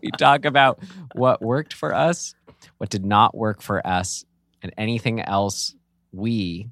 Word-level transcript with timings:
we 0.00 0.10
talk 0.16 0.44
about 0.44 0.78
what 1.14 1.42
worked 1.42 1.74
for 1.74 1.92
us, 1.92 2.34
what 2.78 2.88
did 2.88 3.04
not 3.04 3.36
work 3.36 3.60
for 3.60 3.84
us, 3.86 4.24
and 4.62 4.72
anything 4.78 5.20
else 5.20 5.74
we 6.12 6.68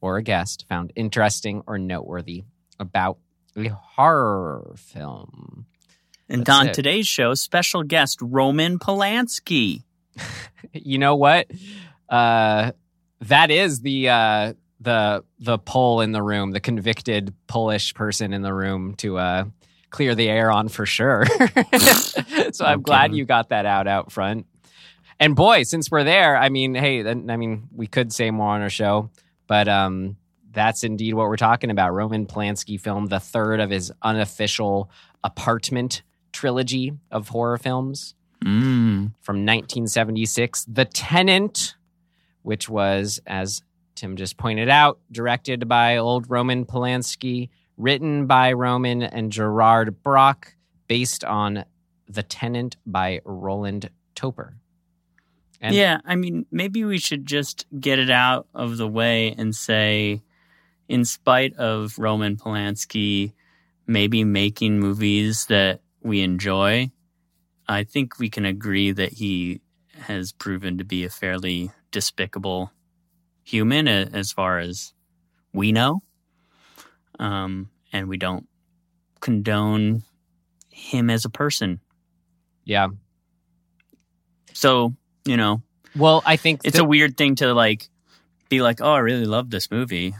or 0.00 0.18
a 0.18 0.22
guest 0.22 0.66
found 0.68 0.92
interesting 0.96 1.62
or 1.66 1.78
noteworthy 1.78 2.44
about 2.78 3.18
a 3.56 3.68
horror 3.68 4.74
film. 4.76 5.66
And 6.28 6.44
That's 6.44 6.58
on 6.58 6.68
it. 6.68 6.74
today's 6.74 7.08
show, 7.08 7.34
special 7.34 7.82
guest 7.82 8.18
Roman 8.20 8.78
Polanski. 8.78 9.82
you 10.72 10.98
know 10.98 11.16
what? 11.16 11.50
Uh, 12.08 12.72
that 13.22 13.50
is 13.50 13.80
the 13.80 14.08
uh, 14.08 14.52
the 14.80 15.24
the 15.38 15.58
Pole 15.58 16.00
in 16.00 16.12
the 16.12 16.22
room, 16.22 16.50
the 16.52 16.60
convicted 16.60 17.34
Polish 17.46 17.94
person 17.94 18.32
in 18.32 18.42
the 18.42 18.54
room 18.54 18.94
to 18.96 19.18
uh, 19.18 19.44
clear 19.90 20.14
the 20.14 20.28
air 20.28 20.50
on 20.50 20.68
for 20.68 20.86
sure. 20.86 21.24
so 22.52 22.64
I'm 22.64 22.78
Okay. 22.78 22.82
glad 22.82 23.14
you 23.14 23.24
got 23.24 23.48
that 23.50 23.66
out 23.66 23.86
out 23.86 24.12
front. 24.12 24.46
And 25.20 25.34
boy, 25.34 25.64
since 25.64 25.90
we're 25.90 26.04
there, 26.04 26.36
I 26.36 26.48
mean, 26.48 26.74
hey, 26.76 27.04
I 27.08 27.14
mean, 27.14 27.68
we 27.74 27.88
could 27.88 28.12
say 28.12 28.30
more 28.30 28.50
on 28.50 28.60
our 28.60 28.70
show, 28.70 29.10
but 29.48 29.66
um, 29.66 30.16
that's 30.52 30.84
indeed 30.84 31.14
what 31.14 31.26
we're 31.26 31.36
talking 31.36 31.70
about. 31.70 31.92
Roman 31.92 32.24
Polanski 32.26 32.80
film, 32.80 33.06
the 33.06 33.18
third 33.18 33.58
of 33.58 33.68
his 33.70 33.90
unofficial 34.02 34.90
apartment 35.24 36.02
trilogy 36.32 36.92
of 37.10 37.28
horror 37.30 37.58
films 37.58 38.14
Mm. 38.44 39.10
from 39.20 39.44
1976, 39.44 40.64
The 40.66 40.84
Tenant, 40.84 41.74
which 42.48 42.66
was, 42.66 43.20
as 43.26 43.60
Tim 43.94 44.16
just 44.16 44.38
pointed 44.38 44.70
out, 44.70 44.98
directed 45.12 45.68
by 45.68 45.98
old 45.98 46.30
Roman 46.30 46.64
Polanski, 46.64 47.50
written 47.76 48.26
by 48.26 48.54
Roman 48.54 49.02
and 49.02 49.30
Gerard 49.30 50.02
Brach, 50.02 50.56
based 50.86 51.24
on 51.24 51.66
The 52.08 52.22
Tenant 52.22 52.78
by 52.86 53.20
Roland 53.26 53.90
Topor. 54.16 54.54
And- 55.60 55.74
yeah, 55.74 56.00
I 56.06 56.16
mean, 56.16 56.46
maybe 56.50 56.84
we 56.84 56.96
should 56.96 57.26
just 57.26 57.66
get 57.78 57.98
it 57.98 58.08
out 58.08 58.46
of 58.54 58.78
the 58.78 58.88
way 58.88 59.34
and 59.36 59.54
say, 59.54 60.22
in 60.88 61.04
spite 61.04 61.54
of 61.56 61.98
Roman 61.98 62.38
Polanski 62.38 63.34
maybe 63.86 64.24
making 64.24 64.80
movies 64.80 65.44
that 65.46 65.82
we 66.00 66.22
enjoy, 66.22 66.90
I 67.68 67.84
think 67.84 68.18
we 68.18 68.30
can 68.30 68.46
agree 68.46 68.90
that 68.92 69.12
he 69.12 69.60
has 70.00 70.32
proven 70.32 70.78
to 70.78 70.84
be 70.84 71.04
a 71.04 71.10
fairly 71.10 71.72
despicable 71.90 72.72
human 73.44 73.88
as 73.88 74.32
far 74.32 74.58
as 74.58 74.92
we 75.52 75.72
know. 75.72 76.02
Um, 77.18 77.70
and 77.92 78.08
we 78.08 78.16
don't 78.16 78.46
condone 79.20 80.02
him 80.70 81.10
as 81.10 81.24
a 81.24 81.30
person. 81.30 81.80
Yeah. 82.64 82.88
So, 84.52 84.94
you 85.24 85.36
know, 85.36 85.62
Well, 85.96 86.22
I 86.24 86.36
think 86.36 86.60
it's 86.64 86.78
a 86.78 86.84
weird 86.84 87.16
thing 87.16 87.36
to 87.36 87.54
like 87.54 87.88
be 88.48 88.60
like, 88.60 88.80
oh, 88.80 88.92
I 88.92 88.98
really 88.98 89.24
love 89.24 89.50
this 89.50 89.70
movie. 89.70 90.14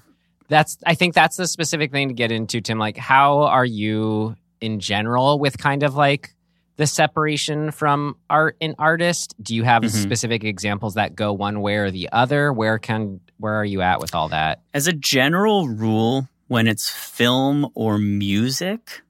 that's 0.49 0.79
I 0.87 0.95
think 0.95 1.15
that's 1.15 1.37
the 1.37 1.47
specific 1.47 1.93
thing 1.93 2.09
to 2.09 2.15
get 2.15 2.33
into, 2.33 2.61
Tim. 2.61 2.79
Like, 2.79 2.97
how 2.97 3.43
are 3.43 3.65
you 3.65 4.37
in 4.61 4.81
general 4.81 5.39
with 5.39 5.59
kind 5.59 5.83
of 5.83 5.95
like 5.95 6.35
the 6.79 6.87
separation 6.87 7.71
from 7.73 8.17
art 8.31 8.57
and 8.61 8.75
artist? 8.79 9.35
Do 9.43 9.55
you 9.55 9.65
have 9.65 9.83
Mhm. 9.83 9.91
specific 9.91 10.45
examples 10.45 10.95
that 10.95 11.15
go 11.15 11.33
one 11.33 11.61
way 11.61 11.77
or 11.77 11.91
the 11.91 12.09
other? 12.13 12.53
Where 12.53 12.79
can 12.79 13.21
where 13.37 13.55
are 13.55 13.65
you 13.65 13.83
at 13.83 14.01
with 14.01 14.15
all 14.15 14.31
that? 14.31 14.63
As 14.75 14.87
a 14.89 14.93
general 14.93 15.69
rule, 15.69 16.29
when 16.49 16.67
it's 16.67 16.89
film 16.89 17.69
or 17.75 17.99
music, 17.99 19.03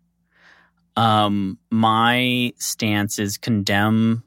um, 0.96 1.58
my 1.70 2.52
stance 2.58 3.18
is 3.18 3.38
condemn 3.38 4.22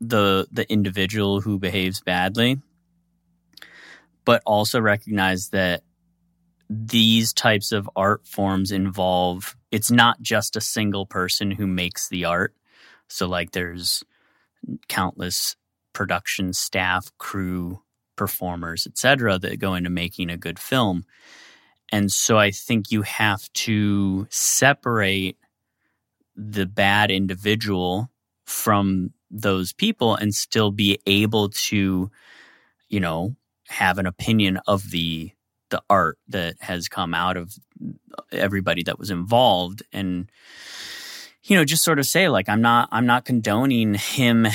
the 0.00 0.46
the 0.52 0.70
individual 0.70 1.40
who 1.40 1.58
behaves 1.58 2.00
badly, 2.00 2.60
but 4.24 4.42
also 4.46 4.80
recognize 4.80 5.48
that 5.50 5.82
these 6.68 7.32
types 7.32 7.72
of 7.72 7.88
art 7.96 8.26
forms 8.26 8.70
involve 8.72 9.56
it's 9.70 9.90
not 9.90 10.20
just 10.20 10.56
a 10.56 10.60
single 10.60 11.06
person 11.06 11.50
who 11.52 11.66
makes 11.66 12.08
the 12.08 12.24
art. 12.24 12.54
So 13.08 13.26
like 13.26 13.52
there's 13.52 14.02
countless 14.88 15.56
production 15.92 16.52
staff, 16.52 17.10
crew, 17.18 17.80
performers, 18.16 18.86
etc., 18.86 19.38
that 19.38 19.58
go 19.58 19.74
into 19.74 19.90
making 19.90 20.30
a 20.30 20.36
good 20.36 20.58
film. 20.58 21.04
And 21.92 22.10
so 22.10 22.38
I 22.38 22.50
think 22.50 22.90
you 22.90 23.02
have 23.02 23.50
to 23.52 24.26
separate 24.30 25.36
the 26.34 26.66
bad 26.66 27.10
individual 27.10 28.10
from 28.44 29.12
those 29.30 29.72
people 29.72 30.14
and 30.14 30.34
still 30.34 30.70
be 30.70 30.98
able 31.06 31.50
to, 31.50 32.10
you 32.88 33.00
know, 33.00 33.36
have 33.68 33.98
an 33.98 34.06
opinion 34.06 34.60
of 34.66 34.90
the 34.90 35.30
the 35.70 35.82
art 35.90 36.16
that 36.28 36.54
has 36.60 36.86
come 36.86 37.12
out 37.12 37.36
of 37.36 37.52
everybody 38.30 38.84
that 38.84 39.00
was 39.00 39.10
involved 39.10 39.82
and 39.92 40.30
you 41.46 41.56
know 41.56 41.64
just 41.64 41.84
sort 41.84 41.98
of 41.98 42.06
say 42.06 42.28
like 42.28 42.48
i'm 42.48 42.60
not 42.60 42.88
i'm 42.92 43.06
not 43.06 43.24
condoning 43.24 43.94
him 43.94 44.46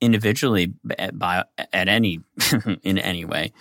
individually 0.00 0.74
by, 0.84 1.10
by 1.12 1.44
at 1.72 1.88
any 1.88 2.20
in 2.82 2.98
any 2.98 3.24
way. 3.24 3.52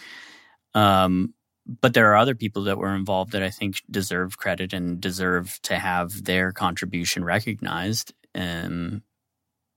Um 0.73 1.33
but 1.66 1.94
there 1.94 2.12
are 2.12 2.17
other 2.17 2.35
people 2.35 2.63
that 2.63 2.78
were 2.78 2.94
involved 2.94 3.31
that 3.31 3.44
i 3.44 3.50
think 3.50 3.81
deserve 3.89 4.38
credit 4.38 4.73
and 4.73 5.00
deserve 5.00 5.59
to 5.63 5.78
have 5.78 6.23
their 6.25 6.51
contribution 6.51 7.23
recognized. 7.23 8.13
Um 8.35 9.03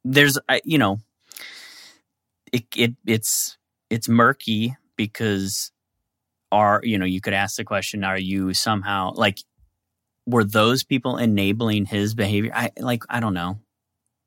there's 0.05 0.39
I 0.49 0.61
you 0.65 0.79
know 0.79 0.99
it, 2.53 2.65
it 2.75 2.95
it's 3.07 3.59
it's 3.91 4.09
murky 4.09 4.77
because 4.97 5.71
are 6.51 6.81
you 6.83 6.99
know 6.99 7.05
you 7.05 7.21
could 7.21 7.35
ask 7.35 7.57
the 7.57 7.65
question 7.65 8.05
are 8.05 8.19
you 8.19 8.55
somehow 8.55 9.13
like 9.15 9.39
were 10.27 10.45
those 10.45 10.83
people 10.85 11.17
enabling 11.17 11.85
his 11.87 12.15
behavior 12.15 12.51
i 12.55 12.71
like 12.79 13.05
i 13.09 13.21
don't 13.21 13.35
know 13.35 13.59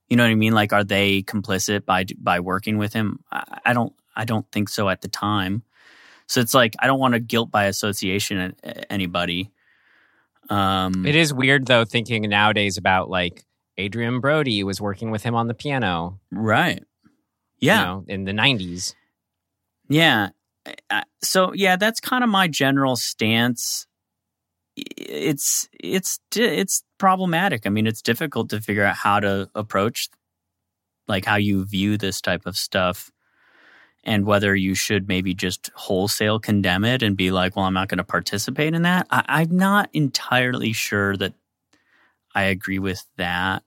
you 0.07 0.17
know 0.17 0.23
what 0.23 0.31
i 0.31 0.35
mean 0.35 0.53
like 0.53 0.73
are 0.73 0.83
they 0.83 1.21
complicit 1.23 1.85
by 1.85 2.05
by 2.17 2.39
working 2.39 2.77
with 2.77 2.93
him 2.93 3.19
i, 3.31 3.59
I 3.65 3.73
don't 3.73 3.93
i 4.15 4.25
don't 4.25 4.49
think 4.51 4.69
so 4.69 4.89
at 4.89 5.01
the 5.01 5.07
time 5.07 5.63
so 6.27 6.41
it's 6.41 6.53
like 6.53 6.75
i 6.79 6.87
don't 6.87 6.99
want 6.99 7.13
to 7.13 7.19
guilt 7.19 7.51
by 7.51 7.65
association 7.65 8.37
at, 8.37 8.55
at 8.63 8.85
anybody 8.89 9.51
um 10.49 11.05
It 11.05 11.15
is 11.15 11.33
weird 11.33 11.67
though 11.67 11.85
thinking 11.85 12.23
nowadays 12.29 12.77
about 12.77 13.09
like 13.09 13.43
Adrien 13.79 14.19
Brody 14.19 14.63
was 14.63 14.81
working 14.81 15.09
with 15.11 15.23
him 15.23 15.35
on 15.35 15.47
the 15.47 15.53
piano. 15.53 16.19
right 16.31 16.79
you 17.59 17.67
yeah 17.67 17.83
know, 17.83 18.05
in 18.07 18.23
the 18.25 18.33
nineties. 18.33 18.95
Yeah. 19.89 20.29
So 21.23 21.53
yeah, 21.53 21.75
that's 21.75 21.99
kind 21.99 22.23
of 22.23 22.29
my 22.29 22.47
general 22.47 22.95
stance. 22.95 23.87
It's 24.97 25.69
it's 25.79 26.19
it's 26.35 26.83
problematic. 26.99 27.67
I 27.67 27.69
mean, 27.69 27.87
it's 27.87 28.01
difficult 28.01 28.49
to 28.51 28.61
figure 28.61 28.83
out 28.85 28.95
how 28.95 29.19
to 29.21 29.49
approach 29.55 30.09
like 31.07 31.25
how 31.25 31.37
you 31.37 31.65
view 31.65 31.97
this 31.97 32.21
type 32.21 32.45
of 32.45 32.57
stuff 32.57 33.11
and 34.03 34.25
whether 34.25 34.55
you 34.55 34.75
should 34.75 35.07
maybe 35.07 35.33
just 35.33 35.71
wholesale 35.75 36.39
condemn 36.39 36.85
it 36.85 37.03
and 37.03 37.17
be 37.17 37.31
like, 37.31 37.55
well, 37.55 37.65
I'm 37.65 37.73
not 37.73 37.89
going 37.89 37.97
to 37.99 38.03
participate 38.03 38.73
in 38.75 38.83
that. 38.83 39.07
I, 39.11 39.23
I'm 39.27 39.57
not 39.57 39.89
entirely 39.93 40.73
sure 40.73 41.17
that 41.17 41.33
I 42.35 42.43
agree 42.45 42.79
with 42.79 43.05
that. 43.17 43.63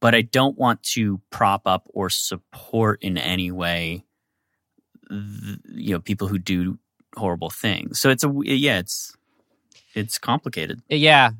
but 0.00 0.14
I 0.14 0.22
don't 0.22 0.58
want 0.58 0.82
to 0.94 1.20
prop 1.30 1.62
up 1.66 1.88
or 1.94 2.10
support 2.10 3.02
in 3.02 3.18
any 3.18 3.50
way, 3.50 4.04
you 5.10 5.92
know, 5.94 6.00
people 6.00 6.28
who 6.28 6.38
do 6.38 6.78
horrible 7.16 7.50
things. 7.50 8.00
So 8.00 8.10
it's 8.10 8.24
a 8.24 8.32
yeah, 8.44 8.78
it's 8.80 9.16
it's 9.94 10.18
complicated. 10.18 10.82
Yeah. 10.88 11.30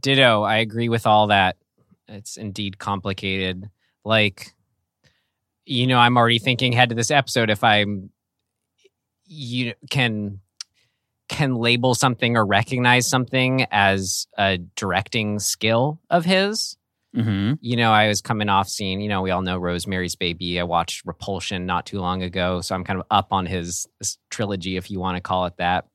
Ditto. 0.00 0.42
I 0.42 0.58
agree 0.58 0.88
with 0.88 1.06
all 1.06 1.28
that. 1.28 1.56
It's 2.08 2.36
indeed 2.36 2.78
complicated. 2.78 3.68
Like, 4.04 4.52
you 5.64 5.86
know, 5.86 5.98
I'm 5.98 6.16
already 6.16 6.38
thinking 6.38 6.74
ahead 6.74 6.90
to 6.90 6.94
this 6.94 7.10
episode 7.10 7.50
if 7.50 7.64
I'm 7.64 8.10
you 9.26 9.72
can 9.90 10.40
can 11.28 11.54
label 11.54 11.94
something 11.94 12.36
or 12.36 12.44
recognize 12.44 13.08
something 13.08 13.66
as 13.70 14.26
a 14.36 14.58
directing 14.76 15.38
skill 15.38 16.00
of 16.10 16.24
his. 16.24 16.76
Mm-hmm. 17.16 17.54
You 17.60 17.76
know, 17.76 17.92
I 17.92 18.08
was 18.08 18.20
coming 18.20 18.48
off 18.48 18.68
seeing, 18.68 19.00
you 19.00 19.08
know, 19.08 19.22
we 19.22 19.30
all 19.30 19.42
know 19.42 19.56
Rosemary's 19.56 20.16
Baby. 20.16 20.58
I 20.58 20.64
watched 20.64 21.06
Repulsion 21.06 21.64
not 21.64 21.86
too 21.86 22.00
long 22.00 22.22
ago. 22.22 22.60
So 22.60 22.74
I'm 22.74 22.84
kind 22.84 22.98
of 22.98 23.06
up 23.10 23.28
on 23.30 23.46
his, 23.46 23.86
his 24.00 24.18
trilogy, 24.30 24.76
if 24.76 24.90
you 24.90 24.98
want 24.98 25.16
to 25.16 25.20
call 25.20 25.46
it 25.46 25.56
that. 25.58 25.86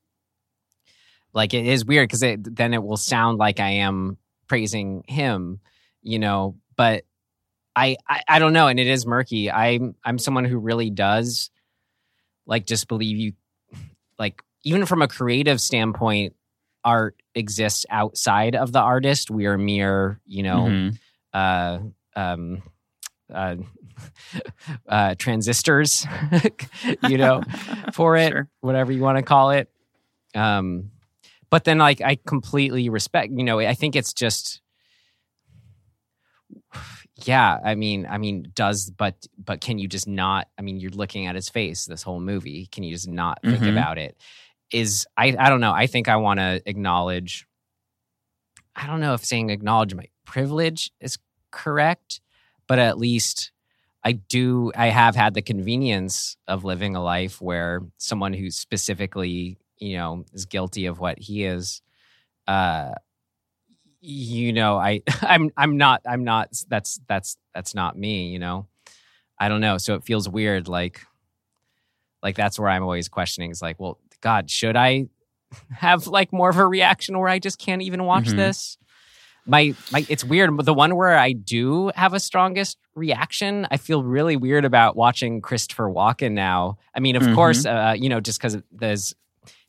Like 1.34 1.54
it 1.54 1.66
is 1.66 1.86
weird 1.86 2.08
because 2.10 2.24
it, 2.24 2.56
then 2.56 2.74
it 2.74 2.84
will 2.84 2.98
sound 2.98 3.38
like 3.38 3.60
I 3.60 3.70
am 3.72 4.18
praising 4.48 5.04
him, 5.08 5.60
you 6.02 6.20
know, 6.20 6.56
but 6.76 7.04
I, 7.76 7.98
I, 8.08 8.22
I 8.28 8.40
don't 8.40 8.54
know. 8.54 8.68
And 8.68 8.80
it 8.80 8.88
is 8.88 9.06
murky. 9.06 9.52
I'm, 9.52 9.96
I'm 10.04 10.18
someone 10.18 10.46
who 10.46 10.58
really 10.58 10.90
does 10.90 11.52
like 12.46 12.66
just 12.66 12.88
believe 12.88 13.18
you, 13.18 13.34
like, 14.18 14.42
even 14.64 14.86
from 14.86 15.02
a 15.02 15.08
creative 15.08 15.62
standpoint, 15.62 16.36
art 16.84 17.16
exists 17.36 17.86
outside 17.90 18.56
of 18.56 18.72
the 18.72 18.80
artist. 18.80 19.30
We 19.30 19.46
are 19.46 19.58
mere, 19.58 20.20
you 20.26 20.44
know, 20.44 20.64
Mhm. 20.66 20.98
uh, 21.34 21.80
um, 22.16 22.64
uh, 23.34 23.56
uh, 24.88 25.16
transistors, 25.18 26.06
you 27.02 27.18
know, 27.18 27.44
for 27.94 28.18
it, 28.18 28.30
Sure. 28.32 28.50
whatever 28.62 28.92
you 28.92 29.02
want 29.02 29.18
to 29.18 29.24
call 29.24 29.52
it. 29.52 29.70
Um, 30.36 30.92
but 31.50 31.64
then, 31.64 31.78
like, 31.78 32.02
I 32.02 32.18
completely 32.28 32.90
respect. 32.90 33.32
You 33.36 33.44
know, 33.44 33.60
I 33.60 33.74
think 33.74 33.96
it's 33.96 34.14
just, 34.14 34.62
yeah. 37.26 37.58
I 37.64 37.76
mean, 37.76 38.06
I 38.10 38.18
mean, 38.18 38.52
does 38.56 38.90
but 38.92 39.28
but 39.38 39.62
can 39.62 39.78
you 39.80 39.88
just 39.88 40.08
not? 40.08 40.48
I 40.58 40.62
mean, 40.62 40.80
you're 40.80 40.92
looking 40.92 41.28
at 41.28 41.36
his 41.36 41.50
face 41.50 41.86
this 41.86 42.04
whole 42.04 42.20
movie. 42.20 42.68
Can 42.72 42.84
you 42.84 42.94
just 42.94 43.08
not 43.08 43.40
think 43.44 43.64
Mhm. 43.64 43.72
about 43.72 43.98
it? 43.98 44.18
Is 44.72 45.06
I 45.18 45.36
I 45.38 45.50
don't 45.50 45.62
know. 45.62 45.74
I 45.74 45.88
think 45.88 46.08
I 46.08 46.16
want 46.18 46.40
to 46.40 46.62
acknowledge. 46.66 47.46
I 48.76 48.88
don't 48.88 49.00
know 49.02 49.14
if 49.14 49.26
saying 49.26 49.50
acknowledge 49.50 49.94
my 49.94 50.06
privilege 50.26 50.92
is 51.02 51.18
correct, 51.52 52.22
but 52.68 52.80
at 52.80 52.98
least 52.98 53.52
I 54.04 54.14
do. 54.14 54.72
I 54.76 54.88
have 54.88 55.16
had 55.16 55.34
the 55.34 55.42
convenience 55.42 56.38
of 56.48 56.64
living 56.64 56.96
a 56.96 57.04
life 57.04 57.42
where 57.42 57.82
someone 57.98 58.34
who 58.34 58.50
specifically, 58.52 59.58
you 59.80 59.98
know, 59.98 60.26
is 60.34 60.46
guilty 60.46 60.86
of 60.88 61.00
what 61.00 61.20
he 61.20 61.44
is, 61.46 61.82
uh, 62.48 62.92
you 64.02 64.54
know, 64.54 64.78
I, 64.78 65.02
I'm, 65.22 65.52
I'm 65.58 65.78
not, 65.78 66.02
I'm 66.06 66.24
not. 66.24 66.50
That's 66.68 67.00
that's 67.08 67.38
that's 67.54 67.76
not 67.76 67.98
me. 67.98 68.28
You 68.30 68.40
know, 68.40 68.68
I 69.38 69.50
don't 69.50 69.62
know. 69.62 69.78
So 69.78 69.96
it 69.96 70.04
feels 70.04 70.28
weird. 70.30 70.68
Like, 70.68 71.02
like 72.24 72.36
that's 72.36 72.60
where 72.60 72.70
I'm 72.70 72.84
always 72.84 73.10
questioning. 73.10 73.52
Is 73.52 73.62
like, 73.62 73.80
well, 73.80 74.00
God, 74.22 74.50
should 74.50 74.76
I 74.76 75.08
have 75.72 76.08
like 76.08 76.32
more 76.34 76.50
of 76.50 76.58
a 76.58 76.66
reaction 76.68 77.18
where 77.18 77.30
I 77.30 77.40
just 77.40 77.60
can't 77.60 77.82
even 77.82 78.04
watch 78.06 78.26
Mhm. 78.30 78.36
this? 78.36 78.78
My, 79.46 79.74
my, 79.92 80.06
it's 80.10 80.24
weird. 80.24 80.56
The 80.64 80.74
one 80.76 80.96
where 80.96 81.18
I 81.18 81.32
do 81.32 81.92
have 81.96 82.14
a 82.14 82.20
strongest 82.20 82.78
reaction, 82.94 83.66
I 83.72 83.78
feel 83.78 84.04
really 84.04 84.36
weird 84.36 84.64
about 84.64 84.96
watching 84.96 85.42
Christopher 85.42 85.90
Walken 85.90 86.34
now. 86.34 86.78
I 86.94 87.00
mean, 87.00 87.16
of 87.16 87.24
Mhm. 87.24 87.34
course, 87.36 87.66
uh, 87.66 87.96
you 87.98 88.10
know, 88.10 88.20
just 88.20 88.40
because 88.40 88.58
there's 88.72 89.16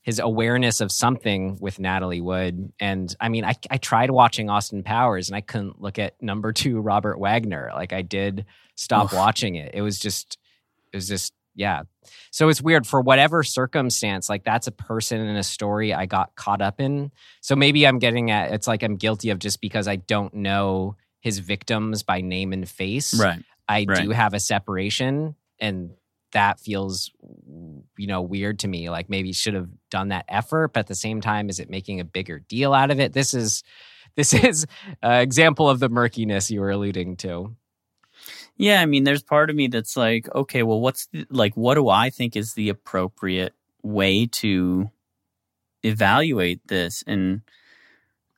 his 0.02 0.18
awareness 0.18 0.80
of 0.80 0.90
something 0.90 1.58
with 1.60 1.78
Natalie 1.78 2.22
Wood. 2.22 2.72
And 2.80 3.14
I 3.20 3.28
mean, 3.28 3.44
I, 3.44 3.54
I 3.70 3.76
tried 3.76 4.10
watching 4.10 4.48
Austin 4.48 4.82
Powers 4.82 5.28
and 5.28 5.36
I 5.36 5.42
couldn't 5.42 5.80
look 5.80 5.98
at 5.98 6.20
number 6.22 6.52
two, 6.52 6.80
Robert 6.80 7.18
Wagner. 7.18 7.70
Like 7.74 7.92
I 7.92 8.02
did 8.02 8.46
stop 8.76 9.06
Oof. 9.06 9.12
watching 9.12 9.56
it. 9.56 9.72
It 9.74 9.82
was 9.82 9.98
just, 9.98 10.38
it 10.92 10.96
was 10.96 11.06
just, 11.06 11.34
yeah. 11.54 11.82
So 12.30 12.48
it's 12.48 12.62
weird 12.62 12.86
for 12.86 13.02
whatever 13.02 13.42
circumstance, 13.42 14.28
like 14.30 14.42
that's 14.42 14.66
a 14.66 14.72
person 14.72 15.20
in 15.20 15.36
a 15.36 15.42
story 15.42 15.92
I 15.92 16.06
got 16.06 16.34
caught 16.34 16.62
up 16.62 16.80
in. 16.80 17.10
So 17.42 17.54
maybe 17.54 17.86
I'm 17.86 17.98
getting 17.98 18.30
at, 18.30 18.52
it's 18.52 18.66
like 18.66 18.82
I'm 18.82 18.96
guilty 18.96 19.28
of 19.30 19.38
just 19.38 19.60
because 19.60 19.86
I 19.86 19.96
don't 19.96 20.32
know 20.32 20.96
his 21.20 21.40
victims 21.40 22.02
by 22.02 22.22
name 22.22 22.54
and 22.54 22.66
face. 22.66 23.12
Right. 23.20 23.42
I 23.68 23.84
Right. 23.86 24.02
do 24.02 24.10
have 24.10 24.32
a 24.32 24.40
separation 24.40 25.34
and 25.58 25.90
that 26.32 26.60
feels 26.60 27.10
you 27.96 28.06
know 28.06 28.22
weird 28.22 28.58
to 28.58 28.68
me 28.68 28.90
like 28.90 29.10
maybe 29.10 29.32
should 29.32 29.54
have 29.54 29.68
done 29.90 30.08
that 30.08 30.24
effort 30.28 30.72
but 30.72 30.80
at 30.80 30.86
the 30.86 30.94
same 30.94 31.20
time 31.20 31.48
is 31.48 31.58
it 31.60 31.70
making 31.70 32.00
a 32.00 32.04
bigger 32.04 32.38
deal 32.38 32.72
out 32.74 32.90
of 32.90 33.00
it 33.00 33.12
this 33.12 33.34
is 33.34 33.62
this 34.16 34.32
is 34.44 34.66
an 35.02 35.20
example 35.20 35.68
of 35.68 35.80
the 35.80 35.88
murkiness 35.88 36.50
you 36.50 36.60
were 36.60 36.70
alluding 36.70 37.16
to 37.16 37.54
Yeah, 38.56 38.80
I 38.80 38.86
mean, 38.86 39.04
there's 39.04 39.22
part 39.22 39.50
of 39.50 39.56
me 39.56 39.68
that's 39.68 39.96
like, 39.96 40.28
okay, 40.34 40.62
well, 40.62 40.80
what's 40.80 41.06
the, 41.06 41.26
like, 41.30 41.54
what 41.56 41.74
do 41.74 41.88
I 41.88 42.10
think 42.10 42.36
is 42.36 42.54
the 42.54 42.68
appropriate 42.68 43.54
way 43.82 44.26
to 44.26 44.90
evaluate 45.82 46.66
this? 46.68 47.02
And 47.06 47.42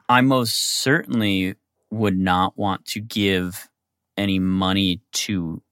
I 0.09 0.21
most 0.21 0.57
certainly 0.83 1.57
would 1.91 2.17
not 2.17 2.57
want 2.57 2.87
to 2.87 3.01
give 3.01 3.69
any 4.17 4.39
money 4.39 5.01
to 5.13 5.63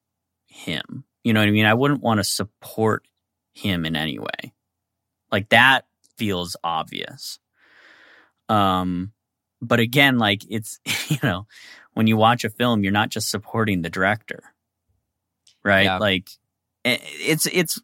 him. 0.46 1.05
You 1.25 1.32
know 1.32 1.40
what 1.40 1.49
I 1.49 1.52
mean? 1.52 1.67
I 1.67 1.75
wouldn't 1.75 2.02
want 2.02 2.19
to 2.19 2.25
support 2.25 3.06
him 3.52 3.84
in 3.84 3.96
any 3.96 4.19
way. 4.19 4.52
Like 5.31 5.50
that 5.50 5.87
feels 6.17 6.56
obvious. 6.64 7.38
Um, 8.49 9.12
but 9.61 9.81
again, 9.81 10.19
like 10.19 10.43
it's, 10.49 10.81
you 11.08 11.19
know, 11.22 11.46
when 11.93 12.06
you 12.06 12.17
watch 12.17 12.44
a 12.44 12.50
film, 12.50 12.82
you're 12.82 12.93
not 12.93 13.11
just 13.11 13.31
supporting 13.31 13.82
the 13.82 13.90
director, 13.90 14.43
right? 15.64 15.84
Yeah. 15.84 15.99
Like 15.99 16.31
it's, 16.84 17.46
it's, 17.46 17.81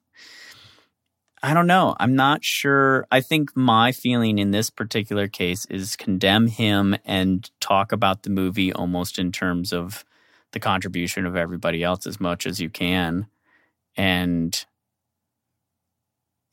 I 1.42 1.54
don't 1.54 1.66
know. 1.66 1.94
I'm 2.00 2.16
not 2.16 2.42
sure. 2.42 3.06
I 3.12 3.20
think 3.20 3.56
my 3.56 3.92
feeling 3.92 4.38
in 4.38 4.50
this 4.50 4.70
particular 4.70 5.28
case 5.28 5.66
is 5.66 5.94
condemn 5.94 6.48
him 6.48 6.96
and 7.04 7.48
talk 7.60 7.92
about 7.92 8.22
the 8.22 8.30
movie 8.30 8.72
almost 8.72 9.18
in 9.18 9.30
terms 9.30 9.72
of 9.72 10.04
the 10.52 10.60
contribution 10.60 11.26
of 11.26 11.36
everybody 11.36 11.82
else 11.82 12.06
as 12.06 12.20
much 12.20 12.46
as 12.46 12.60
you 12.60 12.70
can. 12.70 13.26
And 13.96 14.64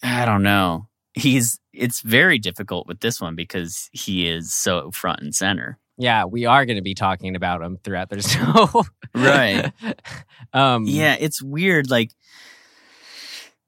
I 0.02 0.26
don't 0.26 0.44
know. 0.44 0.88
He's, 1.14 1.60
it's 1.72 2.02
very 2.02 2.40
difficult 2.40 2.88
with 2.88 3.00
this 3.00 3.22
one 3.22 3.36
because 3.36 3.90
he 3.94 4.28
is 4.28 4.54
so 4.54 4.92
front 4.92 5.22
and 5.22 5.34
center. 5.36 5.78
yeah 5.98 6.26
we 6.26 6.46
are 6.46 6.66
going 6.66 6.78
to 6.78 6.82
be 6.82 6.96
talking 6.96 7.36
about 7.36 7.62
him 7.62 7.78
throughout 7.84 8.10
the 8.10 8.22
show 8.24 8.84
Right. 9.14 9.72
um 10.54 10.86
Yeah, 10.86 11.16
it's 11.20 11.42
weird. 11.42 11.90
Like, 11.92 12.12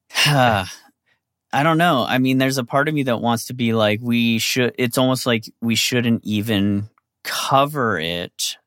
I 0.26 1.64
don't 1.64 1.78
know. 1.78 2.04
I 2.08 2.18
mean, 2.18 2.38
there's 2.38 2.58
a 2.58 2.64
part 2.64 2.88
of 2.90 2.94
me 2.94 3.04
that 3.04 3.22
wants 3.22 3.46
to 3.46 3.54
be 3.54 3.74
like, 3.74 4.00
we 4.02 4.40
should, 4.40 4.74
it's 4.78 4.98
almost 4.98 5.26
like 5.26 5.46
we 5.62 5.76
shouldn't 5.76 6.24
even 6.26 6.90
cover 7.24 7.98
it 8.00 8.58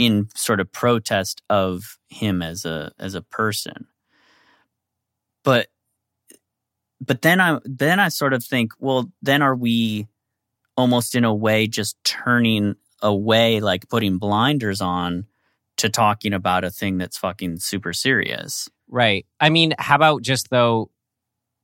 in 0.00 0.28
sort 0.34 0.60
of 0.60 0.70
protest 0.72 1.42
of 1.50 1.98
him 2.08 2.42
as 2.42 2.64
a 2.64 2.92
as 2.98 3.14
a 3.14 3.22
person 3.22 3.86
but 5.44 5.68
but 7.00 7.22
then 7.22 7.40
i 7.40 7.58
then 7.64 8.00
i 8.00 8.08
sort 8.08 8.32
of 8.32 8.44
think 8.44 8.72
well 8.78 9.10
then 9.22 9.42
are 9.42 9.56
we 9.56 10.06
almost 10.76 11.14
in 11.14 11.24
a 11.24 11.34
way 11.34 11.66
just 11.66 12.02
turning 12.04 12.74
away 13.02 13.60
like 13.60 13.88
putting 13.88 14.18
blinders 14.18 14.80
on 14.80 15.26
to 15.76 15.88
talking 15.88 16.32
about 16.32 16.64
a 16.64 16.70
thing 16.70 16.98
that's 16.98 17.16
fucking 17.16 17.58
super 17.58 17.92
serious 17.92 18.68
Right. 18.90 19.24
I 19.38 19.50
mean, 19.50 19.72
how 19.78 19.94
about 19.94 20.22
just 20.22 20.50
though? 20.50 20.90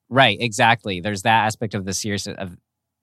Right. 0.08 0.38
Exactly. 0.40 1.00
There's 1.00 1.22
that 1.22 1.46
aspect 1.46 1.74
of 1.74 1.84
the 1.84 1.92
seriousness 1.92 2.36
of 2.38 2.56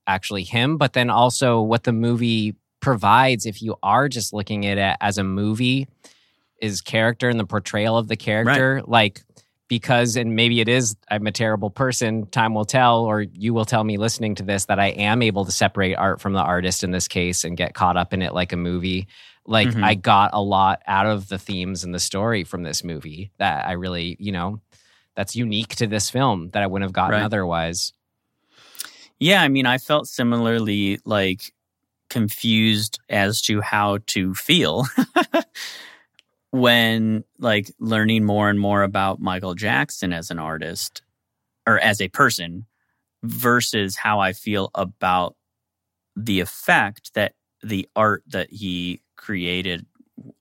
actually 0.07 0.43
him, 0.43 0.77
but 0.77 0.93
then 0.93 1.09
also 1.09 1.61
what 1.61 1.83
the 1.83 1.91
movie 1.91 2.55
provides. 2.83 3.45
If 3.45 3.61
you 3.61 3.75
are 3.81 4.07
just 4.09 4.33
looking 4.33 4.65
at 4.67 4.77
it 4.77 4.97
as 5.01 5.17
a 5.17 5.23
movie, 5.23 5.87
is 6.61 6.81
character 6.81 7.29
and 7.29 7.39
the 7.39 7.45
portrayal 7.45 7.97
of 7.97 8.07
the 8.07 8.15
character. 8.15 8.81
Like 8.85 9.21
because, 9.69 10.15
and 10.17 10.35
maybe 10.35 10.59
it 10.61 10.69
is 10.69 10.95
I'm 11.09 11.25
a 11.25 11.31
terrible 11.31 11.69
person. 11.71 12.27
Time 12.27 12.53
will 12.53 12.65
tell, 12.65 13.05
or 13.05 13.21
you 13.21 13.53
will 13.53 13.65
tell 13.65 13.83
me 13.83 13.97
listening 13.97 14.35
to 14.35 14.43
this 14.43 14.65
that 14.65 14.79
I 14.79 14.87
am 14.89 15.21
able 15.23 15.45
to 15.45 15.51
separate 15.51 15.95
art 15.95 16.21
from 16.21 16.33
the 16.33 16.41
artist 16.41 16.83
in 16.83 16.91
this 16.91 17.07
case 17.07 17.43
and 17.43 17.57
get 17.57 17.73
caught 17.73 17.97
up 17.97 18.13
in 18.13 18.21
it 18.21 18.33
like 18.33 18.53
a 18.53 18.57
movie 18.57 19.07
like 19.45 19.67
Mhm. 19.69 19.83
I 19.83 19.95
got 19.95 20.29
a 20.33 20.41
lot 20.41 20.81
out 20.87 21.05
of 21.05 21.27
the 21.27 21.37
themes 21.37 21.83
and 21.83 21.93
the 21.93 21.99
story 21.99 22.43
from 22.45 22.63
this 22.63 22.81
movie 22.83 23.31
that 23.39 23.65
I 23.67 23.73
really, 23.73 24.15
you 24.19 24.31
know, 24.31 24.61
that's 25.15 25.35
unique 25.35 25.75
to 25.77 25.87
this 25.87 26.09
film 26.09 26.49
that 26.51 26.63
I 26.63 26.67
wouldn't 26.67 26.85
have 26.87 26.93
gotten 26.93 27.15
Right. 27.19 27.23
otherwise. 27.25 27.91
Yeah, 29.19 29.41
I 29.41 29.47
mean, 29.49 29.65
I 29.65 29.77
felt 29.79 30.07
similarly 30.07 30.99
like 31.05 31.51
confused 32.13 33.00
as 33.10 33.41
to 33.41 33.60
how 33.60 33.98
to 34.05 34.36
feel 34.36 34.86
when 36.51 37.24
like 37.39 37.74
learning 37.79 38.24
more 38.24 38.51
and 38.51 38.60
more 38.60 38.84
about 38.84 39.20
Michael 39.20 39.55
Jackson 39.55 40.13
as 40.13 40.29
an 40.29 40.38
artist 40.38 41.01
or 41.65 41.79
as 41.79 42.00
a 42.00 42.10
person 42.10 42.67
versus 43.24 43.96
how 43.96 44.20
I 44.20 44.34
feel 44.34 44.70
about 44.75 45.36
the 46.15 46.39
effect 46.39 47.15
that 47.15 47.34
the 47.63 47.89
art 47.96 48.24
that 48.27 48.51
he 48.51 49.01
created 49.15 49.88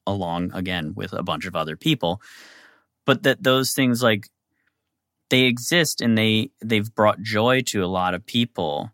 along 0.07 0.53
again 0.53 0.93
with 0.95 1.15
a 1.15 1.23
bunch 1.23 1.47
of 1.47 1.57
other 1.57 1.77
people 1.77 2.21
but 3.07 3.23
that 3.23 3.43
those 3.43 3.73
things 3.73 4.03
like 4.03 4.29
they 5.31 5.45
exist 5.45 6.03
and 6.03 6.19
they 6.19 6.51
they've 6.63 6.95
brought 6.95 7.23
joy 7.23 7.63
to 7.63 7.83
a 7.83 7.87
lot 7.87 8.13
of 8.13 8.27
people 8.27 8.91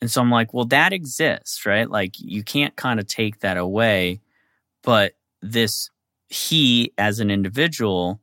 and 0.00 0.10
so 0.10 0.20
i'm 0.20 0.30
like 0.30 0.52
well 0.54 0.64
that 0.66 0.92
exists 0.92 1.66
right? 1.66 1.90
Like 1.90 2.14
you 2.18 2.42
can't 2.42 2.76
kind 2.76 3.00
of 3.00 3.06
take 3.06 3.40
that 3.40 3.56
away 3.56 4.20
but 4.82 5.12
this 5.42 5.90
he 6.28 6.92
as 6.98 7.20
an 7.20 7.30
individual 7.30 8.20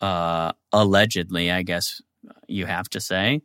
uh 0.00 0.52
allegedly 0.72 1.50
i 1.50 1.62
guess 1.62 2.00
you 2.48 2.66
have 2.66 2.88
to 2.90 3.00
say 3.00 3.42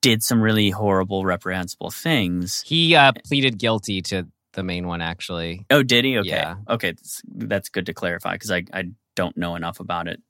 did 0.00 0.22
some 0.22 0.40
really 0.40 0.70
horrible 0.70 1.24
reprehensible 1.24 1.90
things. 1.90 2.62
He 2.62 2.94
uh, 2.94 3.12
pleaded 3.26 3.58
guilty 3.58 4.02
to 4.02 4.26
the 4.52 4.62
main 4.62 4.86
one, 4.86 5.00
actually. 5.00 5.66
oh 5.70 5.82
did 5.82 6.04
he? 6.04 6.18
Okay. 6.18 6.28
Yeah. 6.28 6.56
okay 6.68 6.92
that's, 6.92 7.22
that's 7.26 7.68
good 7.68 7.86
to 7.86 7.94
clarify 7.94 8.34
because 8.34 8.50
I, 8.50 8.64
I 8.72 8.84
don't 9.16 9.36
know 9.36 9.56
enough 9.56 9.80
about 9.80 10.08
it. 10.08 10.20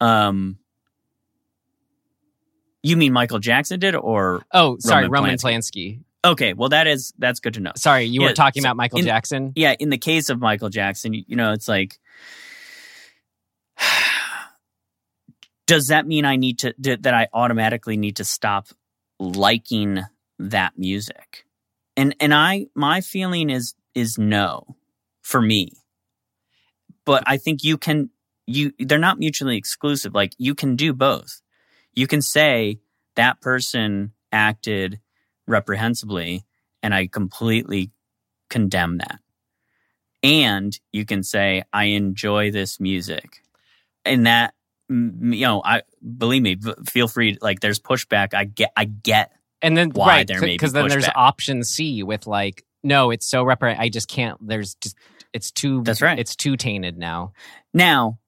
Um 0.00 0.58
you 2.82 2.96
mean 2.96 3.12
michael 3.12 3.38
jackson 3.38 3.80
did 3.80 3.94
or 3.94 4.42
Oh, 4.52 4.76
sorry, 4.80 5.04
Roman 5.08 5.12
Roman 5.12 5.36
Polanski. 5.36 5.98
Polanski. 5.98 6.00
okay 6.24 6.52
well 6.54 6.68
that 6.70 6.86
is 6.86 7.12
that's 7.18 7.40
good 7.40 7.54
to 7.54 7.60
know 7.60 7.72
Sorry, 7.76 8.04
you 8.04 8.22
Yeah, 8.22 8.28
were 8.28 8.34
talking 8.34 8.62
so 8.62 8.68
about 8.68 8.76
Michael 8.76 8.98
in- 9.00 9.04
Jackson. 9.06 9.52
yeah, 9.56 9.74
in 9.78 9.88
the 9.90 9.98
case 9.98 10.28
of 10.30 10.38
Michael 10.40 10.68
Jackson, 10.68 11.12
you 11.14 11.36
know, 11.36 11.52
it's 11.52 11.68
like, 11.68 11.98
does 15.66 15.88
that 15.88 16.06
mean 16.06 16.24
I 16.24 16.36
need 16.36 16.58
to 16.60 16.74
that 16.78 17.06
I 17.14 17.28
automatically 17.32 17.96
need 17.96 18.16
to 18.16 18.24
stop 18.24 18.68
liking 19.18 20.00
that 20.38 20.78
music? 20.78 21.44
And 21.96 22.14
and 22.20 22.32
I 22.32 22.66
my 22.74 23.00
feeling 23.00 23.50
is 23.50 23.74
is 23.94 24.18
no 24.18 24.76
for 25.22 25.40
me. 25.42 25.72
But 27.04 27.24
I 27.26 27.36
think 27.36 27.64
you 27.64 27.76
can 27.78 28.10
you 28.46 28.72
they're 28.78 28.98
not 28.98 29.18
mutually 29.18 29.56
exclusive. 29.56 30.14
Like 30.14 30.32
you 30.38 30.54
can 30.54 30.76
do 30.76 30.92
both. 30.92 31.40
You 31.98 32.06
can 32.06 32.22
say 32.22 32.78
that 33.16 33.40
person 33.40 34.12
acted 34.30 35.00
reprehensibly 35.48 36.44
and 36.80 36.94
I 36.94 37.08
completely 37.08 37.90
condemn 38.48 38.98
that. 38.98 39.18
And 40.22 40.78
you 40.92 41.04
can 41.04 41.24
say, 41.24 41.64
I 41.72 41.86
enjoy 41.86 42.52
this 42.52 42.78
music. 42.78 43.42
And 44.04 44.26
that, 44.26 44.54
you 44.88 44.94
know, 44.96 45.60
I 45.64 45.82
believe 46.16 46.42
me, 46.42 46.56
feel 46.86 47.08
free. 47.08 47.36
Like 47.40 47.58
there's 47.58 47.80
pushback. 47.80 48.32
I 48.32 48.44
get, 48.44 48.70
I 48.76 48.84
get. 48.84 49.32
And 49.60 49.76
then 49.76 49.90
why 49.90 50.06
right, 50.18 50.26
there 50.28 50.40
because 50.40 50.72
then 50.72 50.86
there's 50.86 51.08
option 51.16 51.64
C 51.64 52.04
with 52.04 52.28
like, 52.28 52.64
no, 52.84 53.10
it's 53.10 53.26
so 53.26 53.44
repre 53.44 53.76
I 53.76 53.88
just 53.88 54.06
can't. 54.06 54.38
There's 54.46 54.76
just 54.76 54.96
it's 55.32 55.50
too. 55.50 55.82
That's 55.82 56.00
right. 56.00 56.16
It's 56.16 56.36
too 56.36 56.56
tainted 56.56 56.96
now. 56.96 57.32
Now, 57.74 58.20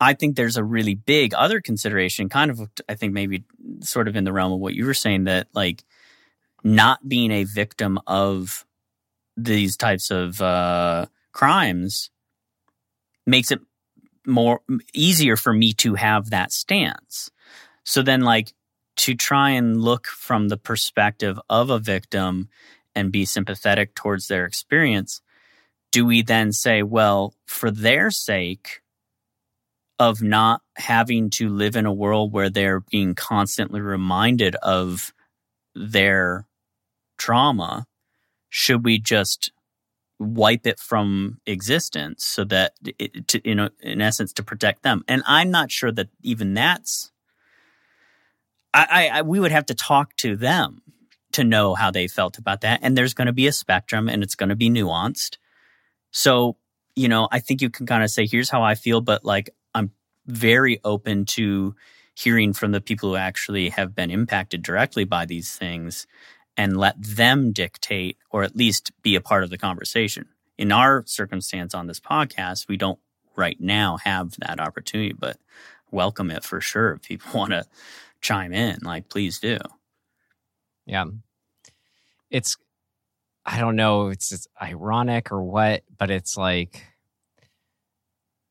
I 0.00 0.14
think 0.14 0.36
there's 0.36 0.56
a 0.56 0.64
really 0.64 0.94
big 0.94 1.34
other 1.34 1.60
consideration, 1.60 2.28
kind 2.28 2.50
of, 2.50 2.68
I 2.88 2.94
think 2.94 3.12
maybe 3.12 3.44
sort 3.80 4.08
of 4.08 4.16
in 4.16 4.24
the 4.24 4.32
realm 4.32 4.52
of 4.52 4.60
what 4.60 4.74
you 4.74 4.86
were 4.86 4.94
saying 4.94 5.24
that 5.24 5.48
like 5.54 5.84
not 6.62 7.06
being 7.08 7.30
a 7.30 7.44
victim 7.44 7.98
of 8.06 8.64
these 9.36 9.76
types 9.76 10.10
of 10.10 10.40
uh, 10.40 11.06
crimes 11.32 12.10
makes 13.26 13.50
it 13.50 13.60
more 14.26 14.60
easier 14.92 15.36
for 15.36 15.52
me 15.52 15.72
to 15.74 15.94
have 15.94 16.30
that 16.30 16.52
stance. 16.52 17.30
So 17.84 18.02
then, 18.02 18.22
like, 18.22 18.54
to 18.96 19.14
try 19.14 19.50
and 19.50 19.80
look 19.80 20.06
from 20.06 20.48
the 20.48 20.56
perspective 20.56 21.38
of 21.50 21.68
a 21.68 21.78
victim 21.78 22.48
and 22.94 23.12
be 23.12 23.24
sympathetic 23.24 23.94
towards 23.94 24.28
their 24.28 24.46
experience, 24.46 25.20
do 25.90 26.06
we 26.06 26.22
then 26.22 26.52
say, 26.52 26.82
well, 26.82 27.34
for 27.46 27.70
their 27.70 28.10
sake 28.10 28.80
of 29.98 30.22
not 30.22 30.62
having 30.76 31.30
to 31.30 31.48
live 31.48 31.76
in 31.76 31.86
a 31.86 31.92
world 31.92 32.32
where 32.32 32.50
they're 32.50 32.80
being 32.80 33.14
constantly 33.14 33.80
reminded 33.80 34.56
of 34.56 35.12
their 35.74 36.46
trauma, 37.16 37.86
should 38.48 38.84
we 38.84 38.98
just 38.98 39.52
wipe 40.18 40.66
it 40.66 40.78
from 40.78 41.38
existence 41.46 42.24
so 42.24 42.44
that 42.44 42.72
it, 42.98 43.28
to, 43.28 43.38
in, 43.40 43.58
a, 43.58 43.70
in 43.80 44.00
essence 44.00 44.32
to 44.32 44.42
protect 44.42 44.82
them? 44.82 45.04
And 45.08 45.22
i'm 45.26 45.50
not 45.50 45.70
sure 45.70 45.92
that 45.92 46.08
even 46.22 46.54
that's 46.54 47.10
I, 48.76 49.22
we 49.22 49.38
would 49.38 49.52
have 49.52 49.66
to 49.66 49.74
talk 49.74 50.16
to 50.16 50.34
them 50.34 50.82
to 51.32 51.44
know 51.44 51.76
how 51.76 51.92
they 51.92 52.08
felt 52.08 52.38
about 52.38 52.62
that. 52.62 52.80
And 52.82 52.98
there's 52.98 53.14
going 53.14 53.26
to 53.26 53.32
be 53.32 53.46
a 53.46 53.52
spectrum 53.52 54.08
and 54.08 54.20
it's 54.24 54.34
going 54.34 54.48
to 54.48 54.56
be 54.56 54.68
nuanced. 54.68 55.36
So 56.10 56.56
you 56.96 57.08
know 57.08 57.28
i 57.30 57.40
think 57.40 57.60
you 57.60 57.70
can 57.70 57.86
kind 57.86 58.02
of 58.02 58.10
say 58.10 58.26
here's 58.26 58.50
how 58.50 58.62
i 58.62 58.74
feel 58.74 59.00
but 59.00 59.24
like 59.24 59.50
very 60.26 60.80
open 60.84 61.24
to 61.24 61.74
hearing 62.14 62.52
from 62.52 62.72
the 62.72 62.80
people 62.80 63.10
who 63.10 63.16
actually 63.16 63.70
have 63.70 63.94
been 63.94 64.10
impacted 64.10 64.62
directly 64.62 65.04
by 65.04 65.26
these 65.26 65.56
things 65.56 66.06
and 66.56 66.76
let 66.76 66.94
them 67.02 67.52
dictate 67.52 68.16
or 68.30 68.44
at 68.44 68.56
least 68.56 68.92
be 69.02 69.16
a 69.16 69.20
part 69.20 69.42
of 69.42 69.50
the 69.50 69.58
conversation. 69.58 70.26
In 70.56 70.70
our 70.70 71.02
circumstance 71.06 71.74
on 71.74 71.88
this 71.88 71.98
podcast, 71.98 72.68
we 72.68 72.76
don't 72.76 73.00
right 73.36 73.60
now 73.60 73.96
have 74.04 74.36
that 74.38 74.60
opportunity, 74.60 75.12
but 75.12 75.36
welcome 75.90 76.30
it 76.30 76.44
for 76.44 76.60
sure. 76.60 76.92
If 76.92 77.02
people 77.02 77.30
want 77.38 77.50
to 77.50 77.64
chime 78.20 78.52
in, 78.52 78.78
like, 78.82 79.08
please 79.08 79.40
do. 79.40 79.58
Yeah. 80.86 81.06
It's 82.30 82.56
I 83.46 83.60
don't 83.60 83.76
know, 83.76 84.08
it's 84.08 84.30
just 84.30 84.48
ironic 84.60 85.30
or 85.30 85.42
what, 85.42 85.82
but 85.98 86.10
it's 86.10 86.36
like 86.36 86.86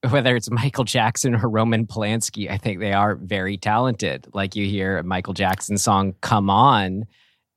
whether 0.10 0.36
it's 0.36 0.50
Michael 0.52 0.84
Jackson 0.84 1.36
or 1.36 1.50
Roman 1.50 1.86
Polanski, 1.88 2.50
I 2.50 2.58
think 2.58 2.80
they 2.80 2.94
are 2.94 3.16
very 3.16 3.58
talented. 3.58 4.28
Like 4.34 4.56
you 4.56 4.66
hear 4.68 4.98
a 4.98 5.04
Michael 5.04 5.34
Jackson 5.34 5.78
song 5.78 6.16
come 6.22 6.50
on 6.50 7.06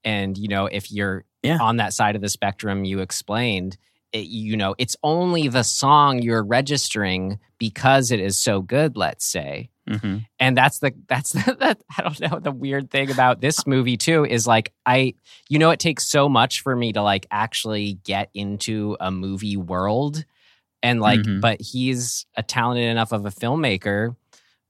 and 0.04 0.36
you 0.38 0.48
know 0.48 0.66
if 0.66 0.92
you're 0.92 1.24
Yeah. 1.42 1.58
on 1.60 1.76
that 1.78 1.92
side 1.92 2.14
of 2.16 2.22
the 2.22 2.28
spectrum 2.28 2.84
you 2.84 3.00
explained 3.00 3.76
it, 4.12 4.26
you 4.26 4.56
know 4.56 4.74
it's 4.78 4.96
only 5.02 5.48
the 5.48 5.64
song 5.64 6.22
you're 6.22 6.44
registering 6.44 7.38
because 7.58 8.10
it 8.12 8.20
is 8.20 8.38
so 8.38 8.62
good 8.62 8.96
let's 8.96 9.26
say 9.26 9.68
hmm 9.88 10.18
and 10.38 10.56
that's 10.56 10.78
the 10.78 10.92
that's 11.08 11.32
the, 11.32 11.56
that 11.58 11.78
i 11.98 12.02
don't 12.02 12.20
know 12.20 12.38
the 12.38 12.52
weird 12.52 12.90
thing 12.90 13.10
about 13.10 13.40
this 13.40 13.66
movie 13.66 13.96
too 13.96 14.24
is 14.24 14.46
like 14.46 14.72
i 14.86 15.12
you 15.48 15.58
know 15.58 15.70
it 15.70 15.80
takes 15.80 16.06
so 16.08 16.28
much 16.28 16.60
for 16.60 16.76
me 16.76 16.92
to 16.92 17.02
like 17.02 17.26
actually 17.32 17.94
get 18.04 18.30
into 18.34 18.96
a 19.00 19.10
movie 19.10 19.56
world 19.56 20.24
and 20.82 21.00
like 21.00 21.20
Mhm. 21.20 21.40
but 21.40 21.60
he's 21.60 22.26
a 22.36 22.42
talented 22.42 22.84
enough 22.84 23.12
of 23.12 23.24
a 23.26 23.30
filmmaker 23.30 24.14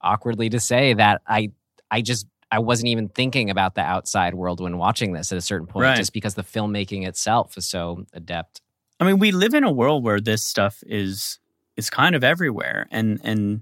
awkwardly 0.01 0.49
to 0.51 0.61
say 0.61 0.95
that 0.95 1.23
i 1.27 1.51
i 1.91 2.01
just 2.01 2.27
i 2.53 2.59
wasn't 2.59 2.89
even 2.89 3.09
thinking 3.09 3.51
about 3.51 3.75
the 3.75 3.81
outside 3.81 4.35
world 4.35 4.61
when 4.61 4.79
watching 4.79 5.13
this 5.13 5.33
at 5.33 5.39
a 5.39 5.41
certain 5.43 5.67
point 5.67 5.85
Right. 5.85 5.97
just 5.97 6.13
because 6.13 6.35
the 6.35 6.43
filmmaking 6.45 7.07
itself 7.07 7.57
is 7.57 7.67
so 7.67 8.07
adept 8.13 8.61
I 8.99 9.05
mean, 9.05 9.19
we 9.19 9.31
live 9.31 9.53
in 9.53 9.63
a 9.63 9.71
world 9.71 10.05
where 10.05 10.21
this 10.21 10.43
stuff 10.43 10.83
is 10.87 11.39
is 11.77 11.91
kind 11.91 12.15
of 12.15 12.25
everywhere, 12.25 12.87
and 12.91 13.21
and 13.23 13.61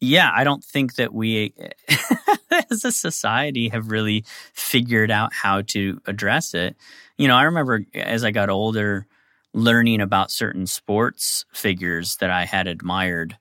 yeah, 0.00 0.30
I 0.34 0.44
don't 0.44 0.64
think 0.64 0.94
that 0.94 1.12
we 1.12 1.52
as 2.70 2.84
a 2.84 2.92
society 2.92 3.68
have 3.68 3.90
really 3.90 4.24
figured 4.54 5.10
out 5.10 5.34
how 5.34 5.60
to 5.62 6.00
address 6.06 6.54
it. 6.54 6.76
You 7.18 7.28
know, 7.28 7.36
I 7.36 7.42
remember 7.42 7.84
as 7.94 8.24
I 8.24 8.30
got 8.30 8.48
older, 8.48 9.06
learning 9.52 10.00
about 10.00 10.30
certain 10.30 10.66
sports 10.66 11.44
figures 11.52 12.16
that 12.16 12.30
I 12.30 12.44
had 12.44 12.66
admired. 12.66 13.38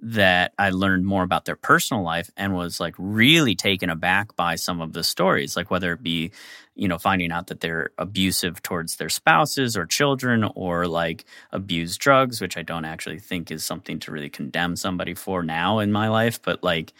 That 0.00 0.52
I 0.56 0.70
learned 0.70 1.06
more 1.06 1.24
about 1.24 1.44
their 1.44 1.56
personal 1.56 2.04
life 2.04 2.30
and 2.36 2.54
was 2.54 2.78
like 2.78 2.94
really 2.98 3.56
taken 3.56 3.90
aback 3.90 4.36
by 4.36 4.54
some 4.54 4.80
of 4.80 4.92
the 4.92 5.02
stories, 5.02 5.56
like 5.56 5.72
whether 5.72 5.92
it 5.92 6.04
be 6.04 6.30
you 6.78 6.86
know, 6.86 6.96
finding 6.96 7.32
out 7.32 7.48
that 7.48 7.58
they're 7.58 7.90
abusive 7.98 8.62
towards 8.62 8.96
their 8.96 9.08
spouses 9.08 9.76
or 9.76 9.84
children 9.84 10.48
or 10.54 10.86
like 10.86 11.24
abuse 11.50 11.96
drugs, 11.96 12.40
which 12.40 12.56
I 12.56 12.62
don't 12.62 12.84
actually 12.84 13.18
think 13.18 13.50
is 13.50 13.64
something 13.64 13.98
to 14.00 14.12
really 14.12 14.30
condemn 14.30 14.76
somebody 14.76 15.14
for 15.14 15.42
now 15.42 15.80
in 15.80 15.90
my 15.90 16.08
life, 16.08 16.40
but 16.40 16.62
like, 16.62 16.92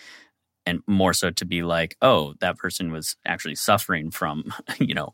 and 0.67 0.83
more 0.89 1.15
so 1.15 1.31
to 1.31 1.45
be 1.45 1.63
like, 1.63 1.97
oh, 2.03 2.35
that 2.41 2.59
person 2.59 2.91
was 2.91 3.17
actually 3.25 3.55
suffering 3.55 4.11
from, 4.11 4.53
you 4.81 4.95
know, 4.95 5.13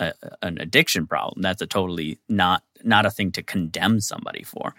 a, 0.00 0.12
an 0.42 0.58
addiction 0.60 1.06
problem. 1.06 1.42
That's 1.42 1.62
a 1.62 1.66
totally 1.66 2.18
not 2.28 2.62
not 2.84 3.06
a 3.06 3.10
thing 3.10 3.32
to 3.32 3.42
condemn 3.42 4.00
somebody 4.00 4.42
for. 4.42 4.74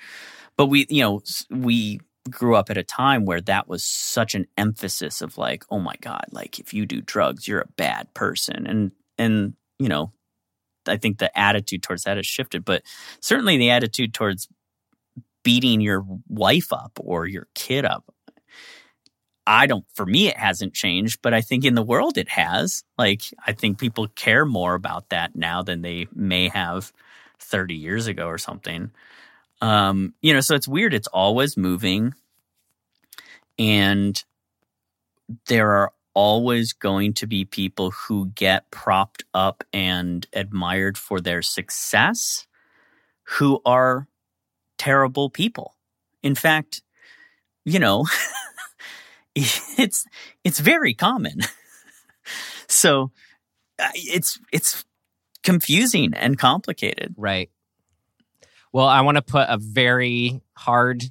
But 0.57 0.67
we, 0.67 0.85
you 0.89 1.03
know, 1.03 1.21
we 1.49 1.99
grew 2.29 2.55
up 2.55 2.69
at 2.69 2.77
a 2.77 2.83
time 2.83 3.25
where 3.25 3.41
that 3.41 3.67
was 3.67 3.83
such 3.83 4.35
an 4.35 4.45
emphasis 4.57 5.21
of 5.21 5.37
like, 5.37 5.65
oh 5.69 5.79
my 5.79 5.95
god, 6.01 6.25
like 6.31 6.59
if 6.59 6.73
you 6.73 6.85
do 6.85 7.01
drugs, 7.01 7.47
you're 7.47 7.61
a 7.61 7.73
bad 7.77 8.13
person, 8.13 8.65
and 8.67 8.91
and 9.17 9.53
you 9.77 9.89
know 9.89 10.11
I 10.87 10.97
think 10.97 11.19
the 11.19 11.37
attitude 11.37 11.83
towards 11.83 12.03
that 12.03 12.17
has 12.17 12.25
shifted, 12.25 12.65
but 12.65 12.83
certainly 13.21 13.57
the 13.57 13.69
attitude 13.69 14.13
towards 14.13 14.47
beating 15.43 15.81
your 15.81 16.05
wife 16.27 16.73
up 16.73 16.97
or 16.99 17.25
your 17.25 17.47
kid 17.55 17.85
up. 17.85 18.13
I 19.49 19.65
don't, 19.65 19.83
for 19.95 20.05
me, 20.05 20.27
it 20.27 20.37
hasn't 20.37 20.75
changed, 20.75 21.23
but 21.23 21.33
I 21.33 21.41
think 21.41 21.65
in 21.65 21.73
the 21.73 21.81
world 21.81 22.19
it 22.19 22.29
has. 22.29 22.83
Like, 22.99 23.23
I 23.47 23.53
think 23.53 23.79
people 23.79 24.07
care 24.09 24.45
more 24.45 24.75
about 24.75 25.09
that 25.09 25.35
now 25.35 25.63
than 25.63 25.81
they 25.81 26.07
may 26.13 26.49
have 26.49 26.93
30 27.39 27.73
years 27.73 28.05
ago 28.05 28.27
or 28.27 28.37
something. 28.37 28.91
Um, 29.59 30.13
you 30.21 30.35
know, 30.35 30.41
so 30.41 30.53
it's 30.53 30.67
weird. 30.67 30.93
It's 30.93 31.07
always 31.07 31.57
moving. 31.57 32.13
And 33.57 34.23
there 35.47 35.71
are 35.71 35.93
always 36.13 36.73
going 36.73 37.13
to 37.13 37.25
be 37.25 37.43
people 37.43 37.89
who 37.89 38.27
get 38.27 38.69
propped 38.69 39.23
up 39.33 39.63
and 39.73 40.27
admired 40.31 40.95
for 40.95 41.19
their 41.19 41.41
success 41.41 42.45
who 43.23 43.61
are 43.65 44.07
terrible 44.77 45.31
people. 45.31 45.73
In 46.21 46.35
fact, 46.35 46.83
you 47.65 47.79
know, 47.79 48.05
it's 49.35 50.05
it's 50.43 50.59
very 50.59 50.93
common. 50.93 51.39
so 52.67 53.11
uh, 53.77 53.89
it's 53.93 54.39
it's 54.51 54.85
confusing 55.43 56.13
and 56.13 56.37
complicated. 56.37 57.15
Right. 57.17 57.49
Well, 58.71 58.87
I 58.87 59.01
want 59.01 59.15
to 59.15 59.21
put 59.21 59.47
a 59.49 59.57
very 59.57 60.41
hard 60.55 61.03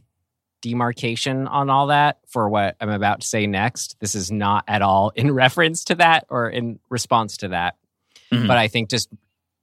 demarcation 0.61 1.47
on 1.47 1.71
all 1.71 1.89
that 1.89 2.19
for 2.29 2.49
what 2.49 2.77
I'm 2.81 2.91
about 2.91 3.21
to 3.21 3.27
say 3.27 3.47
next. 3.47 3.97
This 4.01 4.15
is 4.15 4.31
not 4.31 4.65
at 4.69 4.83
all 4.83 5.11
in 5.15 5.33
reference 5.33 5.85
to 5.85 5.97
that 5.97 6.27
or 6.29 6.49
in 6.49 6.79
response 6.89 7.39
to 7.39 7.49
that. 7.49 7.77
Mhm. 8.33 8.47
But 8.47 8.59
I 8.59 8.69
think 8.69 8.91
just 8.91 9.09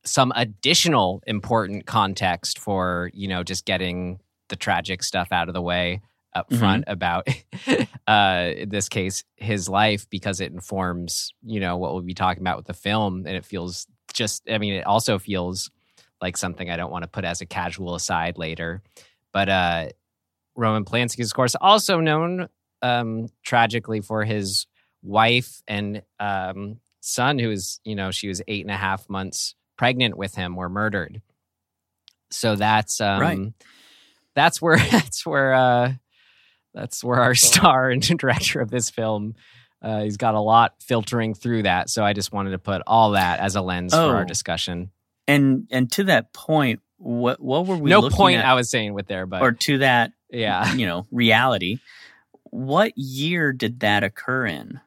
some 0.03 0.31
additional 0.35 1.21
important 1.25 1.85
context 1.85 2.59
for, 2.59 3.09
you 3.13 3.27
know, 3.27 3.43
just 3.43 3.65
getting 3.65 4.19
the 4.49 4.55
tragic 4.55 5.03
stuff 5.03 5.31
out 5.31 5.47
of 5.47 5.53
the 5.53 5.61
way 5.61 6.01
up 6.35 6.53
front 6.53 6.83
about 6.87 7.27
uh 8.07 8.51
in 8.57 8.69
this 8.69 8.89
case 8.89 9.23
his 9.37 9.67
life 9.69 10.07
because 10.09 10.41
it 10.41 10.51
informs, 10.51 11.31
you 11.43 11.59
know, 11.59 11.77
what 11.77 11.93
we'll 11.93 12.01
be 12.03 12.13
talking 12.13 12.43
about 12.43 12.57
with 12.57 12.67
the 12.67 12.73
film 12.73 13.25
and 13.25 13.35
it 13.35 13.45
feels 13.45 13.87
just 14.13 14.43
I 14.49 14.57
mean 14.59 14.73
it 14.73 14.85
also 14.85 15.17
feels 15.17 15.71
like 16.21 16.37
something 16.37 16.69
I 16.69 16.77
don't 16.77 16.91
want 16.91 17.03
to 17.03 17.09
put 17.09 17.25
as 17.25 17.41
a 17.41 17.45
casual 17.45 17.95
aside 17.95 18.37
later. 18.37 18.83
But 19.33 19.49
uh 19.49 19.89
Roman 20.55 20.85
Polanski 20.85 21.19
is, 21.19 21.31
of 21.31 21.35
course, 21.35 21.55
also 21.59 21.99
known 21.99 22.47
um, 22.81 23.27
tragically 23.43 23.99
for 24.01 24.23
his 24.23 24.67
wife 25.03 25.61
and 25.67 26.01
um, 26.19 26.77
son, 27.01 27.39
who 27.39 27.51
is, 27.51 27.79
you 27.83 27.93
know, 27.95 28.11
she 28.11 28.29
was 28.29 28.41
eight 28.47 28.63
and 28.63 28.71
a 28.71 28.77
half 28.77 29.09
months 29.09 29.55
pregnant 29.77 30.17
with 30.17 30.33
him, 30.35 30.55
were 30.55 30.69
murdered. 30.69 31.21
So 32.31 32.55
that's 32.55 33.01
um, 33.01 33.19
Right. 33.19 33.53
that's 34.33 34.61
where 34.61 34.77
that's 34.91 35.25
where 35.25 35.53
uh, 35.53 35.93
that's 36.75 37.03
where 37.03 37.19
our 37.19 37.33
star 37.49 37.89
and 37.89 38.01
director 38.19 38.61
of 38.61 38.69
this 38.69 38.91
film. 38.91 39.33
Uh, 39.81 40.01
he's 40.03 40.17
got 40.17 40.35
a 40.35 40.39
lot 40.39 40.73
filtering 40.81 41.33
through 41.33 41.63
that, 41.63 41.89
so 41.89 42.03
I 42.03 42.13
just 42.13 42.31
wanted 42.31 42.51
to 42.51 42.59
put 42.59 42.81
all 42.85 43.11
that 43.11 43.39
as 43.39 43.55
a 43.55 43.61
lens 43.61 43.93
for 43.93 43.99
our 43.99 44.21
Oh. 44.21 44.25
discussion. 44.25 44.91
And 45.27 45.67
and 45.71 45.91
to 45.93 46.03
that 46.05 46.33
point, 46.33 46.81
what 46.97 47.39
what 47.41 47.65
were 47.65 47.75
we 47.77 47.89
no 47.89 48.07
point 48.09 48.37
at, 48.39 48.45
I 48.45 48.53
was 48.53 48.69
saying 48.69 48.93
with 48.93 49.07
there, 49.07 49.25
but 49.25 49.41
or 49.41 49.51
to 49.53 49.79
that 49.79 50.11
yeah. 50.29 50.73
you 50.75 50.85
know 50.85 51.07
reality? 51.11 51.79
What 52.51 52.93
year 52.97 53.51
did 53.53 53.79
that 53.81 54.03
occur 54.03 54.45
in? 54.45 54.79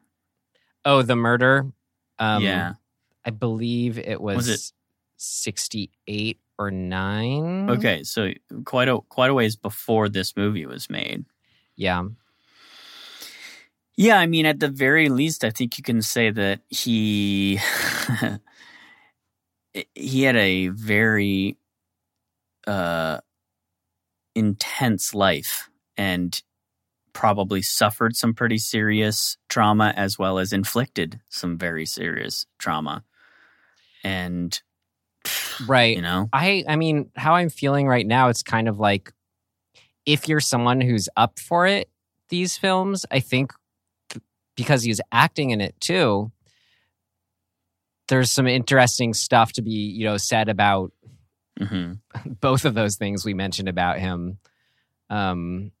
Oh, 0.85 1.01
the 1.01 1.15
murder. 1.15 1.71
Um, 2.17 2.43
yeah. 2.43 2.73
I 3.25 3.29
believe 3.31 3.99
it 3.99 4.19
was, 4.19 4.37
Was 4.37 4.49
it- 4.49 4.71
68 5.17 6.39
or 6.57 6.71
9. 6.71 7.69
Okay, 7.69 8.03
so 8.03 8.31
quite 8.65 8.89
a 8.89 8.99
quite 9.09 9.29
a 9.29 9.33
ways 9.33 9.55
before 9.55 10.09
this 10.09 10.35
movie 10.35 10.65
was 10.65 10.89
made. 10.89 11.25
Yeah. 11.79 12.03
Yeah, 13.95 14.17
I 14.17 14.27
mean, 14.27 14.45
at 14.45 14.59
the 14.59 14.67
very 14.67 15.07
least, 15.07 15.45
I 15.45 15.49
think 15.49 15.77
you 15.77 15.83
can 15.83 16.01
say 16.01 16.29
that 16.29 16.59
he 16.69 17.59
he 19.95 20.23
had 20.23 20.35
a 20.35 20.67
very 20.67 21.57
uh, 22.67 23.19
intense 24.35 25.13
life 25.13 25.69
and 25.97 26.41
probably 27.13 27.61
suffered 27.61 28.15
some 28.15 28.33
pretty 28.33 28.57
serious 28.57 29.37
trauma 29.47 29.93
as 29.95 30.19
well 30.19 30.37
as 30.37 30.51
inflicted 30.51 31.21
some 31.29 31.57
very 31.57 31.85
serious 31.85 32.45
trauma. 32.57 33.03
And 34.03 34.61
Right. 35.65 35.95
you 35.95 36.01
know, 36.01 36.27
I 36.33 36.65
I 36.67 36.75
mean, 36.75 37.09
how 37.15 37.35
I'm 37.35 37.49
feeling 37.49 37.87
right 37.87 38.05
now, 38.05 38.27
it's 38.27 38.43
kind 38.43 38.67
of 38.67 38.79
like 38.79 39.13
if 40.09 40.27
you're 40.27 40.39
someone 40.39 40.81
who's 40.81 41.07
up 41.15 41.37
for 41.37 41.67
it, 41.67 41.87
these 42.29 42.57
films, 42.57 43.05
I 43.11 43.19
think 43.19 43.51
because 44.55 44.81
he's 44.81 44.99
acting 45.11 45.51
in 45.51 45.61
it 45.61 45.79
too, 45.79 46.31
there's 48.07 48.31
some 48.31 48.47
interesting 48.47 49.13
stuff 49.13 49.53
to 49.53 49.61
be, 49.61 49.71
you 49.71 50.05
know, 50.05 50.17
said 50.17 50.49
about 50.49 50.91
hmm 51.59 51.93
both 52.41 52.65
of 52.65 52.73
those 52.73 52.95
things 52.95 53.23
we 53.23 53.35
mentioned 53.35 53.69
about 53.69 53.99
him. 53.99 54.39
Um, 55.11 55.71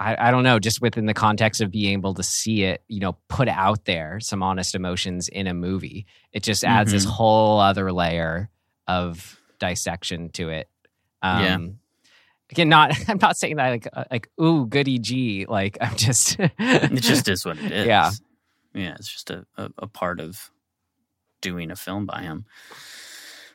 I, 0.00 0.28
I 0.28 0.30
don't 0.32 0.42
know, 0.42 0.58
just 0.58 0.80
within 0.80 1.06
the 1.06 1.14
context 1.14 1.60
of 1.60 1.70
being 1.70 1.92
able 1.92 2.14
to 2.14 2.24
see 2.24 2.64
it, 2.64 2.82
you 2.88 2.98
know, 2.98 3.16
put 3.28 3.46
out 3.46 3.84
there 3.84 4.18
some 4.18 4.42
honest 4.42 4.74
emotions 4.74 5.28
in 5.28 5.46
a 5.46 5.54
movie, 5.54 6.04
it 6.32 6.42
just 6.42 6.64
adds 6.64 6.90
this 6.90 7.04
whole 7.04 7.60
other 7.60 7.92
layer 7.92 8.50
of 8.88 9.38
dissection 9.60 10.30
to 10.30 10.48
it. 10.48 10.68
Um, 11.22 11.40
Yeah. 11.40 11.58
Again, 12.50 12.68
not 12.68 12.92
I'm 13.08 13.18
not 13.18 13.36
saying 13.36 13.56
that 13.56 13.70
like 13.70 13.88
uh, 13.92 14.04
like 14.10 14.28
ooh 14.40 14.66
goody 14.66 14.98
gee 14.98 15.46
like 15.46 15.78
I'm 15.80 15.96
just 15.96 16.36
it 16.38 16.92
just 17.02 17.28
is 17.28 17.44
what 17.44 17.58
it 17.58 17.72
is. 17.72 17.86
Yeah. 17.86 18.10
yeah, 18.74 18.94
it's 18.94 19.08
just 19.12 19.30
a, 19.30 19.46
a, 19.56 19.70
a 19.78 19.86
part 19.86 20.20
of 20.20 20.50
doing 21.40 21.70
a 21.70 21.76
film 21.76 22.06
by 22.06 22.22
him. 22.22 22.44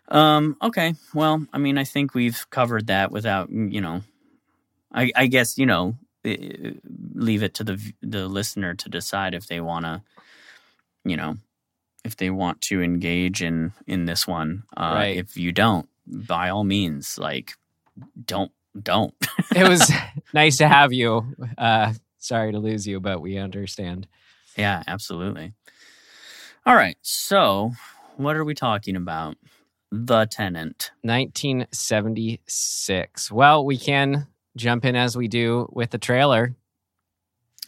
Um. 0.07 0.55
Okay. 0.61 0.93
Well, 1.13 1.45
I 1.51 1.57
mean, 1.57 1.77
I 1.77 1.83
think 1.83 2.13
we've 2.13 2.45
covered 2.51 2.87
that 2.87 3.11
without, 3.11 3.49
you 3.49 3.81
know, 3.81 4.01
I, 4.93 5.11
I 5.15 5.27
guess 5.27 5.57
you 5.57 5.65
know, 5.65 5.97
leave 6.23 7.43
it 7.43 7.55
to 7.55 7.63
the 7.63 7.93
the 8.01 8.27
listener 8.27 8.75
to 8.75 8.89
decide 8.89 9.33
if 9.33 9.47
they 9.47 9.59
want 9.59 9.85
to, 9.85 10.03
you 11.05 11.17
know, 11.17 11.37
if 12.03 12.15
they 12.17 12.29
want 12.29 12.61
to 12.61 12.83
engage 12.83 13.41
in 13.41 13.73
in 13.87 14.05
this 14.05 14.27
one. 14.27 14.63
Uh, 14.77 14.91
Right. 14.93 15.17
If 15.17 15.37
you 15.37 15.51
don't, 15.51 15.89
by 16.05 16.49
all 16.49 16.63
means, 16.63 17.17
like, 17.17 17.53
don't 18.25 18.51
don't. 18.81 19.13
it 19.55 19.67
was 19.67 19.91
nice 20.33 20.57
to 20.57 20.67
have 20.67 20.93
you. 20.93 21.25
Uh, 21.57 21.93
sorry 22.17 22.51
to 22.51 22.59
lose 22.59 22.87
you, 22.87 22.99
but 22.99 23.21
we 23.21 23.37
understand. 23.37 24.07
Yeah, 24.57 24.83
absolutely. 24.87 25.53
All 26.65 26.75
right. 26.75 26.97
So, 27.01 27.71
what 28.17 28.35
are 28.35 28.45
we 28.45 28.55
talking 28.55 28.95
about? 28.95 29.35
The 29.91 30.25
Tenant. 30.25 30.91
1976. 31.03 33.31
Well, 33.31 33.65
we 33.65 33.77
can 33.77 34.27
jump 34.57 34.85
in 34.85 34.95
as 34.95 35.15
we 35.17 35.27
do 35.27 35.67
with 35.71 35.91
the 35.91 35.97
trailer. 35.97 36.55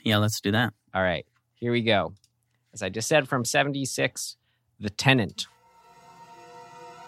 Yeah, 0.03 0.17
let's 0.17 0.41
do 0.41 0.51
that. 0.51 0.73
All 0.93 1.01
right, 1.03 1.25
here 1.55 1.71
we 1.71 1.81
go. 1.81 2.13
As 2.73 2.81
I 2.81 2.89
just 2.89 3.07
said, 3.07 3.27
from 3.27 3.45
76, 3.45 4.35
The 4.79 4.89
Tenant. 4.89 5.47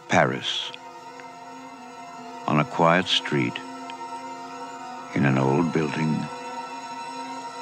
Paris. 0.10 0.72
On 2.48 2.60
a 2.60 2.66
quiet 2.66 3.08
street, 3.08 3.54
in 5.16 5.26
an 5.26 5.38
old 5.38 5.74
building, 5.74 6.16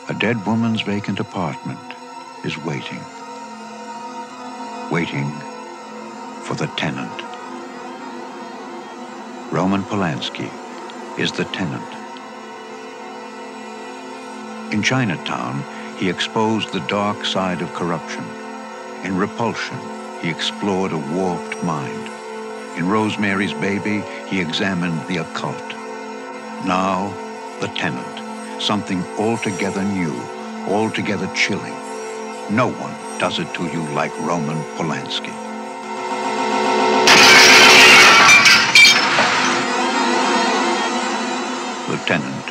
a 0.10 0.14
dead 0.14 0.46
woman's 0.46 0.82
vacant 0.82 1.20
apartment 1.20 1.80
is 2.44 2.58
waiting. 2.58 3.00
Waiting 4.92 5.30
for 6.44 6.56
the 6.56 6.68
tenant. 6.76 7.22
Roman 9.52 9.84
Polanski 9.84 10.50
is 11.18 11.32
the 11.32 11.46
tenant. 11.46 11.84
In 14.74 14.84
Chinatown, 14.84 15.64
he 15.98 16.10
exposed 16.10 16.72
the 16.72 16.86
dark 16.88 17.26
side 17.26 17.62
of 17.62 17.74
corruption. 17.74 18.24
In 19.04 19.18
Repulsion, 19.18 19.80
he 20.22 20.30
explored 20.30 20.92
a 20.92 20.98
warped 20.98 21.64
mind. 21.64 22.10
In 22.78 22.90
Rosemary's 22.90 23.54
Baby, 23.54 24.02
he 24.28 24.42
examined 24.42 25.08
the 25.08 25.18
occult. 25.18 25.68
Now, 26.66 27.14
the 27.60 27.68
tenant, 27.68 28.62
something 28.62 29.02
altogether 29.18 29.84
new, 29.84 30.14
altogether 30.68 31.28
chilling. 31.36 31.74
No 32.50 32.68
one 32.68 32.94
does 33.20 33.40
it 33.40 33.52
to 33.56 33.64
you 33.66 33.82
like 33.94 34.18
Roman 34.20 34.58
Polanski. 34.76 35.34
The 41.88 41.96
Tenant, 42.06 42.46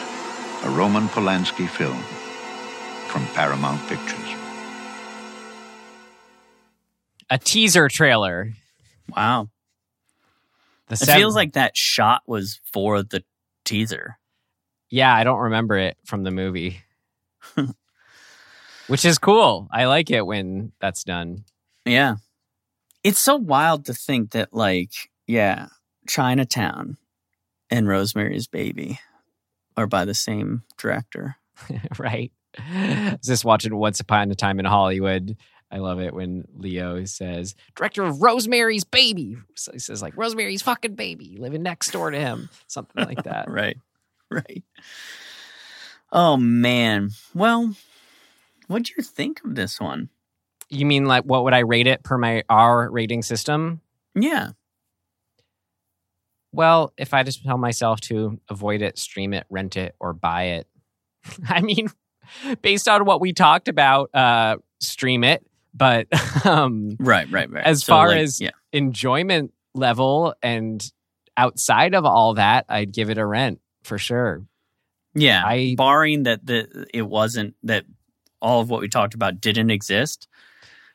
a 0.64 0.70
Roman 0.70 1.08
Polanski 1.08 1.68
film 1.68 1.98
from 3.08 3.26
Paramount 3.34 3.86
Pictures. 3.86 4.30
A 7.28 7.36
teaser 7.36 7.88
trailer. 7.88 8.52
Wow. 9.14 9.50
The 10.88 10.94
It 10.94 10.98
seven- 11.00 11.16
feels 11.20 11.34
like 11.36 11.52
that 11.52 11.76
shot 11.76 12.22
was 12.26 12.60
for 12.72 13.02
the 13.02 13.22
teaser. 13.66 14.18
Yeah, 14.90 15.14
I 15.14 15.24
don't 15.24 15.40
remember 15.40 15.76
it 15.76 15.96
from 16.04 16.22
the 16.22 16.30
movie, 16.30 16.80
which 18.86 19.04
is 19.04 19.18
cool. 19.18 19.68
I 19.72 19.86
like 19.86 20.10
it 20.10 20.24
when 20.26 20.72
that's 20.80 21.04
done. 21.04 21.44
Yeah. 21.84 22.16
It's 23.02 23.20
so 23.20 23.36
wild 23.36 23.86
to 23.86 23.94
think 23.94 24.32
that, 24.32 24.52
like, 24.52 24.92
yeah, 25.26 25.68
Chinatown 26.08 26.96
and 27.70 27.88
Rosemary's 27.88 28.48
Baby 28.48 28.98
are 29.76 29.86
by 29.86 30.04
the 30.04 30.14
same 30.14 30.62
director. 30.76 31.36
right? 31.98 32.32
I 32.58 33.16
was 33.18 33.26
just 33.26 33.44
watching 33.44 33.76
Once 33.76 34.00
Upon 34.00 34.30
a 34.30 34.34
Time 34.34 34.58
in 34.58 34.64
Hollywood. 34.64 35.36
I 35.70 35.78
love 35.78 36.00
it 36.00 36.14
when 36.14 36.46
Leo 36.56 37.04
says, 37.04 37.54
director 37.74 38.04
of 38.04 38.22
Rosemary's 38.22 38.84
Baby. 38.84 39.36
So 39.56 39.72
he 39.72 39.78
says, 39.78 40.00
like, 40.00 40.16
Rosemary's 40.16 40.62
fucking 40.62 40.94
baby 40.94 41.36
living 41.38 41.62
next 41.62 41.90
door 41.90 42.10
to 42.10 42.18
him. 42.18 42.48
Something 42.66 43.04
like 43.04 43.24
that. 43.24 43.50
Right. 43.56 43.76
Right. 44.30 44.64
Oh, 46.12 46.36
man. 46.36 47.10
Well, 47.34 47.74
what'd 48.66 48.90
you 48.90 49.02
think 49.02 49.40
of 49.44 49.54
this 49.54 49.80
one? 49.80 50.08
You 50.68 50.84
mean 50.86 51.04
like 51.04 51.24
what 51.24 51.44
would 51.44 51.54
I 51.54 51.60
rate 51.60 51.86
it 51.86 52.02
per 52.02 52.18
my 52.18 52.42
R 52.48 52.90
rating 52.90 53.22
system? 53.22 53.80
Yeah. 54.14 54.50
Well, 56.52 56.92
if 56.96 57.12
I 57.14 57.22
just 57.22 57.44
tell 57.44 57.58
myself 57.58 58.00
to 58.02 58.40
avoid 58.48 58.82
it, 58.82 58.98
stream 58.98 59.32
it, 59.34 59.46
rent 59.50 59.76
it, 59.76 59.94
or 60.00 60.12
buy 60.12 60.44
it, 60.44 60.66
I 61.48 61.60
mean, 61.60 61.88
based 62.62 62.88
on 62.88 63.04
what 63.04 63.20
we 63.20 63.32
talked 63.32 63.68
about, 63.68 64.14
uh, 64.14 64.56
stream 64.80 65.22
it. 65.22 65.44
But 65.74 66.06
um, 66.46 66.96
Right, 66.98 67.30
right, 67.30 67.50
right. 67.50 67.64
As 67.64 67.84
So, 67.84 67.92
far 67.92 68.08
like, 68.08 68.20
as- 68.20 68.40
yeah. 68.40 68.50
enjoyment 68.72 69.52
level 69.74 70.34
and 70.42 70.84
outside 71.36 71.94
of 71.94 72.04
all 72.06 72.34
that, 72.34 72.64
I'd 72.68 72.92
give 72.92 73.10
it 73.10 73.18
a 73.18 73.26
rent 73.26 73.60
for 73.86 73.98
sure. 73.98 74.44
Yeah. 75.14 75.42
I- 75.44 75.74
barring 75.76 76.24
that 76.24 76.44
the 76.44 76.86
it 76.92 77.02
wasn't 77.02 77.54
that 77.62 77.84
all 78.42 78.60
of 78.60 78.68
what 78.68 78.80
we 78.82 78.88
talked 78.88 79.14
about 79.14 79.40
didn't 79.40 79.70
exist. 79.70 80.28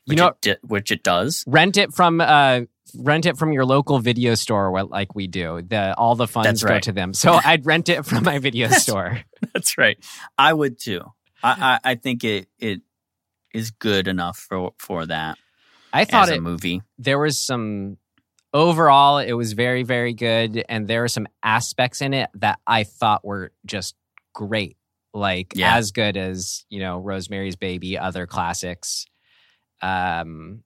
You 0.05 0.11
Which 0.11 0.17
know- 0.19 0.27
it 0.27 0.41
di- 0.41 0.57
which 0.61 0.91
it 0.91 1.03
does. 1.03 1.43
Rent 1.47 1.77
it 1.77 1.93
from 1.93 2.21
uh, 2.21 2.61
rent 2.97 3.25
it 3.25 3.37
from 3.37 3.51
your 3.53 3.65
local 3.65 3.99
video 3.99 4.35
store, 4.35 4.83
like 4.83 5.15
we 5.15 5.27
do. 5.27 5.61
The 5.61 5.95
all 5.97 6.15
the 6.15 6.27
funds 6.27 6.63
go 6.63 6.79
to 6.79 6.91
them. 6.91 7.13
So 7.13 7.33
I'd 7.45 7.65
rent 7.65 7.89
it 7.89 8.05
from 8.05 8.23
my 8.23 8.37
video 8.39 8.67
That's- 8.67 8.83
store. 8.83 9.21
That's 9.53 9.77
right. 9.77 9.97
I 10.37 10.53
would 10.53 10.79
too. 10.79 11.01
I, 11.43 11.79
I, 11.83 11.91
I 11.91 11.95
think 11.95 12.23
it 12.23 12.47
it 12.59 12.81
is 13.53 13.71
good 13.71 14.07
enough 14.07 14.37
for 14.37 14.73
for 14.77 15.05
that 15.07 15.37
I 15.93 16.05
thought 16.05 16.29
it 16.29 16.41
movie. 16.41 16.81
there 16.99 17.19
was 17.19 17.37
some 17.37 17.97
overall 18.53 19.17
it 19.17 19.31
was 19.33 19.53
very 19.53 19.83
very 19.83 20.13
good 20.13 20.63
and 20.67 20.87
there 20.87 21.01
were 21.01 21.07
some 21.07 21.27
aspects 21.43 22.01
in 22.01 22.13
it 22.13 22.29
that 22.33 22.59
i 22.67 22.83
thought 22.83 23.23
were 23.23 23.51
just 23.65 23.95
great 24.33 24.75
like 25.13 25.53
Yeah. 25.55 25.75
as 25.77 25.91
good 25.91 26.17
as 26.17 26.65
you 26.69 26.79
know 26.79 26.97
rosemary's 26.99 27.55
baby 27.55 27.97
other 27.97 28.27
classics 28.27 29.05
um 29.81 30.63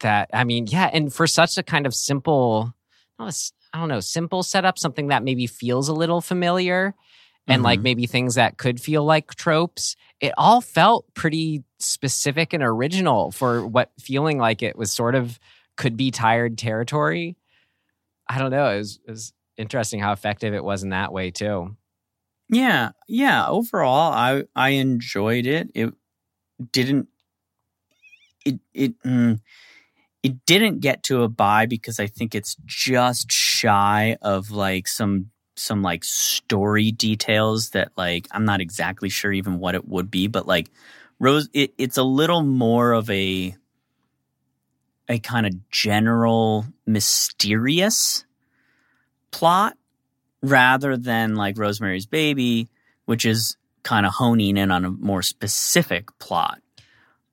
that 0.00 0.30
i 0.32 0.44
mean 0.44 0.66
yeah 0.68 0.90
and 0.92 1.12
for 1.12 1.26
such 1.26 1.56
a 1.58 1.62
kind 1.62 1.86
of 1.86 1.94
simple 1.94 2.72
not 3.18 3.26
a 3.26 3.28
s- 3.28 3.52
i 3.72 3.78
don't 3.78 3.88
know 3.88 4.00
simple 4.00 4.42
setup 4.42 4.78
something 4.78 5.08
that 5.08 5.22
maybe 5.22 5.46
feels 5.46 5.88
a 5.88 5.94
little 5.94 6.20
familiar 6.20 6.94
and 7.48 7.62
like 7.62 7.78
Mhm. 7.80 7.84
maybe 7.84 8.06
things 8.06 8.34
that 8.34 8.58
could 8.58 8.80
feel 8.80 9.04
like 9.04 9.34
tropes 9.34 9.96
it 10.20 10.32
all 10.36 10.60
felt 10.60 11.06
pretty 11.14 11.62
specific 11.78 12.52
and 12.52 12.62
original 12.62 13.30
for 13.30 13.66
what 13.66 13.90
feeling 14.00 14.38
like 14.38 14.62
it 14.62 14.76
was 14.76 14.92
sort 14.92 15.14
of 15.14 15.38
could 15.76 15.96
be 15.96 16.10
tired 16.10 16.58
territory 16.58 17.36
i 18.28 18.38
don't 18.38 18.50
know 18.50 18.70
it 18.70 18.78
was, 18.78 19.00
it 19.06 19.10
was 19.10 19.32
interesting 19.56 20.00
how 20.00 20.12
effective 20.12 20.54
it 20.54 20.64
was 20.64 20.82
in 20.82 20.90
that 20.90 21.12
way 21.12 21.30
too 21.30 21.76
Yeah, 22.48 22.90
yeah. 23.08 23.48
Overall, 23.48 24.12
I 24.12 24.44
I 24.54 24.70
enjoyed 24.70 25.46
it. 25.46 25.70
It 25.74 25.94
didn't. 26.72 27.08
It 28.44 28.60
it 28.74 29.02
mm, 29.02 29.40
it 30.22 30.46
didn't 30.46 30.80
get 30.80 31.02
to 31.04 31.22
a 31.22 31.28
buy 31.28 31.66
because 31.66 32.00
I 32.00 32.06
think 32.06 32.34
it's 32.34 32.56
just 32.66 33.32
shy 33.32 34.16
of 34.22 34.50
like 34.50 34.88
some 34.88 35.30
some 35.56 35.82
like 35.82 36.04
story 36.04 36.92
details 36.92 37.70
that 37.70 37.92
like 37.96 38.28
I'm 38.32 38.44
not 38.44 38.60
exactly 38.60 39.08
sure 39.08 39.32
even 39.32 39.58
what 39.58 39.74
it 39.74 39.88
would 39.88 40.10
be, 40.10 40.28
but 40.28 40.46
like 40.46 40.70
Rose, 41.20 41.48
it, 41.54 41.74
it's 41.78 41.96
a 41.98 42.02
little 42.04 42.42
more 42.42 42.92
of 42.92 43.10
a 43.10 43.56
a 45.08 45.18
kind 45.18 45.46
of 45.46 45.70
general 45.70 46.64
mysterious 46.86 48.24
plot 49.30 49.76
rather 50.42 50.96
than 50.96 51.34
like 51.34 51.58
Rosemary's 51.58 52.06
Baby, 52.06 52.68
which 53.04 53.24
is 53.24 53.56
kind 53.82 54.04
of 54.06 54.12
honing 54.14 54.56
in 54.56 54.70
on 54.70 54.84
a 54.84 54.90
more 54.90 55.22
specific 55.22 56.08
plot. 56.18 56.60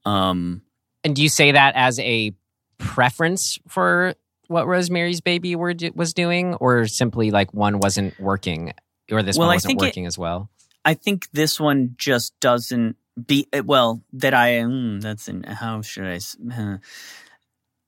Um, 0.05 0.61
and 1.03 1.15
do 1.15 1.23
you 1.23 1.29
say 1.29 1.53
that 1.53 1.75
as 1.75 1.99
a 1.99 2.33
preference 2.77 3.57
for 3.67 4.15
what 4.47 4.67
rosemary's 4.67 5.21
baby 5.21 5.55
were, 5.55 5.73
was 5.95 6.13
doing 6.13 6.53
or 6.55 6.85
simply 6.85 7.31
like 7.31 7.53
one 7.53 7.79
wasn't 7.79 8.19
working 8.19 8.73
or 9.09 9.23
this 9.23 9.37
Well, 9.37 9.47
one 9.47 9.55
wasn't 9.55 9.69
think 9.69 9.81
it- 9.81 9.85
working 9.85 10.05
as 10.05 10.17
well 10.17 10.49
I 10.85 10.95
think 10.95 11.29
this 11.31 11.61
one 11.61 11.95
just 11.97 12.37
doesn't 12.41 12.97
be 13.25 13.47
well 13.63 14.01
that 14.11 14.33
I 14.33 14.49
mm, 14.63 15.01
that's 15.01 15.29
in 15.29 15.43
how 15.43 15.81
should 15.81 16.03
I 16.05 16.15
s- 16.15 16.35
uh, 16.53 16.77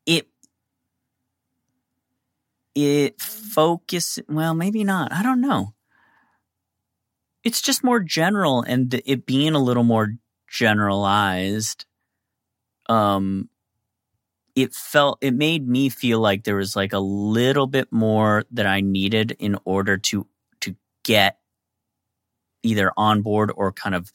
it 0.06 0.30
it 2.76 3.20
focus 3.22 4.20
well 4.28 4.54
maybe 4.54 4.84
not 4.84 5.12
I 5.12 5.24
don't 5.24 5.42
know 5.42 5.74
it's 7.44 7.62
just 7.62 7.84
more 7.84 8.00
general 8.00 8.62
and 8.62 8.94
it 9.06 9.26
being 9.26 9.56
a 9.56 9.64
little 9.64 9.84
more 9.84 10.16
generalized 10.48 11.86
um 12.90 13.50
it 14.56 14.74
felt 14.74 15.18
it 15.22 15.34
made 15.34 15.68
me 15.68 15.90
feel 15.90 16.20
like 16.20 16.44
there 16.44 16.56
was 16.56 16.76
like 16.76 16.94
a 16.94 17.00
little 17.00 17.68
bit 17.68 17.92
more 17.92 18.44
that 18.52 18.66
I 18.66 18.82
needed 18.82 19.36
in 19.38 19.58
order 19.66 19.98
to 19.98 20.28
to 20.62 20.76
get 21.04 21.40
either 22.64 22.92
on 22.98 23.22
board 23.22 23.52
or 23.56 23.72
kind 23.72 23.96
of 23.96 24.12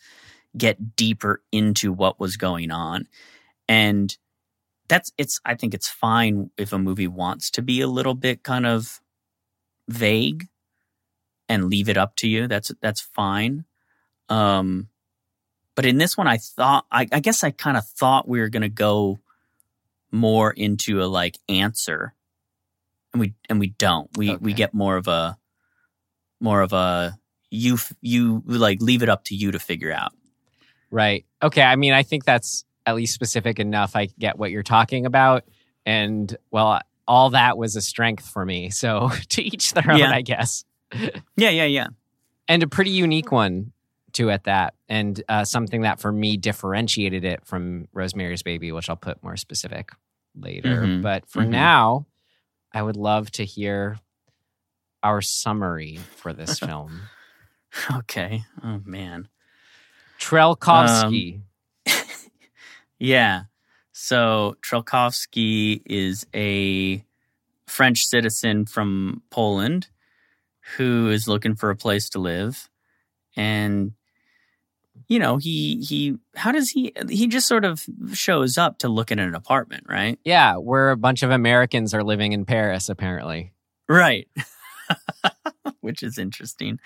get 0.56 0.96
deeper 0.96 1.42
into 1.52 1.92
what 1.92 2.18
was 2.18 2.36
going 2.36 2.70
on. 2.70 3.06
And 3.68 4.16
that's 4.90 5.12
it's 5.16 5.40
I 5.44 5.54
think 5.54 5.72
it's 5.72 5.88
fine 5.88 6.50
if 6.58 6.72
a 6.72 6.78
movie 6.78 7.06
wants 7.06 7.50
to 7.52 7.62
be 7.62 7.80
a 7.80 7.86
little 7.86 8.14
bit 8.14 8.42
kind 8.42 8.66
of 8.66 9.00
vague 9.88 10.48
and 11.48 11.70
leave 11.70 11.88
it 11.88 11.96
up 11.96 12.16
to 12.16 12.28
you. 12.28 12.48
That's 12.48 12.72
that's 12.82 13.00
fine. 13.00 13.64
Um 14.28 14.88
but 15.76 15.86
in 15.86 15.96
this 15.96 16.16
one 16.16 16.26
I 16.26 16.38
thought 16.38 16.86
I, 16.90 17.06
I 17.12 17.20
guess 17.20 17.44
I 17.44 17.52
kind 17.52 17.76
of 17.76 17.86
thought 17.86 18.28
we 18.28 18.40
were 18.40 18.48
gonna 18.48 18.68
go 18.68 19.20
more 20.10 20.50
into 20.50 21.02
a 21.02 21.06
like 21.06 21.38
answer. 21.48 22.14
And 23.12 23.20
we 23.20 23.34
and 23.48 23.60
we 23.60 23.68
don't. 23.68 24.10
We 24.16 24.36
we 24.36 24.52
get 24.52 24.74
more 24.74 24.96
of 24.96 25.06
a 25.06 25.38
more 26.40 26.62
of 26.62 26.72
a 26.72 27.16
you 27.48 27.78
you 28.00 28.42
like 28.44 28.82
leave 28.82 29.04
it 29.04 29.08
up 29.08 29.24
to 29.26 29.36
you 29.36 29.52
to 29.52 29.60
figure 29.60 29.92
out. 29.92 30.12
Right. 30.90 31.26
Okay. 31.40 31.62
I 31.62 31.76
mean, 31.76 31.92
I 31.92 32.02
think 32.02 32.24
that's 32.24 32.64
at 32.86 32.94
least 32.94 33.14
specific 33.14 33.58
enough. 33.58 33.94
I 33.96 34.06
get 34.18 34.38
what 34.38 34.50
you're 34.50 34.62
talking 34.62 35.06
about. 35.06 35.44
And 35.86 36.34
well, 36.50 36.80
all 37.08 37.30
that 37.30 37.56
was 37.58 37.76
a 37.76 37.80
strength 37.80 38.26
for 38.28 38.44
me. 38.44 38.70
So 38.70 39.10
to 39.30 39.42
each 39.42 39.72
their 39.74 39.90
own, 39.90 39.98
Yeah. 39.98 40.10
I 40.12 40.22
guess. 40.22 40.64
Yeah, 41.36 41.50
yeah, 41.50 41.64
yeah. 41.66 41.86
And 42.48 42.62
a 42.64 42.66
pretty 42.68 42.90
unique 42.90 43.30
one, 43.30 43.72
too, 44.12 44.28
at 44.30 44.44
that. 44.44 44.74
And 44.88 45.22
uh, 45.28 45.44
something 45.44 45.82
that 45.82 46.00
for 46.00 46.10
me 46.10 46.36
differentiated 46.36 47.24
it 47.24 47.46
from 47.46 47.86
Rosemary's 47.92 48.42
Baby, 48.42 48.72
which 48.72 48.90
I'll 48.90 48.96
put 48.96 49.22
more 49.22 49.36
specific 49.36 49.92
later. 50.36 50.82
Mhm. 50.82 51.02
But 51.02 51.26
for 51.28 51.42
Mhm. 51.42 51.48
now, 51.50 52.06
I 52.72 52.82
would 52.82 52.96
love 52.96 53.30
to 53.32 53.44
hear 53.44 53.98
our 55.02 55.20
summary 55.22 55.98
for 56.16 56.32
this 56.32 56.58
film. 56.58 57.02
Okay. 57.98 58.42
Oh 58.64 58.80
man. 58.84 59.28
Trelkovsky. 60.18 61.40
Yeah. 63.00 63.44
So 63.92 64.56
Trelkovsky 64.62 65.82
is 65.84 66.26
a 66.34 67.04
French 67.66 68.04
citizen 68.04 68.66
from 68.66 69.22
Poland 69.30 69.88
who 70.76 71.10
is 71.10 71.26
looking 71.26 71.56
for 71.56 71.70
a 71.70 71.76
place 71.76 72.08
to 72.10 72.18
live. 72.18 72.68
And 73.36 73.92
you 75.08 75.18
know, 75.18 75.38
he 75.38 75.80
he 75.80 76.16
how 76.36 76.52
does 76.52 76.70
he 76.70 76.92
he 77.08 77.26
just 77.26 77.48
sort 77.48 77.64
of 77.64 77.84
shows 78.12 78.56
up 78.58 78.78
to 78.78 78.88
look 78.88 79.10
at 79.10 79.18
an 79.18 79.34
apartment, 79.34 79.84
right? 79.88 80.18
yeah, 80.24 80.56
where 80.56 80.90
a 80.90 80.96
bunch 80.96 81.22
of 81.22 81.30
Americans 81.30 81.94
are 81.94 82.04
living 82.04 82.32
in 82.32 82.44
Paris, 82.44 82.88
apparently. 82.88 83.52
Right. 83.88 84.28
Which 85.80 86.02
is 86.02 86.18
interesting. 86.18 86.78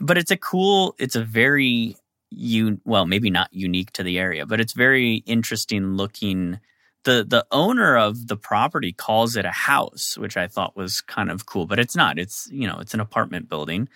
But 0.00 0.16
it's 0.16 0.30
a 0.30 0.36
cool, 0.36 0.94
it's 0.98 1.16
a 1.16 1.24
very 1.24 1.96
you 2.30 2.80
well, 2.84 3.06
maybe 3.06 3.30
not 3.30 3.52
unique 3.52 3.92
to 3.92 4.02
the 4.02 4.18
area, 4.18 4.46
but 4.46 4.60
it's 4.60 4.72
very 4.72 5.16
interesting 5.26 5.96
looking 5.96 6.60
the 7.04 7.24
the 7.26 7.46
owner 7.50 7.96
of 7.96 8.26
the 8.26 8.36
property 8.36 8.92
calls 8.92 9.36
it 9.36 9.44
a 9.44 9.50
house, 9.50 10.16
which 10.18 10.36
I 10.36 10.46
thought 10.46 10.76
was 10.76 11.00
kind 11.00 11.30
of 11.30 11.46
cool, 11.46 11.66
but 11.66 11.78
it's 11.78 11.96
not. 11.96 12.18
It's 12.18 12.48
you 12.52 12.66
know 12.66 12.78
it's 12.78 12.94
an 12.94 13.00
apartment 13.00 13.48
building. 13.48 13.88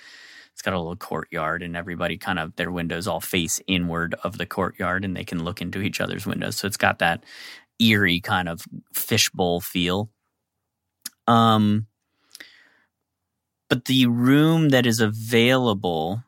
It's 0.53 0.63
got 0.63 0.75
a 0.75 0.79
little 0.79 0.97
courtyard, 0.97 1.63
and 1.63 1.77
everybody 1.77 2.17
kind 2.17 2.39
of 2.39 2.57
their 2.57 2.71
windows 2.71 3.07
all 3.07 3.21
face 3.21 3.61
inward 3.67 4.15
of 4.25 4.39
the 4.39 4.47
courtyard, 4.47 5.05
and 5.05 5.17
they 5.17 5.25
can 5.25 5.45
look 5.45 5.61
into 5.61 5.81
each 5.81 6.01
other's 6.01 6.27
windows. 6.27 6.57
So 6.57 6.67
it's 6.67 6.77
got 6.77 7.01
that 7.01 7.25
eerie 7.79 8.21
kind 8.21 8.49
of 8.49 8.63
fishbowl 8.93 9.61
feel. 9.61 10.11
Um, 11.27 11.87
but 13.69 13.87
the 13.87 14.07
room 14.07 14.71
that 14.71 14.87
is 14.87 15.01
available 15.01 16.23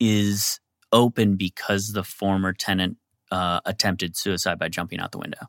is 0.00 0.60
open 0.92 1.36
because 1.36 1.92
the 1.92 2.04
former 2.04 2.52
tenant 2.52 2.96
uh, 3.30 3.60
attempted 3.64 4.16
suicide 4.16 4.58
by 4.58 4.68
jumping 4.68 5.00
out 5.00 5.12
the 5.12 5.18
window 5.18 5.46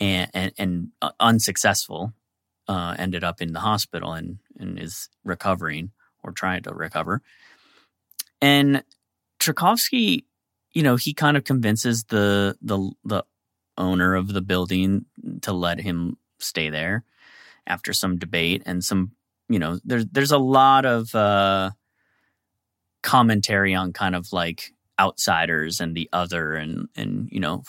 and 0.00 0.30
and, 0.34 0.52
and 0.58 0.88
uh, 1.02 1.10
unsuccessful. 1.20 2.12
Uh, 2.66 2.94
ended 2.98 3.22
up 3.22 3.42
in 3.42 3.52
the 3.52 3.60
hospital 3.60 4.14
and 4.14 4.38
and 4.58 4.78
is 4.78 5.10
recovering 5.22 5.90
or 6.22 6.32
trying 6.32 6.62
to 6.62 6.72
recover. 6.72 7.20
And 8.40 8.82
Trelkovsky, 9.38 10.24
you 10.72 10.82
know, 10.82 10.96
he 10.96 11.12
kind 11.12 11.36
of 11.36 11.44
convinces 11.44 12.04
the 12.04 12.56
the 12.62 12.90
the 13.04 13.24
owner 13.76 14.14
of 14.14 14.32
the 14.32 14.40
building 14.40 15.04
to 15.42 15.52
let 15.52 15.80
him 15.80 16.16
stay 16.38 16.70
there 16.70 17.04
after 17.66 17.92
some 17.92 18.18
debate 18.18 18.62
and 18.66 18.84
some 18.84 19.12
you 19.48 19.58
know 19.58 19.78
there's 19.84 20.06
there's 20.06 20.32
a 20.32 20.38
lot 20.38 20.84
of 20.84 21.14
uh 21.14 21.70
commentary 23.04 23.74
on 23.74 23.92
kind 23.92 24.16
of 24.16 24.32
like 24.32 24.72
outsiders 24.98 25.78
and 25.78 25.94
the 25.94 26.08
other 26.12 26.54
and 26.54 26.88
and 26.96 27.28
you 27.30 27.38
know 27.38 27.62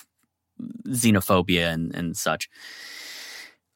xenophobia 0.87 1.71
and 1.71 1.93
and 1.93 2.17
such. 2.17 2.49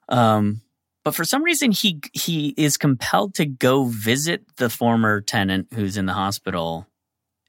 Um 0.08 0.62
but 1.04 1.14
for 1.14 1.26
some 1.26 1.44
reason 1.44 1.72
he 1.72 2.00
he 2.14 2.54
is 2.58 2.78
compelled 2.78 3.36
to 3.36 3.46
go 3.46 3.84
visit 3.86 4.44
the 4.56 4.70
former 4.70 5.22
tenant 5.22 5.68
who's 5.74 5.98
in 5.98 6.06
the 6.06 6.14
hospital 6.14 6.88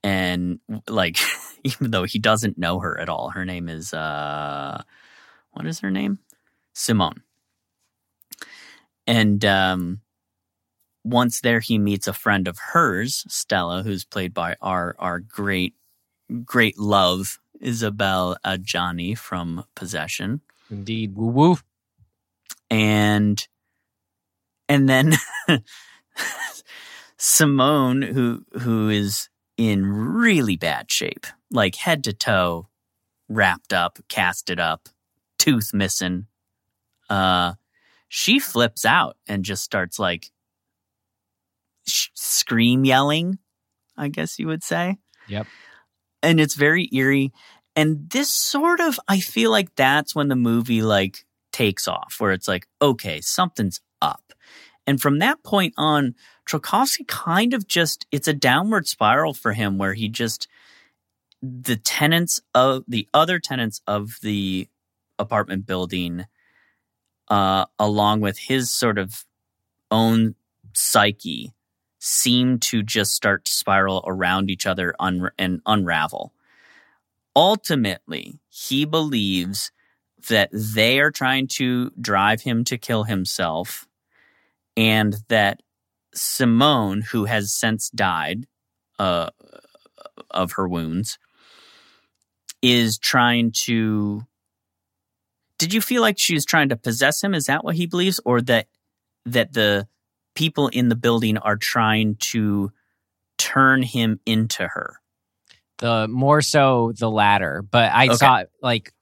and 0.02 0.58
like 0.88 1.18
even 1.64 1.90
though 1.90 2.04
he 2.04 2.18
doesn't 2.18 2.58
know 2.58 2.80
her 2.80 2.98
at 2.98 3.08
all 3.08 3.30
her 3.30 3.44
name 3.44 3.68
is 3.68 3.94
uh 3.94 4.82
what 5.52 5.66
is 5.66 5.80
her 5.80 5.90
name? 5.90 6.18
Simone. 6.74 7.22
And 9.06 9.44
um 9.44 10.00
once 11.04 11.40
there 11.40 11.60
he 11.60 11.78
meets 11.78 12.06
a 12.06 12.12
friend 12.12 12.46
of 12.46 12.58
hers 12.72 13.24
stella 13.28 13.82
who's 13.82 14.04
played 14.04 14.34
by 14.34 14.54
our 14.60 14.94
our 14.98 15.18
great 15.20 15.74
great 16.44 16.78
love 16.78 17.38
isabelle 17.60 18.36
adjani 18.44 19.16
from 19.16 19.64
possession 19.74 20.40
Indeed. 20.70 21.16
Woo 21.16 21.26
woo. 21.26 21.58
and 22.70 23.46
and 24.68 24.88
then 24.88 25.14
Simone, 27.16 28.02
who 28.02 28.44
who 28.60 28.88
is 28.88 29.28
in 29.56 29.84
really 29.84 30.56
bad 30.56 30.90
shape, 30.90 31.26
like 31.50 31.74
head 31.74 32.04
to 32.04 32.12
toe, 32.12 32.68
wrapped 33.28 33.72
up, 33.72 33.98
casted 34.08 34.60
up, 34.60 34.88
tooth 35.38 35.74
missing. 35.74 36.26
Uh, 37.10 37.54
she 38.08 38.38
flips 38.38 38.84
out 38.84 39.16
and 39.26 39.44
just 39.44 39.64
starts 39.64 39.98
like 39.98 40.30
sh- 41.86 42.08
scream 42.14 42.84
yelling. 42.84 43.38
I 43.96 44.08
guess 44.08 44.38
you 44.38 44.46
would 44.46 44.62
say. 44.62 44.96
Yep. 45.28 45.46
And 46.22 46.40
it's 46.40 46.54
very 46.54 46.88
eerie. 46.92 47.32
And 47.76 48.08
this 48.10 48.30
sort 48.30 48.80
of, 48.80 48.98
I 49.08 49.20
feel 49.20 49.50
like 49.50 49.74
that's 49.74 50.14
when 50.14 50.28
the 50.28 50.36
movie 50.36 50.82
like 50.82 51.26
takes 51.52 51.86
off, 51.86 52.16
where 52.18 52.32
it's 52.32 52.48
like, 52.48 52.66
okay, 52.80 53.20
something's 53.20 53.80
up. 54.00 54.32
And 54.86 55.00
from 55.00 55.18
that 55.18 55.42
point 55.44 55.74
on, 55.76 56.14
Trelkovsky 56.48 57.06
kind 57.06 57.54
of 57.54 57.68
just, 57.68 58.06
it's 58.10 58.26
a 58.26 58.32
downward 58.32 58.88
spiral 58.88 59.34
for 59.34 59.52
him 59.52 59.78
where 59.78 59.94
he 59.94 60.08
just, 60.08 60.48
the 61.42 61.76
tenants 61.76 62.40
of, 62.54 62.84
the 62.88 63.06
other 63.14 63.38
tenants 63.38 63.82
of 63.86 64.16
the 64.22 64.68
apartment 65.18 65.66
building, 65.66 66.24
uh, 67.28 67.66
along 67.78 68.20
with 68.20 68.38
his 68.38 68.70
sort 68.70 68.98
of 68.98 69.24
own 69.90 70.34
psyche, 70.72 71.52
seem 72.00 72.58
to 72.58 72.82
just 72.82 73.14
start 73.14 73.44
to 73.44 73.52
spiral 73.52 74.02
around 74.06 74.50
each 74.50 74.66
other 74.66 74.94
un- 74.98 75.30
and 75.38 75.60
unravel. 75.66 76.32
Ultimately, 77.36 78.40
he 78.48 78.84
believes 78.84 79.70
that 80.28 80.50
they 80.52 80.98
are 80.98 81.10
trying 81.10 81.46
to 81.46 81.90
drive 82.00 82.42
him 82.42 82.64
to 82.64 82.76
kill 82.76 83.04
himself 83.04 83.86
and 84.76 85.16
that 85.28 85.62
Simone, 86.14 87.02
who 87.02 87.26
has 87.26 87.52
since 87.52 87.90
died 87.90 88.46
uh, 88.98 89.30
of 90.30 90.52
her 90.52 90.68
wounds, 90.68 91.18
is 92.62 92.98
trying 92.98 93.52
to. 93.52 94.22
Did 95.58 95.74
you 95.74 95.80
feel 95.80 96.00
like 96.00 96.18
she 96.18 96.34
was 96.34 96.46
trying 96.46 96.70
to 96.70 96.76
possess 96.76 97.22
him? 97.22 97.34
Is 97.34 97.46
that 97.46 97.62
what 97.62 97.76
he 97.76 97.86
believes, 97.86 98.20
or 98.24 98.40
that 98.42 98.68
that 99.26 99.52
the 99.52 99.86
people 100.34 100.68
in 100.68 100.88
the 100.88 100.96
building 100.96 101.38
are 101.38 101.56
trying 101.56 102.16
to 102.16 102.72
turn 103.38 103.82
him 103.82 104.20
into 104.26 104.66
her? 104.66 104.96
The 105.78 106.08
more 106.08 106.42
so 106.42 106.92
the 106.98 107.10
latter, 107.10 107.62
but 107.62 107.90
I 107.92 108.08
Okay. 108.08 108.16
thought 108.16 108.46
like 108.62 108.92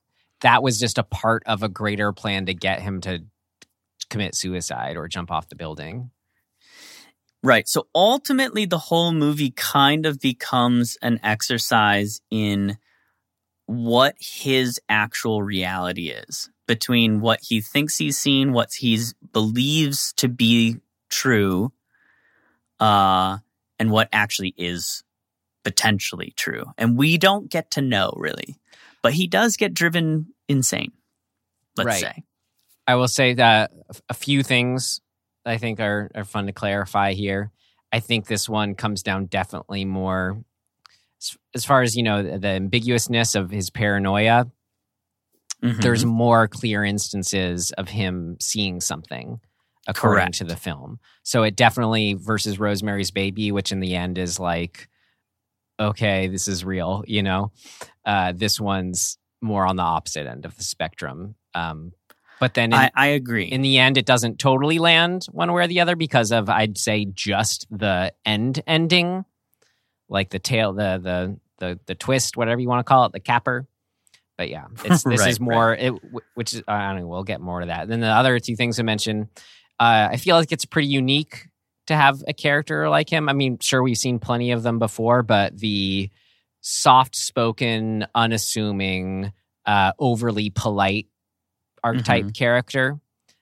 that 0.42 0.62
was 0.62 0.78
just 0.78 0.98
a 0.98 1.02
part 1.02 1.42
of 1.46 1.62
a 1.62 1.68
greater 1.68 2.12
plan 2.12 2.46
to 2.46 2.54
get 2.54 2.80
him 2.80 3.00
to 3.02 3.24
commit 4.10 4.34
suicide 4.34 4.96
or 4.96 5.08
jump 5.08 5.30
off 5.30 5.48
the 5.48 5.56
building. 5.56 6.10
Right. 7.42 7.68
So 7.68 7.86
ultimately, 7.94 8.64
the 8.64 8.78
whole 8.78 9.12
movie 9.12 9.52
kind 9.52 10.06
of 10.06 10.20
becomes 10.20 10.96
an 11.02 11.20
exercise 11.22 12.20
in 12.30 12.78
what 13.66 14.14
his 14.18 14.80
actual 14.88 15.42
reality 15.42 16.10
is 16.10 16.50
between 16.66 17.20
what 17.20 17.40
he 17.42 17.60
thinks 17.60 17.98
he's 17.98 18.18
seen, 18.18 18.52
what 18.52 18.72
he 18.74 19.00
believes 19.32 20.12
to 20.14 20.28
be 20.28 20.78
true, 21.08 21.72
uh, 22.80 23.38
and 23.78 23.90
what 23.90 24.08
actually 24.12 24.54
is 24.56 25.02
potentially 25.64 26.32
true. 26.36 26.64
And 26.78 26.96
we 26.96 27.18
don't 27.18 27.50
get 27.50 27.70
to 27.72 27.80
know 27.82 28.12
really, 28.16 28.58
but 29.02 29.12
he 29.12 29.26
does 29.26 29.56
get 29.56 29.74
driven 29.74 30.28
insane. 30.48 30.92
Let's 31.76 31.86
Right. 31.86 32.00
say. 32.00 32.22
I 32.86 32.94
will 32.94 33.08
say 33.08 33.34
that 33.34 33.70
a 34.08 34.14
few 34.14 34.42
things 34.42 35.00
I 35.44 35.58
think 35.58 35.78
are, 35.80 36.10
are 36.14 36.24
fun 36.24 36.46
to 36.46 36.52
clarify 36.52 37.12
here. 37.12 37.52
I 37.92 38.00
think 38.00 38.26
this 38.26 38.48
one 38.48 38.74
comes 38.74 39.02
down 39.02 39.26
definitely 39.26 39.84
more 39.84 40.42
as, 41.54 41.64
far 41.64 41.82
as 41.82 41.96
you 41.96 42.02
know 42.02 42.22
the, 42.22 42.38
the 42.38 42.48
ambiguousness 42.48 43.34
of 43.34 43.50
his 43.50 43.70
paranoia. 43.70 44.46
Mhm. 45.62 45.80
There's 45.82 46.04
more 46.04 46.48
clear 46.48 46.84
instances 46.84 47.72
of 47.72 47.88
him 47.88 48.36
seeing 48.40 48.80
something 48.80 49.40
according 49.88 50.26
Correct. 50.26 50.38
to 50.38 50.44
the 50.44 50.54
film. 50.56 51.00
So 51.24 51.42
it 51.42 51.56
definitely 51.56 52.14
versus 52.14 52.60
Rosemary's 52.60 53.10
Baby, 53.10 53.50
which 53.50 53.72
in 53.72 53.80
the 53.80 53.96
end 53.96 54.18
is 54.18 54.38
like, 54.38 54.88
okay, 55.80 56.28
this 56.28 56.46
is 56.46 56.64
real. 56.64 57.02
You 57.06 57.22
know, 57.24 57.52
uh, 58.04 58.32
this 58.36 58.60
one's 58.60 59.18
more 59.40 59.66
on 59.66 59.76
the 59.76 59.82
opposite 59.82 60.26
end 60.26 60.44
of 60.44 60.56
the 60.56 60.62
spectrum. 60.62 61.34
Um, 61.54 61.92
but 62.38 62.54
then 62.54 62.72
in, 62.72 62.78
I, 62.78 62.90
I 62.94 63.06
agree. 63.08 63.44
in 63.46 63.62
the 63.62 63.78
end, 63.78 63.96
it 63.96 64.06
doesn't 64.06 64.38
totally 64.38 64.78
land 64.78 65.26
one 65.32 65.52
way 65.52 65.64
or 65.64 65.66
the 65.66 65.80
other 65.80 65.96
because 65.96 66.30
of 66.30 66.48
I'd 66.48 66.78
say 66.78 67.04
just 67.06 67.66
the 67.70 68.12
end 68.24 68.62
ending, 68.66 69.24
like 70.08 70.30
the 70.30 70.38
tail, 70.38 70.72
the 70.72 71.00
the 71.02 71.38
the 71.58 71.80
the 71.86 71.94
twist, 71.96 72.36
whatever 72.36 72.60
you 72.60 72.68
want 72.68 72.80
to 72.80 72.88
call 72.88 73.06
it, 73.06 73.12
the 73.12 73.20
capper. 73.20 73.66
But 74.36 74.50
yeah, 74.50 74.66
it's 74.84 75.02
this 75.04 75.20
Right, 75.20 75.30
is 75.30 75.40
more 75.40 75.74
it, 75.74 75.90
which 76.34 76.52
is 76.52 76.62
I 76.68 76.92
don't 76.92 77.00
know. 77.00 77.08
We'll 77.08 77.24
get 77.24 77.40
more 77.40 77.60
to 77.60 77.66
that. 77.66 77.88
Then 77.88 78.00
the 78.00 78.06
other 78.06 78.38
two 78.38 78.54
things 78.54 78.78
I 78.78 78.84
mentioned, 78.84 79.26
uh, 79.80 80.08
I 80.12 80.16
feel 80.16 80.36
like 80.36 80.52
it's 80.52 80.64
pretty 80.64 80.88
unique 80.88 81.48
to 81.86 81.96
have 81.96 82.22
a 82.26 82.32
character 82.32 82.88
like 82.88 83.08
him. 83.08 83.28
I 83.28 83.32
mean, 83.32 83.58
sure 83.60 83.82
we've 83.82 83.96
seen 83.96 84.18
plenty 84.18 84.52
of 84.52 84.62
them 84.62 84.78
before, 84.78 85.22
but 85.22 85.56
the 85.58 86.10
soft 86.60 87.16
spoken, 87.16 88.06
unassuming, 88.14 89.32
uh, 89.64 89.92
overly 89.98 90.50
polite 90.50 91.06
archetype 91.82 92.34
character. 92.34 92.98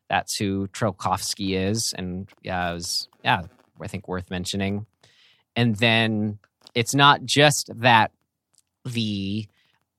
That's 0.08 0.36
who 0.36 0.68
Trelkovsky 0.68 1.56
is, 1.56 1.92
and 1.96 2.28
yeah, 2.42 2.70
it 2.70 2.74
was 2.74 3.08
yeah, 3.24 3.42
I 3.80 3.88
think 3.88 4.06
worth 4.06 4.30
mentioning. 4.30 4.86
And 5.56 5.74
then 5.76 6.38
it's 6.74 6.94
not 6.94 7.24
just 7.24 7.70
that 7.80 8.12
the 8.84 9.48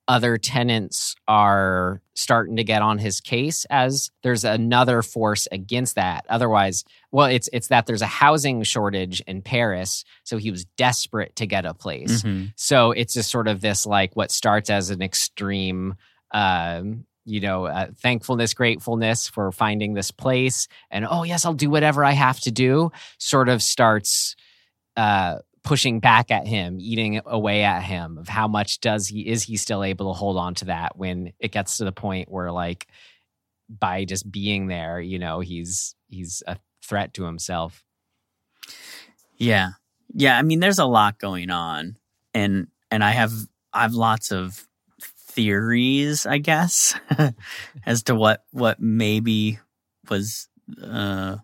other 0.08 0.38
tenants 0.38 1.16
are 1.28 2.02
starting 2.16 2.56
to 2.56 2.64
get 2.64 2.82
on 2.82 2.98
his 2.98 3.20
case 3.20 3.66
as 3.70 4.10
there's 4.24 4.44
another 4.46 5.02
force 5.02 5.48
against 5.52 5.96
that 5.96 6.26
otherwise 6.30 6.84
well 7.12 7.26
it's 7.28 7.50
it's 7.52 7.68
that 7.68 7.86
there's 7.86 8.02
a 8.02 8.06
housing 8.08 8.64
shortage 8.64 9.22
in 9.28 9.42
Paris 9.42 10.04
so 10.24 10.38
he 10.38 10.50
was 10.50 10.66
desperate 10.78 11.36
to 11.36 11.46
get 11.46 11.66
a 11.66 11.74
place 11.74 12.24
Mhm. 12.24 12.54
so 12.56 12.92
it's 12.92 13.14
just 13.14 13.30
sort 13.30 13.48
of 13.48 13.60
this 13.62 13.86
like 13.86 14.16
what 14.16 14.32
starts 14.32 14.70
as 14.70 14.90
an 14.90 15.02
extreme 15.02 15.96
um, 16.32 17.06
you 17.30 17.42
know, 17.42 17.66
uh, 17.66 17.88
thankfulness, 18.02 18.54
gratefulness 18.54 19.28
for 19.28 19.52
finding 19.52 19.94
this 19.94 20.12
place, 20.12 20.70
and 20.90 21.06
oh 21.10 21.24
yes, 21.24 21.46
I'll 21.46 21.54
do 21.54 21.70
whatever 21.70 22.06
I 22.06 22.12
have 22.14 22.40
to 22.42 22.52
do. 22.52 22.92
Sort 23.18 23.50
of 23.50 23.62
starts 23.62 24.36
uh, 24.96 25.40
pushing 25.68 26.00
back 26.00 26.32
at 26.32 26.48
him, 26.48 26.78
eating 26.80 27.20
away 27.26 27.64
at 27.64 27.84
him. 27.84 28.18
Of 28.18 28.30
how 28.30 28.48
much 28.48 28.80
does 28.80 29.06
he 29.06 29.28
is 29.28 29.44
he 29.44 29.58
still 29.58 29.84
able 29.84 30.14
to 30.14 30.18
hold 30.18 30.38
on 30.38 30.56
to 30.56 30.66
that 30.66 30.98
when 30.98 31.34
it 31.40 31.52
gets 31.52 31.78
to 31.78 31.84
the 31.84 31.92
point 31.92 32.32
where 32.32 32.54
like 32.54 32.88
by 33.70 34.06
just 34.06 34.32
being 34.32 34.68
there, 34.68 35.02
you 35.02 35.20
know, 35.20 35.42
he's 35.42 35.94
he's 36.08 36.42
a 36.48 36.56
threat 36.82 37.14
to 37.16 37.26
himself. 37.26 37.84
Yeah. 39.36 39.72
Yeah, 40.14 40.38
I 40.38 40.42
mean 40.42 40.62
there's 40.62 40.80
a 40.80 40.86
lot 40.86 41.20
going 41.20 41.50
on 41.50 41.98
and 42.34 42.68
and 42.90 43.04
I 43.04 43.12
have 43.12 43.34
I 43.74 43.82
have 43.82 43.94
lots 43.94 44.32
of 44.32 44.66
theories, 45.02 46.26
I 46.26 46.38
guess, 46.38 46.98
as 47.86 48.04
to 48.04 48.16
what 48.16 48.46
what 48.52 48.80
maybe 48.80 49.60
was 50.10 50.48
uh 50.82 51.36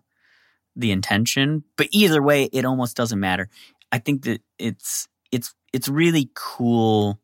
the 0.76 0.90
intention, 0.90 1.64
but 1.76 1.88
either 1.92 2.22
way 2.22 2.44
it 2.52 2.64
almost 2.64 2.96
doesn't 2.96 3.20
matter. 3.20 3.48
I 3.94 3.98
think 3.98 4.24
that 4.24 4.42
it's 4.58 5.06
it's 5.30 5.54
it's 5.72 5.88
really 5.88 6.28
cool 6.34 7.20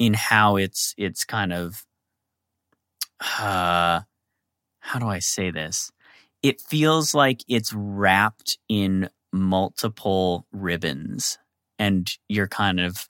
in 0.00 0.12
how 0.14 0.56
it's 0.56 0.96
it's 0.98 1.24
kind 1.24 1.52
of 1.52 1.84
uh 3.38 4.00
how 4.80 4.98
do 4.98 5.06
I 5.06 5.20
say 5.20 5.52
this? 5.52 5.92
It 6.42 6.60
feels 6.60 7.14
like 7.14 7.44
it's 7.46 7.72
wrapped 7.72 8.58
in 8.68 9.10
multiple 9.32 10.44
ribbons 10.50 11.38
and 11.78 12.10
you're 12.28 12.48
kind 12.48 12.80
of 12.80 13.08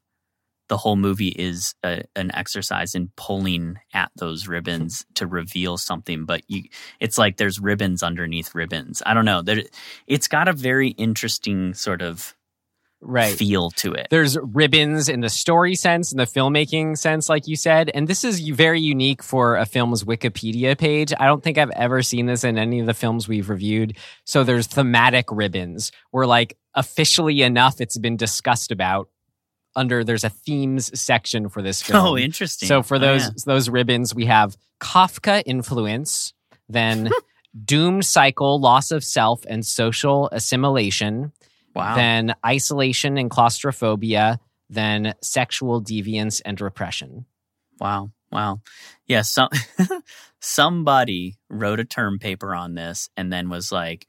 the 0.68 0.76
whole 0.76 0.96
movie 0.96 1.28
is 1.28 1.74
a, 1.82 2.02
an 2.16 2.30
exercise 2.34 2.94
in 2.94 3.10
pulling 3.16 3.78
at 3.92 4.10
those 4.16 4.46
ribbons 4.46 5.04
to 5.14 5.26
reveal 5.26 5.76
something 5.76 6.24
but 6.24 6.42
you 6.48 6.62
it's 7.00 7.18
like 7.18 7.36
there's 7.36 7.60
ribbons 7.60 8.02
underneath 8.02 8.54
ribbons 8.54 9.02
i 9.06 9.14
don't 9.14 9.24
know 9.24 9.42
there, 9.42 9.62
it's 10.06 10.28
got 10.28 10.48
a 10.48 10.52
very 10.52 10.88
interesting 10.90 11.74
sort 11.74 12.02
of 12.02 12.34
Right. 13.00 13.32
feel 13.32 13.70
to 13.76 13.92
it 13.92 14.08
There's 14.10 14.36
ribbons 14.42 15.08
in 15.08 15.20
the 15.20 15.28
story 15.28 15.76
sense, 15.76 16.10
in 16.10 16.18
the 16.18 16.24
filmmaking 16.24 16.98
sense, 16.98 17.28
like 17.28 17.46
you 17.46 17.54
said. 17.54 17.92
And 17.94 18.08
this 18.08 18.24
is 18.24 18.40
very 18.40 18.80
unique 18.80 19.22
for 19.22 19.56
a 19.56 19.66
film's 19.66 20.02
Wikipedia 20.02 20.76
page. 20.76 21.12
I 21.16 21.26
don't 21.26 21.40
think 21.40 21.58
I've 21.58 21.70
ever 21.70 22.02
seen 22.02 22.26
this 22.26 22.42
in 22.42 22.58
any 22.58 22.80
of 22.80 22.86
the 22.86 22.94
films 22.94 23.28
we've 23.28 23.48
reviewed. 23.50 23.96
So 24.24 24.42
there's 24.42 24.66
thematic 24.66 25.26
ribbons 25.30 25.92
where, 26.10 26.26
like, 26.26 26.56
officially 26.74 27.42
enough, 27.42 27.80
it's 27.80 27.98
been 27.98 28.16
discussed 28.16 28.72
about 28.72 29.08
under 29.78 30.04
there's 30.04 30.24
a 30.24 30.30
themes 30.30 30.90
section 30.98 31.48
for 31.48 31.62
this 31.62 31.82
oh, 31.90 31.92
film. 31.92 32.06
oh 32.06 32.18
interesting 32.18 32.68
So 32.68 32.82
for 32.82 32.96
Oh, 32.96 33.00
those 33.00 33.22
yeah. 33.24 33.30
those 33.46 33.68
ribbons, 33.68 34.14
we 34.14 34.26
have 34.26 34.56
Kafka 34.80 35.42
influence, 35.46 36.34
then 36.68 37.10
doomed 37.64 38.04
cycle, 38.04 38.60
loss 38.60 38.90
of 38.90 39.02
self, 39.04 39.44
and 39.48 39.64
social 39.64 40.28
assimilation 40.32 41.32
wow 41.74 41.94
then 41.94 42.34
isolation 42.44 43.16
and 43.18 43.30
claustrophobia, 43.30 44.40
then 44.68 45.14
sexual 45.22 45.82
deviance 45.82 46.42
and 46.44 46.60
repression. 46.60 47.24
Wow. 47.80 48.10
Wow. 48.32 48.60
Yeah. 49.06 49.22
Some, 49.22 49.48
somebody 50.40 51.38
wrote 51.48 51.80
a 51.80 51.84
term 51.84 52.18
paper 52.18 52.54
on 52.54 52.74
this 52.74 53.08
and 53.16 53.32
then 53.32 53.48
was 53.48 53.70
like, 53.72 54.06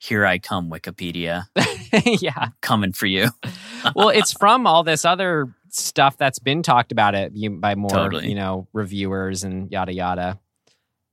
here 0.00 0.24
I 0.24 0.38
come, 0.38 0.70
Wikipedia, 0.70 1.44
yeah. 2.22 2.48
coming 2.62 2.92
for 2.92 3.06
you. 3.06 3.28
Well, 3.94 4.10
it's 4.10 4.34
from 4.34 4.66
all 4.66 4.82
this 4.82 5.06
other 5.06 5.54
stuff 5.70 6.18
that's 6.18 6.38
been 6.38 6.62
talked 6.62 6.92
about 6.92 7.14
it 7.14 7.32
by 7.62 7.74
more, 7.74 7.88
Totally. 7.88 8.28
you 8.28 8.34
know, 8.34 8.68
reviewers 8.74 9.42
and 9.42 9.72
yada 9.72 9.94
yada. 9.94 10.38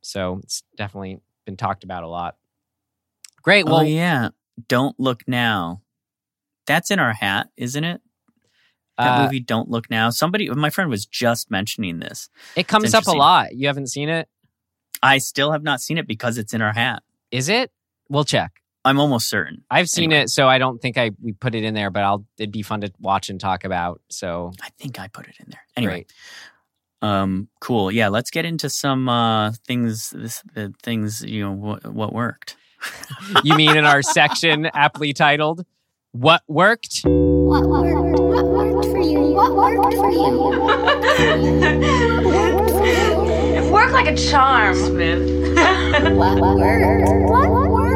So 0.02 0.42
it's 0.44 0.64
definitely 0.76 1.22
been 1.46 1.56
talked 1.56 1.86
about 1.86 2.04
a 2.04 2.10
lot. 2.10 2.36
Great. 3.42 3.66
Well, 3.68 3.78
oh, 3.78 3.84
yeah. 3.84 4.32
Don't 4.68 5.00
Look 5.00 5.22
Now. 5.28 5.82
That's 6.66 6.92
in 6.92 7.00
our 7.00 7.14
hat, 7.14 7.48
isn't 7.56 7.86
it? 7.86 8.02
That 8.98 9.20
uh, 9.20 9.24
movie, 9.24 9.40
Don't 9.40 9.70
Look 9.70 9.90
Now. 9.90 10.10
Somebody, 10.10 10.50
my 10.50 10.70
friend 10.70 10.90
was 10.90 11.06
just 11.06 11.50
mentioning 11.50 12.00
this. 12.00 12.30
it 12.58 12.68
comes 12.68 12.94
up 12.94 13.08
a 13.08 13.12
lot. 13.12 13.56
You 13.56 13.68
haven't 13.68 13.88
seen 13.88 14.10
it? 14.10 14.28
I 15.02 15.20
still 15.20 15.54
have 15.54 15.64
not 15.64 15.80
seen 15.80 15.98
it 15.98 16.06
because 16.06 16.38
it's 16.38 16.54
in 16.54 16.62
our 16.62 16.74
hat. 16.74 17.02
Is 17.32 17.48
it? 17.48 17.72
We'll 18.10 18.26
check. 18.26 18.62
I'm 18.88 19.00
almost 19.00 19.30
certain. 19.30 19.64
I've 19.70 19.90
seen 19.90 20.12
Anyway. 20.12 20.24
it, 20.24 20.30
so 20.30 20.48
I 20.48 20.58
don't 20.58 20.82
think 20.82 20.98
I 20.98 21.12
we 21.22 21.34
put 21.34 21.54
it 21.56 21.64
in 21.64 21.74
there, 21.74 21.90
but 21.92 22.04
I'll 22.04 22.26
it'd 22.38 22.52
be 22.52 22.62
fun 22.64 22.82
to 22.82 22.92
watch 23.00 23.30
and 23.30 23.40
talk 23.40 23.64
about. 23.66 24.02
So 24.10 24.52
I 24.62 24.70
think 24.80 25.00
I 25.00 25.08
put 25.08 25.28
it 25.28 25.36
in 25.40 25.48
there. 25.50 25.62
Anyway, 25.76 26.06
great. 27.02 27.10
um, 27.10 27.48
cool. 27.62 27.92
Yeah, 27.92 28.08
let's 28.10 28.32
get 28.32 28.46
into 28.46 28.70
some 28.70 29.08
uh, 29.10 29.52
things. 29.68 30.10
This, 30.12 30.42
the 30.54 30.74
things 30.84 31.22
you 31.24 31.44
know 31.44 31.52
what, 31.52 31.86
what 31.86 32.14
worked. 32.14 32.56
You 33.44 33.56
mean 33.56 33.76
in 33.76 33.86
our 33.86 34.02
section 34.02 34.68
aptly 34.74 35.12
titled 35.14 35.66
"What 36.12 36.44
Worked"? 36.48 37.02
What 37.04 37.66
worked? 37.68 38.20
What 38.20 38.46
worked 38.46 38.86
for 38.88 39.02
you? 39.02 39.20
What 39.34 39.54
worked 39.56 39.96
for 39.96 40.12
you? 40.12 40.38
What 40.38 40.82
worked 40.82 41.06
for 41.18 42.86
you? 42.86 43.58
It 43.58 43.72
worked 43.72 43.94
like 43.94 44.08
a 44.08 44.16
charm, 44.16 44.76
Smith. 44.76 45.24
What 46.16 46.40
worked? 46.40 47.10
What 47.30 47.50
worked 47.50 47.87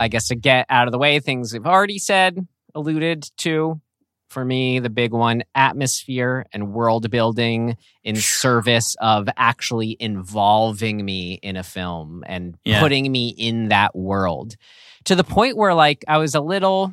I 0.00 0.08
guess 0.08 0.28
to 0.28 0.36
get 0.36 0.66
out 0.68 0.86
of 0.88 0.92
the 0.92 0.98
way, 0.98 1.18
things 1.20 1.52
we've 1.52 1.66
already 1.66 1.98
said, 1.98 2.46
alluded 2.74 3.28
to. 3.38 3.80
For 4.28 4.44
me, 4.44 4.78
the 4.78 4.90
big 4.90 5.12
one 5.12 5.42
atmosphere 5.54 6.44
and 6.52 6.72
world 6.74 7.10
building 7.10 7.78
in 8.04 8.16
service 8.16 8.94
of 9.00 9.26
actually 9.38 9.96
involving 9.98 11.02
me 11.02 11.40
in 11.42 11.56
a 11.56 11.62
film 11.62 12.22
and 12.26 12.54
Yeah. 12.62 12.80
putting 12.80 13.10
me 13.10 13.28
in 13.30 13.68
that 13.68 13.96
world 13.96 14.56
to 15.04 15.14
the 15.14 15.24
point 15.24 15.56
where, 15.56 15.72
like, 15.72 16.04
I 16.06 16.18
was 16.18 16.34
a 16.34 16.40
little 16.42 16.92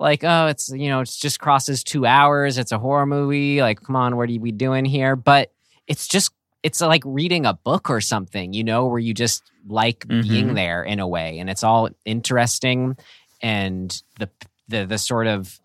like, 0.00 0.24
oh, 0.24 0.46
it's, 0.48 0.70
you 0.70 0.88
know, 0.88 1.00
it's 1.00 1.16
just 1.16 1.38
crosses 1.38 1.84
two 1.84 2.04
hours. 2.04 2.58
It's 2.58 2.72
a 2.72 2.78
horror 2.78 3.06
movie. 3.06 3.60
Like, 3.62 3.80
come 3.80 3.94
on, 3.94 4.16
what 4.16 4.28
are 4.28 4.40
we 4.40 4.50
doing 4.50 4.84
here? 4.84 5.14
But 5.14 5.52
it's 5.86 6.08
just, 6.08 6.32
it's 6.62 6.80
like 6.80 7.02
reading 7.04 7.46
a 7.46 7.54
book 7.54 7.90
or 7.90 8.00
something, 8.00 8.52
you 8.52 8.64
know, 8.64 8.86
where 8.86 8.98
you 9.00 9.14
just 9.14 9.42
like 9.66 10.06
being 10.08 10.48
Mhm. 10.48 10.54
there 10.54 10.82
in 10.84 11.00
a 11.00 11.08
way. 11.08 11.38
And 11.38 11.50
it's 11.50 11.64
all 11.64 11.88
interesting. 12.04 12.96
And 13.42 14.00
the, 14.18 14.30
the, 14.68 14.86
the 14.86 14.98
sort 14.98 15.26
of, 15.26 15.58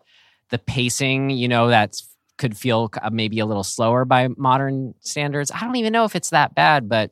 the 0.50 0.58
pacing, 0.58 1.30
you 1.30 1.46
know, 1.46 1.68
that's 1.68 2.08
could 2.38 2.56
feel 2.56 2.90
uh, 3.02 3.10
maybe 3.10 3.38
a 3.38 3.46
little 3.46 3.62
slower 3.64 4.04
by 4.06 4.28
modern 4.36 4.94
standards. 5.00 5.50
I 5.52 5.60
don't 5.60 5.76
even 5.76 5.92
know 5.92 6.04
if 6.04 6.16
it's 6.16 6.30
that 6.30 6.54
bad, 6.54 6.88
but 6.88 7.10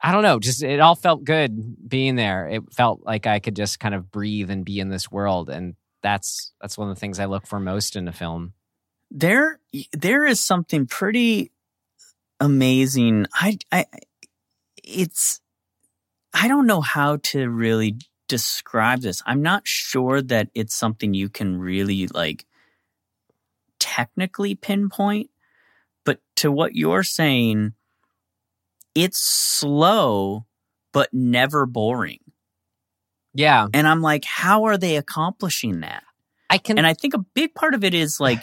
I 0.00 0.12
don't 0.12 0.22
know. 0.22 0.38
Just 0.38 0.62
it 0.62 0.80
all 0.80 0.94
felt 0.94 1.24
good 1.24 1.88
being 1.88 2.16
there. 2.16 2.48
It 2.48 2.62
felt 2.72 3.00
like 3.04 3.26
I 3.26 3.38
could 3.40 3.54
just 3.56 3.78
kind 3.78 3.94
of 3.94 4.10
breathe 4.10 4.50
and 4.50 4.64
be 4.64 4.80
in 4.80 4.88
this 4.88 5.10
world, 5.10 5.50
and 5.50 5.74
that's 6.02 6.52
that's 6.60 6.78
one 6.78 6.88
of 6.88 6.96
the 6.96 7.00
things 7.00 7.18
I 7.20 7.26
look 7.26 7.46
for 7.46 7.60
most 7.60 7.96
in 7.96 8.08
a 8.08 8.12
film. 8.12 8.54
there 9.10 9.58
there 9.92 10.24
is 10.24 10.40
something 10.40 10.86
pretty 10.86 11.50
amazing 12.40 13.26
i 13.34 13.58
i 13.70 13.84
it's 14.82 15.40
i 16.32 16.48
don't 16.48 16.66
know 16.66 16.80
how 16.80 17.16
to 17.16 17.48
really 17.48 17.96
describe 18.28 19.00
this 19.00 19.22
i'm 19.26 19.42
not 19.42 19.62
sure 19.66 20.22
that 20.22 20.48
it's 20.54 20.74
something 20.74 21.14
you 21.14 21.28
can 21.28 21.58
really 21.58 22.06
like 22.08 22.46
technically 23.78 24.54
pinpoint 24.54 25.30
but 26.04 26.20
to 26.36 26.50
what 26.50 26.74
you're 26.74 27.02
saying 27.02 27.72
it's 28.94 29.18
slow 29.20 30.46
but 30.92 31.12
never 31.12 31.66
boring 31.66 32.20
Yeah, 33.34 33.68
and 33.74 33.86
i'm 33.86 34.00
like 34.00 34.24
how 34.24 34.64
are 34.64 34.78
they 34.78 34.96
accomplishing 34.96 35.80
that 35.80 36.04
I 36.50 36.58
can. 36.58 36.78
and 36.78 36.86
I 36.86 36.94
think 36.94 37.14
a 37.14 37.18
big 37.18 37.54
part 37.54 37.74
of 37.74 37.84
it 37.84 37.94
is 37.94 38.18
like 38.18 38.42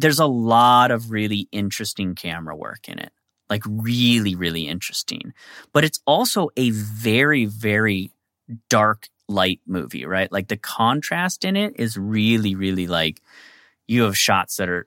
there's 0.00 0.18
a 0.18 0.26
lot 0.26 0.90
of 0.90 1.10
really 1.10 1.48
interesting 1.52 2.14
camera 2.14 2.56
work 2.56 2.88
in 2.88 2.98
it. 2.98 3.12
Like 3.48 3.62
really, 3.66 4.34
really 4.34 4.66
interesting. 4.68 5.32
But 5.72 5.84
it's 5.84 6.00
also 6.06 6.50
a 6.56 6.70
very, 6.70 7.46
very 7.46 8.12
dark 8.68 9.08
light 9.28 9.60
movie, 9.66 10.06
right? 10.06 10.30
Like 10.30 10.48
the 10.48 10.56
contrast 10.56 11.44
in 11.44 11.56
it 11.56 11.74
is 11.76 11.96
really, 11.96 12.54
really 12.54 12.86
like 12.86 13.20
you 13.86 14.02
have 14.04 14.16
shots 14.16 14.56
that 14.56 14.68
are 14.68 14.86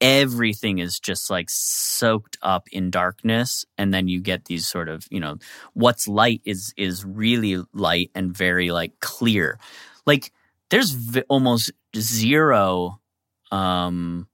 everything 0.00 0.78
is 0.78 0.98
just 0.98 1.30
like 1.30 1.46
soaked 1.48 2.36
up 2.42 2.66
in 2.72 2.90
darkness 2.90 3.64
and 3.78 3.94
then 3.94 4.08
you 4.08 4.20
get 4.20 4.46
these 4.46 4.66
sort 4.66 4.88
of 4.88 5.06
you 5.12 5.20
know 5.20 5.36
what's 5.74 6.08
light 6.08 6.40
is 6.44 6.74
is 6.76 7.04
really 7.04 7.62
light 7.72 8.10
and 8.12 8.36
very 8.36 8.72
like 8.72 8.98
clear 8.98 9.60
like 10.04 10.32
there's 10.70 10.90
v- 10.90 11.22
almost 11.28 11.70
zero 11.96 12.98
um 13.52 14.26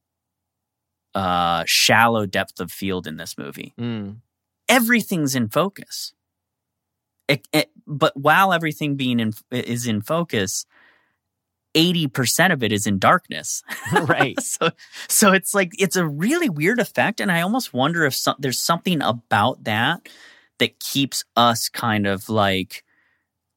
uh 1.18 1.64
shallow 1.66 2.26
depth 2.26 2.60
of 2.60 2.70
field 2.70 3.06
in 3.06 3.16
this 3.16 3.36
movie 3.36 3.74
Mm, 3.78 4.18
everything's 4.68 5.34
in 5.34 5.48
focus 5.48 6.12
it, 7.28 7.46
it, 7.52 7.70
but 7.86 8.16
while 8.16 8.52
everything 8.52 8.96
being 8.96 9.20
in 9.20 9.32
is 9.50 9.86
in 9.86 10.00
focus 10.00 10.64
80% 11.74 12.52
of 12.52 12.62
it 12.62 12.72
is 12.72 12.86
in 12.86 12.98
darkness. 12.98 13.62
Right. 13.92 14.38
so 14.42 14.70
so 15.08 15.32
it's 15.32 15.54
like 15.54 15.72
it's 15.78 15.96
a 15.96 16.06
really 16.06 16.48
weird 16.48 16.78
effect 16.78 17.20
and 17.20 17.32
I 17.32 17.40
almost 17.40 17.72
wonder 17.72 18.04
if 18.04 18.14
some, 18.14 18.36
there's 18.38 18.60
something 18.60 19.02
about 19.02 19.64
that 19.64 20.08
that 20.58 20.78
keeps 20.80 21.24
us 21.36 21.68
kind 21.68 22.06
of 22.06 22.28
like 22.28 22.84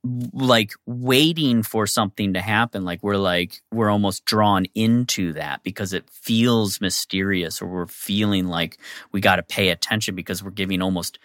like 0.03 0.71
waiting 0.87 1.61
for 1.61 1.85
something 1.85 2.33
to 2.33 2.41
happen 2.41 2.83
like 2.83 3.03
we're 3.03 3.17
like 3.17 3.61
we're 3.71 3.89
almost 3.89 4.25
drawn 4.25 4.65
into 4.73 5.33
that 5.33 5.61
because 5.63 5.93
it 5.93 6.09
feels 6.09 6.81
mysterious 6.81 7.61
or 7.61 7.67
we're 7.67 7.85
feeling 7.85 8.47
like 8.47 8.79
we 9.11 9.21
got 9.21 9.35
to 9.35 9.43
pay 9.43 9.69
attention 9.69 10.15
because 10.15 10.43
we're 10.43 10.49
giving 10.49 10.81
almost 10.81 11.19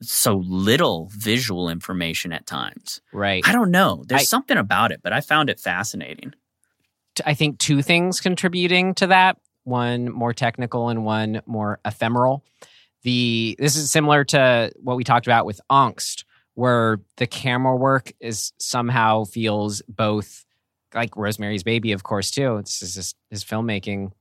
so 0.00 0.36
little 0.46 1.08
visual 1.12 1.68
information 1.68 2.32
at 2.32 2.46
times 2.46 3.00
Right. 3.12 3.42
i 3.48 3.50
don't 3.52 3.72
know 3.72 4.04
there's 4.06 4.20
I- 4.22 4.24
something 4.24 4.58
about 4.58 4.92
it 4.92 5.00
but 5.02 5.12
i 5.12 5.20
found 5.20 5.50
it 5.50 5.58
fascinating 5.58 6.34
I 7.24 7.34
think 7.34 7.60
two 7.60 7.80
things 7.80 8.20
contributing 8.20 8.92
to 8.94 9.06
that. 9.06 9.36
One 9.62 10.10
more 10.10 10.32
technical 10.32 10.88
and 10.88 11.04
one 11.04 11.42
more 11.46 11.78
ephemeral. 11.84 12.44
The 13.04 13.54
this 13.56 13.76
is 13.76 13.88
similar 13.92 14.24
to 14.24 14.72
what 14.82 14.96
we 14.96 15.04
talked 15.04 15.28
about 15.28 15.46
with 15.46 15.60
Angst, 15.70 16.24
where 16.54 17.00
the 17.16 17.26
camera 17.26 17.76
work 17.76 18.12
is 18.20 18.52
somehow 18.58 19.24
feels 19.24 19.82
both 19.88 20.44
like 20.94 21.16
Rosemary's 21.16 21.64
Baby, 21.64 21.92
of 21.92 22.04
course, 22.04 22.30
too. 22.30 22.60
This 22.60 22.82
is 22.82 22.94
just 22.94 23.16
his 23.30 23.44
filmmaking. 23.44 24.12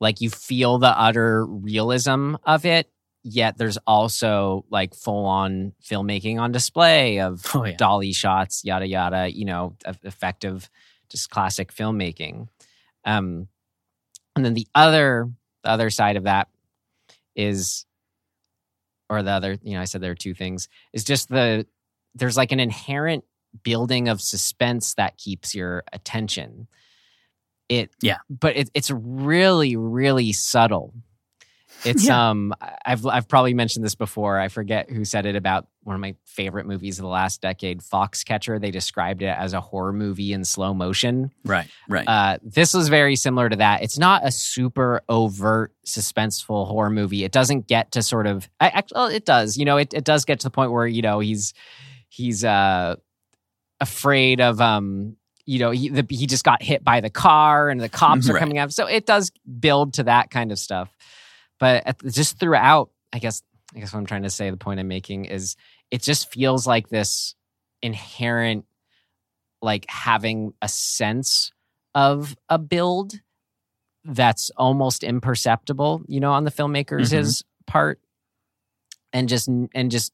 Like 0.00 0.20
you 0.20 0.28
feel 0.28 0.78
the 0.78 0.88
utter 0.88 1.46
realism 1.46 2.34
of 2.44 2.66
it, 2.66 2.90
yet 3.22 3.56
there's 3.56 3.78
also 3.86 4.64
like 4.68 4.94
full 4.94 5.24
on 5.24 5.72
filmmaking 5.82 6.38
on 6.40 6.52
display 6.52 7.20
of 7.20 7.44
oh 7.54 7.64
yeah 7.64 7.76
dolly 7.76 8.12
shots, 8.12 8.64
yada 8.64 8.86
yada. 8.86 9.32
You 9.32 9.44
know, 9.44 9.76
effective, 10.02 10.68
just 11.08 11.30
classic 11.30 11.72
filmmaking. 11.72 12.48
Um, 13.04 13.48
and 14.34 14.44
then 14.44 14.54
the 14.54 14.66
other, 14.74 15.30
the 15.62 15.70
other 15.70 15.90
side 15.90 16.16
of 16.16 16.24
that 16.24 16.48
is, 17.36 17.86
or 19.10 19.22
the 19.22 19.30
other, 19.30 19.58
you 19.62 19.74
know, 19.74 19.80
I 19.80 19.84
said 19.84 20.00
there 20.00 20.12
are 20.12 20.16
two 20.16 20.34
things. 20.34 20.68
Is 20.92 21.04
just 21.04 21.28
the 21.28 21.66
there's 22.14 22.36
like 22.36 22.52
an 22.52 22.60
inherent 22.60 23.24
building 23.62 24.08
of 24.08 24.20
suspense 24.20 24.94
that 24.94 25.16
keeps 25.16 25.54
your 25.54 25.84
attention. 25.92 26.68
It 27.68 27.90
Yeah. 28.02 28.18
but 28.28 28.56
it, 28.56 28.70
it's 28.74 28.90
really 28.90 29.76
really 29.76 30.32
subtle. 30.32 30.94
It's 31.84 32.06
Yeah. 32.06 32.30
um 32.30 32.52
I've 32.84 33.06
I've 33.06 33.28
probably 33.28 33.54
mentioned 33.54 33.84
this 33.84 33.94
before. 33.94 34.38
I 34.38 34.48
forget 34.48 34.90
who 34.90 35.04
said 35.04 35.26
it 35.26 35.36
about 35.36 35.66
one 35.84 35.94
of 35.94 36.00
my 36.00 36.14
favorite 36.24 36.66
movies 36.66 36.98
of 36.98 37.02
the 37.02 37.08
last 37.08 37.40
decade, 37.40 37.80
Foxcatcher. 37.80 38.60
They 38.60 38.70
described 38.70 39.22
it 39.22 39.26
as 39.26 39.52
a 39.52 39.60
horror 39.60 39.92
movie 39.92 40.32
in 40.32 40.44
slow 40.44 40.74
motion. 40.74 41.30
right 41.44 41.68
right 41.88 42.08
Uh, 42.08 42.38
this 42.42 42.74
was 42.74 42.88
very 42.88 43.16
similar 43.16 43.48
to 43.48 43.56
that. 43.56 43.82
It's 43.82 43.98
not 43.98 44.26
a 44.26 44.32
super 44.32 45.02
overt, 45.08 45.72
suspenseful 45.86 46.66
horror 46.66 46.90
movie. 46.90 47.24
It 47.24 47.32
doesn't 47.32 47.66
get 47.68 47.92
to 47.92 48.02
sort 48.02 48.26
of. 48.26 48.48
I, 48.60 48.68
actually, 48.68 49.14
it 49.16 49.24
does. 49.24 49.56
You 49.56 49.64
know, 49.66 49.76
it, 49.76 49.92
it 49.94 50.04
does 50.04 50.24
get 50.24 50.40
to 50.40 50.46
the 50.46 50.50
point 50.50 50.72
where 50.72 50.86
you 50.86 51.02
know 51.02 51.20
he's 51.20 51.54
he's 52.08 52.44
uh 52.44 52.96
afraid 53.80 54.40
of 54.40 54.60
um 54.60 55.16
you 55.46 55.58
know 55.58 55.70
he 55.70 55.88
the, 55.90 56.06
he 56.08 56.26
just 56.26 56.44
got 56.44 56.62
hit 56.62 56.82
by 56.84 57.00
the 57.00 57.10
car 57.10 57.68
and 57.68 57.80
the 57.80 57.88
cops 57.88 58.28
are 58.30 58.34
Right. 58.34 58.40
coming 58.40 58.58
up. 58.58 58.72
So 58.72 58.86
it 58.86 59.04
does 59.04 59.30
build 59.60 59.94
to 59.94 60.04
that 60.04 60.30
kind 60.30 60.50
of 60.52 60.58
stuff. 60.58 60.88
But 61.60 61.86
at, 61.86 61.98
just 62.06 62.38
throughout, 62.38 62.90
I 63.12 63.18
guess 63.18 63.42
I 63.74 63.80
guess 63.80 63.92
what 63.92 63.98
I'm 64.00 64.06
trying 64.06 64.22
to 64.22 64.30
say, 64.30 64.50
the 64.50 64.56
point 64.56 64.80
I'm 64.80 64.88
making 64.88 65.24
is 65.26 65.56
it 65.90 66.02
just 66.02 66.30
feels 66.32 66.66
like 66.66 66.88
this 66.88 67.34
inherent 67.82 68.64
like 69.60 69.86
having 69.88 70.52
a 70.62 70.68
sense 70.68 71.50
of 71.94 72.36
a 72.48 72.58
build 72.58 73.14
that's 74.04 74.50
almost 74.56 75.02
imperceptible, 75.02 76.02
you 76.06 76.20
know, 76.20 76.32
on 76.32 76.44
the 76.44 76.50
filmmaker's 76.50 77.10
Mhm. 77.10 77.16
his 77.16 77.44
part, 77.66 78.00
and 79.12 79.28
just 79.28 79.48
and 79.48 79.90
just 79.90 80.12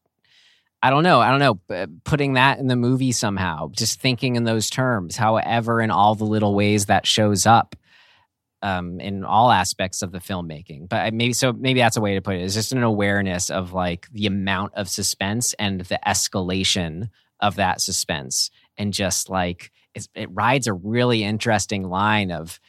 I 0.82 0.88
don't 0.88 1.02
know, 1.02 1.20
I 1.20 1.30
don't 1.30 1.40
know, 1.68 1.86
putting 2.04 2.34
that 2.34 2.58
in 2.58 2.66
the 2.68 2.76
movie 2.76 3.12
somehow, 3.12 3.68
just 3.72 4.00
thinking 4.00 4.36
in 4.36 4.44
those 4.44 4.70
terms, 4.70 5.16
however, 5.16 5.82
in 5.82 5.90
all 5.90 6.14
the 6.14 6.24
little 6.24 6.54
ways 6.54 6.86
that 6.86 7.06
shows 7.06 7.44
up. 7.44 7.76
Um, 8.62 9.00
in 9.00 9.24
all 9.24 9.50
aspects 9.50 10.02
of 10.02 10.12
the 10.12 10.18
filmmaking, 10.18 10.88
but 10.88 10.96
I- 11.00 11.10
maybe 11.10 11.32
so. 11.32 11.52
Maybe 11.52 11.80
that's 11.80 11.96
a 11.96 12.00
way 12.02 12.14
to 12.14 12.20
put 12.20 12.34
it. 12.34 12.42
It's 12.42 12.52
just 12.52 12.72
an 12.72 12.82
awareness 12.82 13.48
of 13.48 13.72
like 13.72 14.06
the 14.12 14.26
amount 14.26 14.74
of 14.74 14.86
suspense 14.86 15.54
and 15.54 15.80
the 15.80 15.98
escalation 16.06 17.08
of 17.40 17.56
that 17.56 17.80
suspense, 17.80 18.50
and 18.76 18.92
just 18.92 19.30
like 19.30 19.70
it's, 19.94 20.08
it 20.14 20.28
rides 20.30 20.66
a 20.66 20.74
really 20.74 21.24
interesting 21.24 21.88
line 21.88 22.30
of 22.30 22.60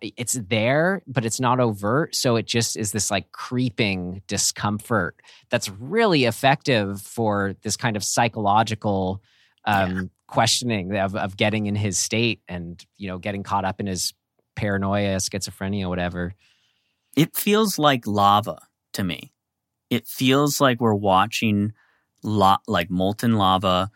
it's 0.00 0.34
there 0.34 1.02
but 1.06 1.24
it's 1.24 1.40
not 1.40 1.58
overt 1.58 2.14
so 2.14 2.36
it 2.36 2.46
just 2.46 2.76
is 2.76 2.92
this 2.92 3.10
like 3.10 3.32
creeping 3.32 4.22
discomfort 4.28 5.16
that's 5.50 5.68
really 5.68 6.26
effective 6.26 7.00
for 7.00 7.56
this 7.62 7.76
kind 7.76 7.96
of 7.96 8.04
psychological 8.04 9.20
um 9.64 10.10
questioning 10.28 10.96
of, 10.96 11.16
of 11.16 11.36
getting 11.36 11.66
in 11.66 11.74
his 11.74 11.98
state 11.98 12.40
and 12.48 12.84
you 12.96 13.08
know 13.08 13.18
getting 13.18 13.42
caught 13.42 13.64
up 13.64 13.80
in 13.80 13.86
his 13.86 14.14
paranoia 14.54 15.16
schizophrenia 15.16 15.88
whatever 15.88 16.34
it 17.16 17.36
feels 17.36 17.78
like 17.78 18.06
lava 18.06 18.58
to 18.92 19.04
me. 19.04 19.32
It 19.90 20.06
feels 20.06 20.60
like 20.60 20.80
we're 20.80 20.94
watching 20.94 21.72
lo- 22.22 22.56
like 22.66 22.90
molten 22.90 23.34
lava 23.34 23.90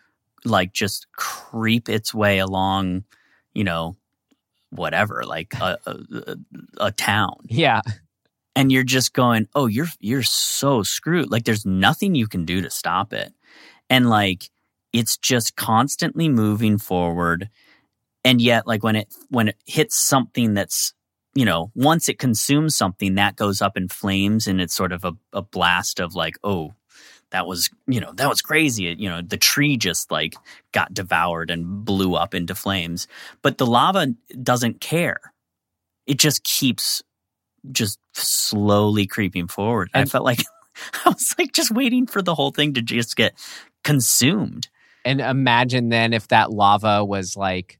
like 0.44 0.72
just 0.72 1.06
creep 1.12 1.88
its 1.88 2.14
way 2.14 2.38
along, 2.38 3.04
you 3.54 3.64
know, 3.64 3.96
whatever, 4.70 5.24
like 5.26 5.54
a, 5.61 5.78
a, 5.86 5.90
a, 6.12 6.36
a 6.86 6.92
town. 6.92 7.36
yeah 7.48 7.80
And 8.54 8.72
you're 8.72 8.84
just 8.84 9.12
going, 9.12 9.48
"Oh, 9.54 9.66
you're 9.66 9.88
you're 10.00 10.22
so 10.22 10.82
screwed. 10.82 11.30
Like 11.30 11.44
there's 11.44 11.66
nothing 11.66 12.14
you 12.14 12.26
can 12.26 12.44
do 12.44 12.61
to 12.62 12.70
stop 12.70 13.12
it." 13.12 13.32
And 13.88 14.09
like 14.09 14.50
it's 14.92 15.16
just 15.16 15.56
constantly 15.56 16.28
moving 16.28 16.78
forward. 16.78 17.50
And 18.28 18.42
yet 18.42 18.66
like 18.66 18.84
when 18.84 18.94
it 18.94 19.14
when 19.30 19.48
it 19.48 19.56
hits 19.64 19.98
something 19.98 20.52
that's 20.52 20.92
you 21.34 21.44
know, 21.44 21.70
once 21.74 22.08
it 22.08 22.18
consumes 22.18 22.74
something, 22.74 23.14
that 23.14 23.36
goes 23.36 23.62
up 23.62 23.76
in 23.76 23.86
flames 23.88 24.48
and 24.48 24.60
it's 24.60 24.74
sort 24.74 24.92
of 24.92 25.04
a, 25.04 25.12
a 25.32 25.40
blast 25.40 26.00
of 26.00 26.16
like, 26.16 26.36
oh, 26.42 26.74
that 27.30 27.46
was, 27.46 27.70
you 27.86 28.00
know, 28.00 28.12
that 28.14 28.28
was 28.28 28.42
crazy. 28.42 28.94
You 28.98 29.08
know, 29.08 29.22
the 29.22 29.36
tree 29.36 29.76
just 29.76 30.10
like 30.10 30.34
got 30.72 30.92
devoured 30.92 31.50
and 31.50 31.84
blew 31.84 32.14
up 32.16 32.34
into 32.34 32.54
flames. 32.56 33.06
But 33.40 33.56
the 33.56 33.66
lava 33.66 34.08
doesn't 34.42 34.80
care. 34.80 35.20
It 36.06 36.18
just 36.18 36.42
keeps 36.42 37.02
just 37.70 38.00
slowly 38.14 39.06
creeping 39.06 39.46
forward. 39.46 39.90
I 39.94 40.06
felt 40.06 40.24
like 40.24 40.42
I 41.04 41.10
was 41.10 41.34
like 41.38 41.52
just 41.52 41.70
waiting 41.70 42.06
for 42.06 42.20
the 42.20 42.34
whole 42.34 42.50
thing 42.50 42.74
to 42.74 42.82
just 42.82 43.14
get 43.14 43.34
consumed. 43.84 44.68
and 45.04 45.20
imagine 45.20 45.90
then 45.90 46.12
if 46.12 46.28
that 46.28 46.50
lava 46.50 47.04
was 47.04 47.36
like 47.36 47.78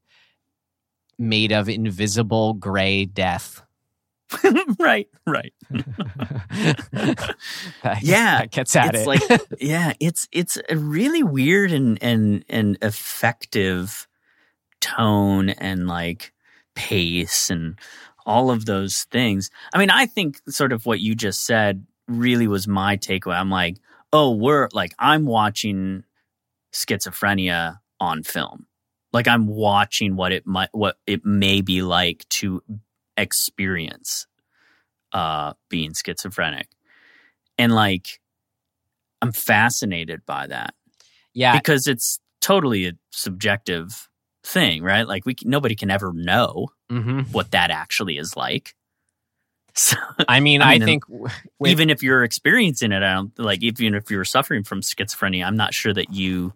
made 1.19 1.53
of 1.53 1.69
invisible 1.69 2.55
gray 2.55 3.05
death. 3.05 3.63
Right, 4.79 5.09
right. 5.27 5.53
That- 7.83 7.99
Yeah, 8.03 8.39
that 8.41 8.51
gets 8.51 8.77
at 8.77 8.95
it's 8.95 9.03
it. 9.05 9.07
like 9.07 9.23
yeah 9.61 9.93
it's 10.01 10.29
it's 10.33 10.59
a 10.69 10.77
really 10.77 11.23
weird 11.23 11.73
and 11.73 11.99
and 12.03 12.45
and 12.49 12.79
effective 12.83 14.07
tone 14.81 15.51
and 15.51 15.87
like 15.89 16.33
pace 16.75 17.51
and 17.51 17.79
all 18.27 18.51
of 18.51 18.67
those 18.67 19.05
things. 19.11 19.51
I 19.75 19.79
mean 19.79 19.91
i 19.91 20.05
think 20.07 20.41
sort 20.49 20.73
of 20.73 20.85
what 20.87 21.01
you 21.01 21.15
just 21.15 21.45
said 21.47 21.87
really 22.07 22.47
was 22.47 22.69
my 22.69 22.97
takeaway. 22.97 23.37
I'm 23.39 23.51
like 23.51 23.79
oh 24.13 24.31
we're 24.35 24.69
like 24.73 24.95
i'm 24.99 25.25
watching 25.27 26.05
schizophrenia 26.73 27.79
on 28.01 28.23
film 28.23 28.67
like 29.13 29.29
i'm 29.29 29.47
watching 29.47 30.17
what 30.17 30.33
it 30.33 30.47
might 30.47 30.69
what 30.73 30.97
it 31.07 31.25
may 31.25 31.61
be 31.61 31.83
like 31.83 32.27
to 32.29 32.63
experience 33.17 34.27
uh 35.13 35.53
being 35.69 35.93
schizophrenic. 35.95 36.69
And 37.57 37.75
like 37.75 38.21
i'm 39.23 39.33
fascinated 39.33 40.25
by 40.27 40.47
that. 40.47 40.75
Yeah. 41.35 41.57
Because 41.59 41.87
it's 41.87 42.21
totally 42.41 42.87
a 42.87 42.93
subjective 43.11 44.09
thing 44.45 44.83
right? 44.83 45.07
Like 45.07 45.27
we 45.27 45.35
nobody 45.45 45.75
can 45.75 45.91
ever 45.91 46.13
know 46.13 46.69
hmm 46.91 47.21
what 47.33 47.51
that 47.53 47.71
actually 47.71 48.19
is 48.19 48.37
like. 48.37 48.75
So 49.75 49.97
I 50.29 50.41
mean, 50.41 50.61
I 50.61 50.73
I, 50.73 50.79
think 50.81 51.05
even 51.65 51.89
if 51.89 52.03
you're 52.03 52.25
experiencing 52.25 52.91
it 52.91 53.05
i 53.05 53.15
don't 53.15 53.39
like 53.39 53.63
even 53.63 53.95
if 53.95 54.11
you're 54.11 54.25
suffering 54.25 54.65
from 54.65 54.81
schizophrenia 54.81 55.45
i'm 55.45 55.57
not 55.57 55.73
sure 55.73 55.95
that 55.95 56.13
you 56.13 56.53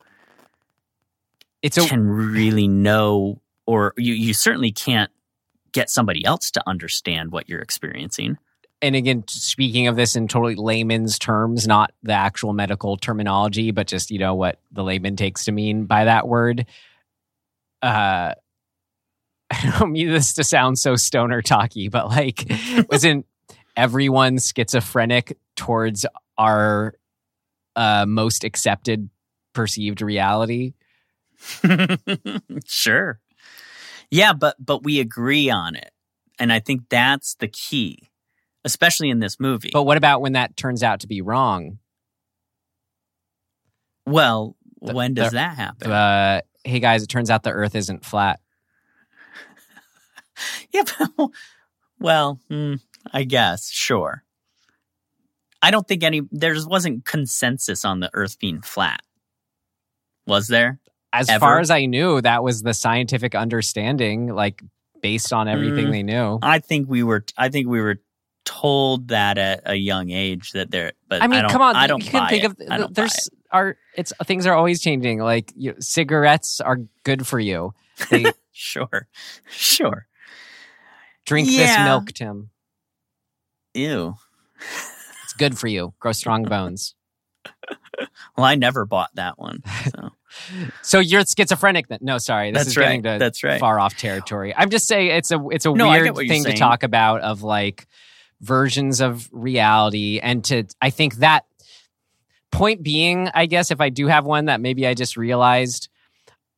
it's 1.62 1.78
a 1.78 1.86
can 1.86 2.06
really 2.06 2.68
know 2.68 3.40
or 3.66 3.94
you, 3.96 4.14
you 4.14 4.34
certainly 4.34 4.72
can't 4.72 5.10
get 5.72 5.88
somebody 5.88 6.24
else 6.24 6.50
to 6.50 6.62
understand 6.68 7.32
what 7.32 7.48
you're 7.48 7.60
experiencing 7.60 8.36
and 8.82 8.96
again, 8.96 9.22
speaking 9.28 9.86
of 9.86 9.94
this 9.94 10.16
in 10.16 10.26
totally 10.26 10.56
layman's 10.56 11.16
terms, 11.16 11.68
not 11.68 11.92
the 12.02 12.12
actual 12.12 12.52
medical 12.52 12.96
terminology, 12.96 13.70
but 13.70 13.86
just 13.86 14.10
you 14.10 14.18
know 14.18 14.34
what 14.34 14.58
the 14.72 14.82
layman 14.82 15.14
takes 15.14 15.44
to 15.44 15.52
mean 15.52 15.84
by 15.84 16.04
that 16.04 16.26
word. 16.26 16.66
Uh, 17.80 18.34
I 19.50 19.76
don't 19.78 19.92
mean 19.92 20.10
this 20.10 20.34
to 20.34 20.44
sound 20.44 20.78
so 20.78 20.96
stoner 20.96 21.42
talky, 21.42 21.88
but 21.88 22.08
like, 22.08 22.44
wasn't 22.90 23.24
everyone 23.76 24.38
schizophrenic 24.38 25.38
towards 25.54 26.04
our 26.36 26.94
uh, 27.76 28.04
most 28.06 28.42
accepted 28.42 29.08
perceived 29.52 30.02
reality? 30.02 30.74
sure. 32.66 33.20
Yeah, 34.10 34.32
but 34.32 34.56
but 34.58 34.82
we 34.84 35.00
agree 35.00 35.50
on 35.50 35.74
it. 35.76 35.90
And 36.38 36.52
I 36.52 36.60
think 36.60 36.82
that's 36.88 37.34
the 37.36 37.48
key, 37.48 38.10
especially 38.64 39.10
in 39.10 39.20
this 39.20 39.38
movie. 39.40 39.70
But 39.72 39.84
what 39.84 39.96
about 39.96 40.20
when 40.20 40.32
that 40.32 40.56
turns 40.56 40.82
out 40.82 41.00
to 41.00 41.06
be 41.06 41.20
wrong? 41.20 41.78
well, 44.06 44.56
The- 44.80 44.94
when 44.94 45.14
does 45.14 45.30
the- 45.30 45.36
that 45.36 45.56
happen? 45.56 45.90
Uh, 45.90 46.40
hey 46.64 46.80
guys, 46.80 47.02
it 47.02 47.06
turns 47.08 47.30
out 47.30 47.42
the 47.44 47.50
Earth 47.52 47.74
isn't 47.76 48.04
flat. 48.04 48.40
yeah, 50.72 50.82
but, 51.16 51.30
well, 52.00 52.40
hmm, 52.48 52.74
I 53.12 53.22
guess, 53.24 53.70
sure. 53.70 54.24
I 55.64 55.70
don't 55.70 55.86
think 55.86 56.02
any 56.02 56.22
there 56.32 56.56
wasn't 56.66 57.04
consensus 57.04 57.84
on 57.84 58.00
the 58.00 58.10
earth 58.14 58.40
being 58.40 58.60
flat. 58.62 59.00
Was 60.26 60.48
there? 60.48 60.80
As 61.12 61.28
Ever? 61.28 61.40
far 61.40 61.60
as 61.60 61.70
I 61.70 61.86
knew, 61.86 62.20
that 62.22 62.42
was 62.42 62.62
the 62.62 62.72
scientific 62.74 63.34
understanding, 63.34 64.28
like 64.34 64.62
based 65.02 65.32
on 65.32 65.46
everything 65.48 65.86
Mm. 65.86 65.90
they 65.92 66.02
knew. 66.02 66.38
I 66.42 66.58
think 66.60 66.88
we 66.88 67.02
were 67.02 67.24
I 67.36 67.48
think 67.48 67.68
we 67.68 67.80
were 67.80 67.96
told 68.44 69.08
that 69.08 69.38
at 69.38 69.62
a 69.66 69.74
young 69.76 70.10
age 70.10 70.50
that 70.52 70.70
there 70.70 70.92
but 71.08 71.22
I 71.22 71.26
mean, 71.28 71.42
don't, 71.42 71.50
come 71.50 71.62
on, 71.62 71.76
I 71.76 71.86
don't 71.86 72.04
you 72.04 72.10
can 72.10 72.28
think 72.28 72.44
it. 72.44 72.46
of 72.50 72.56
I 72.70 72.86
there's 72.90 73.28
buy 73.52 73.58
are 73.58 73.76
it's 73.96 74.12
things 74.24 74.46
are 74.46 74.54
always 74.54 74.80
changing. 74.80 75.18
Like 75.20 75.52
you, 75.54 75.74
cigarettes 75.80 76.60
are 76.60 76.78
good 77.04 77.26
for 77.26 77.38
you. 77.38 77.74
They. 78.10 78.24
Sure. 78.54 79.08
Sure. 79.50 80.06
drink 81.24 81.48
this 81.48 81.74
milk, 81.78 82.12
Tim. 82.12 82.50
Ew. 83.74 84.14
It's 85.24 85.32
good 85.38 85.58
for 85.58 85.68
you. 85.68 85.94
Grow 86.00 86.12
strong 86.12 86.44
bones. 86.44 86.94
Well, 88.36 88.46
I 88.46 88.54
never 88.56 88.84
bought 88.86 89.10
that 89.14 89.38
one. 89.38 89.62
So 89.90 90.10
So 90.82 90.98
you're 90.98 91.24
schizophrenic 91.24 91.88
then? 91.88 91.98
No, 92.02 92.18
sorry. 92.18 92.50
This 92.50 92.60
That's 92.60 92.68
is 92.68 92.76
getting 92.76 93.02
right. 93.02 93.14
to 93.14 93.18
That's 93.18 93.42
right. 93.44 93.60
far 93.60 93.78
off 93.78 93.96
territory. 93.96 94.54
I'm 94.56 94.70
just 94.70 94.86
saying 94.86 95.10
it's 95.10 95.30
a 95.30 95.40
it's 95.50 95.66
a 95.66 95.72
No, 95.72 95.90
weird 95.90 96.16
thing 96.16 96.44
to 96.44 96.54
talk 96.54 96.82
about 96.82 97.20
of 97.22 97.42
like 97.42 97.86
versions 98.40 99.00
of 99.00 99.28
reality 99.32 100.18
and 100.22 100.44
to 100.46 100.64
I 100.80 100.90
think 100.90 101.16
that 101.16 101.44
point 102.50 102.82
being, 102.82 103.30
I 103.34 103.46
guess 103.46 103.70
if 103.70 103.80
I 103.80 103.88
do 103.88 104.08
have 104.08 104.24
one 104.24 104.46
that 104.46 104.60
maybe 104.60 104.86
I 104.86 104.94
just 104.94 105.16
realized 105.16 105.88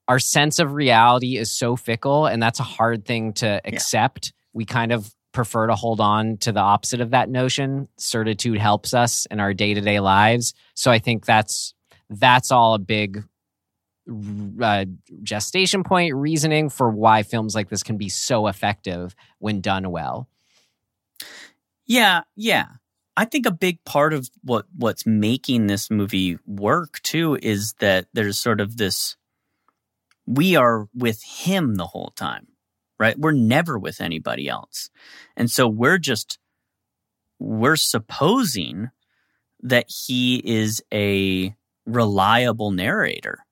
our 0.08 0.18
sense 0.18 0.58
of 0.58 0.72
reality 0.74 1.36
is 1.36 1.50
so 1.50 1.76
fickle 1.76 2.26
and 2.26 2.42
that's 2.42 2.60
a 2.60 2.64
hard 2.64 3.04
thing 3.04 3.32
to 3.34 3.60
accept. 3.64 4.32
We 4.52 4.64
kind 4.64 4.92
of 4.92 5.10
prefer 5.32 5.66
to 5.66 5.74
hold 5.74 6.00
on 6.00 6.36
to 6.38 6.52
the 6.52 6.60
opposite 6.60 7.00
of 7.00 7.10
that 7.10 7.28
notion. 7.28 7.88
Certitude 7.96 8.58
helps 8.58 8.94
us 8.94 9.26
in 9.30 9.40
our 9.40 9.52
day-to-day 9.52 10.00
lives. 10.00 10.54
So 10.74 10.90
I 10.90 10.98
think 10.98 11.26
that's 11.26 11.74
that's 12.10 12.52
all 12.52 12.74
a 12.74 12.78
big 12.78 13.24
uh, 14.60 14.84
gestation 15.22 15.82
point 15.84 16.14
reasoning 16.14 16.68
for 16.68 16.90
why 16.90 17.22
films 17.22 17.54
like 17.54 17.68
this 17.68 17.82
can 17.82 17.96
be 17.96 18.08
so 18.08 18.46
effective 18.46 19.14
when 19.38 19.60
done 19.60 19.90
well. 19.90 20.28
Yeah, 21.86 22.22
yeah. 22.36 22.66
I 23.16 23.24
think 23.24 23.46
a 23.46 23.52
big 23.52 23.84
part 23.84 24.12
of 24.12 24.28
what 24.42 24.66
what's 24.76 25.06
making 25.06 25.66
this 25.66 25.90
movie 25.90 26.38
work 26.46 27.00
too 27.02 27.38
is 27.40 27.74
that 27.78 28.06
there's 28.12 28.38
sort 28.38 28.60
of 28.60 28.76
this 28.76 29.16
we 30.26 30.56
are 30.56 30.88
with 30.94 31.22
him 31.22 31.76
the 31.76 31.86
whole 31.86 32.12
time. 32.16 32.48
Right? 32.98 33.18
We're 33.18 33.32
never 33.32 33.78
with 33.78 34.00
anybody 34.00 34.48
else. 34.48 34.88
And 35.36 35.50
so 35.50 35.66
we're 35.66 35.98
just 35.98 36.38
we're 37.38 37.76
supposing 37.76 38.90
that 39.62 39.86
he 39.88 40.36
is 40.44 40.82
a 40.92 41.54
reliable 41.86 42.70
narrator. 42.70 43.43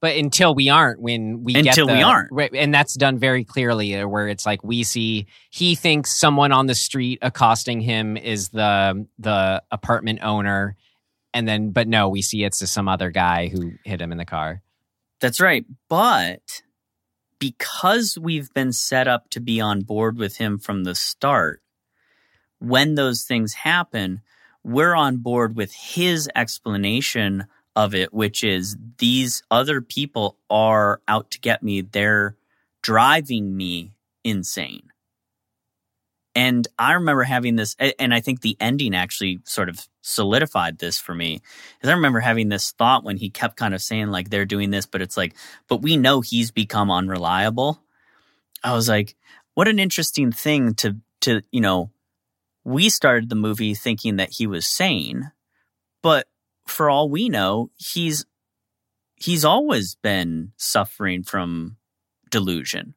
But 0.00 0.16
until 0.16 0.54
we 0.54 0.70
aren't, 0.70 1.00
when 1.00 1.44
we 1.44 1.52
get 1.52 1.66
Until 1.66 1.88
we 1.88 2.02
aren't. 2.02 2.32
right, 2.32 2.50
and 2.54 2.72
that's 2.72 2.94
done 2.94 3.18
very 3.18 3.44
clearly, 3.44 3.94
uh, 3.96 4.08
where 4.08 4.28
it's 4.28 4.46
like 4.46 4.64
we 4.64 4.82
see 4.82 5.26
he 5.50 5.74
thinks 5.74 6.18
someone 6.18 6.52
on 6.52 6.66
the 6.66 6.74
street 6.74 7.18
accosting 7.20 7.82
him 7.82 8.16
is 8.16 8.48
the 8.48 9.06
the 9.18 9.62
apartment 9.70 10.20
owner, 10.22 10.76
and 11.34 11.46
then 11.46 11.70
but 11.70 11.86
no, 11.86 12.08
we 12.08 12.22
see 12.22 12.44
it's 12.44 12.60
just 12.60 12.72
some 12.72 12.88
other 12.88 13.10
guy 13.10 13.48
who 13.48 13.72
hit 13.84 14.00
him 14.00 14.10
in 14.10 14.18
the 14.18 14.24
car. 14.24 14.62
That's 15.20 15.40
right. 15.40 15.66
But 15.90 16.62
because 17.38 18.16
we've 18.18 18.52
been 18.54 18.72
set 18.72 19.06
up 19.06 19.28
to 19.30 19.40
be 19.40 19.60
on 19.60 19.82
board 19.82 20.16
with 20.16 20.38
him 20.38 20.58
from 20.58 20.84
the 20.84 20.94
start, 20.94 21.62
when 22.58 22.94
those 22.94 23.24
things 23.24 23.52
happen, 23.52 24.22
we're 24.62 24.94
on 24.94 25.18
board 25.18 25.56
with 25.56 25.72
his 25.74 26.28
explanation 26.34 27.46
of 27.84 27.94
it, 27.94 28.12
which 28.12 28.44
is 28.44 28.76
these 28.98 29.42
other 29.50 29.80
people 29.80 30.36
are 30.50 31.00
out 31.08 31.30
to 31.30 31.40
get 31.40 31.62
me. 31.62 31.80
They're 31.80 32.36
driving 32.82 33.56
me 33.56 33.92
insane. 34.22 34.90
And 36.34 36.68
I 36.78 36.92
remember 36.92 37.24
having 37.24 37.56
this, 37.56 37.74
and 37.98 38.14
I 38.14 38.20
think 38.20 38.40
the 38.40 38.56
ending 38.60 38.94
actually 38.94 39.40
sort 39.44 39.68
of 39.68 39.88
solidified 40.02 40.78
this 40.78 40.98
for 40.98 41.14
me. 41.14 41.40
Is 41.82 41.88
I 41.88 41.94
remember 41.94 42.20
having 42.20 42.48
this 42.48 42.70
thought 42.70 43.02
when 43.02 43.16
he 43.16 43.30
kept 43.30 43.56
kind 43.56 43.74
of 43.74 43.82
saying 43.82 44.08
like 44.08 44.30
they're 44.30 44.44
doing 44.44 44.70
this, 44.70 44.86
but 44.86 45.02
it's 45.02 45.16
like, 45.16 45.34
but 45.68 45.82
we 45.82 45.96
know 45.96 46.20
he's 46.20 46.50
become 46.50 46.90
unreliable. 46.90 47.82
I 48.62 48.74
was 48.74 48.88
like, 48.88 49.16
what 49.54 49.68
an 49.68 49.78
interesting 49.78 50.30
thing 50.32 50.74
to 50.74 50.96
to 51.22 51.42
you 51.50 51.60
know. 51.60 51.90
We 52.62 52.90
started 52.90 53.30
the 53.30 53.36
movie 53.36 53.74
thinking 53.74 54.16
that 54.16 54.32
he 54.32 54.46
was 54.46 54.66
sane, 54.66 55.32
but 56.02 56.28
for 56.70 56.88
all 56.88 57.10
we 57.10 57.28
know, 57.28 57.70
he's 57.76 58.24
he's 59.16 59.44
always 59.44 59.96
been 59.96 60.52
suffering 60.56 61.22
from 61.22 61.76
delusion 62.30 62.94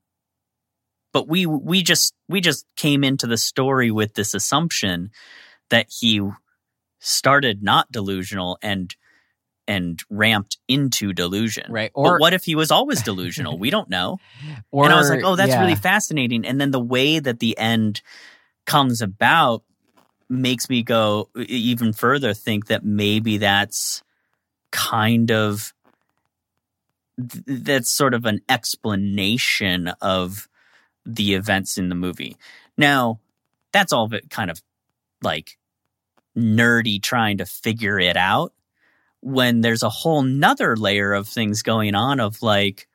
but 1.14 1.28
we 1.28 1.46
we 1.46 1.82
just 1.82 2.14
we 2.28 2.42
just 2.42 2.66
came 2.76 3.04
into 3.04 3.28
the 3.28 3.38
story 3.38 3.92
with 3.92 4.16
this 4.16 4.34
assumption 4.34 5.12
that 5.70 5.88
he 5.90 6.20
started 7.00 7.64
not 7.64 7.90
delusional 7.92 8.58
and 8.62 8.94
and 9.66 10.02
ramped 10.10 10.58
into 10.68 11.14
delusion. 11.14 11.72
Right. 11.72 11.92
But 11.96 12.02
Or 12.02 12.20
what 12.20 12.34
if 12.34 12.44
he 12.44 12.56
was 12.56 12.70
always 12.70 13.02
delusional? 13.02 13.58
we 13.58 13.70
don't 13.70 13.90
know. 13.90 14.18
or 14.72 14.84
and 14.84 14.94
I 14.94 14.98
was 14.98 15.10
like, 15.10 15.24
oh, 15.24 15.38
that's 15.38 15.52
yeah. 15.52 15.62
really 15.62 15.76
fascinating. 15.76 16.46
And 16.46 16.60
then 16.60 16.72
the 16.72 16.82
way 16.82 17.20
that 17.20 17.40
the 17.40 17.58
end 17.58 18.02
comes 18.66 19.02
about 19.02 19.64
makes 20.30 20.70
me 20.70 20.84
go 20.84 21.30
even 21.36 21.94
further 21.94 22.34
think 22.34 22.68
that 22.68 22.84
maybe 22.84 23.38
that's 23.38 24.04
kind 24.72 25.32
of 25.32 25.74
that's 27.18 27.92
sort 27.92 28.14
of 28.14 28.26
an 28.26 28.42
explanation 28.50 29.90
of 30.02 30.48
the 31.06 31.36
events 31.36 31.78
in 31.78 31.90
the 31.90 31.96
movie. 31.96 32.36
Now, 32.78 33.20
that's 33.72 33.94
all 33.94 34.06
of 34.06 34.14
it 34.14 34.30
kind 34.30 34.50
of 34.50 34.62
like 35.22 35.58
nerdy 36.38 37.02
trying 37.02 37.38
to 37.38 37.46
figure 37.46 38.00
it 38.00 38.18
out 38.18 38.54
when 39.22 39.62
there's 39.62 39.84
a 39.84 39.90
whole 39.90 40.22
nother 40.22 40.76
layer 40.76 41.14
of 41.14 41.28
things 41.28 41.62
going 41.64 41.96
on 41.96 42.20
of 42.20 42.42
like, 42.42 42.88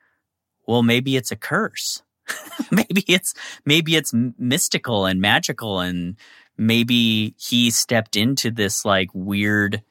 well, 0.67 0.83
maybe 0.83 1.17
it's 1.17 1.33
a 1.33 1.37
curse. 1.37 2.03
maybe 2.71 3.05
it's 3.09 3.33
maybe 3.65 3.97
it's 3.97 4.13
mystical 4.13 5.07
and 5.07 5.21
magical 5.21 5.81
and 5.81 6.17
maybe 6.59 7.35
he 7.39 7.71
stepped 7.71 8.17
into 8.17 8.51
this 8.51 8.85
like 8.85 9.09
weird 9.15 9.83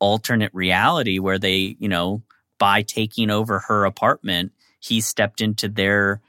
alternate 0.00 0.52
reality 0.54 1.18
where 1.18 1.38
they, 1.38 1.76
you 1.78 1.88
know, 1.88 2.22
by 2.58 2.82
taking 2.82 3.30
over 3.30 3.60
her 3.60 3.84
apartment, 3.84 4.52
he 4.80 5.00
stepped 5.00 5.40
into 5.40 5.68
their 5.68 6.20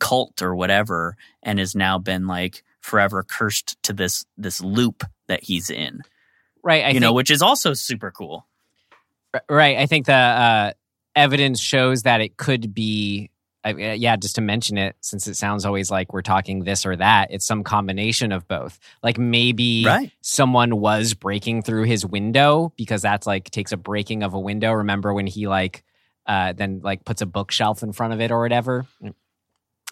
cult 0.00 0.42
or 0.42 0.54
whatever 0.54 1.16
and 1.42 1.60
has 1.60 1.74
now 1.74 1.98
been 1.98 2.26
like 2.26 2.64
forever 2.80 3.22
cursed 3.22 3.80
to 3.84 3.92
this 3.92 4.26
this 4.36 4.60
loop 4.60 5.04
that 5.28 5.44
he's 5.44 5.70
in. 5.70 6.02
right. 6.62 6.84
I 6.84 6.88
you 6.88 6.94
think, 6.94 7.02
know, 7.02 7.12
which 7.12 7.30
is 7.30 7.42
also 7.42 7.74
super 7.74 8.10
cool. 8.10 8.46
Right. 9.48 9.78
I 9.78 9.86
think 9.86 10.06
the 10.06 10.12
uh, 10.12 10.72
evidence 11.14 11.60
shows 11.60 12.02
that 12.02 12.20
it 12.20 12.36
could 12.36 12.74
be, 12.74 13.30
uh, 13.64 13.70
yeah, 13.76 14.16
just 14.16 14.34
to 14.36 14.40
mention 14.40 14.76
it, 14.78 14.96
since 15.00 15.26
it 15.26 15.34
sounds 15.36 15.64
always 15.64 15.90
like 15.90 16.12
we're 16.12 16.22
talking 16.22 16.64
this 16.64 16.84
or 16.84 16.96
that, 16.96 17.28
it's 17.30 17.46
some 17.46 17.62
combination 17.62 18.32
of 18.32 18.46
both. 18.48 18.78
Like 19.02 19.18
maybe 19.18 19.84
Right. 19.86 20.12
someone 20.20 20.80
was 20.80 21.14
breaking 21.14 21.62
through 21.62 21.84
his 21.84 22.04
window 22.04 22.72
because 22.76 23.02
that's 23.02 23.26
like 23.26 23.50
takes 23.50 23.72
a 23.72 23.76
breaking 23.76 24.22
of 24.22 24.34
a 24.34 24.40
window. 24.40 24.72
Remember 24.72 25.14
when 25.14 25.26
he 25.26 25.46
like, 25.48 25.84
uh, 26.26 26.52
then 26.52 26.80
like 26.82 27.04
puts 27.04 27.22
a 27.22 27.26
bookshelf 27.26 27.82
in 27.82 27.92
front 27.92 28.12
of 28.12 28.20
it 28.20 28.30
or 28.30 28.40
whatever? 28.40 28.86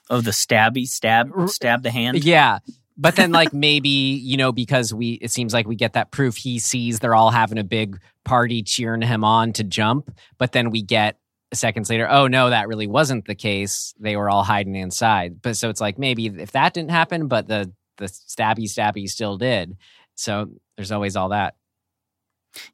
Oh, 0.08 0.20
the 0.20 0.32
stabby 0.32 0.86
stab 0.86 1.30
stab 1.48 1.82
the 1.82 1.90
hand. 1.90 2.24
Yeah. 2.24 2.58
But 2.96 3.16
then, 3.16 3.32
like, 3.32 3.54
maybe, 3.54 3.88
you 3.88 4.36
know, 4.36 4.52
because 4.52 4.92
we, 4.92 5.12
it 5.12 5.30
seems 5.30 5.54
like 5.54 5.66
we 5.66 5.74
get 5.74 5.94
that 5.94 6.10
proof 6.10 6.36
he 6.36 6.58
sees 6.58 6.98
they're 6.98 7.14
all 7.14 7.30
having 7.30 7.56
a 7.56 7.64
big 7.64 7.98
party 8.24 8.62
cheering 8.62 9.00
him 9.00 9.24
on 9.24 9.54
to 9.54 9.64
jump. 9.64 10.14
But 10.36 10.52
then 10.52 10.70
we 10.70 10.82
get 10.82 11.18
seconds 11.52 11.90
later, 11.90 12.08
oh 12.10 12.26
no, 12.26 12.50
that 12.50 12.68
really 12.68 12.86
wasn't 12.86 13.26
the 13.26 13.34
case. 13.34 13.94
They 13.98 14.16
were 14.16 14.30
all 14.30 14.44
hiding 14.44 14.76
inside. 14.76 15.42
But 15.42 15.56
so 15.56 15.68
it's 15.68 15.80
like 15.80 15.98
maybe 15.98 16.26
if 16.26 16.52
that 16.52 16.74
didn't 16.74 16.90
happen, 16.90 17.28
but 17.28 17.48
the 17.48 17.72
the 17.96 18.06
stabby 18.06 18.64
stabby 18.64 19.08
still 19.08 19.36
did. 19.36 19.76
So 20.14 20.50
there's 20.76 20.92
always 20.92 21.16
all 21.16 21.30
that. 21.30 21.54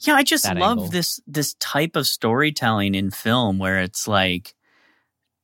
Yeah, 0.01 0.15
I 0.15 0.23
just 0.23 0.47
love 0.47 0.57
angle. 0.57 0.89
this 0.89 1.21
this 1.27 1.55
type 1.55 1.97
of 1.97 2.07
storytelling 2.07 2.95
in 2.95 3.11
film 3.11 3.59
where 3.59 3.81
it's 3.81 4.09
like 4.09 4.55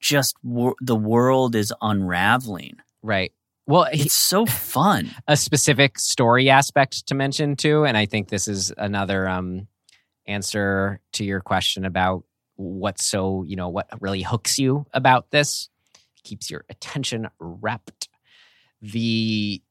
just 0.00 0.36
wor- 0.42 0.76
the 0.80 0.96
world 0.96 1.54
is 1.54 1.72
unraveling. 1.80 2.76
Right. 3.02 3.32
Well, 3.66 3.84
he- 3.92 4.02
It's 4.02 4.14
so 4.14 4.46
fun. 4.46 5.10
a 5.28 5.36
specific 5.36 5.98
story 5.98 6.50
aspect 6.50 7.06
to 7.08 7.14
mention 7.14 7.56
too, 7.56 7.84
and 7.84 7.96
I 7.96 8.06
think 8.06 8.28
this 8.28 8.48
is 8.48 8.72
another 8.76 9.28
um, 9.28 9.68
answer 10.26 11.00
to 11.12 11.24
your 11.24 11.40
question 11.40 11.84
about 11.84 12.24
what's 12.62 13.04
so 13.04 13.44
you 13.44 13.56
know 13.56 13.68
what 13.68 13.88
really 14.00 14.22
hooks 14.22 14.58
you 14.58 14.86
about 14.92 15.30
this, 15.30 15.68
keeps 16.24 16.50
your 16.50 16.64
attention 16.68 17.28
wrapped. 17.38 18.08
The 18.80 19.62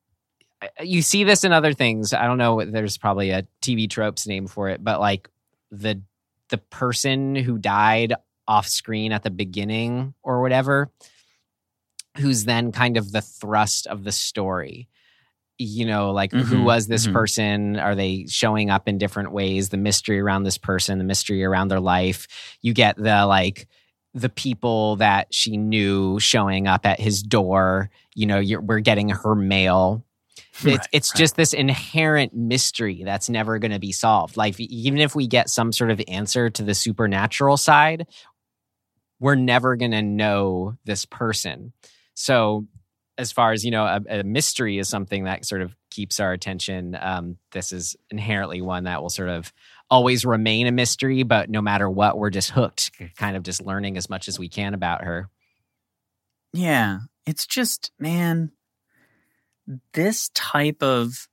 you 0.81 1.01
see 1.01 1.23
this 1.23 1.43
in 1.43 1.51
other 1.51 1.73
things. 1.73 2.13
I 2.13 2.25
don't 2.25 2.37
know. 2.37 2.63
There's 2.63 2.97
probably 2.97 3.31
a 3.31 3.47
TV 3.61 3.89
tropes 3.89 4.27
name 4.27 4.47
for 4.47 4.69
it, 4.69 4.83
but 4.83 4.99
like 4.99 5.29
the 5.71 6.01
the 6.49 6.57
person 6.57 7.35
who 7.35 7.57
died 7.57 8.13
off 8.47 8.67
screen 8.67 9.11
at 9.11 9.23
the 9.23 9.31
beginning 9.31 10.13
or 10.21 10.41
whatever, 10.41 10.91
who's 12.17 12.45
then 12.45 12.71
kind 12.71 12.97
of 12.97 13.11
the 13.11 13.21
thrust 13.21 13.87
of 13.87 14.03
the 14.03 14.11
story. 14.11 14.89
You 15.63 15.85
know, 15.85 16.11
like 16.11 16.31
who 16.31 16.43
Mhm, 16.43 16.63
was 16.63 16.87
this 16.87 17.07
mhm. 17.07 17.13
person? 17.13 17.77
Are 17.77 17.95
they 17.95 18.25
showing 18.27 18.69
up 18.69 18.87
in 18.87 18.97
different 18.97 19.31
ways? 19.31 19.69
The 19.69 19.77
mystery 19.77 20.19
around 20.19 20.43
this 20.43 20.57
person, 20.57 20.97
the 20.97 21.03
mystery 21.03 21.43
around 21.43 21.67
their 21.69 21.79
life. 21.79 22.27
You 22.61 22.73
get 22.73 22.95
the 22.97 23.25
like 23.25 23.67
the 24.13 24.29
people 24.29 24.97
that 24.97 25.33
she 25.33 25.55
knew 25.57 26.19
showing 26.19 26.67
up 26.67 26.85
at 26.85 26.99
his 26.99 27.23
door. 27.23 27.89
You 28.13 28.25
know, 28.25 28.39
you're, 28.39 28.61
we're 28.61 28.79
getting 28.81 29.09
her 29.09 29.35
mail. 29.35 30.03
It's, 30.53 30.65
Right, 30.65 30.87
it's 30.91 31.13
right. 31.13 31.17
just 31.19 31.35
this 31.37 31.53
inherent 31.53 32.33
mystery 32.35 33.03
that's 33.05 33.29
never 33.29 33.57
going 33.57 33.71
to 33.71 33.79
be 33.79 33.91
solved. 33.93 34.35
Like, 34.37 34.59
even 34.59 34.99
if 34.99 35.15
we 35.15 35.25
get 35.25 35.49
some 35.49 35.71
sort 35.71 35.91
of 35.91 36.01
answer 36.09 36.49
to 36.49 36.63
the 36.63 36.75
supernatural 36.75 37.55
side, 37.57 38.05
we're 39.19 39.35
never 39.35 39.75
going 39.75 39.91
to 39.91 40.01
know 40.01 40.75
this 40.83 41.05
person. 41.05 41.71
So, 42.15 42.67
as 43.21 43.31
far 43.31 43.51
as 43.51 43.63
you 43.63 43.71
know, 43.71 43.85
a, 43.85 44.01
a 44.19 44.23
mystery 44.23 44.79
is 44.79 44.89
something 44.89 45.25
that 45.25 45.45
sort 45.45 45.61
of 45.61 45.75
keeps 45.89 46.19
our 46.19 46.33
attention. 46.33 46.97
Um, 46.99 47.37
this 47.51 47.71
is 47.71 47.95
inherently 48.09 48.61
one 48.61 48.85
that 48.85 49.01
will 49.01 49.09
sort 49.09 49.29
of 49.29 49.53
always 49.89 50.25
remain 50.25 50.67
a 50.67 50.71
mystery, 50.71 51.23
but 51.23 51.49
no 51.49 51.61
matter 51.61 51.89
what, 51.89 52.17
we're 52.17 52.29
just 52.31 52.49
hooked, 52.49 52.91
kind 53.17 53.37
of 53.37 53.43
just 53.43 53.61
learning 53.63 53.97
as 53.97 54.09
much 54.09 54.27
as 54.27 54.39
we 54.39 54.49
can 54.49 54.73
about 54.73 55.03
her. 55.03 55.29
Yeah, 56.53 56.99
it's 57.25 57.45
just 57.45 57.91
man, 57.99 58.51
this 59.93 60.29
type 60.33 60.81
of 60.81 61.27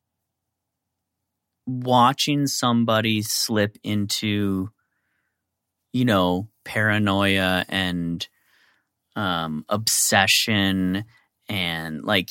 watching 1.66 2.46
somebody 2.46 3.22
slip 3.22 3.76
into, 3.82 4.70
you 5.92 6.04
know, 6.04 6.48
paranoia 6.64 7.64
and 7.68 8.26
um, 9.16 9.64
obsession 9.68 11.04
and 11.48 12.04
like 12.04 12.30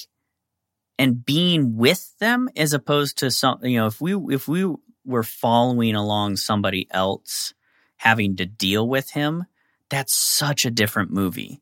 and 1.00 1.26
being 1.26 1.78
with 1.78 2.18
them 2.20 2.50
as 2.56 2.74
opposed 2.74 3.18
to 3.20 3.32
some 3.32 3.60
you 3.64 3.78
know 3.80 3.88
if 3.88 4.02
we 4.02 4.16
if 4.34 4.48
we 4.48 4.66
were 5.06 5.24
following 5.24 5.96
along 5.96 6.36
somebody 6.38 6.88
else 6.92 7.54
having 7.98 8.36
to 8.36 8.46
deal 8.46 8.88
with 8.88 9.12
him 9.12 9.46
that's 9.90 10.14
such 10.14 10.66
a 10.66 10.72
different 10.72 11.12
movie 11.12 11.62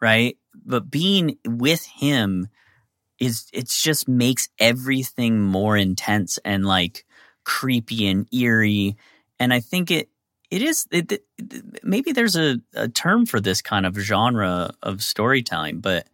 right? 0.00 0.36
But 0.64 0.90
being 0.90 1.38
with 1.46 1.84
him 1.86 2.48
is 3.18 3.46
it's 3.52 3.82
just 3.82 4.08
makes 4.08 4.48
everything 4.58 5.40
more 5.40 5.76
intense 5.76 6.38
and 6.44 6.64
like 6.66 7.04
creepy 7.44 8.06
and 8.06 8.28
eerie. 8.32 8.96
And 9.38 9.52
i 9.52 9.60
think 9.60 9.90
it 9.90 10.08
it 10.50 10.62
is 10.62 10.86
it, 10.90 11.12
it- 11.12 11.24
maybe 11.82 12.12
there's 12.12 12.36
a, 12.36 12.58
a 12.74 12.88
term 12.88 13.26
for 13.26 13.40
this 13.40 13.62
kind 13.62 13.84
of 13.86 13.96
genre 13.96 14.72
of 14.82 15.02
storytelling 15.02 15.80
but 15.80 16.06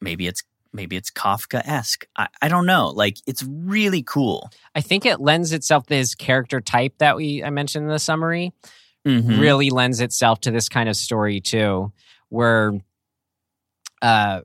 maybe 0.00 0.26
it's 0.26 0.42
maybe 0.72 0.96
it's 0.96 1.10
kafka-esque 1.10 2.06
I, 2.16 2.28
I 2.42 2.48
don't 2.48 2.66
know 2.66 2.88
like 2.90 3.16
it's 3.26 3.42
really 3.42 4.02
cool 4.02 4.50
I 4.74 4.80
think 4.82 5.06
it 5.06 5.18
lends 5.20 5.52
itself 5.52 5.86
to 5.86 5.94
his 5.94 6.14
character 6.14 6.60
type 6.60 6.94
that 6.98 7.16
we 7.16 7.42
I 7.42 7.50
mentioned 7.50 7.84
in 7.86 7.90
the 7.90 7.98
summary. 7.98 8.52
Mhm. 9.06 9.40
really 9.40 9.70
lends 9.70 10.00
itself 10.00 10.40
to 10.40 10.50
this 10.50 10.68
kind 10.68 10.88
of 10.88 10.96
story 10.96 11.40
too, 11.40 11.92
where 12.28 12.72
uh 14.02 14.40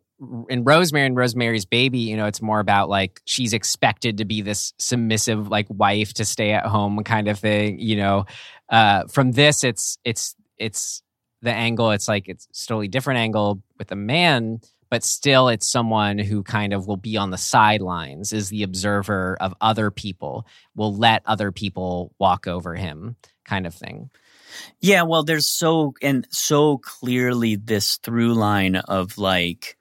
in 0.48 0.64
Rosemary 0.64 1.06
and 1.08 1.18
Rosemary's 1.18 1.66
Baby, 1.66 2.00
you 2.00 2.16
know, 2.16 2.28
it's 2.28 2.42
more 2.42 2.60
about 2.62 2.88
like 2.88 3.20
she's 3.26 3.52
expected 3.52 4.20
to 4.20 4.26
be 4.26 4.42
this 4.42 4.74
submissive 4.78 5.50
like 5.50 5.66
wife 5.70 6.14
to 6.14 6.24
stay 6.24 6.52
at 6.52 6.66
home 6.66 7.04
kind 7.04 7.28
of 7.28 7.40
thing, 7.40 7.80
you 7.80 7.98
know. 7.98 8.26
Uh 8.70 9.04
from 9.08 9.34
this 9.34 9.64
it's 9.66 9.98
it's 10.06 10.36
it's 10.58 11.02
the 11.42 11.52
angle 11.52 11.92
it's 11.92 12.08
like 12.08 12.30
it's 12.30 12.48
totally 12.66 12.88
different 12.88 13.20
angle 13.20 13.62
with 13.78 13.92
a 13.92 13.98
man 13.98 14.62
but 14.94 15.04
still 15.04 15.50
it's 15.50 15.72
someone 15.72 16.20
who 16.20 16.44
kind 16.44 16.74
of 16.74 16.88
will 16.88 16.98
be 16.98 17.18
on 17.18 17.32
the 17.32 17.40
sidelines 17.40 18.34
is 18.34 18.50
the 18.50 18.64
observer 18.64 19.38
of 19.42 19.56
other 19.62 19.92
people 19.92 20.48
will 20.76 20.96
let 20.96 21.24
other 21.26 21.52
people 21.52 22.14
walk 22.20 22.48
over 22.48 22.76
him 22.76 23.18
kind 23.46 23.68
of 23.68 23.76
thing 23.76 24.12
Yeah, 24.82 25.04
well, 25.04 25.24
there's 25.24 25.50
so 25.50 25.96
and 26.04 26.28
so 26.32 26.78
clearly 26.80 27.56
this 27.56 27.98
through 27.98 28.36
line 28.36 28.78
of 28.78 29.18
like 29.18 29.78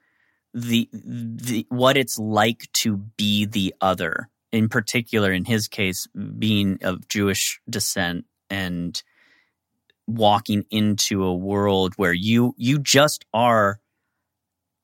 the 0.55 0.89
the 0.93 1.67
what 1.71 1.99
it's 1.99 2.19
like 2.19 2.71
to 2.75 2.97
be 2.97 3.47
the 3.47 3.75
other. 3.83 4.31
In 4.53 4.71
particular, 4.71 5.33
in 5.33 5.45
his 5.47 5.69
case, 5.69 6.09
being 6.39 6.79
of 6.83 7.09
Jewish 7.09 7.61
descent 7.71 8.27
and 8.51 9.03
walking 10.07 10.65
into 10.71 11.25
a 11.25 11.35
world 11.35 11.95
where 11.97 12.15
you 12.15 12.55
you 12.59 12.79
just 12.79 13.27
are 13.35 13.81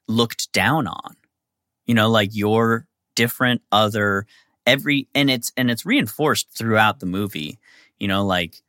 looked 0.08 0.52
down 0.52 0.86
on. 0.86 1.16
You 1.86 1.94
know, 1.94 2.10
like 2.10 2.30
you're 2.32 2.86
different, 3.14 3.62
other, 3.72 4.26
every 4.66 5.08
and 5.14 5.30
it's 5.30 5.52
and 5.56 5.70
it's 5.70 5.86
reinforced 5.86 6.48
throughout 6.56 7.00
the 7.00 7.06
movie. 7.06 7.58
You 7.98 8.08
know, 8.08 8.24
like 8.24 8.62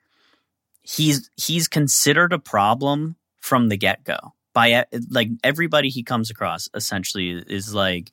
he's 0.81 1.29
he's 1.35 1.67
considered 1.67 2.33
a 2.33 2.39
problem 2.39 3.15
from 3.39 3.69
the 3.69 3.77
get-go 3.77 4.17
by 4.53 4.81
e- 4.81 4.99
like 5.09 5.29
everybody 5.43 5.89
he 5.89 6.03
comes 6.03 6.29
across 6.29 6.67
essentially 6.73 7.43
is 7.47 7.73
like 7.73 8.11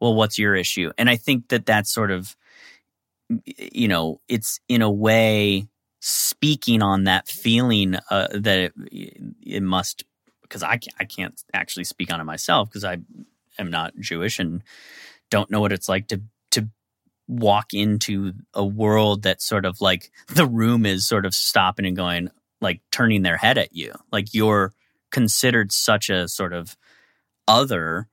well 0.00 0.14
what's 0.14 0.38
your 0.38 0.54
issue 0.54 0.90
and 0.98 1.08
i 1.08 1.16
think 1.16 1.48
that 1.48 1.66
that's 1.66 1.92
sort 1.92 2.10
of 2.10 2.36
you 3.56 3.88
know 3.88 4.20
it's 4.28 4.60
in 4.68 4.82
a 4.82 4.90
way 4.90 5.66
speaking 6.00 6.82
on 6.82 7.04
that 7.04 7.28
feeling 7.28 7.96
uh, 8.10 8.28
that 8.32 8.72
it, 8.90 9.22
it 9.42 9.62
must 9.62 10.04
because 10.50 10.62
I 10.64 10.76
can't, 10.76 10.96
I 10.98 11.04
can't 11.04 11.40
actually 11.54 11.84
speak 11.84 12.12
on 12.12 12.20
it 12.20 12.24
myself 12.24 12.68
because 12.68 12.84
I 12.84 12.98
am 13.58 13.70
not 13.70 13.96
Jewish 13.98 14.38
and 14.40 14.62
don't 15.30 15.50
know 15.50 15.60
what 15.60 15.72
it's 15.72 15.88
like 15.88 16.08
to 16.08 16.22
to 16.50 16.68
walk 17.28 17.72
into 17.72 18.32
a 18.52 18.64
world 18.64 19.22
that 19.22 19.40
sort 19.40 19.64
of 19.64 19.80
like 19.80 20.10
the 20.28 20.46
room 20.46 20.84
is 20.84 21.06
sort 21.06 21.24
of 21.24 21.34
stopping 21.34 21.86
and 21.86 21.96
going 21.96 22.30
like 22.60 22.80
turning 22.90 23.22
their 23.22 23.36
head 23.36 23.56
at 23.56 23.74
you. 23.74 23.94
Like 24.12 24.34
you're 24.34 24.74
considered 25.10 25.72
such 25.72 26.10
a 26.10 26.28
sort 26.28 26.52
of 26.52 26.76
other. 27.48 28.08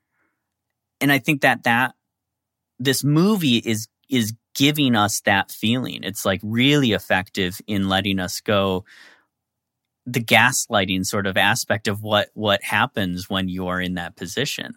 And 1.02 1.12
i 1.12 1.20
think 1.20 1.42
that 1.42 1.64
that 1.64 1.96
this 2.80 3.04
movie 3.04 3.58
is 3.58 3.88
is 4.10 4.34
giving 4.56 4.96
us 4.96 5.22
that 5.22 5.52
feeling. 5.52 6.04
It's 6.04 6.26
like 6.26 6.40
really 6.44 6.94
effective 6.94 7.62
in 7.68 7.90
letting 7.90 8.20
us 8.20 8.42
go 8.42 8.86
the 10.08 10.24
gaslighting 10.24 11.06
sort 11.06 11.28
of 11.28 11.38
aspect 11.38 11.88
of 11.88 12.02
what 12.02 12.30
what 12.34 12.64
happens 12.64 13.30
when 13.30 13.50
you 13.50 13.68
are 13.68 13.82
in 13.82 13.96
that 13.96 14.16
position. 14.16 14.74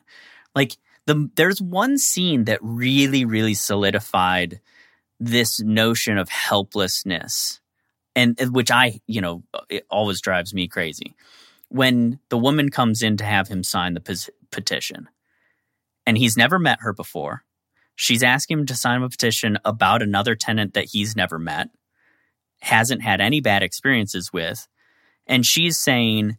Like 0.55 0.77
the 1.07 1.31
there's 1.37 1.63
one 1.63 1.97
scene 1.97 2.45
that 2.45 2.59
really 2.61 3.25
really 3.25 3.55
solidified 3.55 4.61
this 5.21 5.61
notion 5.61 6.19
of 6.19 6.29
helplessness 6.29 7.61
and 8.17 8.37
which 8.53 8.71
i 8.71 8.99
you 9.07 9.21
know 9.21 9.43
it 9.69 9.87
always 9.89 10.21
drives 10.21 10.53
me 10.53 10.67
crazy. 10.67 11.15
When 11.69 12.19
the 12.31 12.39
woman 12.39 12.71
comes 12.71 13.01
in 13.01 13.17
to 13.19 13.25
have 13.25 13.47
him 13.47 13.63
sign 13.63 13.95
the 13.95 14.31
petition 14.51 15.09
and 16.05 16.19
he's 16.19 16.37
never 16.37 16.59
met 16.59 16.81
her 16.81 16.93
before 16.93 17.45
she's 17.95 18.25
asking 18.25 18.59
him 18.61 18.67
to 18.67 18.75
sign 18.75 19.01
a 19.03 19.09
petition 19.09 19.59
about 19.65 20.03
another 20.03 20.35
tenant 20.35 20.75
that 20.75 20.87
he's 20.87 21.15
never 21.15 21.39
met 21.39 21.69
hasn't 22.63 23.03
had 23.03 23.21
any 23.21 23.41
bad 23.41 23.63
experiences 23.63 24.33
with 24.33 24.67
and 25.31 25.47
she's 25.47 25.79
saying 25.79 26.37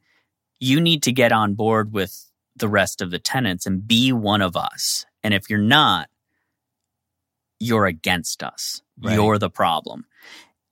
you 0.59 0.79
need 0.79 1.01
to 1.03 1.11
get 1.11 1.31
on 1.31 1.55
board 1.55 1.93
with 1.93 2.29
the 2.57 2.67
rest 2.67 3.01
of 3.01 3.09
the 3.09 3.17
tenants 3.17 3.65
and 3.65 3.87
be 3.87 4.11
one 4.11 4.41
of 4.41 4.55
us. 4.55 5.07
And 5.23 5.33
if 5.33 5.49
you're 5.49 5.57
not, 5.57 6.09
you're 7.59 7.85
against 7.85 8.43
us. 8.43 8.81
Right. 9.01 9.15
You're 9.15 9.39
the 9.39 9.49
problem. 9.49 10.05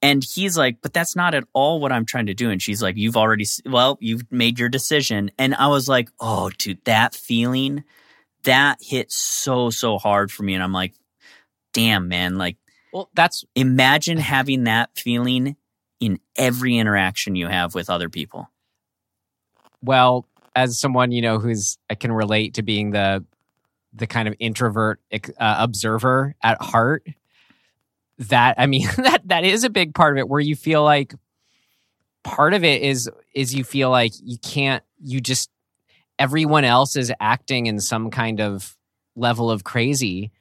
And 0.02 0.24
he's 0.24 0.58
like, 0.58 0.78
but 0.82 0.94
that's 0.94 1.16
not 1.16 1.34
at 1.34 1.46
all 1.54 1.80
what 1.80 1.92
I'm 1.92 2.06
trying 2.06 2.28
to 2.28 2.34
do. 2.34 2.50
And 2.50 2.62
she's 2.62 2.84
like, 2.84 2.98
you've 2.98 3.18
already, 3.18 3.46
well, 3.66 3.98
you've 4.02 4.30
made 4.32 4.60
your 4.60 4.70
decision. 4.70 5.32
And 5.38 5.56
I 5.56 5.68
was 5.68 5.88
like, 5.90 6.10
oh, 6.20 6.50
dude, 6.58 6.84
that 6.86 7.16
feeling, 7.16 7.84
that 8.44 8.80
hit 8.82 9.12
so, 9.12 9.70
so 9.70 9.98
hard 9.98 10.32
for 10.32 10.44
me. 10.44 10.54
And 10.54 10.64
I'm 10.64 10.74
like, 10.74 10.94
damn, 11.74 12.08
man, 12.08 12.38
like, 12.38 12.58
Well, 12.94 13.10
that's 13.14 13.44
imagine 13.56 14.18
having 14.18 14.66
that 14.66 14.92
feeling 14.96 15.56
in 16.00 16.20
every 16.38 16.78
interaction 16.78 17.36
you 17.36 17.48
have 17.48 17.76
with 17.76 17.90
other 17.90 18.10
people. 18.10 18.50
well 19.82 20.26
as 20.56 20.80
someone 20.80 21.12
you 21.12 21.22
know 21.22 21.40
who's 21.40 21.78
I 21.90 21.96
can 21.96 22.12
relate 22.12 22.56
to 22.56 22.64
being 22.64 22.92
the 22.92 23.24
the 23.94 24.08
kind 24.08 24.28
of 24.28 24.36
introvert 24.40 25.00
uh, 25.12 25.56
observer 25.60 26.36
at 26.44 26.62
heart. 26.62 27.06
That 28.20 28.56
I 28.58 28.66
mean 28.68 28.88
that 28.98 29.22
that 29.26 29.44
is 29.44 29.64
a 29.64 29.70
big 29.70 29.94
part 29.94 30.18
of 30.18 30.20
it 30.20 30.28
where 30.28 30.40
you 30.40 30.56
feel 30.56 30.84
like 30.84 31.14
part 32.24 32.54
of 32.54 32.64
it 32.64 32.82
is 32.82 33.10
is 33.34 33.56
you 33.56 33.64
feel 33.64 33.90
like 33.90 34.14
you 34.22 34.38
can't 34.38 34.84
you 35.02 35.22
just 35.22 35.50
everyone 36.18 36.66
else 36.66 36.96
is 36.96 37.12
acting 37.20 37.68
in 37.68 37.80
some 37.80 38.10
kind 38.10 38.42
of 38.42 38.76
level 39.16 39.50
of 39.50 39.64
crazy 39.64 40.32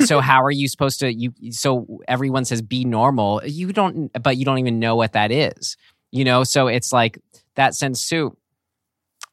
so 0.00 0.20
how 0.20 0.42
are 0.42 0.50
you 0.50 0.68
supposed 0.68 1.00
to 1.00 1.12
you 1.12 1.32
so 1.50 2.00
everyone 2.08 2.44
says 2.44 2.62
be 2.62 2.84
normal. 2.84 3.40
You 3.44 3.72
don't 3.72 4.10
but 4.22 4.36
you 4.36 4.44
don't 4.44 4.58
even 4.58 4.78
know 4.78 4.96
what 4.96 5.12
that 5.12 5.30
is 5.30 5.76
you 6.10 6.24
know? 6.24 6.44
So 6.44 6.66
it's 6.66 6.92
like 6.92 7.18
that 7.54 7.74
sense 7.74 8.00
soup 8.00 8.36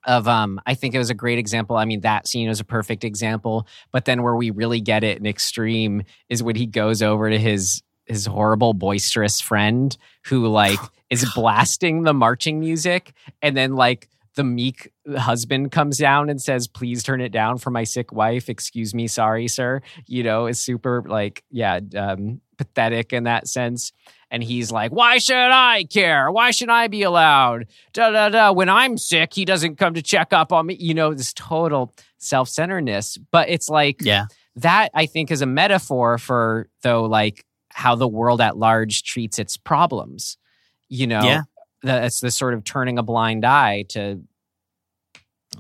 of 0.06 0.28
um 0.28 0.62
i 0.66 0.74
think 0.74 0.95
it 0.95 1.00
was 1.00 1.10
a 1.10 1.16
great 1.16 1.38
example. 1.38 1.76
I 1.76 1.86
mean 1.86 2.02
that 2.02 2.28
scene 2.28 2.48
was 2.48 2.60
a 2.60 2.66
perfect 2.66 3.04
example. 3.04 3.68
But 3.91 4.06
then 4.06 4.24
where 4.24 4.36
we 4.36 4.52
really 4.52 4.80
get 4.80 5.04
it 5.04 5.18
in 5.18 5.26
extreme 5.26 6.04
is 6.30 6.41
when 6.41 6.56
he 6.56 6.66
goes 6.66 7.02
over 7.02 7.30
to 7.30 7.38
his 7.38 7.84
his 8.06 8.26
horrible 8.26 8.74
boisterous 8.74 9.41
friend 9.41 9.98
who 10.26 10.48
like 10.48 10.80
is 11.10 11.30
blasting 11.36 12.04
the 12.04 12.14
marching 12.14 12.60
music 12.60 13.14
and 13.41 13.56
then 13.58 13.76
like 13.76 14.08
the 14.38 14.44
meek 14.44 14.92
husband 15.18 15.72
comes 15.72 15.98
down 15.98 16.30
and 16.30 16.40
says 16.42 16.68
please 16.68 17.04
turn 17.04 17.20
it 17.22 17.32
down 17.34 17.58
for 17.58 17.72
my 17.72 17.84
sick 17.84 18.14
wife. 18.14 18.48
Excuse 18.50 18.94
me 18.94 19.08
sorry 19.08 19.48
sir. 19.48 19.82
You 20.06 20.24
know 20.24 20.46
is 20.48 20.60
super 20.60 21.04
like 21.06 21.44
yeah 21.52 21.80
um 21.98 22.40
pathetic 22.58 23.12
in 23.14 23.24
that 23.26 23.48
sense. 23.48 23.92
And 24.30 24.44
he's 24.44 24.72
like 24.72 24.92
why 24.92 25.18
should 25.18 25.36
i 25.36 25.84
care? 25.86 26.32
Why 26.32 26.52
should 26.52 26.70
i 26.70 26.88
be 26.88 27.02
allowed? 27.02 27.66
Da 27.94 28.12
da 28.12 28.30
da. 28.30 28.52
When 28.52 28.70
i'm 28.70 28.98
sick 28.98 29.34
he 29.34 29.44
doesn't 29.44 29.78
come 29.78 29.96
to 29.96 30.02
check 30.04 30.32
up 30.34 30.54
on 30.54 30.68
me. 30.68 30.76
You 30.80 30.94
know 30.94 31.14
this 31.16 31.34
total 31.34 31.94
self-centeredness. 32.20 33.18
But 33.32 33.50
it's 33.50 33.70
like 33.70 34.02
Yeah. 34.02 34.26
that 34.58 34.92
i 34.94 35.06
think 35.08 35.32
is 35.32 35.42
a 35.42 35.46
metaphor 35.48 36.18
for 36.20 36.70
though 36.84 37.04
like 37.06 37.44
how 37.70 37.96
the 37.96 38.08
world 38.08 38.40
at 38.42 38.56
large 38.58 39.02
treats 39.04 39.40
its 39.40 39.58
problems 39.58 40.38
you 40.90 41.06
know? 41.08 41.22
Yeah. 41.22 41.42
That's 41.88 42.20
the 42.20 42.32
sort 42.32 42.54
of 42.54 42.64
turning 42.64 42.98
a 42.98 43.04
blind 43.04 43.46
eye 43.46 43.84
to 43.90 44.22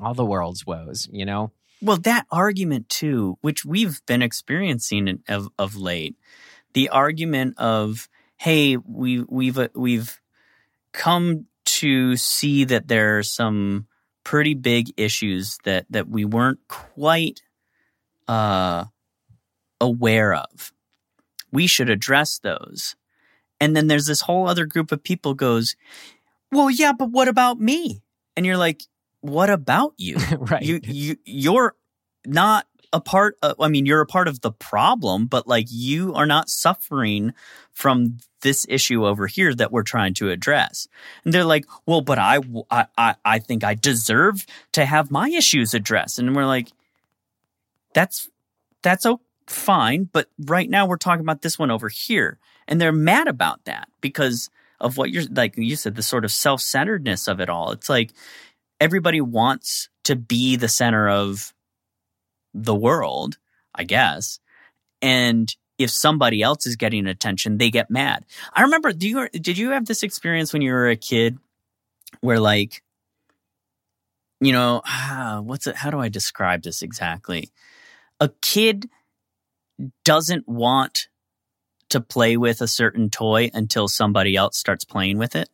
all 0.01 0.13
the 0.13 0.25
world's 0.25 0.65
woes 0.65 1.07
you 1.11 1.25
know 1.25 1.51
Well, 1.81 1.97
that 1.97 2.25
argument 2.31 2.89
too, 2.89 3.37
which 3.41 3.63
we've 3.63 4.01
been 4.07 4.21
experiencing 4.21 5.21
of 5.27 5.49
of 5.59 5.75
late, 5.75 6.15
the 6.73 6.89
argument 6.89 7.53
of 7.57 8.09
hey, 8.37 8.77
we 8.77 9.23
we've 9.27 9.57
uh, 9.57 9.69
we've 9.75 10.19
come 10.91 11.45
to 11.65 12.15
see 12.15 12.63
that 12.65 12.87
there 12.87 13.19
are 13.19 13.23
some 13.23 13.85
pretty 14.23 14.55
big 14.55 14.91
issues 14.97 15.59
that 15.65 15.85
that 15.89 16.09
we 16.09 16.25
weren't 16.25 16.59
quite 16.67 17.41
uh 18.27 18.85
aware 19.79 20.33
of. 20.33 20.73
We 21.51 21.67
should 21.67 21.89
address 21.89 22.39
those. 22.39 22.95
And 23.59 23.75
then 23.75 23.87
there's 23.87 24.07
this 24.07 24.21
whole 24.21 24.47
other 24.47 24.65
group 24.65 24.91
of 24.91 25.03
people 25.03 25.33
goes, 25.33 25.75
"Well, 26.51 26.69
yeah, 26.69 26.93
but 26.93 27.11
what 27.11 27.27
about 27.27 27.59
me?" 27.59 28.01
And 28.35 28.45
you're 28.45 28.57
like, 28.57 28.83
"What 29.21 29.49
about 29.49 29.93
you?" 29.97 30.17
right 30.37 30.63
you 30.63 30.79
you 30.83 31.17
you're 31.25 31.75
not 32.25 32.67
a 32.93 33.01
part 33.01 33.35
of, 33.41 33.55
I 33.59 33.67
mean 33.67 33.85
you're 33.85 34.01
a 34.01 34.05
part 34.05 34.27
of 34.27 34.41
the 34.41 34.51
problem 34.51 35.27
but 35.27 35.47
like 35.47 35.67
you 35.69 36.13
are 36.13 36.25
not 36.25 36.49
suffering 36.49 37.33
from 37.73 38.17
this 38.41 38.65
issue 38.69 39.05
over 39.05 39.27
here 39.27 39.53
that 39.53 39.71
we're 39.71 39.83
trying 39.83 40.13
to 40.15 40.29
address 40.29 40.87
and 41.25 41.33
they're 41.33 41.43
like 41.43 41.65
well 41.85 42.01
but 42.01 42.17
I 42.17 42.39
I 42.71 42.85
I, 42.97 43.15
I 43.25 43.39
think 43.39 43.63
I 43.63 43.73
deserve 43.73 44.45
to 44.71 44.85
have 44.85 45.11
my 45.11 45.29
issues 45.29 45.73
addressed 45.73 46.17
and 46.17 46.35
we're 46.35 46.45
like 46.45 46.69
that's 47.93 48.29
that's 48.83 49.05
o- 49.05 49.21
fine 49.47 50.09
but 50.11 50.29
right 50.45 50.69
now 50.69 50.85
we're 50.85 50.97
talking 50.97 51.21
about 51.25 51.41
this 51.41 51.59
one 51.59 51.71
over 51.71 51.89
here 51.89 52.39
and 52.67 52.79
they're 52.79 52.91
mad 52.91 53.27
about 53.27 53.63
that 53.65 53.89
because 54.01 54.49
of 54.79 54.97
what 54.97 55.09
you're 55.09 55.23
like 55.31 55.55
you 55.57 55.75
said 55.75 55.95
the 55.95 56.03
sort 56.03 56.25
of 56.25 56.31
self-centeredness 56.31 57.27
of 57.27 57.39
it 57.39 57.49
all 57.49 57.71
it's 57.71 57.89
like 57.89 58.13
everybody 58.79 59.21
wants 59.21 59.89
to 60.03 60.15
be 60.15 60.55
the 60.55 60.67
center 60.67 61.09
of 61.09 61.53
the 62.53 62.75
world, 62.75 63.37
I 63.73 63.83
guess. 63.83 64.39
And 65.01 65.53
if 65.77 65.91
somebody 65.91 66.41
else 66.41 66.65
is 66.65 66.75
getting 66.75 67.05
attention, 67.07 67.57
they 67.57 67.69
get 67.69 67.91
mad. 67.91 68.25
I 68.53 68.63
remember, 68.63 68.91
do 68.93 69.07
you 69.07 69.29
did 69.29 69.57
you 69.57 69.71
have 69.71 69.85
this 69.85 70.03
experience 70.03 70.53
when 70.53 70.61
you 70.61 70.71
were 70.71 70.89
a 70.89 70.95
kid 70.95 71.37
where 72.21 72.39
like 72.39 72.81
you 74.39 74.51
know, 74.51 74.81
ah, 74.85 75.39
what's 75.43 75.67
it 75.67 75.75
how 75.75 75.89
do 75.89 75.99
I 75.99 76.09
describe 76.09 76.63
this 76.63 76.81
exactly? 76.81 77.49
A 78.19 78.29
kid 78.41 78.89
doesn't 80.03 80.47
want 80.47 81.07
to 81.89 82.01
play 82.01 82.37
with 82.37 82.61
a 82.61 82.67
certain 82.67 83.09
toy 83.09 83.49
until 83.53 83.87
somebody 83.87 84.35
else 84.35 84.57
starts 84.57 84.83
playing 84.85 85.17
with 85.17 85.35
it. 85.35 85.49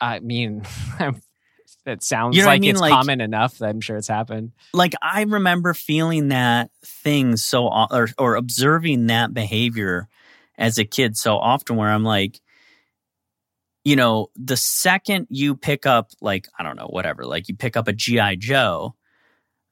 i 0.00 0.18
mean 0.20 0.62
it 1.86 2.02
sounds 2.02 2.36
You 2.36 2.42
know 2.42 2.46
what 2.48 2.52
I 2.52 2.54
like 2.54 2.60
mean? 2.60 2.70
it's 2.70 2.80
Like- 2.80 2.92
common 2.92 3.20
enough 3.20 3.58
that 3.58 3.68
i'm 3.70 3.80
sure 3.80 3.96
it's 3.96 4.08
happened 4.08 4.52
like 4.72 4.94
I 5.00 5.22
remember 5.22 5.72
feeling 5.74 6.28
that 6.28 6.70
thing 6.84 7.36
so 7.36 7.68
or 7.68 8.08
or 8.18 8.36
observing 8.36 9.06
that 9.06 9.32
behavior 9.32 10.08
as 10.58 10.78
a 10.78 10.84
kid 10.84 11.16
so 11.16 11.36
often 11.38 11.76
where 11.76 11.88
I'm 11.90 12.04
like 12.04 12.40
you 13.84 13.96
know 13.96 14.28
the 14.36 14.56
second 14.56 15.28
you 15.30 15.54
pick 15.56 15.86
up 15.86 16.10
like 16.20 16.46
I 16.58 16.62
don't 16.62 16.76
know 16.76 16.88
whatever 16.88 17.24
like 17.24 17.48
you 17.48 17.56
pick 17.56 17.76
up 17.76 17.88
a 17.88 17.92
GI 17.92 18.36
Joe 18.36 18.94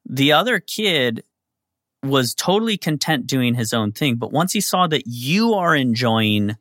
the 0.09 0.33
other 0.33 0.61
kid 0.61 1.25
was 2.05 2.35
totally 2.35 2.77
content 2.77 3.27
doing 3.27 3.55
his 3.55 3.73
own 3.73 3.93
thing 3.93 4.17
but 4.17 4.33
once 4.33 4.53
he 4.53 4.61
saw 4.61 4.87
that 4.87 5.03
you 5.07 5.55
are 5.55 5.75
enjoying 5.75 6.57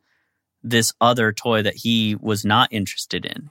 this 0.62 0.92
other 1.00 1.32
toy 1.32 1.62
that 1.62 1.76
he 1.76 2.16
was 2.20 2.44
not 2.44 2.72
interested 2.72 3.24
in 3.24 3.50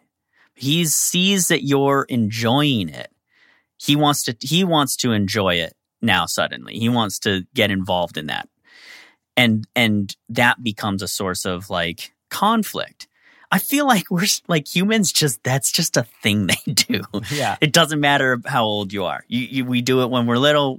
he 0.55 0.85
sees 0.85 1.47
that 1.47 1.63
you're 1.63 2.05
enjoying 2.09 2.89
it. 2.89 3.11
He 3.77 3.95
wants 3.95 4.23
to 4.23 4.35
he 4.39 4.63
wants 4.63 4.95
to 4.97 5.11
enjoy 5.11 5.55
it 5.55 5.73
now 6.01 6.25
suddenly. 6.25 6.77
He 6.77 6.89
wants 6.89 7.19
to 7.19 7.43
get 7.53 7.71
involved 7.71 8.17
in 8.17 8.27
that. 8.27 8.47
And 9.35 9.67
and 9.75 10.15
that 10.29 10.63
becomes 10.63 11.01
a 11.01 11.07
source 11.07 11.45
of 11.45 11.69
like 11.69 12.13
conflict 12.29 13.07
i 13.53 13.59
feel 13.59 13.87
like 13.87 14.11
we're 14.11 14.25
like 14.49 14.67
humans 14.67 15.13
just 15.13 15.41
that's 15.43 15.71
just 15.71 15.95
a 15.95 16.03
thing 16.21 16.47
they 16.65 16.73
do 16.73 17.01
yeah 17.31 17.55
it 17.61 17.71
doesn't 17.71 18.01
matter 18.01 18.39
how 18.45 18.65
old 18.65 18.91
you 18.91 19.05
are 19.05 19.23
you, 19.29 19.39
you 19.39 19.65
we 19.65 19.81
do 19.81 20.01
it 20.01 20.09
when 20.09 20.25
we're 20.25 20.37
little 20.37 20.77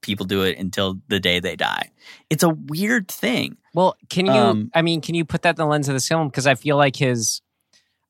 people 0.00 0.24
do 0.24 0.42
it 0.42 0.58
until 0.58 0.98
the 1.08 1.20
day 1.20 1.38
they 1.38 1.56
die 1.56 1.90
it's 2.30 2.42
a 2.42 2.48
weird 2.48 3.08
thing 3.08 3.58
Well, 3.74 3.96
can 4.08 4.26
you? 4.26 4.32
Um, 4.32 4.70
I 4.74 4.82
mean, 4.82 5.00
can 5.00 5.14
you 5.14 5.24
put 5.24 5.42
that 5.42 5.50
in 5.50 5.56
the 5.56 5.66
lens 5.66 5.88
of 5.88 5.94
this 5.94 6.08
film? 6.08 6.28
Because 6.28 6.46
I 6.46 6.54
feel 6.54 6.76
like 6.76 6.96
his. 6.96 7.40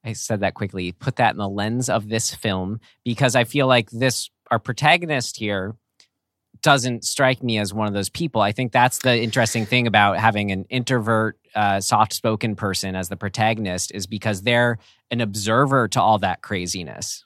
I 0.04 0.14
said 0.14 0.40
that 0.40 0.54
quickly. 0.54 0.92
Put 0.92 1.16
that 1.16 1.32
in 1.32 1.38
the 1.38 1.48
lens 1.48 1.88
of 1.88 2.08
this 2.08 2.34
film 2.34 2.80
because 3.04 3.36
I 3.36 3.44
feel 3.44 3.66
like 3.68 3.90
this 3.90 4.30
our 4.50 4.58
protagonist 4.58 5.36
here 5.36 5.76
doesn't 6.62 7.04
strike 7.04 7.42
me 7.42 7.58
as 7.58 7.74
one 7.74 7.86
of 7.86 7.92
those 7.92 8.08
people. 8.08 8.40
I 8.40 8.52
think 8.52 8.72
that's 8.72 8.98
the 8.98 9.20
interesting 9.20 9.66
thing 9.66 9.86
about 9.86 10.18
having 10.18 10.50
an 10.52 10.64
introvert, 10.70 11.38
uh, 11.54 11.80
soft-spoken 11.80 12.56
person 12.56 12.94
as 12.94 13.08
the 13.08 13.16
protagonist 13.16 13.92
is 13.92 14.06
because 14.06 14.42
they're 14.42 14.78
an 15.10 15.20
observer 15.20 15.88
to 15.88 16.00
all 16.00 16.18
that 16.18 16.42
craziness. 16.42 17.24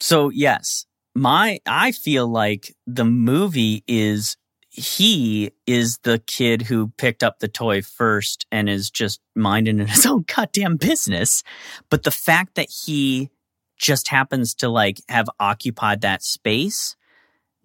So 0.00 0.30
yes, 0.30 0.86
my 1.14 1.60
I 1.66 1.92
feel 1.92 2.28
like 2.28 2.74
the 2.86 3.04
movie 3.04 3.82
is 3.86 4.36
he 4.76 5.50
is 5.66 5.98
the 6.02 6.18
kid 6.26 6.62
who 6.62 6.88
picked 6.98 7.22
up 7.22 7.38
the 7.38 7.48
toy 7.48 7.80
first 7.80 8.46
and 8.52 8.68
is 8.68 8.90
just 8.90 9.20
minding 9.34 9.78
his 9.86 10.06
own 10.06 10.24
goddamn 10.34 10.76
business. 10.76 11.42
But 11.90 12.02
the 12.02 12.10
fact 12.10 12.54
that 12.56 12.68
he 12.84 13.30
just 13.78 14.08
happens 14.08 14.54
to 14.54 14.68
like 14.68 15.00
have 15.08 15.28
occupied 15.40 16.02
that 16.02 16.22
space, 16.22 16.96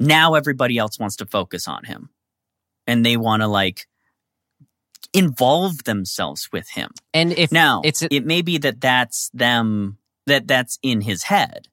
now 0.02 0.34
everybody 0.36 0.78
else 0.78 1.00
wants 1.00 1.16
to 1.18 1.26
focus 1.26 1.68
on 1.68 1.84
him. 1.86 2.10
And 2.88 3.06
they 3.06 3.16
want 3.16 3.42
to 3.42 3.48
like 3.48 3.88
involve 5.14 5.84
themselves 5.84 6.50
with 6.52 6.70
him. 6.70 6.90
And 7.14 7.32
if 7.34 7.52
Now, 7.52 7.82
it's 7.84 8.02
it 8.02 8.26
may 8.26 8.42
be 8.42 8.58
that 8.60 8.82
that's 8.82 9.30
them 9.34 9.98
that 10.26 10.48
that's 10.48 10.80
in 10.82 11.02
his 11.02 11.24
head 11.24 11.68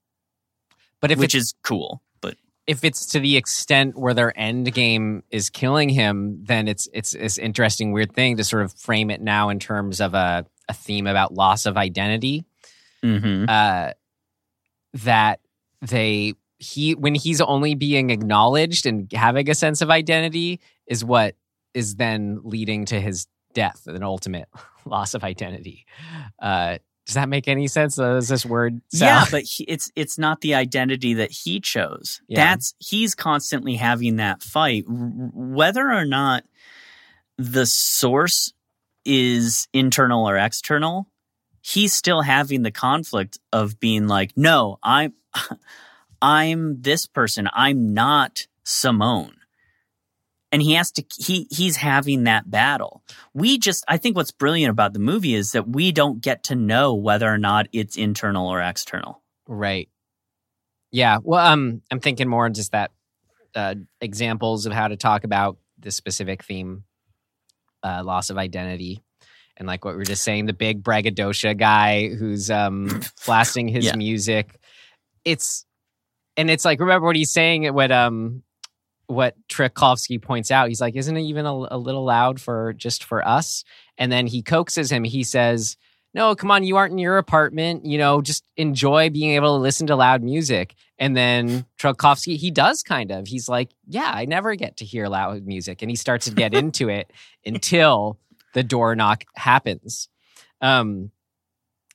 but 1.01 1.11
if 1.11 1.18
which 1.18 1.35
is 1.35 1.55
cool. 1.62 2.03
But 2.20 2.37
if 2.66 2.85
it's 2.85 3.07
to 3.07 3.20
the 3.20 3.37
extent 3.37 3.97
where 3.97 4.14
their 4.14 4.39
end 4.39 4.72
game 4.72 5.22
is 5.31 5.51
killing 5.51 5.89
him, 5.89 6.45
then 6.45 6.68
it's 6.68 6.89
it's 6.93 7.12
this 7.12 7.39
interesting 7.39 7.93
weird 7.93 8.12
thing 8.12 8.37
to 8.37 8.45
sort 8.45 8.62
of 8.62 8.72
frame 8.74 9.11
it 9.11 9.20
now 9.20 9.49
in 9.49 9.59
terms 9.59 10.01
of 10.01 10.14
a 10.14 10.47
a 10.68 10.74
theme 10.74 11.07
about 11.07 11.35
loss 11.35 11.66
of 11.66 11.76
identity. 11.76 12.45
hmm 13.03 13.45
Uh, 13.49 13.93
that 14.95 15.41
they 15.83 16.35
he 16.59 16.94
when 16.94 17.14
he's 17.14 17.40
only 17.40 17.74
being 17.74 18.11
acknowledged 18.11 18.86
and 18.86 19.11
having 19.12 19.48
a 19.48 19.54
sense 19.54 19.80
of 19.80 19.90
identity 19.90 20.61
is 20.86 21.04
what 21.04 21.36
is 21.74 21.96
then 21.96 22.40
leading 22.42 22.84
to 22.86 23.00
his 23.00 23.26
death, 23.54 23.86
an 23.86 24.02
ultimate 24.02 24.48
loss 24.84 25.14
of 25.14 25.24
identity. 25.24 25.86
Uh, 26.40 26.78
does 27.06 27.14
that 27.14 27.28
make 27.28 27.48
any 27.48 27.68
sense? 27.68 27.96
Does 27.96 28.28
this 28.28 28.44
word 28.44 28.82
Yeah, 28.92 29.24
but 29.30 29.42
he, 29.42 29.64
it's 29.64 29.90
it's 29.96 30.18
not 30.18 30.42
the 30.42 30.54
identity 30.54 31.14
that 31.14 31.30
he 31.30 31.59
chose. 31.59 32.20
Yeah. 32.28 32.44
That's 32.44 32.74
he's 32.78 33.14
constantly 33.14 33.76
having 33.76 34.16
that 34.16 34.42
fight, 34.42 34.84
whether 34.86 35.90
or 35.90 36.04
not 36.04 36.44
the 37.38 37.64
source 37.64 38.52
is 39.06 39.68
internal 39.72 40.28
or 40.28 40.36
external. 40.36 41.09
He's 41.62 41.94
still 41.94 42.20
having 42.20 42.62
the 42.62 42.70
conflict 42.70 43.38
of 43.52 43.80
being 43.80 44.06
like, 44.06 44.32
no, 44.36 44.78
I'm 44.82 45.14
I'm 46.20 46.80
this 46.82 47.06
person. 47.06 47.48
I'm 47.52 47.94
not 47.94 48.46
Simone. 48.64 49.34
And 50.50 50.62
he 50.62 50.74
has 50.74 50.90
to 50.92 51.04
he 51.18 51.46
he's 51.50 51.76
having 51.76 52.24
that 52.24 52.50
battle. 52.50 53.02
We 53.34 53.58
just 53.58 53.84
I 53.86 53.98
think 53.98 54.16
what's 54.16 54.30
brilliant 54.30 54.70
about 54.70 54.94
the 54.94 54.98
movie 54.98 55.34
is 55.34 55.52
that 55.52 55.68
we 55.68 55.92
don't 55.92 56.22
get 56.22 56.44
to 56.44 56.54
know 56.54 56.94
whether 56.94 57.28
or 57.32 57.36
not 57.38 57.66
it's 57.72 57.96
internal 57.98 58.48
or 58.48 58.62
external. 58.62 59.22
Right. 59.46 59.90
Yeah. 60.90 61.18
Well, 61.22 61.46
um, 61.46 61.82
I'm 61.90 62.00
thinking 62.00 62.28
more 62.28 62.48
just 62.48 62.72
that 62.72 62.92
uh, 63.54 63.74
examples 64.00 64.64
of 64.64 64.72
how 64.72 64.88
to 64.88 64.96
talk 64.96 65.24
about 65.24 65.58
this 65.78 65.96
specific 65.96 66.42
theme, 66.42 66.84
uh, 67.82 68.02
loss 68.02 68.30
of 68.30 68.38
identity, 68.38 69.02
and 69.58 69.68
like 69.68 69.84
what 69.84 69.92
we 69.94 69.98
were 69.98 70.04
just 70.04 70.22
saying, 70.24 70.46
the 70.46 70.54
big 70.54 70.82
braggadocio 70.82 71.52
guy 71.52 72.08
who's 72.08 72.50
um 72.50 73.02
blasting 73.26 73.68
his 73.68 73.84
Yeah. 73.84 73.96
music. 73.96 74.58
It's 75.26 75.66
and 76.39 76.51
it's 76.51 76.64
like 76.64 76.80
remember 76.80 77.07
what 77.07 77.16
he's 77.16 77.30
saying 77.30 77.66
what 77.74 77.93
um 77.93 78.43
what 79.09 79.34
Trelkovsky 79.49 80.20
points 80.20 80.51
out. 80.51 80.68
He's 80.68 80.80
like, 80.80 80.95
isn't 80.95 81.16
it 81.16 81.22
even 81.22 81.47
a, 81.47 81.53
a 81.53 81.78
little 81.78 82.05
loud 82.05 82.41
for 82.41 82.74
just 82.74 83.05
for 83.05 83.26
us? 83.26 83.64
And 83.97 84.12
then 84.12 84.26
he 84.26 84.43
coaxes 84.43 84.93
him. 84.93 85.03
He 85.03 85.24
says, 85.24 85.76
no, 86.14 86.34
come 86.34 86.51
on, 86.51 86.62
you 86.62 86.76
aren't 86.76 86.93
in 86.93 86.99
your 86.99 87.18
apartment. 87.18 87.86
You 87.86 87.99
know, 87.99 88.20
just 88.20 88.45
enjoy 88.57 89.11
being 89.11 89.30
able 89.30 89.57
to 89.57 89.62
listen 89.62 89.86
to 89.89 89.97
loud 89.97 90.22
music. 90.22 90.74
And 90.99 91.16
then 91.16 91.64
Trelkovsky, 91.78 92.36
he 92.36 92.51
does 92.51 92.82
kind 92.82 93.11
of. 93.11 93.26
He's 93.26 93.49
like, 93.49 93.70
yeah, 93.86 94.11
I 94.12 94.26
never 94.26 94.55
get 94.57 94.76
to 94.78 94.84
hear 94.84 95.09
loud 95.09 95.47
music. 95.47 95.80
And 95.80 95.91
he 95.91 95.97
starts 95.97 96.26
to 96.26 96.32
get 96.32 96.55
into 96.55 96.89
it 96.89 97.11
until 97.47 98.18
the 98.53 98.62
door 98.62 98.95
knock 98.95 99.24
happens. 99.36 100.09
Um, 100.61 101.12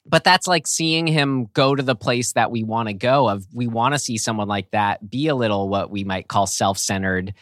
but 0.05 0.23
that's 0.23 0.47
like 0.47 0.67
seeing 0.67 1.07
him 1.07 1.47
go 1.53 1.73
to 1.75 1.83
the 1.83 1.95
place 1.95 2.33
that 2.33 2.51
we 2.51 2.63
want 2.63 2.87
to 2.89 2.93
go 2.93 3.29
of 3.29 3.45
we 3.53 3.67
want 3.67 3.93
to 3.93 3.99
see 3.99 4.17
someone 4.17 4.47
like 4.47 4.69
that 4.71 5.09
be 5.09 5.27
a 5.27 5.35
little 5.35 5.69
what 5.69 5.89
we 5.89 6.03
might 6.03 6.27
call 6.27 6.45
self-centered 6.45 7.33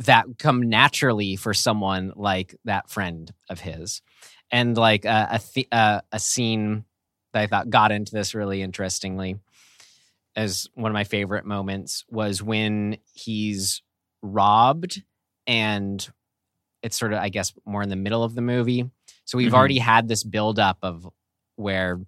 that 0.00 0.26
come 0.38 0.68
naturally 0.68 1.34
for 1.36 1.52
someone 1.54 2.12
like 2.14 2.54
that 2.64 2.88
friend 2.90 3.32
of 3.50 3.58
his 3.60 4.02
and 4.50 4.76
like 4.76 5.04
a 5.04 5.28
a, 5.32 5.38
th- 5.38 5.68
uh, 5.72 6.00
a 6.12 6.18
scene 6.18 6.84
that 7.32 7.42
I 7.42 7.46
thought 7.46 7.70
got 7.70 7.90
into 7.92 8.12
this 8.12 8.34
really 8.34 8.62
interestingly 8.62 9.38
as 10.36 10.68
one 10.74 10.90
of 10.90 10.94
my 10.94 11.04
favorite 11.04 11.44
moments 11.44 12.04
was 12.08 12.42
when 12.42 12.98
he's 13.14 13.82
robbed 14.22 15.02
and 15.46 16.06
it's 16.82 16.98
sort 16.98 17.12
of 17.12 17.18
I 17.18 17.28
guess 17.28 17.52
more 17.66 17.82
in 17.82 17.88
the 17.88 17.96
middle 17.96 18.22
of 18.22 18.34
the 18.34 18.40
movie. 18.42 18.88
So 19.24 19.36
we've 19.36 19.52
Mhm. 19.52 19.56
already 19.56 19.78
had 19.78 20.06
this 20.08 20.22
build 20.22 20.58
up 20.58 20.78
of 20.82 21.08
where 21.58 22.00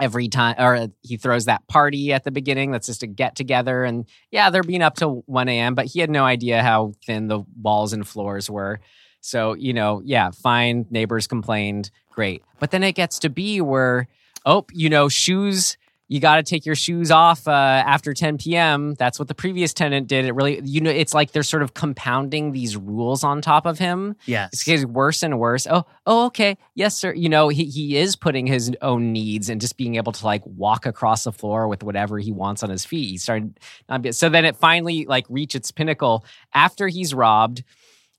every 0.00 0.28
time 0.28 0.56
or 0.58 0.88
he 1.02 1.16
throws 1.16 1.44
that 1.44 1.66
party 1.68 2.12
at 2.12 2.24
the 2.24 2.30
beginning 2.30 2.70
that's 2.70 2.86
just 2.86 3.02
a 3.02 3.06
get 3.06 3.36
together 3.36 3.84
and 3.84 4.08
yeah 4.30 4.50
they're 4.50 4.62
being 4.62 4.82
up 4.82 4.96
till 4.96 5.22
1 5.26 5.48
a.m 5.48 5.74
but 5.74 5.86
he 5.86 6.00
had 6.00 6.10
no 6.10 6.24
idea 6.24 6.62
how 6.62 6.92
thin 7.06 7.28
the 7.28 7.40
walls 7.60 7.92
and 7.92 8.06
floors 8.06 8.50
were. 8.50 8.80
So 9.20 9.54
you 9.54 9.72
know 9.72 10.02
yeah 10.04 10.30
fine 10.30 10.86
neighbors 10.90 11.26
complained 11.26 11.90
great. 12.10 12.42
But 12.58 12.70
then 12.70 12.82
it 12.82 12.94
gets 12.94 13.20
to 13.20 13.28
be 13.28 13.60
where 13.60 14.08
oh 14.44 14.66
you 14.72 14.90
know 14.90 15.08
shoes 15.08 15.76
you 16.12 16.20
got 16.20 16.36
to 16.36 16.42
take 16.42 16.66
your 16.66 16.74
shoes 16.74 17.10
off 17.10 17.48
uh, 17.48 17.50
after 17.50 18.12
10 18.12 18.36
p.m. 18.36 18.92
That's 18.96 19.18
what 19.18 19.28
the 19.28 19.34
previous 19.34 19.72
tenant 19.72 20.08
did. 20.08 20.26
It 20.26 20.34
really, 20.34 20.60
you 20.62 20.82
know, 20.82 20.90
it's 20.90 21.14
like 21.14 21.32
they're 21.32 21.42
sort 21.42 21.62
of 21.62 21.72
compounding 21.72 22.52
these 22.52 22.76
rules 22.76 23.24
on 23.24 23.40
top 23.40 23.64
of 23.64 23.78
him. 23.78 24.16
Yes. 24.26 24.50
It's 24.52 24.62
getting 24.62 24.92
worse 24.92 25.22
and 25.22 25.38
worse. 25.38 25.66
Oh, 25.66 25.86
oh, 26.04 26.26
okay, 26.26 26.58
yes, 26.74 26.94
sir. 26.98 27.14
You 27.14 27.30
know, 27.30 27.48
he 27.48 27.64
he 27.64 27.96
is 27.96 28.14
putting 28.14 28.46
his 28.46 28.70
own 28.82 29.10
needs 29.10 29.48
and 29.48 29.58
just 29.58 29.78
being 29.78 29.94
able 29.94 30.12
to 30.12 30.26
like 30.26 30.42
walk 30.44 30.84
across 30.84 31.24
the 31.24 31.32
floor 31.32 31.66
with 31.66 31.82
whatever 31.82 32.18
he 32.18 32.30
wants 32.30 32.62
on 32.62 32.68
his 32.68 32.84
feet. 32.84 33.08
He 33.08 33.16
started 33.16 33.58
not 33.88 34.02
be, 34.02 34.12
so 34.12 34.28
then 34.28 34.44
it 34.44 34.56
finally 34.56 35.06
like 35.06 35.24
reached 35.30 35.54
its 35.54 35.70
pinnacle 35.70 36.26
after 36.52 36.88
he's 36.88 37.14
robbed. 37.14 37.64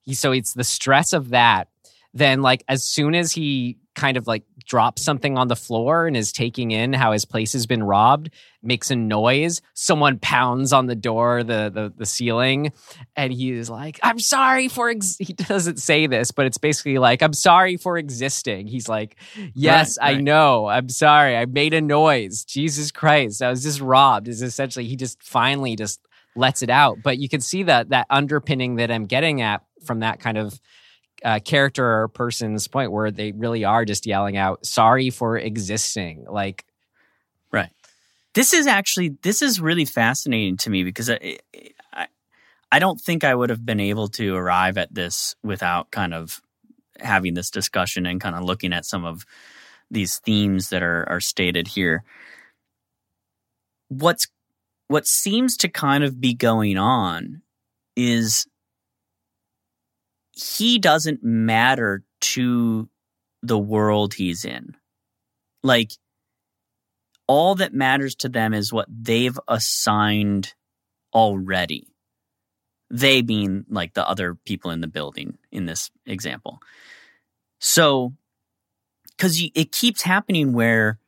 He 0.02 0.16
so 0.16 0.32
it's 0.32 0.54
the 0.54 0.64
stress 0.64 1.14
of 1.14 1.30
that. 1.30 1.68
Then 2.12 2.42
like 2.42 2.64
as 2.68 2.84
soon 2.84 3.14
as 3.14 3.32
he 3.34 3.78
kind 3.96 4.18
of 4.18 4.28
like 4.28 4.44
drops 4.66 5.04
something 5.04 5.38
on 5.38 5.48
the 5.48 5.56
floor 5.56 6.08
and 6.08 6.16
is 6.16 6.32
taking 6.32 6.72
in 6.72 6.94
how 6.94 7.12
his 7.12 7.26
place 7.26 7.54
has 7.54 7.66
been 7.66 7.84
robbed, 7.84 8.30
makes 8.62 8.90
a 8.92 8.96
noise. 8.96 9.62
Someone 9.74 10.20
pounds 10.20 10.74
on 10.74 10.88
the 10.88 10.96
door, 10.96 11.44
the 11.44 11.70
the, 11.74 11.94
the 11.96 12.06
ceiling, 12.06 12.72
and 13.16 13.32
he 13.32 13.52
is 13.52 13.70
like, 13.70 14.00
"I'm 14.04 14.20
sorry 14.20 14.68
for." 14.68 14.90
Ex-. 14.90 15.18
He 15.24 15.34
doesn't 15.34 15.80
say 15.80 16.08
this, 16.08 16.32
but 16.32 16.46
it's 16.46 16.58
basically 16.58 16.98
like, 16.98 17.22
"I'm 17.22 17.34
sorry 17.34 17.78
for 17.78 17.98
existing." 17.98 18.68
He's 18.68 18.90
like, 18.90 19.16
"Yes, 19.54 19.98
Right, 20.02 20.18
I 20.18 20.22
know. 20.22 20.68
I'm 20.68 20.90
sorry. 20.90 21.38
I 21.38 21.46
made 21.46 21.74
a 21.74 21.82
noise. 21.82 22.44
Jesus 22.44 22.92
Christ, 22.92 23.42
I 23.42 23.50
was 23.50 23.64
just 23.64 23.80
robbed." 23.80 24.28
Is 24.28 24.42
essentially 24.42 24.86
he 24.86 24.96
just 24.96 25.22
finally 25.22 25.76
just 25.76 26.02
lets 26.36 26.64
it 26.64 26.70
out. 26.70 26.98
But 27.04 27.18
you 27.20 27.30
can 27.30 27.42
see 27.42 27.64
that 27.64 27.90
that 27.90 28.08
underpinning 28.10 28.76
that 28.76 28.92
I'm 28.92 29.06
getting 29.06 29.42
at 29.42 29.64
from 29.86 30.00
that 30.00 30.20
kind 30.20 30.38
of 30.38 30.60
uh, 31.24 31.40
character 31.40 32.02
or 32.02 32.08
person's 32.08 32.68
point 32.68 32.92
where 32.92 33.12
they 33.12 33.32
really 33.32 33.64
are 33.64 33.86
just 33.86 34.06
yelling 34.06 34.38
out 34.38 34.66
sorry 34.66 35.10
for 35.10 35.38
existing 35.38 36.26
like 36.30 36.66
right 37.52 37.72
this 38.34 38.54
is 38.54 38.68
actually 38.68 39.10
this 39.22 39.42
is 39.42 39.62
really 39.62 39.86
fascinating 39.86 40.58
to 40.58 40.70
me 40.70 40.84
because 40.84 41.10
I, 41.10 41.38
I 41.94 42.08
I 42.72 42.80
don't 42.80 43.00
think 43.00 43.24
I 43.24 43.36
would 43.36 43.52
have 43.52 43.66
been 43.66 43.80
able 43.80 44.08
to 44.10 44.36
arrive 44.36 44.78
at 44.80 44.94
this 44.94 45.36
without 45.44 45.92
kind 45.92 46.14
of 46.14 46.42
having 47.00 47.36
this 47.36 47.52
discussion 47.52 48.06
and 48.06 48.20
kind 48.20 48.36
of 48.36 48.44
looking 48.44 48.74
at 48.74 48.86
some 48.86 49.06
of 49.06 49.26
these 49.92 50.20
themes 50.20 50.70
that 50.70 50.82
are 50.82 51.08
are 51.08 51.20
stated 51.20 51.68
here. 51.68 52.04
What's 53.90 54.28
what 54.88 55.08
seems 55.08 55.56
to 55.58 55.70
kind 55.70 56.04
of 56.04 56.20
be 56.20 56.34
going 56.34 56.78
on 56.78 57.42
is 57.96 58.48
he 60.34 60.80
doesn't 60.80 61.24
matter 61.24 62.04
to 62.22 62.90
the 63.42 63.58
world 63.58 64.14
he's 64.14 64.46
in. 64.46 64.76
Like 65.62 65.92
all 67.28 67.56
that 67.56 67.74
matters 67.74 68.16
to 68.16 68.30
them 68.30 68.54
is 68.54 68.74
what 68.74 68.88
they've 68.90 69.40
assigned 69.48 70.54
already. 71.14 71.88
They 72.90 73.22
being 73.22 73.66
like 73.70 73.94
the 73.94 74.08
other 74.08 74.36
people 74.36 74.72
in 74.72 74.82
the 74.82 74.88
building 74.88 75.38
in 75.52 75.66
this 75.66 75.90
example. 76.06 76.60
So, 77.60 78.14
because 79.16 79.42
it 79.56 79.72
keeps 79.72 80.02
happening 80.02 80.54
where 80.54 81.00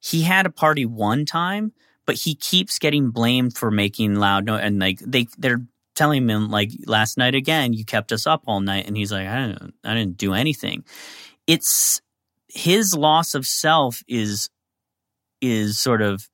he 0.00 0.22
had 0.22 0.46
a 0.46 0.50
party 0.50 0.86
one 0.86 1.26
time, 1.26 1.72
but 2.06 2.14
he 2.14 2.34
keeps 2.34 2.78
getting 2.78 3.10
blamed 3.10 3.56
for 3.56 3.70
making 3.70 4.14
loud 4.14 4.44
noise, 4.44 4.60
and 4.62 4.78
like 4.78 5.00
they 5.00 5.26
they're 5.36 5.62
telling 5.96 6.28
him 6.28 6.48
like 6.50 6.70
last 6.86 7.18
night 7.18 7.34
again, 7.34 7.72
you 7.72 7.84
kept 7.84 8.12
us 8.12 8.26
up 8.26 8.44
all 8.46 8.60
night, 8.60 8.86
and 8.86 8.96
he's 8.96 9.10
like, 9.10 9.26
I 9.26 9.46
didn't, 9.48 9.74
I 9.82 9.94
didn't 9.94 10.18
do 10.18 10.34
anything. 10.34 10.84
It's 11.46 12.00
his 12.48 12.94
loss 12.94 13.34
of 13.34 13.46
self 13.46 14.02
is 14.06 14.48
is 15.40 15.80
sort 15.80 16.02
of 16.02 16.28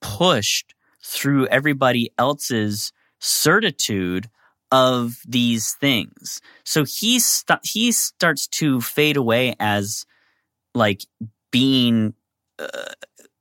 pushed 0.00 0.74
through 1.02 1.46
everybody 1.46 2.12
else's 2.18 2.92
certitude 3.18 4.28
of 4.72 5.16
these 5.26 5.72
things. 5.72 6.40
So 6.64 6.84
he 6.84 7.18
st- 7.18 7.64
he 7.64 7.92
starts 7.92 8.46
to 8.48 8.80
fade 8.80 9.16
away 9.16 9.56
as 9.58 10.06
like 10.74 11.02
being 11.50 12.14
uh, 12.58 12.92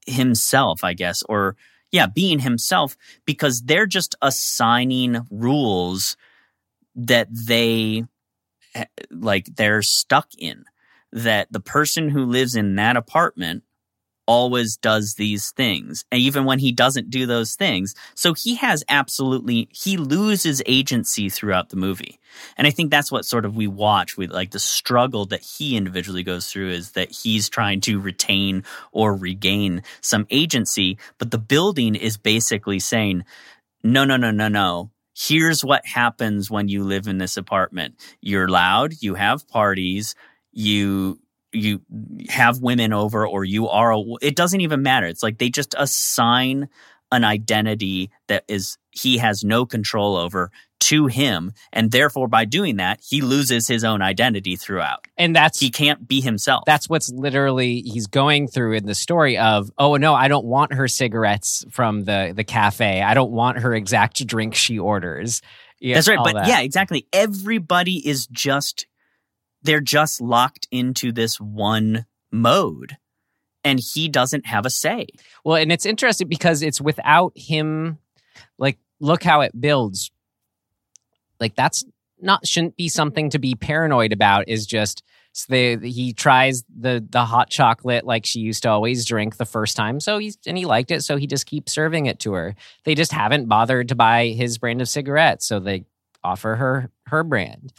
himself, 0.06 0.84
I 0.84 0.94
guess, 0.94 1.22
or 1.30 1.56
yeah, 1.92 2.08
being 2.08 2.40
himself 2.40 2.96
because 3.26 3.62
they're 3.62 3.86
just 3.86 4.16
assigning 4.22 5.26
rules 5.32 6.18
that 6.96 7.28
they 7.32 8.04
eh, 8.76 8.86
like 9.12 9.46
they're 9.56 9.82
stuck 9.82 10.28
in. 10.38 10.66
That 11.12 11.52
the 11.52 11.60
person 11.60 12.10
who 12.10 12.26
lives 12.26 12.56
in 12.56 12.76
that 12.76 12.96
apartment 12.96 13.64
always 14.30 14.78
does 14.78 15.16
these 15.16 15.50
things 15.50 16.06
and 16.12 16.22
even 16.22 16.46
when 16.46 16.60
he 16.60 16.72
doesn't 16.72 17.10
do 17.10 17.26
those 17.26 17.56
things 17.56 17.96
so 18.14 18.36
he 18.36 18.54
has 18.54 18.84
absolutely 18.88 19.68
he 19.72 19.98
loses 19.98 20.62
agency 20.68 21.30
throughout 21.30 21.70
the 21.70 21.76
movie. 21.76 22.20
And 22.56 22.68
i 22.68 22.70
think 22.70 22.92
that's 22.92 23.12
what 23.12 23.26
sort 23.26 23.44
of 23.44 23.56
we 23.56 23.66
watch 23.66 24.18
with 24.18 24.30
like 24.30 24.52
the 24.52 24.60
struggle 24.60 25.26
that 25.26 25.42
he 25.42 25.76
individually 25.76 26.22
goes 26.22 26.46
through 26.52 26.70
is 26.70 26.92
that 26.92 27.12
he's 27.12 27.50
trying 27.50 27.82
to 27.82 28.00
retain 28.00 28.64
or 28.92 29.16
regain 29.16 29.82
some 30.02 30.28
agency 30.30 31.00
but 31.18 31.32
the 31.32 31.40
building 31.40 31.96
is 31.96 32.16
basically 32.18 32.78
saying 32.78 33.24
no 33.84 34.06
no 34.06 34.16
no 34.16 34.30
no 34.30 34.48
no. 34.48 34.92
Here's 35.18 35.66
what 35.66 35.86
happens 35.86 36.52
when 36.52 36.68
you 36.70 36.84
live 36.84 37.08
in 37.08 37.18
this 37.18 37.36
apartment. 37.36 37.96
You're 38.22 38.48
loud 38.48 38.94
you 39.02 39.16
have 39.16 39.48
parties 39.48 40.14
you 40.52 41.20
you 41.52 41.82
have 42.30 42.62
women 42.62 42.94
over 42.94 43.28
or 43.28 43.44
you 43.44 43.68
are 43.70 43.92
a, 43.94 44.02
it 44.22 44.36
doesn't 44.36 44.62
even 44.62 44.82
matter. 44.82 45.08
It's 45.08 45.24
like 45.24 45.38
they 45.38 45.50
just 45.50 45.76
assign 45.78 46.70
an 47.12 47.24
identity 47.24 48.12
that 48.28 48.44
is 48.48 48.78
he 48.92 49.18
has 49.18 49.44
no 49.44 49.66
control 49.66 50.16
over 50.16 50.52
to 50.80 51.08
him. 51.08 51.54
And 51.74 51.92
therefore 51.92 52.28
by 52.28 52.46
doing 52.46 52.78
that 52.78 53.00
he 53.02 53.22
loses 53.22 53.68
his 53.68 53.84
own 53.84 54.02
identity 54.02 54.56
throughout. 54.56 55.08
And 55.18 55.36
that's 55.36 55.60
he 55.60 55.72
can't 55.72 56.08
be 56.08 56.22
himself. 56.22 56.64
That's 56.66 56.88
what's 56.88 57.12
literally 57.12 57.82
he's 57.82 58.08
going 58.08 58.48
through 58.48 58.74
in 58.74 58.86
the 58.86 58.96
story 58.96 59.38
of 59.38 59.72
oh 59.78 59.96
no 59.96 60.14
i 60.14 60.28
don't 60.28 60.46
want 60.46 60.74
her 60.74 60.88
cigarettes 60.88 61.66
from 61.70 62.04
the 62.06 62.34
the 62.36 62.44
cafe. 62.44 63.02
I 63.02 63.14
don't 63.14 63.32
want 63.32 63.60
her 63.60 63.74
exact 63.74 64.26
drink 64.26 64.56
she 64.56 64.80
orders. 64.80 65.42
Yeah, 65.80 65.96
that's 65.96 66.08
right 66.08 66.20
but 66.24 66.34
that. 66.34 66.48
yeah 66.48 66.62
exactly. 66.62 67.08
Everybody 67.12 68.08
is 68.08 68.28
just 68.28 68.86
they're 69.64 69.82
just 69.82 70.22
locked 70.22 70.68
into 70.72 71.12
this 71.12 71.40
one 71.40 72.06
mode 72.32 72.98
and 73.64 73.80
he 73.80 74.08
doesn't 74.08 74.46
have 74.46 74.66
a 74.66 74.70
say. 74.70 75.08
Well 75.44 75.56
and 75.56 75.72
it's 75.72 75.86
interesting 75.86 76.28
because 76.28 76.62
it's 76.62 76.82
without 76.82 77.34
him 77.36 77.98
like 78.58 78.78
look 79.00 79.24
how 79.24 79.42
it 79.42 79.60
builds. 79.60 80.12
Like 81.40 81.56
that's 81.56 81.84
not 82.22 82.46
shouldn't 82.46 82.78
be 82.78 82.90
something 82.90 83.30
to 83.30 83.40
be 83.40 83.56
paranoid 83.56 84.12
about 84.12 84.50
is 84.50 84.66
just 84.66 85.04
so 85.32 85.46
they, 85.50 85.78
he 85.78 86.14
tries 86.14 86.64
the 86.76 87.06
the 87.08 87.24
hot 87.24 87.50
chocolate 87.50 88.06
like 88.06 88.26
she 88.26 88.40
used 88.40 88.64
to 88.64 88.70
always 88.70 89.06
drink 89.06 89.38
the 89.38 89.46
first 89.46 89.78
time 89.78 90.00
so 90.00 90.18
he's 90.18 90.38
and 90.46 90.58
he 90.58 90.66
liked 90.66 90.92
it 90.92 91.02
so 91.02 91.18
he 91.18 91.28
just 91.28 91.46
keeps 91.46 91.72
serving 91.72 92.08
it 92.08 92.20
to 92.20 92.34
her. 92.34 92.56
They 92.84 92.96
just 92.96 93.12
haven't 93.12 93.48
bothered 93.48 93.90
to 93.90 93.96
buy 93.96 94.28
his 94.28 94.58
brand 94.58 94.82
of 94.82 94.90
cigarettes 94.90 95.48
so 95.48 95.60
they 95.60 95.86
offer 96.24 96.56
her 96.56 96.92
her 97.08 97.24
brand 97.24 97.74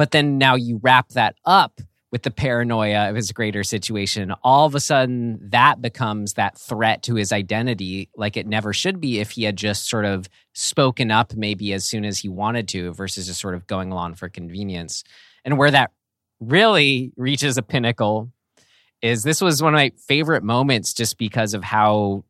but 0.00 0.12
then 0.12 0.38
now 0.38 0.54
you 0.54 0.80
wrap 0.82 1.10
that 1.10 1.36
up 1.44 1.78
with 2.10 2.22
the 2.22 2.30
paranoia 2.30 3.10
of 3.10 3.16
his 3.16 3.32
greater 3.32 3.62
situation 3.62 4.32
all 4.42 4.64
of 4.64 4.74
a 4.74 4.80
sudden 4.80 5.38
that 5.50 5.82
becomes 5.82 6.32
that 6.32 6.56
threat 6.56 7.02
to 7.02 7.16
his 7.16 7.32
identity 7.32 8.08
like 8.16 8.38
it 8.38 8.46
never 8.46 8.72
should 8.72 8.98
be 8.98 9.20
if 9.20 9.32
he 9.32 9.44
had 9.44 9.56
just 9.56 9.90
sort 9.90 10.06
of 10.06 10.26
spoken 10.54 11.10
up 11.10 11.34
maybe 11.34 11.74
as 11.74 11.84
soon 11.84 12.06
as 12.06 12.18
he 12.18 12.30
wanted 12.30 12.66
to 12.66 12.94
versus 12.94 13.26
just 13.26 13.42
sort 13.42 13.54
of 13.54 13.66
going 13.66 13.92
along 13.92 14.14
for 14.14 14.30
convenience. 14.30 15.04
And 15.44 15.58
where 15.58 15.70
that 15.70 15.90
really 16.40 17.12
reaches 17.18 17.58
a 17.58 17.62
pinnacle 17.62 18.32
is 19.02 19.22
this 19.22 19.42
was 19.42 19.62
one 19.62 19.74
of 19.74 19.78
my 19.78 19.92
favorite 20.08 20.42
moments 20.42 20.94
just 20.94 21.18
because 21.18 21.52
of 21.52 21.62
how 21.62 22.24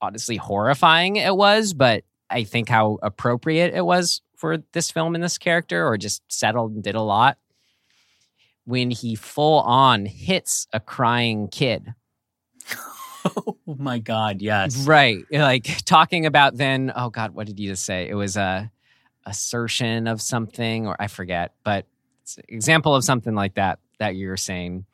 honestly 0.00 0.38
horrifying 0.38 1.14
it 1.14 1.36
was 1.36 1.72
but 1.72 2.02
i 2.28 2.42
think 2.42 2.68
how 2.68 2.98
appropriate 3.00 3.72
it 3.72 3.86
was 3.86 4.20
for 4.42 4.58
this 4.72 4.90
film 4.90 5.14
and 5.14 5.22
this 5.22 5.38
character 5.38 5.86
or 5.86 5.96
just 5.96 6.20
settled 6.26 6.72
and 6.72 6.82
did 6.82 6.96
a 6.96 7.00
lot 7.00 7.38
when 8.64 8.90
he 8.90 9.14
full 9.14 9.60
on 9.60 10.04
hits 10.04 10.66
a 10.72 10.80
crying 10.80 11.46
kid. 11.46 11.94
Oh 13.24 13.56
my 13.78 14.00
god 14.00 14.42
yes. 14.42 14.84
Right 14.84 15.24
like 15.30 15.84
talking 15.84 16.26
about 16.26 16.56
then 16.56 16.92
oh 16.96 17.08
god 17.08 17.36
what 17.36 17.46
did 17.46 17.60
you 17.60 17.68
just 17.70 17.84
say? 17.84 18.08
It 18.08 18.14
was 18.14 18.36
a 18.36 18.68
assertion 19.24 20.08
of 20.08 20.20
something 20.20 20.88
or 20.88 20.96
i 21.00 21.06
forget 21.06 21.54
but 21.62 21.86
it's 22.22 22.38
an 22.38 22.44
example 22.48 22.96
of 22.96 23.04
something 23.04 23.36
like 23.36 23.54
that 23.54 23.78
that 24.00 24.16
you're 24.16 24.36
saying 24.36 24.84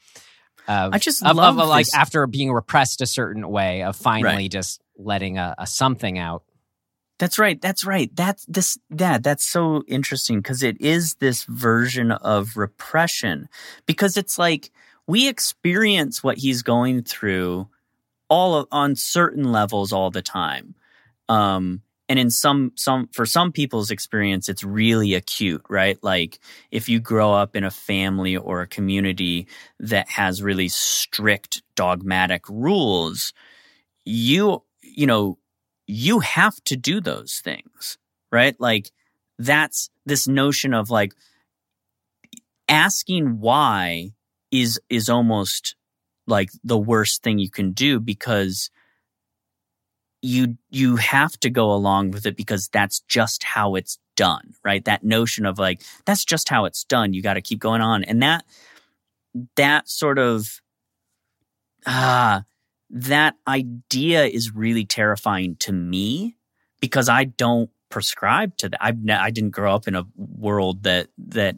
of, 0.69 0.93
I 0.93 0.99
just 0.99 1.25
of, 1.25 1.35
love 1.35 1.59
of, 1.59 1.67
like 1.67 1.87
after 1.95 2.27
being 2.27 2.53
repressed 2.53 3.01
a 3.01 3.07
certain 3.07 3.49
way 3.49 3.83
of 3.83 3.97
finally 3.97 4.35
Right. 4.35 4.51
just 4.51 4.83
letting 4.99 5.39
a, 5.39 5.55
a 5.57 5.67
something 5.67 6.19
out 6.19 6.43
That's 7.19 7.39
right. 7.39 7.61
That's 7.61 7.85
right. 7.85 8.15
That's 8.15 8.45
this. 8.47 8.79
Yeah, 8.97 9.19
that's 9.19 9.45
so 9.45 9.83
interesting 9.89 10.39
because 10.39 10.63
it 10.63 10.81
is 10.81 11.15
this 11.17 11.45
version 11.45 12.13
of 12.13 12.57
repression. 12.57 13.49
Because 13.87 14.17
it's 14.17 14.39
like 14.39 14.71
we 15.07 15.29
experience 15.29 16.23
what 16.23 16.39
he's 16.39 16.63
going 16.63 17.03
through 17.03 17.69
all 18.29 18.55
of, 18.55 18.69
on 18.71 18.95
certain 18.95 19.51
levels 19.51 19.93
all 19.93 20.11
the 20.11 20.23
time. 20.23 20.75
Um, 21.29 21.83
and 22.09 22.19
in 22.19 22.31
some 22.31 22.73
some 22.75 23.09
for 23.13 23.27
some 23.27 23.53
people's 23.53 23.91
experience, 23.91 24.49
it's 24.49 24.65
really 24.65 25.15
acute, 25.15 25.63
right? 25.69 25.99
Like 26.03 26.39
if 26.71 26.89
you 26.89 27.01
grow 27.01 27.35
up 27.35 27.55
in 27.55 27.65
a 27.65 27.71
family 27.71 28.37
or 28.37 28.63
a 28.63 28.67
community 28.67 29.47
that 29.81 30.09
has 30.09 30.43
really 30.43 30.69
strict 30.69 31.63
dogmatic 31.75 32.49
rules, 32.49 33.33
you 34.05 34.63
you 34.83 35.07
know 35.07 35.37
you 35.89 36.21
have 36.21 36.63
to 36.65 36.77
do 36.77 37.01
those 37.01 37.41
things, 37.43 37.97
right? 38.31 38.55
Like 38.61 38.93
that's 39.39 39.91
this 40.05 40.29
notion 40.29 40.75
of 40.75 40.91
like 40.91 41.15
asking 42.69 43.41
why 43.41 44.11
is 44.51 44.79
is 44.91 45.09
almost 45.09 45.75
like 46.27 46.51
the 46.63 46.79
worst 46.79 47.23
thing 47.23 47.39
you 47.39 47.51
can 47.51 47.73
do 47.73 47.99
because 47.99 48.71
you 50.21 50.59
you 50.69 50.97
have 50.97 51.33
to 51.41 51.49
go 51.49 51.73
along 51.73 52.11
with 52.11 52.27
it 52.27 52.37
because 52.37 52.69
that's 52.69 53.01
just 53.09 53.43
how 53.43 53.75
it's 53.75 53.99
done, 54.15 54.55
right? 54.63 54.85
That 54.85 55.05
notion 55.05 55.47
of 55.47 55.59
like 55.59 55.81
that's 56.05 56.25
just 56.25 56.51
how 56.51 56.67
it's 56.67 56.85
done. 56.85 57.15
You 57.15 57.23
got 57.23 57.35
to 57.35 57.41
keep 57.41 57.61
going 57.61 57.81
on, 57.81 58.05
and 58.05 58.23
that 58.23 58.45
that 59.57 59.89
sort 59.89 60.19
of 60.19 60.61
ah 61.87 62.45
that 62.91 63.35
idea 63.47 64.25
is 64.25 64.55
really 64.55 64.85
terrifying 64.85 65.57
to 65.57 65.73
me 65.73 66.37
because 66.81 67.09
I 67.09 67.25
don't 67.25 67.71
prescribe 67.91 68.57
to 68.59 68.69
that. 68.71 68.83
I've 68.83 69.03
ne- 69.03 69.15
I 69.15 69.31
didn't 69.31 69.51
grow 69.51 69.75
up 69.75 69.89
in 69.89 69.95
a 69.95 70.05
world 70.17 70.85
that 70.85 71.09
that 71.19 71.57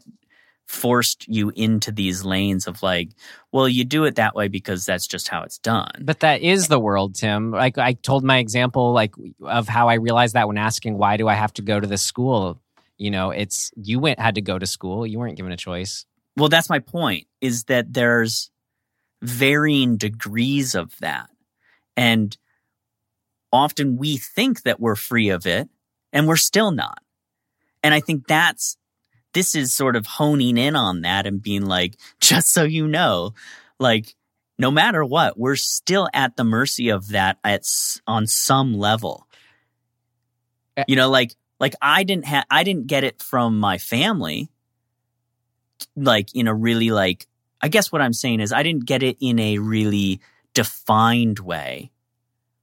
forced 0.67 1.27
you 1.27 1.51
into 1.55 1.91
these 1.91 2.23
lanes 2.23 2.65
of 2.65 2.81
like, 2.81 3.09
well, 3.51 3.67
you 3.67 3.83
do 3.83 4.05
it 4.05 4.15
that 4.15 4.35
way 4.35 4.47
because 4.47 4.85
that's 4.85 5.05
just 5.05 5.27
how 5.27 5.43
it's 5.43 5.57
done. 5.57 5.91
But 6.01 6.21
that 6.21 6.41
is 6.41 6.69
the 6.69 6.79
world, 6.79 7.15
Tim. 7.15 7.51
Like 7.51 7.77
I 7.77 7.93
told 7.93 8.23
my 8.23 8.37
example, 8.37 8.93
like 8.93 9.13
of 9.43 9.67
how 9.67 9.89
I 9.89 9.95
realized 9.95 10.33
that 10.33 10.47
when 10.47 10.57
asking 10.57 10.97
why 10.97 11.17
do 11.17 11.27
I 11.27 11.33
have 11.33 11.53
to 11.53 11.61
go 11.61 11.79
to 11.79 11.87
this 11.87 12.01
school. 12.01 12.59
You 12.97 13.11
know, 13.11 13.31
it's 13.31 13.71
you 13.75 13.99
went 13.99 14.19
had 14.19 14.35
to 14.35 14.41
go 14.41 14.57
to 14.57 14.65
school. 14.65 15.05
You 15.05 15.19
weren't 15.19 15.35
given 15.35 15.51
a 15.51 15.57
choice. 15.57 16.05
Well, 16.37 16.49
that's 16.49 16.69
my 16.69 16.79
point 16.79 17.27
is 17.41 17.65
that 17.65 17.93
there's 17.93 18.49
varying 19.21 19.97
degrees 19.97 20.75
of 20.75 20.97
that. 20.99 21.29
And 21.97 22.35
often 23.51 23.97
we 23.97 24.17
think 24.17 24.63
that 24.63 24.79
we're 24.79 24.95
free 24.95 25.29
of 25.29 25.45
it 25.45 25.69
and 26.13 26.27
we're 26.27 26.37
still 26.37 26.71
not. 26.71 26.99
And 27.83 27.93
I 27.93 27.99
think 27.99 28.27
that's 28.27 28.77
this 29.33 29.55
is 29.55 29.73
sort 29.73 29.95
of 29.95 30.05
honing 30.05 30.57
in 30.57 30.75
on 30.75 31.01
that 31.01 31.25
and 31.25 31.41
being 31.41 31.65
like, 31.65 31.97
just 32.19 32.53
so 32.53 32.63
you 32.63 32.87
know, 32.87 33.33
like 33.79 34.15
no 34.59 34.71
matter 34.71 35.03
what, 35.03 35.39
we're 35.39 35.55
still 35.55 36.09
at 36.13 36.35
the 36.35 36.43
mercy 36.43 36.89
of 36.89 37.09
that 37.09 37.37
at 37.43 37.61
s- 37.61 38.01
on 38.07 38.27
some 38.27 38.73
level. 38.73 39.27
Uh, 40.77 40.83
You 40.87 40.95
know, 40.95 41.09
like 41.09 41.35
like 41.59 41.75
I 41.81 42.03
didn't 42.03 42.25
have 42.25 42.45
I 42.49 42.63
didn't 42.63 42.87
get 42.87 43.03
it 43.03 43.21
from 43.21 43.59
my 43.59 43.77
family 43.77 44.49
like 45.95 46.33
in 46.35 46.47
a 46.47 46.53
really 46.53 46.91
like 46.91 47.27
I 47.61 47.67
guess 47.67 47.91
what 47.91 48.01
I'm 48.01 48.13
saying 48.13 48.39
is 48.39 48.51
I 48.51 48.63
didn't 48.63 48.85
get 48.85 49.03
it 49.03 49.17
in 49.19 49.39
a 49.39 49.59
really 49.59 50.19
defined 50.53 51.39
way 51.39 51.91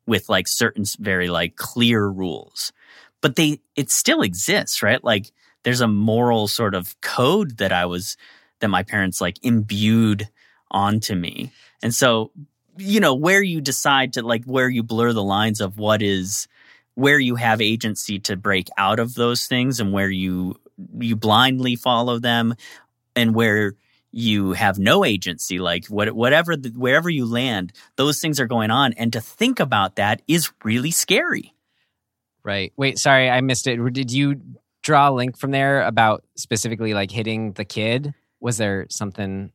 with 0.06 0.28
like 0.28 0.48
certain 0.48 0.84
very 0.98 1.28
like 1.28 1.56
clear 1.56 2.06
rules. 2.06 2.72
But 3.20 3.36
they 3.36 3.60
it 3.76 3.90
still 3.90 4.22
exists, 4.22 4.82
right? 4.82 5.02
Like 5.02 5.30
there's 5.62 5.80
a 5.80 5.88
moral 5.88 6.48
sort 6.48 6.74
of 6.74 7.00
code 7.00 7.58
that 7.58 7.72
I 7.72 7.86
was 7.86 8.16
that 8.60 8.68
my 8.68 8.82
parents 8.82 9.20
like 9.20 9.38
imbued 9.42 10.28
onto 10.70 11.14
me. 11.14 11.52
And 11.82 11.94
so, 11.94 12.32
you 12.76 13.00
know, 13.00 13.14
where 13.14 13.42
you 13.42 13.60
decide 13.60 14.14
to 14.14 14.22
like 14.22 14.44
where 14.44 14.68
you 14.68 14.82
blur 14.82 15.12
the 15.12 15.22
lines 15.22 15.60
of 15.60 15.78
what 15.78 16.02
is 16.02 16.48
where 16.94 17.18
you 17.18 17.36
have 17.36 17.60
agency 17.60 18.18
to 18.18 18.36
break 18.36 18.68
out 18.76 18.98
of 18.98 19.14
those 19.14 19.46
things 19.46 19.78
and 19.78 19.92
where 19.92 20.10
you 20.10 20.56
you 20.98 21.16
blindly 21.16 21.76
follow 21.76 22.18
them 22.18 22.54
and 23.14 23.34
where 23.34 23.74
you 24.10 24.52
have 24.52 24.78
no 24.78 25.04
agency 25.04 25.58
like 25.58 25.86
what, 25.86 26.10
whatever 26.12 26.56
the, 26.56 26.70
wherever 26.70 27.10
you 27.10 27.26
land 27.26 27.72
those 27.96 28.20
things 28.20 28.40
are 28.40 28.46
going 28.46 28.70
on 28.70 28.92
and 28.94 29.12
to 29.12 29.20
think 29.20 29.60
about 29.60 29.96
that 29.96 30.22
is 30.26 30.50
really 30.64 30.90
scary 30.90 31.54
Right. 32.48 32.72
Wait, 32.78 32.98
sorry, 32.98 33.28
I 33.28 33.42
missed 33.42 33.66
it. 33.66 33.76
Did 33.92 34.10
you 34.10 34.40
draw 34.82 35.10
a 35.10 35.12
link 35.12 35.36
from 35.36 35.50
there 35.50 35.82
about 35.82 36.24
specifically 36.34 36.94
like 36.94 37.10
hitting 37.10 37.52
the 37.52 37.64
kid? 37.66 38.14
Was 38.40 38.56
there 38.56 38.86
something 38.88 39.52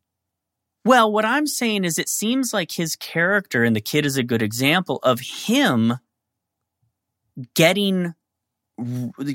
Well, 0.85 1.11
what 1.11 1.25
I'm 1.25 1.47
saying 1.47 1.85
is 1.85 1.97
it 1.97 2.07
seems 2.07 2.53
like 2.53 2.71
his 2.71 2.95
character 2.95 3.63
and 3.63 3.75
the 3.75 3.81
kid 3.81 4.05
is 4.05 4.17
a 4.17 4.23
good 4.23 4.43
example 4.43 4.99
of 5.01 5.21
him 5.21 5.97
getting 7.55 8.13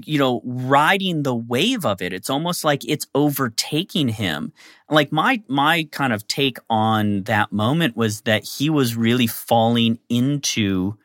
you 0.04 0.18
know 0.18 0.40
riding 0.44 1.22
the 1.22 1.34
wave 1.34 1.84
of 1.84 2.02
it. 2.02 2.12
It's 2.12 2.30
almost 2.30 2.64
like 2.64 2.88
it's 2.88 3.06
overtaking 3.14 4.08
him. 4.08 4.52
Like 4.90 5.12
my 5.12 5.42
my 5.48 5.88
kind 5.90 6.12
of 6.12 6.26
take 6.28 6.58
on 6.68 7.22
that 7.24 7.52
moment 7.52 7.96
was 7.96 8.22
that 8.22 8.44
he 8.44 8.70
was 8.70 8.96
really 8.96 9.26
falling 9.26 9.98
into 10.08 10.96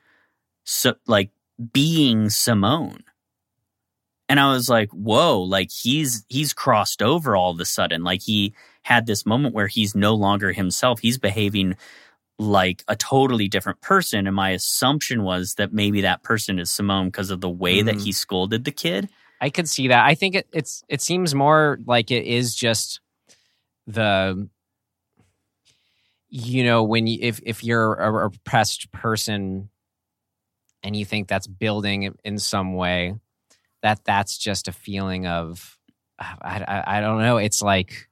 so 0.63 0.95
like 1.07 1.31
being 1.71 2.29
simone. 2.29 3.03
And 4.29 4.39
i 4.39 4.51
was 4.51 4.69
like 4.69 4.89
whoa 4.89 5.41
like 5.41 5.69
he's 5.69 6.25
he's 6.27 6.53
crossed 6.53 7.01
over 7.01 7.35
all 7.35 7.51
of 7.51 7.59
a 7.59 7.65
sudden. 7.65 8.03
Like 8.03 8.21
he 8.21 8.53
had 8.83 9.05
this 9.05 9.25
moment 9.25 9.55
where 9.55 9.67
he's 9.67 9.95
no 9.95 10.13
longer 10.13 10.51
himself. 10.51 10.99
He's 10.99 11.17
behaving 11.17 11.75
like 12.43 12.83
a 12.87 12.95
totally 12.95 13.47
different 13.47 13.81
person. 13.81 14.27
And 14.27 14.35
my 14.35 14.51
assumption 14.51 15.23
was 15.23 15.55
that 15.55 15.73
maybe 15.73 16.01
that 16.01 16.23
person 16.23 16.59
is 16.59 16.71
Simone 16.71 17.07
because 17.07 17.29
of 17.29 17.41
the 17.41 17.49
way 17.49 17.79
mm. 17.79 17.85
that 17.85 17.99
he 17.99 18.11
scolded 18.11 18.63
the 18.65 18.71
kid. 18.71 19.09
I 19.41 19.49
could 19.49 19.67
see 19.67 19.89
that. 19.89 20.05
I 20.05 20.15
think 20.15 20.35
it, 20.35 20.47
it's 20.53 20.83
it 20.87 21.01
seems 21.01 21.35
more 21.35 21.79
like 21.85 22.11
it 22.11 22.25
is 22.25 22.55
just 22.55 23.01
the 23.87 24.47
you 26.29 26.63
know 26.63 26.83
when 26.83 27.07
you 27.07 27.19
if 27.21 27.41
if 27.43 27.63
you're 27.63 27.93
a 27.95 28.11
repressed 28.11 28.91
person 28.91 29.69
and 30.81 30.95
you 30.95 31.05
think 31.05 31.27
that's 31.27 31.47
building 31.47 32.13
in 32.23 32.39
some 32.39 32.73
way 32.73 33.15
that 33.81 34.03
that's 34.05 34.37
just 34.37 34.67
a 34.67 34.71
feeling 34.71 35.27
of 35.27 35.77
I, 36.17 36.63
I, 36.65 36.97
I 36.97 37.01
don't 37.01 37.21
know 37.21 37.37
it's 37.37 37.61
like 37.61 38.09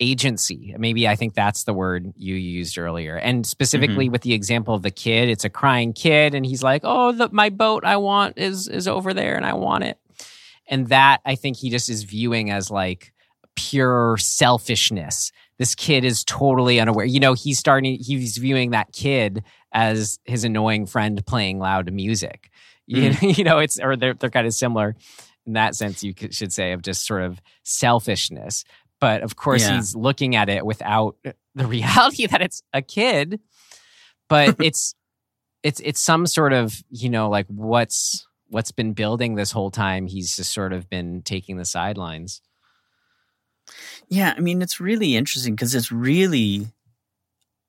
agency. 0.00 0.74
Maybe 0.78 1.08
I 1.08 1.16
think 1.16 1.34
that's 1.34 1.64
the 1.64 1.72
word 1.72 2.12
you 2.16 2.34
used 2.34 2.78
earlier. 2.78 3.16
And 3.16 3.46
specifically 3.46 4.06
mm-hmm. 4.06 4.12
with 4.12 4.22
the 4.22 4.32
example 4.32 4.74
of 4.74 4.82
the 4.82 4.90
kid, 4.90 5.28
it's 5.28 5.44
a 5.44 5.50
crying 5.50 5.92
kid 5.92 6.34
and 6.34 6.46
he's 6.46 6.62
like, 6.62 6.82
"Oh, 6.84 7.12
the, 7.12 7.28
my 7.32 7.50
boat 7.50 7.84
I 7.84 7.96
want 7.96 8.38
is 8.38 8.68
is 8.68 8.86
over 8.86 9.12
there 9.12 9.36
and 9.36 9.44
I 9.44 9.54
want 9.54 9.84
it." 9.84 9.98
And 10.68 10.88
that 10.88 11.20
I 11.24 11.34
think 11.34 11.56
he 11.56 11.70
just 11.70 11.88
is 11.88 12.04
viewing 12.04 12.50
as 12.50 12.70
like 12.70 13.12
pure 13.56 14.16
selfishness. 14.18 15.32
This 15.58 15.74
kid 15.74 16.04
is 16.04 16.22
totally 16.22 16.78
unaware. 16.78 17.06
You 17.06 17.20
know, 17.20 17.32
he's 17.32 17.58
starting 17.58 17.98
he's 18.00 18.36
viewing 18.38 18.70
that 18.70 18.92
kid 18.92 19.42
as 19.72 20.18
his 20.24 20.44
annoying 20.44 20.86
friend 20.86 21.24
playing 21.26 21.58
loud 21.58 21.92
music. 21.92 22.50
Mm-hmm. 22.90 23.24
You, 23.24 23.32
you 23.38 23.44
know, 23.44 23.58
it's 23.58 23.80
or 23.80 23.96
they're 23.96 24.14
they're 24.14 24.30
kind 24.30 24.46
of 24.46 24.54
similar 24.54 24.94
in 25.46 25.54
that 25.54 25.74
sense 25.74 26.04
you 26.04 26.14
should 26.30 26.52
say 26.52 26.72
of 26.72 26.82
just 26.82 27.06
sort 27.06 27.22
of 27.22 27.40
selfishness 27.62 28.64
but 29.00 29.22
of 29.22 29.36
course, 29.36 29.62
yeah. 29.62 29.76
he's 29.76 29.94
looking 29.94 30.36
at 30.36 30.48
it 30.48 30.64
without 30.64 31.16
the 31.54 31.66
reality 31.66 32.26
that 32.26 32.40
it's 32.40 32.62
a 32.72 32.82
kid. 32.82 33.40
But 34.28 34.56
it's 34.60 34.94
it's 35.62 35.80
it's 35.80 36.00
some 36.00 36.26
sort 36.26 36.52
of 36.52 36.82
you 36.90 37.10
know 37.10 37.28
like 37.28 37.46
what's 37.48 38.26
what's 38.48 38.72
been 38.72 38.92
building 38.92 39.34
this 39.34 39.50
whole 39.50 39.70
time. 39.70 40.06
He's 40.06 40.36
just 40.36 40.52
sort 40.52 40.72
of 40.72 40.88
been 40.88 41.22
taking 41.22 41.56
the 41.56 41.64
sidelines. 41.64 42.40
Yeah, 44.08 44.34
I 44.36 44.40
mean 44.40 44.62
it's 44.62 44.80
really 44.80 45.16
interesting 45.16 45.54
because 45.54 45.74
it's 45.74 45.92
really 45.92 46.66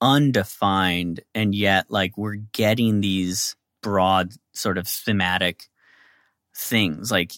undefined, 0.01 1.21
and 1.35 1.53
yet 1.53 1.87
like 1.89 2.17
we're 2.17 2.35
getting 2.35 3.01
these 3.01 3.55
broad 3.81 4.33
sort 4.53 4.77
of 4.77 4.87
thematic 4.87 5.63
things. 6.55 7.11
Like 7.11 7.33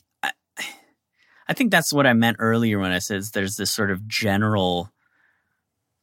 I 1.52 1.54
think 1.54 1.70
that's 1.70 1.92
what 1.92 2.08
I 2.08 2.14
meant 2.14 2.38
earlier 2.40 2.80
when 2.80 2.94
I 2.94 3.00
said 3.00 3.24
there's 3.34 3.58
this 3.58 3.72
sort 3.72 3.92
of 3.92 4.08
general, 4.08 4.90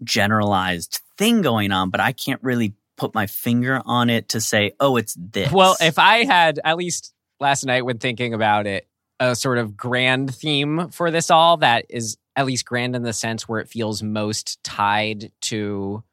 generalized 0.05 1.01
thing 1.17 1.41
going 1.41 1.73
on, 1.73 1.89
but 1.89 2.01
I 2.01 2.13
can't 2.13 2.43
really 2.43 2.75
put 2.99 3.15
my 3.15 3.27
finger 3.27 3.81
on 3.87 4.11
it 4.11 4.29
to 4.29 4.43
say, 4.43 4.73
oh, 4.79 4.99
it's 4.99 5.17
this. 5.19 5.51
Well, 5.51 5.75
if 5.81 5.99
I 5.99 6.27
had, 6.27 6.61
at 6.63 6.77
least 6.77 7.15
last 7.41 7.65
night 7.65 7.87
when 7.87 7.97
thinking 7.97 8.35
about 8.35 8.67
it, 8.67 8.87
a 9.21 9.35
sort 9.35 9.57
of 9.57 9.75
grand 9.75 10.35
theme 10.35 10.91
for 10.91 11.11
this 11.11 11.31
all 11.31 11.57
that 11.57 11.87
is 11.89 12.19
at 12.37 12.45
least 12.45 12.67
grand 12.67 12.95
in 12.95 13.03
the 13.03 13.15
sense 13.15 13.49
where 13.49 13.61
it 13.61 13.71
feels 13.71 14.03
most 14.03 14.63
tied 14.63 15.33
to, 15.41 16.05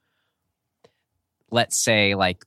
let's 1.51 1.77
say, 1.77 2.15
like 2.15 2.45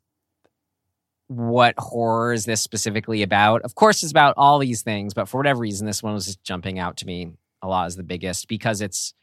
what 1.28 1.74
horror 1.78 2.32
is 2.32 2.46
this 2.46 2.60
specifically 2.60 3.22
about? 3.22 3.62
Of 3.62 3.74
course, 3.74 4.02
it's 4.02 4.10
about 4.10 4.34
all 4.36 4.58
these 4.58 4.82
things, 4.82 5.14
but 5.14 5.28
for 5.28 5.36
whatever 5.36 5.60
reason, 5.60 5.86
this 5.86 6.02
one 6.02 6.14
was 6.14 6.26
just 6.26 6.42
jumping 6.42 6.78
out 6.78 6.96
to 6.98 7.06
me 7.06 7.32
a 7.62 7.68
lot 7.68 7.86
as 7.86 7.96
the 7.96 8.02
biggest 8.02 8.48
because 8.48 8.80
it's, 8.80 9.14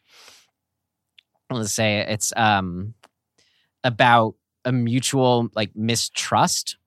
let's 1.50 1.74
say, 1.74 2.00
it's 2.00 2.32
um 2.36 2.94
about 3.84 4.36
a 4.64 4.72
mutual 4.72 5.50
like 5.56 5.76
mistrust, 5.76 6.78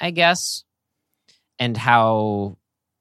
I 0.00 0.10
guess, 0.10 0.64
and 1.58 1.76
how 1.76 2.56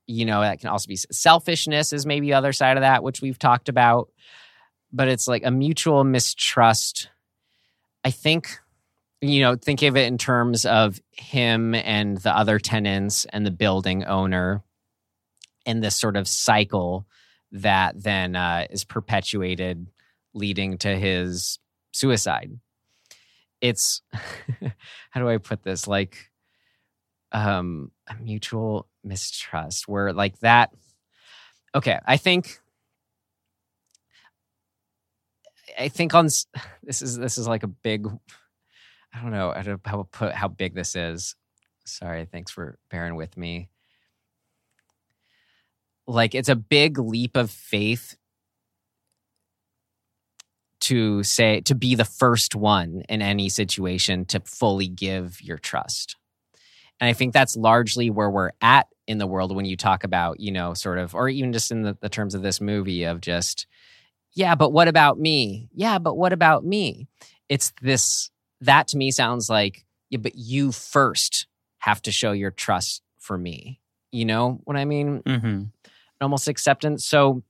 you 0.07 0.25
know 0.25 0.41
that 0.41 0.59
can 0.59 0.69
also 0.69 0.87
be 0.87 0.97
selfishness 0.97 1.93
is 1.93 2.05
maybe 2.05 2.27
the 2.27 2.33
other 2.33 2.53
side 2.53 2.77
of 2.77 2.81
that, 2.81 3.03
which 3.03 3.21
we've 3.21 3.39
talked 3.39 3.69
about, 3.69 4.09
but 4.93 5.07
it's 5.07 5.27
like 5.27 5.45
a 5.45 5.51
mutual 5.51 6.03
mistrust. 6.03 7.09
I 8.03 8.11
think 8.11 8.59
you 9.21 9.41
know, 9.41 9.55
think 9.55 9.81
of 9.81 9.95
it 9.95 10.07
in 10.07 10.17
terms 10.17 10.65
of 10.65 10.99
him 11.11 11.73
and 11.73 12.17
the 12.17 12.35
other 12.35 12.59
tenants 12.59 13.25
and 13.25 13.45
the 13.45 13.51
building 13.51 14.03
owner 14.03 14.63
and 15.65 15.83
this 15.83 15.95
sort 15.95 16.17
of 16.17 16.27
cycle 16.27 17.07
that 17.51 18.01
then 18.01 18.35
uh, 18.35 18.67
is 18.69 18.83
perpetuated, 18.83 19.87
leading 20.33 20.77
to 20.79 20.95
his 20.95 21.59
suicide. 21.91 22.51
It's, 23.61 24.01
how 25.09 25.21
do 25.21 25.29
I 25.29 25.37
put 25.37 25.63
this? 25.63 25.87
Like, 25.87 26.29
um, 27.31 27.91
a 28.07 28.15
mutual 28.15 28.87
mistrust 29.03 29.87
where, 29.87 30.13
like, 30.13 30.39
that. 30.39 30.71
Okay, 31.73 31.99
I 32.05 32.17
think 32.17 32.59
I 35.77 35.89
think 35.89 36.13
on 36.13 36.25
this 36.83 37.01
is 37.01 37.17
this 37.17 37.37
is 37.37 37.47
like 37.47 37.63
a 37.63 37.67
big 37.67 38.07
I 39.15 39.21
don't 39.21 39.31
know 39.31 39.53
how 39.55 39.61
to 39.61 40.03
put 40.03 40.33
how 40.33 40.47
big 40.49 40.75
this 40.75 40.95
is. 40.95 41.35
Sorry, 41.85 42.25
thanks 42.25 42.51
for 42.51 42.77
bearing 42.89 43.15
with 43.15 43.37
me. 43.37 43.69
Like 46.07 46.35
it's 46.35 46.49
a 46.49 46.55
big 46.55 46.99
leap 46.99 47.37
of 47.37 47.49
faith 47.49 48.17
to 50.81 51.23
say 51.23 51.61
to 51.61 51.75
be 51.75 51.95
the 51.95 52.05
first 52.05 52.55
one 52.55 53.03
in 53.07 53.21
any 53.21 53.49
situation 53.49 54.25
to 54.25 54.41
fully 54.41 54.87
give 54.87 55.41
your 55.41 55.57
trust. 55.57 56.17
And 56.99 57.09
I 57.09 57.13
think 57.13 57.33
that's 57.33 57.55
largely 57.55 58.09
where 58.09 58.29
we're 58.29 58.51
at 58.61 58.87
in 59.07 59.17
the 59.17 59.27
world 59.27 59.55
when 59.55 59.65
you 59.65 59.77
talk 59.77 60.03
about, 60.03 60.39
you 60.39 60.51
know, 60.51 60.73
sort 60.73 60.97
of, 60.97 61.15
or 61.15 61.29
even 61.29 61.53
just 61.53 61.71
in 61.71 61.81
the, 61.81 61.97
the 62.01 62.09
terms 62.09 62.35
of 62.35 62.41
this 62.41 62.61
movie 62.61 63.03
of 63.03 63.21
just, 63.21 63.67
yeah, 64.33 64.55
but 64.55 64.71
what 64.71 64.87
about 64.87 65.19
me? 65.19 65.69
Yeah, 65.73 65.99
but 65.99 66.15
what 66.15 66.33
about 66.33 66.65
me? 66.65 67.07
It's 67.49 67.73
this 67.81 68.29
that 68.61 68.87
to 68.89 68.97
me 68.97 69.11
sounds 69.11 69.49
like, 69.49 69.85
yeah, 70.09 70.19
but 70.19 70.35
you 70.35 70.71
first 70.71 71.47
have 71.79 72.01
to 72.03 72.11
show 72.11 72.31
your 72.31 72.51
trust 72.51 73.01
for 73.19 73.37
me. 73.37 73.79
You 74.11 74.25
know 74.25 74.59
what 74.63 74.77
I 74.77 74.85
mean? 74.85 75.21
Mm-hmm. 75.23 75.63
Almost 76.21 76.47
acceptance. 76.47 77.05
So, 77.05 77.43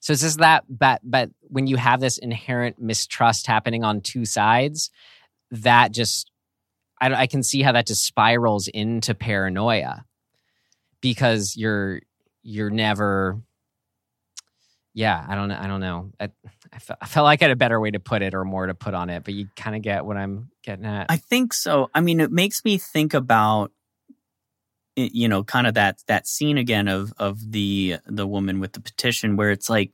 so 0.00 0.12
it's 0.12 0.22
just 0.22 0.38
that, 0.38 0.64
but, 0.68 1.00
but 1.02 1.30
when 1.42 1.66
you 1.66 1.76
have 1.76 2.00
this 2.00 2.18
inherent 2.18 2.80
mistrust 2.80 3.46
happening 3.46 3.84
on 3.84 4.00
two 4.00 4.24
sides, 4.24 4.90
that 5.50 5.92
just, 5.92 6.30
I, 7.00 7.12
I 7.12 7.26
can 7.26 7.42
see 7.42 7.62
how 7.62 7.72
that 7.72 7.86
just 7.86 8.04
spirals 8.04 8.68
into 8.68 9.14
paranoia 9.14 10.04
because 11.00 11.56
you're, 11.56 12.02
you're 12.42 12.70
never, 12.70 13.40
yeah, 14.94 15.24
I 15.26 15.34
don't, 15.34 15.50
I 15.50 15.66
don't 15.66 15.80
know. 15.80 16.10
I, 16.20 16.28
I, 16.72 16.78
felt, 16.78 16.98
I 17.00 17.06
felt 17.06 17.24
like 17.24 17.42
I 17.42 17.46
had 17.46 17.50
a 17.52 17.56
better 17.56 17.80
way 17.80 17.90
to 17.90 18.00
put 18.00 18.22
it 18.22 18.34
or 18.34 18.44
more 18.44 18.66
to 18.66 18.74
put 18.74 18.94
on 18.94 19.10
it, 19.10 19.24
but 19.24 19.34
you 19.34 19.48
kind 19.56 19.74
of 19.76 19.82
get 19.82 20.04
what 20.04 20.16
I'm 20.16 20.50
getting 20.62 20.84
at. 20.84 21.06
I 21.08 21.16
think 21.16 21.52
so. 21.52 21.90
I 21.94 22.00
mean, 22.00 22.20
it 22.20 22.30
makes 22.30 22.64
me 22.64 22.78
think 22.78 23.14
about 23.14 23.72
you 24.98 25.28
know 25.28 25.44
kind 25.44 25.66
of 25.66 25.74
that 25.74 26.02
that 26.08 26.26
scene 26.26 26.58
again 26.58 26.88
of 26.88 27.12
of 27.18 27.52
the 27.52 27.98
the 28.06 28.26
woman 28.26 28.58
with 28.58 28.72
the 28.72 28.80
petition 28.80 29.36
where 29.36 29.50
it's 29.50 29.70
like 29.70 29.92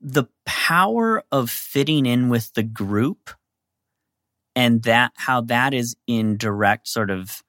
the 0.00 0.24
power 0.44 1.24
of 1.32 1.48
fitting 1.48 2.04
in 2.04 2.28
with 2.28 2.52
the 2.52 2.62
group 2.62 3.30
and 4.54 4.82
that 4.82 5.12
how 5.16 5.40
that 5.40 5.72
is 5.72 5.96
in 6.06 6.36
direct 6.36 6.86
sort 6.86 7.10
of 7.10 7.42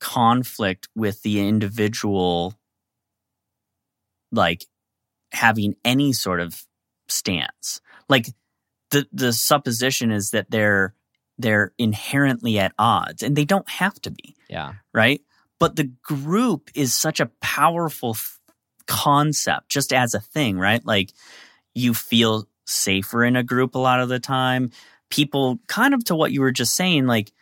conflict 0.00 0.88
with 0.96 1.22
the 1.22 1.46
individual 1.46 2.54
like 4.32 4.66
having 5.32 5.76
any 5.84 6.12
sort 6.12 6.40
of 6.40 6.66
stance. 7.14 7.80
Like 8.08 8.26
the 8.90 9.06
the 9.12 9.32
supposition 9.32 10.10
is 10.10 10.30
that 10.30 10.50
they're 10.50 10.94
they're 11.38 11.72
inherently 11.78 12.58
at 12.58 12.72
odds 12.78 13.22
and 13.22 13.34
they 13.36 13.44
don't 13.44 13.68
have 13.68 14.00
to 14.02 14.10
be. 14.10 14.36
Yeah. 14.48 14.74
Right? 14.92 15.20
But 15.58 15.76
the 15.76 15.90
group 16.02 16.70
is 16.74 16.94
such 16.94 17.20
a 17.20 17.30
powerful 17.40 18.16
concept 18.86 19.68
just 19.68 19.92
as 19.92 20.14
a 20.14 20.20
thing, 20.20 20.58
right? 20.58 20.84
Like 20.84 21.12
you 21.74 21.94
feel 21.94 22.48
safer 22.66 23.24
in 23.24 23.36
a 23.36 23.42
group 23.42 23.74
a 23.74 23.78
lot 23.78 24.00
of 24.00 24.08
the 24.08 24.20
time. 24.20 24.70
People, 25.10 25.58
kind 25.68 25.94
of 25.94 26.04
to 26.04 26.14
what 26.14 26.32
you 26.32 26.40
were 26.40 26.52
just 26.52 26.74
saying, 26.74 27.06
like 27.06 27.32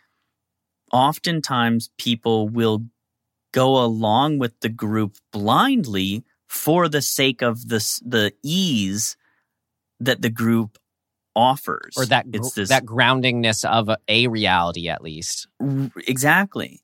oftentimes 0.91 1.89
people 1.97 2.49
will 2.49 2.83
go 3.51 3.83
along 3.83 4.39
with 4.39 4.59
the 4.61 4.69
group 4.69 5.17
blindly 5.31 6.23
for 6.47 6.87
the 6.87 7.01
sake 7.01 7.41
of 7.41 7.67
this 7.67 7.99
the 8.05 8.33
ease 8.43 9.15
that 10.05 10.21
the 10.21 10.29
group 10.29 10.77
offers. 11.35 11.95
Or 11.97 12.05
that 12.05 12.25
it's 12.31 12.53
this 12.53 12.69
that 12.69 12.85
groundingness 12.85 13.65
of 13.65 13.89
a, 13.89 13.97
a 14.07 14.27
reality 14.27 14.89
at 14.89 15.01
least. 15.01 15.47
Exactly. 16.07 16.81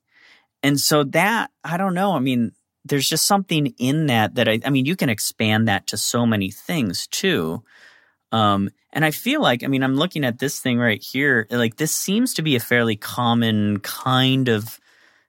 And 0.64 0.80
so 0.80 1.04
that 1.06 1.52
i 1.64 1.78
don't 1.78 1.94
know 1.94 2.14
i 2.14 2.20
mean 2.20 2.52
there's 2.84 3.08
just 3.08 3.26
something 3.26 3.68
in 3.78 4.08
that 4.08 4.36
that 4.36 4.50
i 4.50 4.60
i 4.66 4.70
mean 4.70 4.86
you 4.86 4.96
can 4.96 5.10
expand 5.10 5.68
that 5.68 5.88
to 5.88 5.98
so 5.98 6.26
many 6.26 6.52
things 6.52 7.08
too. 7.08 7.64
Um 8.32 8.70
and 8.91 9.06
i 9.06 9.12
feel 9.12 9.41
like 9.41 9.64
i 9.64 9.68
mean 9.68 9.84
i'm 9.84 9.96
looking 9.96 10.26
at 10.26 10.40
this 10.40 10.60
thing 10.60 10.78
right 10.78 11.02
here 11.02 11.48
like 11.50 11.78
this 11.78 11.94
seems 11.94 12.34
to 12.34 12.41
be 12.41 12.56
a 12.56 12.60
fairly 12.60 12.96
common 12.96 13.80
kind 13.80 14.50
of 14.50 14.80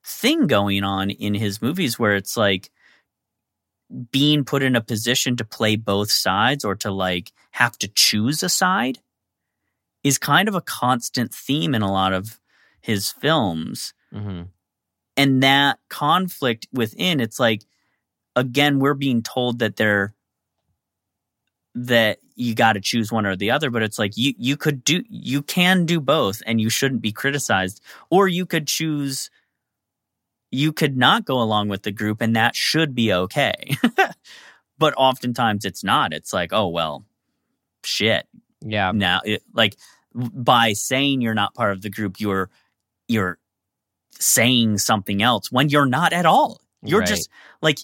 thing 0.05 0.47
going 0.47 0.83
on 0.83 1.11
in 1.11 1.35
his 1.35 1.61
movies 1.63 1.99
where 1.99 2.17
it's 2.17 2.37
like 2.37 2.71
being 4.11 4.45
put 4.45 4.63
in 4.63 4.77
a 4.77 4.81
position 4.81 5.37
to 5.37 5.45
play 5.45 5.77
both 5.77 6.11
sides 6.11 6.65
or 6.65 6.75
to 6.77 6.91
like 6.91 7.33
have 7.53 7.77
to 7.79 7.89
choose 7.89 8.43
a 8.43 8.49
side 8.49 8.99
is 10.05 10.19
kind 10.19 10.49
of 10.49 10.55
a 10.55 10.61
constant 10.61 11.35
theme 11.35 11.75
in 11.75 11.83
a 11.83 11.93
lot 11.93 12.13
of 12.13 12.41
his 12.81 13.11
films. 13.11 13.93
Hmm 14.13 14.43
and 15.21 15.43
that 15.43 15.79
conflict 15.91 16.67
within 16.73 17.21
it's 17.21 17.39
like 17.39 17.63
again 18.37 18.79
we're 18.79 18.95
being 18.95 19.23
told 19.23 19.59
that 19.59 19.77
they're 19.77 20.15
that 21.75 22.19
you 22.35 22.55
got 22.55 22.73
to 22.73 22.81
choose 22.81 23.13
one 23.13 23.27
or 23.27 23.37
the 23.37 23.51
other 23.51 23.71
but 23.71 23.83
it's 23.83 23.99
like 23.99 24.17
you 24.17 24.33
you 24.39 24.57
could 24.57 24.83
do 24.83 25.03
you 25.09 25.43
can 25.43 25.85
do 25.85 26.01
both 26.01 26.43
and 26.47 26.61
you 26.61 26.71
shouldn't 26.71 27.03
be 27.03 27.13
criticized. 27.13 27.83
Or 28.09 28.29
you 28.29 28.47
could 28.47 28.67
choose 28.67 29.31
you 30.51 30.73
could 30.73 30.97
not 30.97 31.25
go 31.25 31.41
along 31.41 31.69
with 31.69 31.83
the 31.83 31.93
group 31.93 32.21
and 32.21 32.35
that 32.37 32.55
should 32.57 32.95
be 32.95 33.13
okay. 33.13 33.55
But 34.79 34.95
oftentimes 34.97 35.67
it's 35.67 35.85
not. 35.85 36.15
It's 36.15 36.33
like 36.33 36.53
oh 36.55 36.69
well 36.69 37.05
shit. 37.85 38.27
Yeah. 38.65 38.93
now 38.95 39.21
it, 39.25 39.43
like 39.53 39.77
by 40.15 40.73
saying 40.73 41.21
you're 41.21 41.35
not 41.35 41.55
part 41.55 41.73
of 41.73 41.83
the 41.83 41.91
group 41.91 42.19
you're 42.19 42.49
you're 43.07 43.39
saying 44.19 44.79
something 44.79 45.23
else 45.23 45.53
when 45.53 45.69
you're 45.69 45.87
not 45.87 46.13
at 46.15 46.25
all. 46.27 46.61
You're 46.83 47.01
Right. 47.01 47.09
just 47.09 47.29
like 47.61 47.79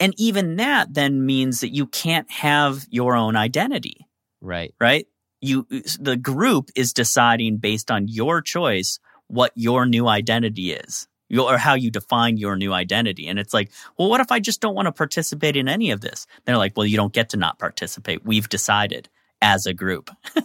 and 0.00 0.12
even 0.18 0.56
that 0.56 0.92
then 0.92 1.24
means 1.24 1.60
that 1.60 1.72
you 1.72 1.86
can't 1.86 2.28
have 2.30 2.84
your 2.90 3.14
own 3.14 3.36
identity. 3.36 4.08
Right. 4.40 4.74
right? 4.80 5.06
You 5.40 5.66
uh, 5.72 5.78
the 6.00 6.16
group 6.16 6.70
is 6.74 6.92
deciding 6.92 7.58
based 7.58 7.92
on 7.92 8.08
your 8.08 8.42
choice 8.42 8.98
what 9.28 9.52
your 9.54 9.86
new 9.86 10.08
identity 10.08 10.72
is 10.72 11.06
or 11.32 11.58
how 11.58 11.74
you 11.74 11.90
define 11.90 12.36
your 12.36 12.56
new 12.56 12.72
identity. 12.72 13.26
And 13.28 13.38
it's 13.38 13.54
like 13.54 13.70
well 13.98 14.08
what 14.08 14.20
if 14.20 14.30
i 14.30 14.40
just 14.40 14.60
don't 14.60 14.74
want 14.74 14.86
to 14.86 14.92
participate 14.92 15.56
in 15.56 15.68
any 15.68 15.90
of 15.90 16.00
this? 16.00 16.26
They're 16.44 16.58
like 16.58 16.76
well 16.76 16.86
you 16.86 16.96
don't 16.96 17.12
get 17.12 17.30
to 17.30 17.36
not 17.36 17.58
participate. 17.58 18.24
We've 18.24 18.48
decided 18.48 19.08
as 19.42 19.66
a 19.66 19.74
group. 19.74 20.10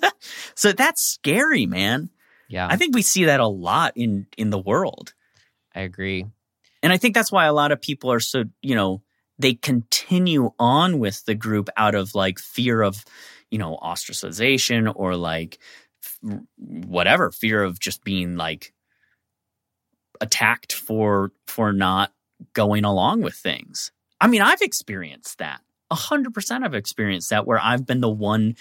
So 0.55 0.73
that's 0.73 1.01
scary 1.01 1.65
man. 1.65 2.09
Yeah. 2.49 2.67
i 2.69 2.75
think 2.75 2.93
we 2.93 3.03
see 3.03 3.25
that 3.25 3.39
a 3.39 3.47
lot 3.47 3.93
in 3.95 4.27
in 4.37 4.49
the 4.49 4.59
world. 4.59 5.13
I 5.73 5.81
agree. 5.81 6.25
and 6.83 6.91
I 6.91 6.97
think 6.97 7.15
that's 7.15 7.31
why 7.31 7.45
a 7.45 7.53
lot 7.53 7.71
of 7.71 7.81
people 7.81 8.11
are 8.11 8.19
so, 8.19 8.43
you 8.61 8.75
know, 8.75 9.01
they 9.37 9.53
continue 9.53 10.51
on 10.59 10.99
with 10.99 11.23
the 11.25 11.35
group 11.35 11.69
out 11.77 11.95
of 11.95 12.15
like 12.15 12.39
fear 12.39 12.81
of, 12.81 13.05
you 13.49 13.57
know, 13.59 13.77
ostracization 13.81 14.91
or 14.93 15.15
like 15.15 15.59
whatever, 16.57 17.31
fear 17.31 17.63
of 17.63 17.79
just 17.79 18.03
being 18.03 18.35
like 18.35 18.73
attacked 20.21 20.73
for 20.73 21.31
for 21.47 21.73
not 21.73 22.11
going 22.53 22.85
along 22.85 23.21
with 23.21 23.35
things. 23.35 23.91
I 24.21 24.27
mean, 24.27 24.41
I've 24.41 24.61
experienced 24.61 25.39
that. 25.39 25.61
A 25.91 25.95
hundred 25.95 26.33
percent 26.33 26.63
I've 26.63 26.75
experienced 26.75 27.29
that 27.31 27.47
where 27.47 27.59
I've 27.61 27.85
been 27.85 28.01
the 28.01 28.09
one 28.09 28.55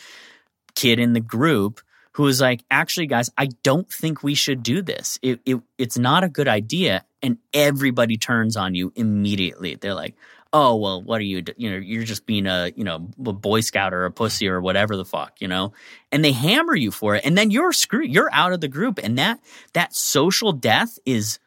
kid 0.74 0.98
in 0.98 1.12
the 1.12 1.20
group 1.20 1.80
who 2.12 2.24
was 2.24 2.40
like, 2.40 2.64
actually, 2.70 3.06
guys, 3.06 3.30
I 3.38 3.46
don't 3.62 3.88
think 3.88 4.22
we 4.22 4.34
should 4.34 4.62
do 4.62 4.82
this. 4.82 5.18
It, 5.22 5.40
it 5.44 5.60
it's 5.76 5.98
not 5.98 6.24
a 6.24 6.28
good 6.28 6.48
idea. 6.48 7.04
And 7.22 7.38
everybody 7.52 8.16
turns 8.16 8.56
on 8.56 8.74
you 8.74 8.92
immediately. 8.96 9.74
They're 9.74 9.94
like, 9.94 10.14
oh 10.52 10.76
well, 10.76 11.02
what 11.02 11.20
are 11.20 11.24
you? 11.24 11.42
You 11.56 11.70
know, 11.70 11.76
you're 11.76 12.04
just 12.04 12.26
being 12.26 12.46
a 12.46 12.72
you 12.74 12.84
know 12.84 12.96
a 12.96 13.32
boy 13.32 13.60
scout 13.60 13.92
or 13.92 14.04
a 14.04 14.10
pussy 14.10 14.48
or 14.48 14.60
whatever 14.60 14.96
the 14.96 15.04
fuck, 15.04 15.40
you 15.40 15.48
know. 15.48 15.72
And 16.10 16.24
they 16.24 16.32
hammer 16.32 16.74
you 16.74 16.90
for 16.90 17.14
it, 17.14 17.24
and 17.24 17.36
then 17.36 17.50
you're 17.50 17.72
screwed. 17.72 18.12
You're 18.12 18.32
out 18.32 18.52
of 18.52 18.60
the 18.60 18.68
group, 18.68 18.98
and 19.02 19.18
that 19.18 19.40
that 19.74 19.94
social 19.94 20.52
death 20.52 20.98
is 21.04 21.38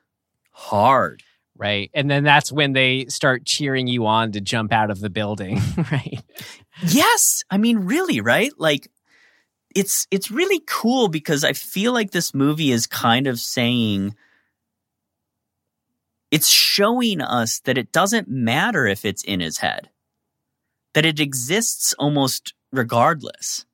hard. 0.62 1.24
Right. 1.58 1.92
And 1.94 2.10
then 2.10 2.24
that's 2.24 2.52
when 2.52 2.74
they 2.74 3.06
start 3.06 3.46
cheering 3.46 3.86
you 3.88 4.08
on 4.08 4.32
to 4.32 4.42
jump 4.42 4.72
out 4.72 4.90
of 4.90 5.00
the 5.00 5.10
building. 5.10 5.60
right. 5.92 6.22
Yes, 6.88 7.44
I 7.52 7.58
mean 7.58 7.80
really, 7.80 8.20
right? 8.22 8.52
Like 8.58 8.90
it's 9.76 10.08
it's 10.12 10.32
really 10.32 10.62
cool 10.66 11.08
because 11.08 11.44
I 11.44 11.54
feel 11.54 11.94
like 11.94 12.12
this 12.12 12.34
movie 12.34 12.72
is 12.72 12.88
kind 12.88 13.28
of 13.28 13.40
saying 13.40 14.16
it's 16.32 16.48
showing 16.48 17.22
us 17.22 17.60
that 17.62 17.78
it 17.78 17.92
doesn't 17.92 18.28
matter 18.28 18.88
if 18.88 19.06
it's 19.06 19.24
in 19.24 19.40
his 19.40 19.58
head. 19.58 19.90
That 20.94 21.06
it 21.06 21.20
exists 21.20 21.94
almost 22.00 22.54
regardless. 22.72 23.66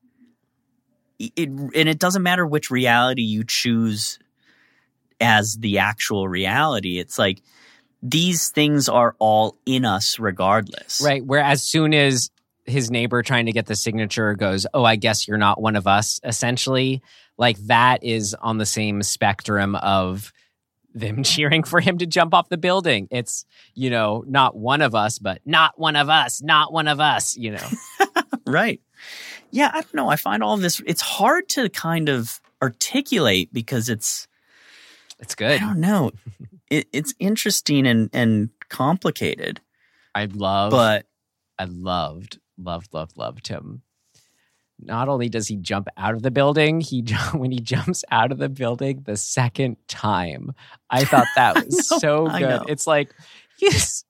It, 1.19 1.49
and 1.49 1.75
it 1.75 1.99
doesn't 1.99 2.21
matter 2.21 2.45
which 2.45 2.69
reality 2.69 3.23
you 3.23 3.43
choose 3.43 4.19
as 5.19 5.57
the 5.57 5.79
actual 5.79 6.27
reality. 6.27 6.99
It's 6.99 7.17
like 7.17 7.41
these 8.01 8.49
things 8.49 8.89
are 8.89 9.15
all 9.19 9.57
in 9.65 9.85
us 9.85 10.19
regardless. 10.19 11.01
Right. 11.03 11.25
Where 11.25 11.41
as 11.41 11.63
soon 11.63 11.93
as 11.93 12.29
his 12.65 12.91
neighbor 12.91 13.23
trying 13.23 13.45
to 13.47 13.51
get 13.51 13.65
the 13.65 13.75
signature 13.75 14.33
goes, 14.35 14.67
Oh, 14.73 14.83
I 14.83 14.95
guess 14.95 15.27
you're 15.27 15.37
not 15.37 15.61
one 15.61 15.75
of 15.75 15.87
us, 15.87 16.19
essentially, 16.23 17.01
like 17.37 17.57
that 17.67 18.03
is 18.03 18.35
on 18.35 18.57
the 18.57 18.65
same 18.65 19.03
spectrum 19.03 19.75
of 19.75 20.31
them 20.93 21.23
cheering 21.23 21.63
for 21.63 21.79
him 21.79 21.97
to 21.99 22.05
jump 22.05 22.33
off 22.33 22.49
the 22.49 22.57
building. 22.57 23.07
It's, 23.09 23.45
you 23.73 23.89
know, 23.89 24.23
not 24.27 24.55
one 24.55 24.81
of 24.81 24.95
us, 24.95 25.19
but 25.19 25.41
not 25.45 25.79
one 25.79 25.95
of 25.95 26.09
us, 26.09 26.41
not 26.41 26.73
one 26.73 26.87
of 26.87 26.99
us, 26.99 27.37
you 27.37 27.51
know. 27.51 27.67
Right. 28.47 28.81
Yeah, 29.51 29.69
I 29.73 29.81
don't 29.81 29.93
know. 29.93 30.09
I 30.09 30.15
find 30.15 30.41
all 30.41 30.57
this 30.57 30.81
it's 30.85 31.01
hard 31.01 31.49
to 31.49 31.69
kind 31.69 32.09
of 32.09 32.39
articulate 32.61 33.53
because 33.53 33.89
it's 33.89 34.27
It's 35.19 35.35
good. 35.35 35.61
I 35.61 35.65
don't 35.65 35.79
know. 35.79 36.11
It, 36.69 36.87
it's 36.93 37.13
interesting 37.19 37.87
and 37.87 38.09
and 38.13 38.49
complicated, 38.69 39.61
I 40.13 40.25
love 40.25 40.71
but 40.71 41.05
I 41.57 41.65
loved, 41.65 42.39
loved, 42.57 42.93
loved, 42.93 43.17
loved 43.17 43.47
him. 43.47 43.81
Not 44.79 45.09
only 45.09 45.27
does 45.27 45.47
he 45.47 45.57
jump 45.57 45.87
out 45.97 46.13
of 46.13 46.21
the 46.21 46.29
building, 46.29 46.81
he 46.81 47.01
when 47.33 47.51
he 47.51 47.59
jumps 47.59 48.03
out 48.11 48.31
of 48.31 48.37
the 48.37 48.49
building 48.49 49.03
the 49.05 49.17
second 49.17 49.77
time, 49.87 50.53
I 50.89 51.05
thought 51.05 51.27
that 51.35 51.55
was 51.65 51.91
know, 51.91 51.97
so 51.97 52.27
good. 52.27 52.63
It's 52.67 52.85
like 52.85 53.13
he's 53.57 54.03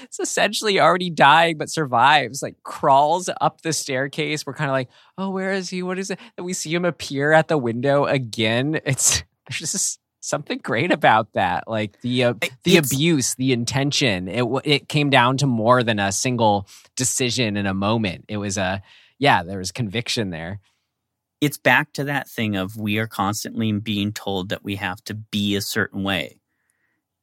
it's 0.00 0.20
essentially 0.20 0.80
already 0.80 1.10
dying 1.10 1.58
but 1.58 1.68
survives. 1.70 2.42
Like 2.42 2.62
crawls 2.62 3.28
up 3.40 3.62
the 3.62 3.72
staircase. 3.72 4.46
We're 4.46 4.54
kind 4.54 4.70
of 4.70 4.74
like, 4.74 4.88
oh, 5.18 5.30
where 5.30 5.52
is 5.52 5.70
he? 5.70 5.82
What 5.82 5.98
is 5.98 6.10
it? 6.10 6.18
And 6.36 6.46
we 6.46 6.52
see 6.52 6.72
him 6.72 6.84
appear 6.84 7.32
at 7.32 7.48
the 7.48 7.58
window 7.58 8.04
again. 8.04 8.80
It's 8.84 9.24
there's 9.48 9.58
just 9.58 9.98
something 10.22 10.58
great 10.62 10.90
about 10.92 11.32
that. 11.34 11.68
Like 11.68 12.00
the 12.00 12.24
uh, 12.24 12.34
the 12.64 12.76
It's- 12.78 12.92
abuse, 12.92 13.34
the 13.34 13.52
intention. 13.52 14.28
It 14.28 14.44
it 14.64 14.88
came 14.88 15.10
down 15.10 15.36
to 15.38 15.46
more 15.46 15.82
than 15.82 15.98
a 15.98 16.12
single 16.12 16.66
decision 16.96 17.56
in 17.58 17.66
a 17.66 17.74
moment. 17.74 18.24
It 18.28 18.38
was 18.38 18.56
a 18.56 18.82
yeah, 19.18 19.42
there 19.42 19.58
was 19.58 19.70
conviction 19.72 20.30
there. 20.30 20.60
it's 21.40 21.58
back 21.58 21.92
to 21.92 22.04
that 22.04 22.28
thing 22.28 22.54
of 22.56 22.76
we 22.76 22.98
are 22.98 23.08
constantly 23.08 23.72
being 23.72 24.12
told 24.12 24.48
that 24.50 24.62
we 24.62 24.76
have 24.76 25.02
to 25.04 25.12
be 25.14 25.56
a 25.56 25.60
certain 25.60 26.04
way. 26.04 26.38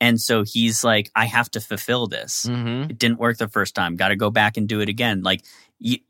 And 0.02 0.20
so 0.20 0.44
he's 0.44 0.84
like, 0.84 1.10
I 1.16 1.26
have 1.26 1.50
to 1.52 1.60
fulfill 1.62 2.08
this. 2.08 2.46
Mm-hmm. 2.46 2.92
It 2.92 2.98
didn't 2.98 3.20
work 3.20 3.38
the 3.38 3.48
first 3.50 3.76
time. 3.76 3.96
Got 3.98 4.10
to 4.10 4.16
go 4.18 4.30
back 4.30 4.58
and 4.58 4.68
do 4.68 4.82
it 4.82 4.90
again. 4.90 5.24
Like 5.24 5.42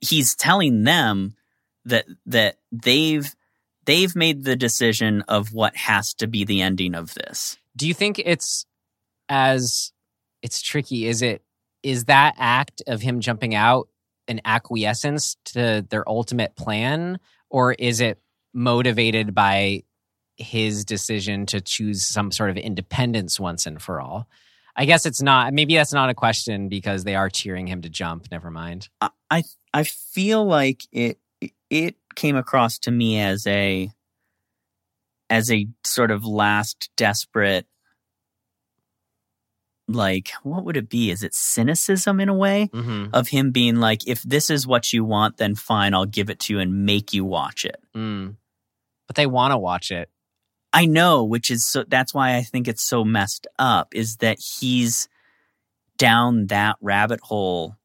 he's 0.01 0.35
telling 0.35 0.83
them 0.83 1.35
that 1.85 2.05
that 2.25 2.57
they've 2.71 3.33
they've 3.89 4.15
made 4.15 4.43
the 4.43 4.55
decision 4.55 5.23
of 5.27 5.51
what 5.51 5.75
has 5.75 6.13
to 6.13 6.27
be 6.27 6.45
the 6.45 6.61
ending 6.61 6.93
of 6.93 7.15
this. 7.15 7.57
Do 7.75 7.87
you 7.87 7.95
think 7.95 8.19
it's 8.19 8.67
as 9.27 9.91
it's 10.43 10.61
tricky? 10.61 11.07
Is 11.07 11.23
it 11.23 11.41
is 11.81 12.05
that 12.05 12.35
act 12.37 12.83
of 12.85 13.01
him 13.01 13.19
jumping 13.19 13.55
out 13.55 13.87
an 14.27 14.41
acquiescence 14.45 15.37
to 15.45 15.83
their 15.89 16.07
ultimate 16.07 16.55
plan, 16.55 17.17
or 17.49 17.73
is 17.73 17.99
it 17.99 18.21
motivated 18.53 19.33
by 19.33 19.81
his 20.37 20.85
decision 20.85 21.47
to 21.47 21.59
choose 21.59 22.05
some 22.05 22.31
sort 22.31 22.51
of 22.51 22.57
independence 22.57 23.39
once 23.39 23.65
and 23.65 23.81
for 23.81 23.99
all? 23.99 24.27
I 24.75 24.85
guess 24.85 25.07
it's 25.07 25.21
not. 25.21 25.51
Maybe 25.51 25.75
that's 25.75 25.93
not 25.93 26.11
a 26.11 26.13
question 26.13 26.69
because 26.69 27.05
they 27.05 27.15
are 27.15 27.29
cheering 27.29 27.65
him 27.65 27.81
to 27.81 27.89
jump. 27.89 28.27
Never 28.29 28.51
mind. 28.51 28.87
I 29.01 29.43
I, 29.73 29.83
feel 29.83 30.45
like 30.45 30.83
it 30.91 31.17
it 31.71 31.95
came 32.19 32.35
across 32.35 32.77
to 32.79 32.91
me 32.91 33.19
as 33.19 33.47
a 33.47 33.89
as 35.29 35.49
a 35.51 35.67
sort 35.85 36.11
of 36.11 36.25
last 36.25 36.89
desperate 36.97 37.65
like 39.87 40.29
what 40.43 40.63
would 40.65 40.77
it 40.77 40.89
be 40.89 41.09
is 41.09 41.23
it 41.23 41.33
cynicism 41.33 42.19
in 42.19 42.29
a 42.29 42.33
way 42.33 42.69
hmm 42.71 43.05
of 43.13 43.29
him 43.29 43.51
being 43.51 43.77
like 43.77 44.07
if 44.07 44.21
this 44.23 44.49
is 44.49 44.67
what 44.67 44.93
you 44.93 45.03
want 45.03 45.37
then 45.37 45.55
fine 45.55 45.93
i'll 45.95 46.05
give 46.05 46.29
it 46.29 46.39
to 46.39 46.53
you 46.53 46.59
and 46.59 46.85
make 46.85 47.13
you 47.13 47.25
watch 47.25 47.65
it 47.65 47.77
Mm. 47.95 48.35
But 49.07 49.15
they 49.15 49.25
want 49.25 49.51
to 49.51 49.57
watch 49.57 49.89
it. 49.91 50.09
i 50.73 50.85
know 50.85 51.23
which 51.23 51.49
is 51.49 51.65
so 51.65 51.83
that's 51.87 52.13
why 52.13 52.35
i 52.35 52.43
think 52.43 52.67
it's 52.67 52.83
so 52.83 53.03
messed 53.03 53.47
up 53.57 53.95
is 53.95 54.17
that 54.17 54.37
he's 54.39 55.07
down 55.97 56.47
that 56.47 56.75
rabbit 56.81 57.19
hole 57.23 57.75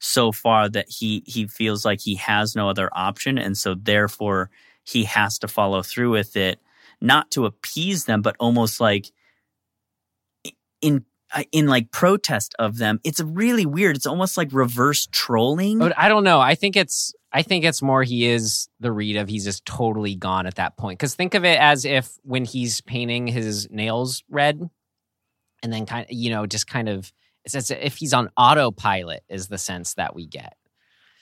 so 0.00 0.32
far 0.32 0.68
that 0.68 0.88
he 0.88 1.22
he 1.26 1.46
feels 1.46 1.84
like 1.84 2.00
he 2.00 2.16
has 2.16 2.56
no 2.56 2.68
other 2.68 2.88
option 2.92 3.38
and 3.38 3.56
so 3.56 3.74
therefore 3.74 4.50
he 4.82 5.04
has 5.04 5.38
to 5.38 5.46
follow 5.46 5.82
through 5.82 6.10
with 6.10 6.36
it 6.36 6.58
not 7.00 7.30
to 7.30 7.46
appease 7.46 8.06
them 8.06 8.22
but 8.22 8.34
almost 8.40 8.80
like 8.80 9.12
in 10.80 11.04
uh, 11.32 11.44
in 11.52 11.66
like 11.66 11.92
protest 11.92 12.54
of 12.58 12.78
them 12.78 12.98
it's 13.04 13.20
really 13.20 13.66
weird 13.66 13.94
it's 13.94 14.06
almost 14.06 14.36
like 14.36 14.48
reverse 14.52 15.06
trolling 15.12 15.78
But 15.78 15.96
I 15.96 16.08
don't 16.08 16.24
know. 16.24 16.40
I 16.40 16.54
think 16.56 16.76
it's 16.76 17.14
I 17.32 17.42
think 17.42 17.64
it's 17.64 17.82
more 17.82 18.02
he 18.02 18.26
is 18.26 18.68
the 18.80 18.90
read 18.90 19.16
of 19.16 19.28
he's 19.28 19.44
just 19.44 19.64
totally 19.64 20.16
gone 20.16 20.46
at 20.46 20.56
that 20.56 20.76
point. 20.76 20.98
Because 20.98 21.14
think 21.14 21.34
of 21.34 21.44
it 21.44 21.60
as 21.60 21.84
if 21.84 22.18
when 22.22 22.44
he's 22.44 22.80
painting 22.80 23.28
his 23.28 23.68
nails 23.70 24.24
red, 24.28 24.68
and 25.62 25.72
then 25.72 25.86
kind 25.86 26.06
of 26.10 26.12
you 26.12 26.30
know 26.30 26.46
just 26.46 26.66
kind 26.66 26.88
of 26.88 27.12
it's 27.44 27.54
as 27.54 27.70
if 27.70 27.96
he's 27.96 28.12
on 28.12 28.30
autopilot 28.36 29.22
is 29.28 29.48
the 29.48 29.58
sense 29.58 29.94
that 29.94 30.14
we 30.14 30.26
get. 30.26 30.56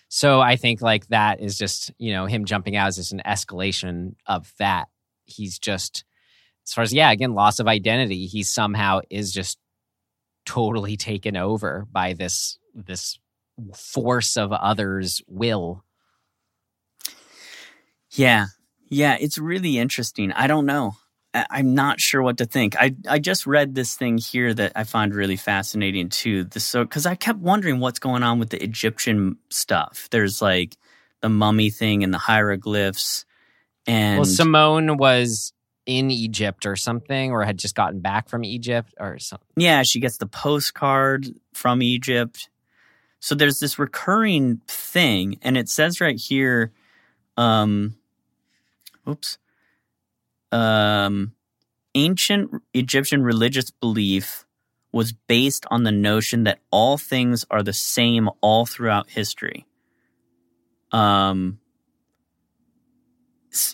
So 0.09 0.41
I 0.41 0.57
think 0.57 0.81
like 0.81 1.07
that 1.09 1.41
is 1.41 1.59
just 1.59 1.93
you 1.99 2.13
know 2.13 2.27
him 2.27 2.45
jumping 2.45 2.77
out 2.77 2.89
is 2.89 2.97
just 2.97 3.13
an 3.13 3.23
escalation 3.27 4.15
of 4.27 4.53
that. 4.59 4.89
He's 5.25 5.59
just 5.59 6.05
as 6.67 6.73
far 6.73 6.83
as 6.83 6.93
yeah 6.93 7.11
again 7.11 7.35
loss 7.35 7.61
of 7.61 7.69
identity. 7.69 8.27
He 8.27 8.43
somehow 8.43 9.01
is 9.11 9.33
just 9.33 9.59
totally 10.47 10.97
taken 10.97 11.37
over 11.37 11.87
by 11.91 12.15
this 12.15 12.59
this 12.75 13.19
force 13.75 14.37
of 14.37 14.53
others' 14.53 15.21
will. 15.27 15.85
Yeah. 18.11 18.47
Yeah, 18.91 19.17
it's 19.21 19.37
really 19.37 19.77
interesting. 19.79 20.33
I 20.33 20.47
don't 20.47 20.65
know. 20.65 20.95
I'm 21.35 21.75
not 21.75 22.01
sure 22.01 22.23
what 22.23 22.39
to 22.39 22.47
think. 22.47 22.77
I 22.77 22.95
I 23.07 23.19
just 23.19 23.47
read 23.47 23.75
this 23.75 23.95
thing 23.97 24.19
here 24.19 24.55
that 24.55 24.73
I 24.75 24.85
find 24.85 25.15
really 25.15 25.37
fascinating 25.37 26.09
too. 26.09 26.45
The 26.45 26.61
so 26.61 26.85
because 26.85 27.07
I 27.07 27.15
kept 27.15 27.39
wondering 27.39 27.81
what's 27.81 27.99
going 27.99 28.23
on 28.23 28.39
with 28.39 28.51
the 28.51 28.63
Egyptian 28.63 29.37
stuff. 29.51 30.09
There's 30.11 30.41
like 30.41 30.77
the 31.21 31.29
mummy 31.29 31.71
thing 31.71 32.03
and 32.03 32.15
the 32.15 32.19
hieroglyphs, 32.19 33.27
and 33.87 34.19
well, 34.19 34.25
Simone 34.25 34.97
was 34.97 35.53
in 35.85 36.11
Egypt 36.11 36.65
or 36.67 36.77
something, 36.77 37.31
or 37.31 37.45
had 37.45 37.59
just 37.59 37.75
gotten 37.75 38.01
back 38.01 38.29
from 38.29 38.45
Egypt 38.45 38.95
or 38.99 39.19
something. 39.19 39.49
yeah, 39.57 39.83
she 39.83 40.01
gets 40.01 40.19
the 40.19 40.27
postcard 40.27 41.29
from 41.53 41.83
Egypt. 41.83 42.49
So 43.21 43.35
there's 43.35 43.59
this 43.59 43.79
recurring 43.79 44.61
thing, 44.69 45.39
and 45.43 45.57
it 45.57 45.69
says 45.69 46.01
right 46.01 46.19
here, 46.19 46.73
um, 47.37 47.97
oops, 49.09 49.39
um, 50.53 51.33
ancient 51.95 52.51
Egyptian 52.75 53.23
religious 53.23 53.71
belief 53.71 54.45
was 54.93 55.13
based 55.13 55.67
on 55.71 55.83
the 55.83 55.93
notion 55.93 56.45
that 56.45 56.61
all 56.71 56.97
things 56.97 57.45
are 57.51 57.63
the 57.63 57.73
same 57.73 58.29
all 58.41 58.65
throughout 58.65 59.11
history. 59.11 59.67
Um, 60.93 61.61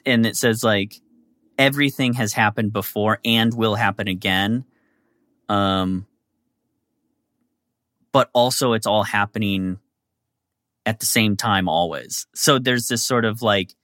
and 0.04 0.26
it 0.26 0.36
says 0.36 0.64
like 0.64 1.00
everything 1.58 2.14
has 2.14 2.32
happened 2.32 2.72
before 2.72 3.20
and 3.24 3.54
will 3.54 3.76
happen 3.76 4.08
again. 4.08 4.64
Um, 5.48 6.06
but 8.12 8.30
also 8.32 8.72
it's 8.72 8.86
all 8.86 9.04
happening 9.04 9.78
at 10.86 11.00
the 11.00 11.06
same 11.06 11.36
time 11.36 11.68
always. 11.68 12.26
So 12.34 12.58
there's 12.58 12.88
this 12.88 13.02
sort 13.02 13.24
of 13.24 13.42
like 13.42 13.74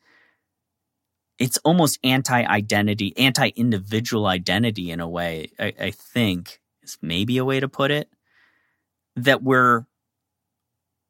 it's 1.40 1.56
almost 1.64 1.98
anti-identity, 2.04 3.16
anti-individual 3.16 4.26
identity 4.26 4.90
in 4.90 5.00
a 5.00 5.08
way. 5.08 5.50
I, 5.58 5.72
I 5.80 5.90
think 5.90 6.60
is 6.82 6.98
maybe 7.02 7.38
a 7.38 7.44
way 7.44 7.58
to 7.58 7.68
put 7.68 7.90
it. 7.90 8.08
That 9.16 9.42
we're 9.42 9.86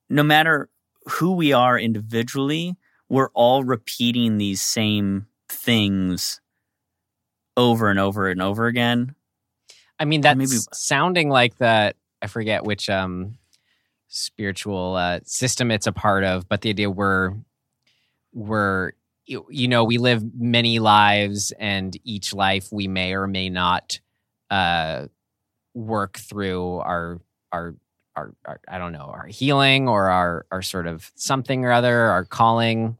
no 0.09 0.23
matter 0.23 0.71
who 1.07 1.33
we 1.35 1.53
are 1.53 1.79
individually, 1.79 2.77
we're 3.09 3.31
all 3.35 3.65
repeating 3.65 4.39
these 4.39 4.63
same 4.63 5.27
things 5.49 6.41
over 7.57 7.91
and 7.91 7.99
over 7.99 8.29
and 8.29 8.41
over 8.41 8.67
again. 8.67 9.15
I 9.99 10.05
mean, 10.05 10.23
that's 10.23 10.39
maybe- 10.39 10.63
sounding 10.73 11.29
like 11.29 11.57
that. 11.59 11.97
I 12.23 12.27
forget 12.29 12.65
which 12.65 12.89
um, 12.89 13.39
spiritual 14.09 14.95
uh, 14.95 15.21
system 15.25 15.71
it's 15.71 15.87
a 15.87 15.93
part 15.93 16.25
of, 16.25 16.49
but 16.49 16.61
the 16.61 16.71
idea 16.71 16.91
we're 16.91 17.35
we're 18.33 18.93
you 19.49 19.69
know 19.69 19.85
we 19.85 19.99
live 19.99 20.23
many 20.35 20.79
lives, 20.79 21.53
and 21.59 21.97
each 22.05 22.35
life 22.35 22.69
we 22.73 22.89
may 22.89 23.15
or 23.15 23.27
may 23.27 23.49
not 23.49 24.01
uh, 24.51 25.07
work 25.75 26.19
through 26.19 26.79
our 26.79 27.21
our. 27.53 27.75
Our, 28.17 28.35
our, 28.45 28.61
I 28.67 28.79
don't 28.79 28.93
know, 28.93 29.05
our 29.15 29.27
healing 29.27 29.89
or 29.89 30.11
our, 30.11 30.45
our 30.51 30.63
sort 30.63 30.89
of 30.89 31.11
something 31.15 31.65
or 31.65 31.71
other, 31.71 31.97
our 31.97 32.25
calling. 32.25 32.99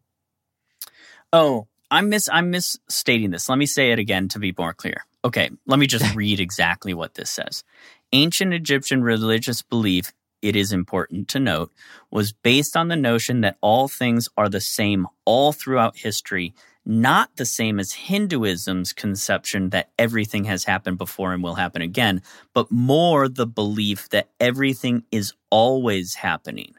Oh, 1.33 1.67
I'm 1.91 2.09
mis 2.09 2.29
I'm 2.33 2.51
misstating 2.51 3.31
this. 3.31 3.49
Let 3.49 3.59
me 3.59 3.67
say 3.67 3.91
it 3.91 3.99
again 3.99 4.29
to 4.29 4.39
be 4.39 4.55
more 4.57 4.73
clear. 4.73 5.05
Okay, 5.25 5.51
let 5.67 5.79
me 5.79 5.87
just 5.87 6.15
read 6.15 6.41
exactly 6.41 6.95
what 6.95 7.15
this 7.15 7.31
says. 7.31 7.65
Ancient 8.13 8.55
Egyptian 8.55 9.03
religious 9.03 9.63
belief, 9.63 10.13
it 10.43 10.57
is 10.57 10.73
important 10.73 11.29
to 11.29 11.39
note, 11.41 11.73
was 12.11 12.33
based 12.33 12.77
on 12.77 12.89
the 12.89 12.97
notion 12.97 13.41
that 13.43 13.57
all 13.61 13.89
things 13.89 14.29
are 14.37 14.49
the 14.49 14.61
same 14.61 15.07
all 15.25 15.53
throughout 15.53 15.97
history, 15.99 16.55
not 16.87 17.37
the 17.37 17.45
same 17.45 17.79
as 17.79 17.93
Hinduism's 17.93 18.93
conception 18.93 19.71
that 19.71 19.91
everything 19.99 20.45
has 20.45 20.65
happened 20.65 20.99
before 20.99 21.33
and 21.33 21.43
will 21.43 21.55
happen 21.55 21.83
again, 21.83 22.23
but 22.55 22.71
more 22.71 23.29
the 23.29 23.47
belief 23.47 24.09
that 24.11 24.31
everything 24.41 25.05
is 25.11 25.35
always 25.51 26.15
happening. 26.15 26.75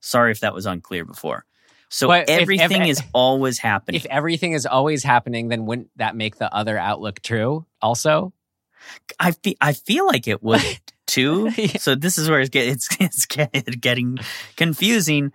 Sorry 0.00 0.32
if 0.32 0.40
that 0.40 0.54
was 0.54 0.66
unclear 0.66 1.04
before. 1.04 1.44
So 1.88 2.06
But 2.08 2.22
if- 2.28 2.36
if- 2.36 2.40
everything 2.42 2.82
eh, 2.82 2.88
is 2.88 3.02
always 3.12 3.58
happening. 3.58 3.96
If 4.00 4.06
everything 4.06 4.52
is 4.52 4.64
always 4.66 5.02
happening, 5.02 5.48
then 5.48 5.66
wouldn't 5.66 5.90
that 5.96 6.16
make 6.16 6.36
the 6.36 6.52
other 6.54 6.78
outlook 6.78 7.20
true 7.20 7.66
also? 7.82 8.32
I 9.18 9.32
feel 9.32 9.54
I 9.60 9.72
feel 9.74 10.06
like 10.06 10.26
it 10.26 10.42
would 10.42 10.62
too. 11.10 11.50
Yeah. 11.56 11.76
So 11.78 11.94
this 11.94 12.16
is 12.18 12.30
where 12.30 12.40
it's, 12.40 12.48
get, 12.50 12.68
it's 12.74 12.88
it's 13.00 13.26
get- 13.26 13.80
getting 13.80 14.18
confusing. 14.56 15.32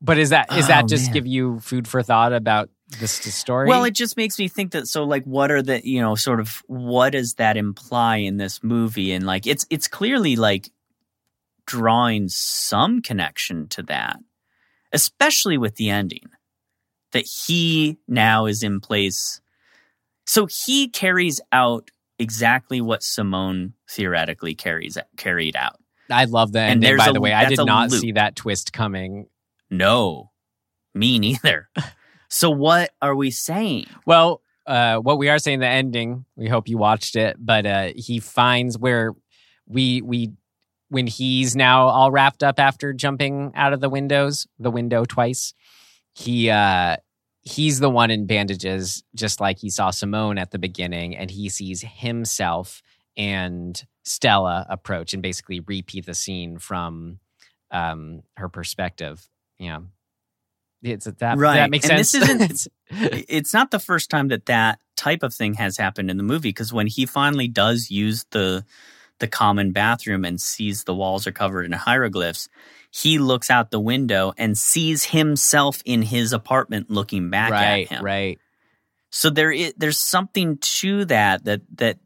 But 0.00 0.18
is 0.18 0.30
that 0.30 0.52
is 0.52 0.64
Oh, 0.64 0.68
that 0.68 0.88
just 0.88 1.06
man. 1.06 1.14
give 1.14 1.26
you 1.26 1.60
food 1.60 1.86
for 1.86 2.02
thought 2.02 2.32
about 2.32 2.68
this, 2.98 3.20
this 3.20 3.34
story? 3.36 3.68
Well, 3.68 3.84
it 3.84 3.94
just 3.94 4.16
makes 4.16 4.36
me 4.38 4.48
think 4.48 4.72
that. 4.72 4.88
So, 4.88 5.04
like, 5.04 5.24
what 5.24 5.50
are 5.52 5.62
the 5.62 5.80
you 5.86 6.00
know 6.00 6.16
sort 6.16 6.40
of 6.40 6.62
what 6.66 7.10
does 7.10 7.34
that 7.34 7.56
imply 7.56 8.16
in 8.16 8.36
this 8.36 8.62
movie? 8.64 9.12
And 9.12 9.24
like, 9.24 9.46
it's 9.46 9.64
it's 9.70 9.86
clearly 9.86 10.34
like 10.34 10.70
drawing 11.66 12.28
some 12.28 13.00
connection 13.00 13.68
to 13.68 13.82
that, 13.84 14.16
especially 14.92 15.56
with 15.56 15.76
the 15.76 15.90
ending 15.90 16.24
that 17.12 17.24
he 17.46 17.98
now 18.08 18.46
is 18.46 18.64
in 18.64 18.80
place. 18.80 19.40
So 20.26 20.46
he 20.46 20.88
carries 20.88 21.40
out 21.52 21.90
exactly 22.22 22.80
what 22.80 23.02
Simone 23.02 23.74
theoretically 23.90 24.54
carries 24.54 24.96
carried 25.16 25.56
out. 25.56 25.76
I 26.10 26.24
love 26.24 26.52
the 26.52 26.60
and 26.60 26.84
ending. 26.84 26.96
By 26.96 27.08
a- 27.08 27.12
the 27.12 27.20
way, 27.20 27.32
I 27.32 27.48
did 27.48 27.58
not 27.58 27.90
loop. 27.90 28.00
see 28.00 28.12
that 28.12 28.36
twist 28.36 28.72
coming. 28.72 29.26
No, 29.70 30.30
me 30.94 31.18
neither. 31.18 31.68
so 32.28 32.50
what 32.50 32.90
are 33.00 33.14
we 33.14 33.30
saying? 33.30 33.86
Well, 34.06 34.42
uh, 34.66 34.98
what 34.98 35.18
we 35.18 35.28
are 35.28 35.38
saying 35.38 35.60
the 35.60 35.66
ending. 35.66 36.24
We 36.36 36.48
hope 36.48 36.68
you 36.68 36.78
watched 36.78 37.16
it, 37.16 37.36
but 37.38 37.66
uh, 37.66 37.90
he 37.96 38.20
finds 38.20 38.78
where 38.78 39.12
we 39.66 40.02
we 40.02 40.32
when 40.88 41.06
he's 41.06 41.56
now 41.56 41.88
all 41.88 42.10
wrapped 42.10 42.42
up 42.42 42.60
after 42.60 42.92
jumping 42.92 43.52
out 43.54 43.72
of 43.72 43.80
the 43.80 43.88
windows, 43.88 44.46
the 44.58 44.70
window 44.70 45.04
twice. 45.04 45.54
He 46.14 46.50
uh, 46.50 46.96
he's 47.42 47.80
the 47.80 47.90
one 47.90 48.10
in 48.10 48.26
bandages, 48.26 49.02
just 49.14 49.40
like 49.40 49.58
he 49.58 49.70
saw 49.70 49.90
Simone 49.90 50.38
at 50.38 50.50
the 50.50 50.58
beginning, 50.58 51.16
and 51.16 51.30
he 51.30 51.48
sees 51.48 51.82
himself 51.82 52.82
and 53.16 53.84
Stella 54.04 54.66
approach 54.68 55.12
and 55.12 55.22
basically 55.22 55.60
repeat 55.60 56.06
the 56.06 56.14
scene 56.14 56.58
from 56.58 57.18
um, 57.70 58.22
her 58.36 58.48
perspective. 58.48 59.28
Yeah. 59.58 59.80
It's 60.82 61.04
that 61.06 61.38
Right. 61.38 61.56
that 61.56 61.70
makes 61.70 61.88
And 61.88 61.98
this 61.98 62.10
sense. 62.10 62.24
isn't- 62.30 62.42
It's- 62.90 63.24
it's 63.28 63.54
not 63.54 63.70
the 63.70 63.78
first 63.78 64.10
time 64.10 64.28
that 64.28 64.46
that 64.46 64.78
type 64.96 65.22
of 65.22 65.32
thing 65.34 65.54
has 65.54 65.76
happened 65.78 66.10
in 66.10 66.16
the 66.16 66.22
movie 66.22 66.48
because 66.50 66.72
when 66.72 66.86
he 66.86 67.06
finally 67.06 67.48
does 67.48 67.90
use 67.90 68.24
the 68.30 68.64
the 69.18 69.28
common 69.28 69.70
bathroom 69.70 70.24
and 70.24 70.40
sees 70.40 70.82
the 70.84 70.94
walls 70.94 71.26
are 71.28 71.32
covered 71.32 71.64
in 71.64 71.70
hieroglyphs, 71.72 72.48
he 72.94 73.18
looks 73.18 73.50
out 73.50 73.70
the 73.70 73.80
window 73.80 74.34
and 74.36 74.56
sees 74.56 75.02
himself 75.04 75.80
in 75.86 76.02
his 76.02 76.34
apartment 76.34 76.90
looking 76.90 77.30
back 77.30 77.50
right, 77.50 77.86
at 77.90 77.96
him. 77.98 78.04
right. 78.04 78.38
So 79.10 79.30
there 79.30 79.50
is 79.50 79.72
there's 79.78 79.98
something 79.98 80.58
to 80.58 81.06
that 81.06 81.44
that 81.46 81.62
that 81.78 81.98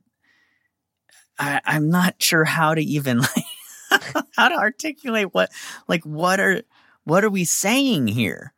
I, 1.38 1.60
I'm 1.64 1.90
not 1.90 2.14
sure 2.22 2.44
how 2.44 2.74
to 2.74 2.80
even 2.80 3.18
like 3.18 4.24
how 4.36 4.48
to 4.48 4.54
articulate 4.54 5.34
what 5.34 5.50
like 5.88 6.04
what 6.04 6.38
are 6.40 6.62
what 7.04 7.24
are 7.24 7.30
we 7.30 7.44
saying 7.44 8.06
here 8.06 8.52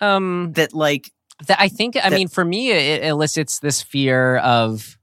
Um, 0.00 0.52
that 0.54 0.72
like 0.74 1.12
That 1.48 1.60
I 1.60 1.68
think, 1.68 1.96
I 1.96 2.10
that- 2.10 2.12
mean, 2.16 2.28
for 2.28 2.44
me, 2.44 2.70
it 2.70 3.02
elicits 3.04 3.58
this 3.58 3.82
fear 3.82 4.36
of 4.38 4.96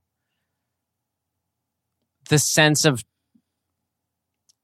the 2.29 2.39
sense 2.39 2.85
of 2.85 3.03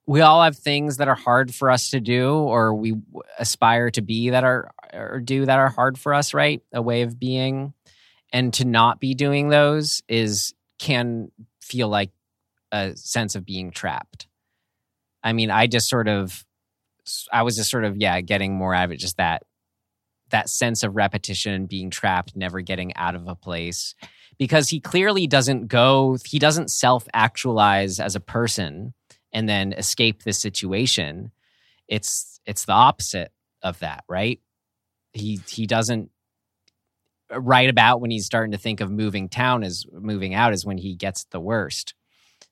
we 0.08 0.22
all 0.22 0.44
have 0.44 0.58
things 0.58 0.98
that 0.98 1.08
are 1.08 1.16
hard 1.16 1.54
for 1.54 1.72
us 1.72 1.90
to 1.90 2.00
do 2.00 2.34
or 2.34 2.76
we 2.76 2.96
aspire 3.40 3.90
to 3.92 4.02
be 4.02 4.30
that 4.30 4.44
are 4.44 4.72
or 4.94 5.20
do 5.20 5.46
that 5.46 5.60
are 5.60 5.70
hard 5.70 5.98
for 5.98 6.14
us 6.14 6.34
right? 6.34 6.62
A 6.74 6.82
way 6.82 7.02
of 7.02 7.20
being. 7.20 7.74
And 8.32 8.54
to 8.56 8.66
not 8.66 9.00
be 9.00 9.14
doing 9.14 9.50
those 9.50 10.04
is 10.08 10.54
can 10.78 11.32
feel 11.62 11.88
like 11.88 12.12
a 12.72 12.96
sense 12.96 13.36
of 13.36 13.46
being 13.46 13.72
trapped. 13.72 14.28
I 15.24 15.34
mean 15.34 15.50
i 15.50 15.66
just 15.66 15.90
sort 15.90 16.08
of 16.08 16.46
i 17.32 17.42
was 17.42 17.56
just 17.56 17.72
sort 17.72 17.84
of 17.84 17.98
yeah 17.98 18.22
getting 18.22 18.54
more 18.54 18.76
out 18.76 18.86
of 18.86 18.92
it 18.92 19.00
just 19.00 19.18
that 19.18 19.44
that 20.30 20.50
sense 20.50 20.84
of 20.84 20.96
repetition 20.96 21.66
being 21.66 21.90
trapped 21.90 22.36
never 22.36 22.62
getting 22.62 22.96
out 22.96 23.16
of 23.16 23.28
a 23.28 23.36
place. 23.36 23.96
Because 24.38 24.70
he 24.70 24.82
clearly 24.82 25.28
doesn't 25.28 25.68
go 25.68 26.18
he 26.26 26.40
doesn't 26.40 26.70
self 26.70 27.08
actualize 27.14 28.00
as 28.00 28.16
a 28.16 28.20
person 28.20 28.94
and 29.34 29.48
then 29.48 29.74
escape 29.74 30.24
this 30.24 30.40
situation 30.40 31.32
it's 31.88 32.40
it's 32.46 32.66
the 32.66 32.74
opposite 32.74 33.32
of 33.62 33.80
that 33.80 34.04
right? 34.08 34.40
He 35.14 35.40
he 35.48 35.66
doesn't 35.66 36.10
write 37.32 37.70
about 37.70 38.02
when 38.02 38.12
he's 38.12 38.26
starting 38.26 38.52
to 38.52 38.58
think 38.58 38.82
of 38.82 38.92
moving 38.92 39.30
town 39.30 39.64
is 39.64 39.86
moving 39.92 40.34
out 40.34 40.54
is 40.54 40.66
when 40.66 40.78
he 40.78 40.96
gets 40.96 41.26
the 41.26 41.40
worst 41.40 41.94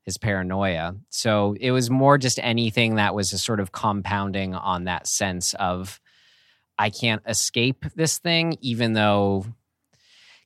his 0.04 0.18
paranoia. 0.18 0.96
So 1.10 1.56
it 1.60 1.72
was 1.72 1.90
more 1.90 2.18
just 2.18 2.40
anything 2.42 2.96
that 2.96 3.16
was 3.16 3.32
a 3.32 3.38
sort 3.38 3.60
of 3.60 3.72
compounding 3.72 4.54
on 4.54 4.86
that 4.86 5.08
sense 5.08 5.54
of 5.54 6.00
I 6.78 6.90
can't 6.90 7.22
escape 7.28 7.86
this 7.96 8.18
thing, 8.18 8.58
even 8.60 8.94
though 8.94 9.46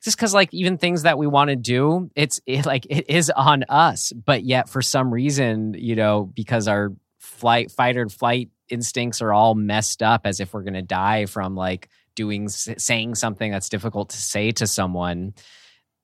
just 0.03 0.18
because 0.18 0.34
like 0.34 0.53
even 0.53 0.78
things 0.78 1.03
that 1.03 1.18
we 1.18 1.28
want 1.28 1.49
to 1.49 1.56
do, 1.56 2.10
it's 2.15 2.40
it, 2.45 2.65
like 2.65 2.86
it 2.90 3.10
is 3.10 3.30
on 3.30 3.64
us, 3.69 4.11
but 4.14 4.44
yet 4.44 4.69
for 4.69 4.82
some 4.82 5.14
reason, 5.14 5.76
you 5.78 5.95
know, 5.95 6.32
because 6.34 6.68
our 6.68 6.94
flight, 7.19 7.72
fight 7.72 7.98
or 7.98 8.07
flight 8.10 8.49
instincts 8.69 9.22
are 9.22 9.34
all 9.34 9.56
messed 9.56 10.03
up, 10.03 10.22
as 10.26 10.40
if 10.40 10.53
we're 10.53 10.64
gonna 10.64 10.82
die 10.82 11.26
from 11.26 11.56
like 11.56 11.90
doing 12.15 12.49
saying 12.49 13.15
something 13.15 13.52
that's 13.52 13.69
difficult 13.69 14.10
to 14.10 14.18
say 14.18 14.52
to 14.52 14.68
someone. 14.68 15.34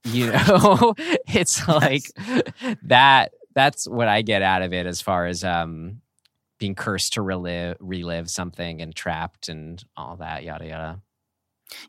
You 0.04 0.32
know, 0.32 0.94
it's 1.28 1.68
like 1.68 2.04
that. 2.84 3.34
That's 3.56 3.88
what 3.88 4.08
I 4.08 4.24
get 4.24 4.42
out 4.42 4.64
of 4.64 4.74
it 4.74 4.88
as 4.88 5.02
far 5.02 5.28
as 5.28 5.44
um 5.44 6.02
being 6.60 6.76
cursed 6.76 7.14
to 7.14 7.22
relive 7.22 7.78
relive 7.80 8.30
something 8.30 8.82
and 8.82 8.96
trapped 8.96 9.50
and 9.50 9.84
all 9.98 10.16
that 10.18 10.44
yada 10.44 10.66
yada 10.66 11.02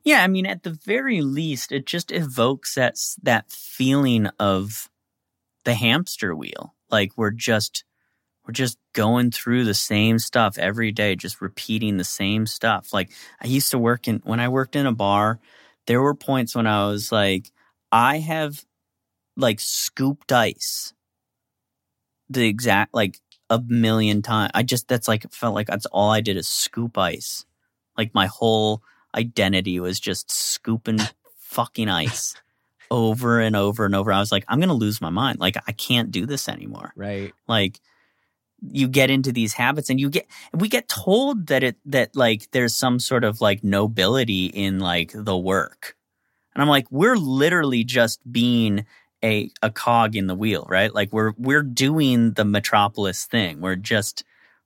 Yeah, 0.04 0.22
I 0.22 0.28
mean, 0.28 0.46
at 0.46 0.62
the 0.62 0.70
very 0.84 1.20
least, 1.20 1.72
it 1.72 1.86
just 1.86 2.12
evokes 2.12 2.74
that 2.74 2.96
that 3.22 3.50
feeling 3.50 4.26
of 4.38 4.88
the 5.64 5.74
hamster 5.74 6.34
wheel. 6.34 6.74
Like 6.90 7.12
we're 7.16 7.30
just 7.30 7.84
we're 8.46 8.52
just 8.52 8.78
going 8.92 9.30
through 9.30 9.64
the 9.64 9.74
same 9.74 10.18
stuff 10.18 10.58
every 10.58 10.92
day, 10.92 11.16
just 11.16 11.40
repeating 11.40 11.96
the 11.96 12.04
same 12.04 12.46
stuff. 12.46 12.92
Like 12.92 13.10
I 13.40 13.46
used 13.46 13.70
to 13.72 13.78
work 13.78 14.08
in 14.08 14.20
when 14.24 14.40
I 14.40 14.48
worked 14.48 14.76
in 14.76 14.86
a 14.86 14.92
bar, 14.92 15.40
there 15.86 16.02
were 16.02 16.14
points 16.14 16.54
when 16.54 16.66
I 16.66 16.86
was 16.86 17.12
like, 17.12 17.50
I 17.92 18.18
have 18.18 18.64
like 19.36 19.60
scooped 19.60 20.32
ice 20.32 20.94
the 22.28 22.46
exact 22.46 22.94
like 22.94 23.18
a 23.50 23.60
million 23.66 24.22
times. 24.22 24.50
I 24.54 24.62
just 24.62 24.88
that's 24.88 25.08
like 25.08 25.24
it 25.24 25.32
felt 25.34 25.54
like 25.54 25.66
that's 25.66 25.86
all 25.86 26.10
I 26.10 26.20
did 26.20 26.36
is 26.36 26.48
scoop 26.48 26.96
ice. 26.98 27.44
Like 27.96 28.14
my 28.14 28.26
whole 28.26 28.82
identity 29.14 29.80
was 29.80 30.00
just 30.00 30.30
scooping 30.30 30.98
fucking 31.38 31.88
ice 31.88 32.34
over 32.90 33.40
and 33.40 33.56
over 33.56 33.84
and 33.84 33.94
over. 33.94 34.12
I 34.12 34.20
was 34.20 34.32
like, 34.32 34.44
I'm 34.48 34.60
gonna 34.60 34.74
lose 34.74 35.00
my 35.00 35.10
mind. 35.10 35.40
Like 35.40 35.56
I 35.66 35.72
can't 35.72 36.10
do 36.10 36.26
this 36.26 36.48
anymore. 36.48 36.92
right 36.96 37.32
Like 37.48 37.80
you 38.70 38.88
get 38.88 39.10
into 39.10 39.32
these 39.32 39.52
habits 39.52 39.90
and 39.90 40.00
you 40.00 40.08
get 40.08 40.26
we 40.52 40.68
get 40.68 40.88
told 40.88 41.48
that 41.48 41.62
it 41.62 41.76
that 41.86 42.14
like 42.16 42.50
there's 42.52 42.74
some 42.74 42.98
sort 42.98 43.24
of 43.24 43.40
like 43.40 43.62
nobility 43.62 44.46
in 44.46 44.78
like 44.78 45.12
the 45.14 45.36
work. 45.36 45.96
And 46.54 46.62
I'm 46.62 46.68
like, 46.68 46.86
we're 46.90 47.16
literally 47.16 47.84
just 47.84 48.20
being 48.30 48.86
a 49.22 49.50
a 49.62 49.70
cog 49.70 50.16
in 50.16 50.26
the 50.26 50.34
wheel, 50.34 50.66
right? 50.68 50.94
Like 50.94 51.12
we're 51.12 51.32
we're 51.36 51.62
doing 51.62 52.32
the 52.32 52.44
metropolis 52.44 53.24
thing. 53.26 53.60
We're 53.60 53.76
just 53.76 54.24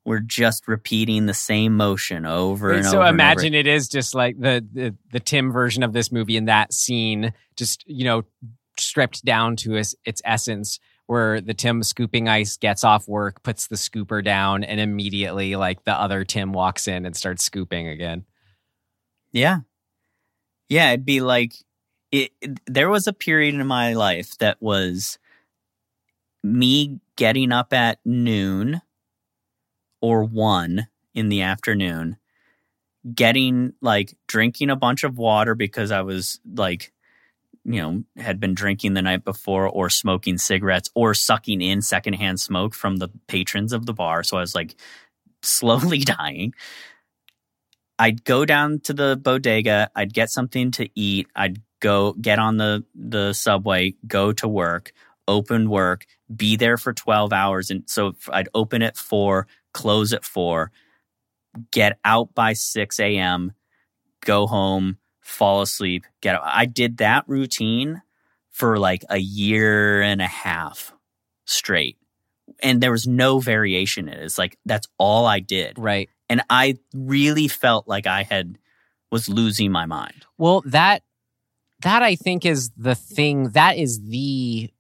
we're 0.09 0.19
just 0.21 0.67
repeating 0.67 1.27
the 1.27 1.35
same 1.35 1.77
motion 1.77 2.25
over 2.27 2.73
and 2.73 2.85
so 2.85 2.99
over. 2.99 3.07
So 3.07 3.09
imagine 3.11 3.55
it 3.55 3.67
is 3.67 3.89
just 3.89 4.15
like 4.15 4.41
the, 4.41 4.67
the 4.73 4.97
the 5.13 5.21
tim 5.21 5.53
version 5.53 5.83
of 5.83 5.93
this 5.93 6.11
movie 6.11 6.37
in 6.37 6.47
that 6.47 6.73
scene 6.73 7.33
just 7.57 7.85
you 7.87 8.05
know 8.05 8.25
stripped 8.79 9.25
down 9.25 9.55
to 9.57 9.75
its, 9.77 9.95
its 10.05 10.23
essence 10.25 10.81
where 11.07 11.41
the 11.41 11.55
tim 11.55 11.83
scooping 11.83 12.29
ice 12.29 12.57
gets 12.57 12.85
off 12.85 13.07
work 13.09 13.43
puts 13.43 13.67
the 13.67 13.77
scooper 13.77 14.25
down 14.25 14.65
and 14.65 14.81
immediately 14.81 15.57
like 15.57 15.85
the 15.85 15.93
other 15.93 16.25
tim 16.25 16.53
walks 16.53 16.89
in 16.89 17.05
and 17.07 17.15
starts 17.17 17.43
scooping 17.45 17.87
again 17.89 18.25
Yeah. 19.33 19.59
Yeah, 20.71 20.91
it'd 20.93 21.05
be 21.07 21.21
like 21.21 21.53
it, 22.13 22.31
it- 22.41 22.61
there 22.67 22.89
was 22.89 23.07
a 23.07 23.13
period 23.13 23.55
in 23.55 23.67
my 23.67 23.95
life 23.95 24.37
that 24.39 24.57
was 24.61 25.19
me 26.43 27.01
getting 27.17 27.53
up 27.53 27.73
at 27.73 27.99
noon 28.05 28.81
or 30.01 30.25
1 30.25 30.87
in 31.15 31.29
the 31.29 31.43
afternoon, 31.43 32.17
getting 33.15 33.73
like 33.81 34.15
drinking 34.27 34.71
a 34.71 34.77
bunch 34.77 35.05
of 35.05 35.19
water 35.19 35.55
because 35.55 35.91
I 35.91 36.03
was 36.03 36.41
like 36.55 36.93
you 37.69 37.83
know, 37.83 38.03
had 38.17 38.41
been 38.41 38.55
drinking 38.55 38.95
the 38.95 39.03
night 39.03 39.25
before 39.25 39.69
or 39.69 39.91
smoking 39.91 40.39
cigarettes 40.39 40.89
or 40.95 41.13
sucking 41.13 41.61
in 41.61 41.83
secondhand 41.83 42.41
smoke 42.41 42.73
from 42.73 42.97
the 42.97 43.11
patrons 43.27 43.75
of 43.75 43.85
the 43.85 43.93
bar. 43.93 44.23
So 44.23 44.39
I 44.39 44.41
was 44.41 44.55
like 44.55 44.75
slowly 45.43 45.99
dying. 45.99 46.55
I'd 47.99 48.25
go 48.25 48.45
down 48.47 48.81
to 48.85 48.95
the 48.95 49.19
bodega, 49.21 49.91
I'd 49.95 50.15
get 50.15 50.31
something 50.31 50.71
to 50.73 50.89
eat, 50.95 51.27
I'd 51.37 51.61
go 51.81 52.15
get 52.15 52.39
on 52.39 52.57
the 52.57 52.85
the 52.95 53.33
subway, 53.33 53.95
go 54.07 54.33
to 54.33 54.49
work, 54.49 54.93
open 55.27 55.69
work, 55.69 56.07
be 56.35 56.57
there 56.57 56.77
for 56.77 56.93
12 56.93 57.33
hours 57.33 57.71
and 57.71 57.85
so 57.87 58.15
I'd 58.31 58.49
open 58.55 58.83
at 58.83 58.97
4, 58.97 59.47
close 59.73 60.13
at 60.13 60.25
4, 60.25 60.71
get 61.71 61.99
out 62.05 62.35
by 62.35 62.53
6 62.53 63.01
a.m., 63.01 63.53
go 64.25 64.47
home, 64.47 64.99
fall 65.21 65.63
asleep, 65.63 66.05
get 66.21 66.35
out. 66.35 66.43
I 66.45 66.67
did 66.67 66.99
that 66.99 67.25
routine 67.27 68.03
for 68.51 68.79
like 68.79 69.05
a 69.09 69.19
year 69.19 70.03
and 70.03 70.21
a 70.21 70.27
half 70.27 70.93
straight. 71.45 71.97
And 72.61 72.81
there 72.81 72.93
was 72.93 73.07
no 73.07 73.39
variation 73.39 74.09
in 74.09 74.15
it. 74.15 74.23
It's 74.23 74.39
like 74.39 74.59
that's 74.65 74.89
all 74.99 75.27
I 75.27 75.41
did 75.41 75.79
right 75.79 76.09
and 76.29 76.43
I 76.51 76.79
really 76.95 77.49
felt 77.49 77.89
like 77.89 78.07
I 78.07 78.23
had 78.23 78.59
was 79.11 79.29
losing 79.29 79.73
my 79.73 79.87
mind. 79.87 80.27
Well, 80.37 80.63
that 80.67 81.03
that 81.81 82.03
I 82.03 82.17
think 82.17 82.45
is 82.45 82.71
the 82.77 82.95
thing 82.95 83.51
that 83.51 83.77
is 83.77 84.03
the 84.09 84.71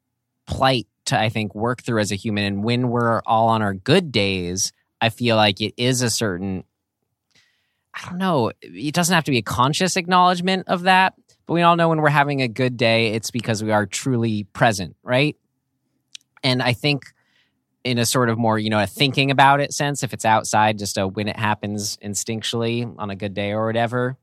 plight 0.47 0.87
to 1.09 1.21
I 1.21 1.29
think 1.29 1.55
work 1.55 1.83
through 1.83 2.01
as 2.01 2.13
a 2.13 2.17
human. 2.17 2.45
And 2.45 2.65
when 2.65 2.89
we're 2.89 3.21
all 3.27 3.49
on 3.49 3.63
our 3.63 3.75
good 3.75 4.13
days, 4.13 4.73
I 5.01 5.11
feel 5.11 5.37
like 5.37 5.61
it 5.61 5.75
is 5.77 6.03
a 6.03 6.11
certain 6.11 6.65
I 7.95 8.09
don't 8.09 8.19
know, 8.19 8.53
it 8.63 8.95
doesn't 8.95 9.15
have 9.15 9.25
to 9.25 9.31
be 9.31 9.39
a 9.39 9.43
conscious 9.43 9.97
acknowledgement 9.97 10.69
of 10.69 10.83
that, 10.83 11.15
but 11.47 11.55
we 11.55 11.63
all 11.63 11.75
know 11.75 11.89
when 11.89 12.01
we're 12.01 12.11
having 12.11 12.43
a 12.43 12.49
good 12.49 12.77
day, 12.77 13.09
it's 13.09 13.31
because 13.31 13.65
we 13.65 13.73
are 13.73 13.87
truly 13.87 14.45
present, 14.45 14.95
right? 15.03 15.37
And 16.45 16.63
I 16.63 16.75
think 16.75 17.07
in 17.83 17.99
a 17.99 18.07
sort 18.07 18.29
of 18.29 18.39
more, 18.39 18.59
you 18.59 18.71
know, 18.71 18.81
a 18.81 18.87
thinking 18.87 19.31
about 19.31 19.61
it 19.61 19.73
sense, 19.73 20.03
if 20.03 20.13
it's 20.13 20.25
outside, 20.25 20.79
just 20.79 20.97
a 20.99 21.09
when 21.09 21.27
it 21.27 21.37
happens 21.37 21.97
instinctually 21.97 22.95
on 22.99 23.11
a 23.11 23.17
good 23.17 23.35
day 23.35 23.53
or 23.53 23.67
whatever, 23.67 24.17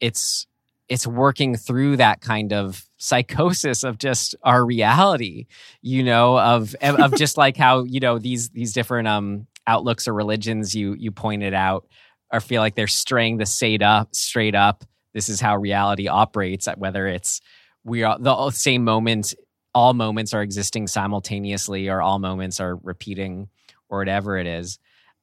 it's 0.00 0.46
it's 0.88 1.06
working 1.06 1.56
through 1.56 1.96
that 1.96 2.20
kind 2.20 2.52
of 2.52 2.84
psychosis 2.98 3.82
of 3.84 3.98
just 3.98 4.34
our 4.42 4.64
reality, 4.64 5.46
you 5.82 6.02
know, 6.02 6.38
of 6.38 6.74
of 6.82 7.14
just 7.16 7.36
like 7.36 7.56
how, 7.56 7.84
you 7.84 8.00
know, 8.00 8.18
these 8.18 8.50
these 8.50 8.72
different 8.72 9.08
um 9.08 9.46
outlooks 9.66 10.06
or 10.06 10.14
religions 10.14 10.74
you 10.74 10.94
you 10.94 11.10
pointed 11.10 11.54
out 11.54 11.86
or 12.32 12.40
feel 12.40 12.62
like 12.62 12.74
they're 12.74 12.86
straying 12.86 13.38
the 13.38 13.46
straight 13.46 13.82
up 13.82 14.14
straight 14.14 14.54
up. 14.54 14.84
This 15.12 15.28
is 15.28 15.40
how 15.40 15.56
reality 15.56 16.08
operates, 16.08 16.68
whether 16.76 17.06
it's 17.06 17.40
we 17.84 18.02
are 18.02 18.18
the 18.18 18.50
same 18.50 18.84
moment 18.84 19.34
all 19.74 19.92
moments 19.92 20.32
are 20.32 20.42
existing 20.42 20.86
simultaneously 20.86 21.88
or 21.88 22.00
all 22.00 22.18
moments 22.18 22.60
are 22.60 22.76
repeating 22.76 23.48
or 23.90 23.98
whatever 23.98 24.38
it 24.38 24.46
is. 24.46 24.78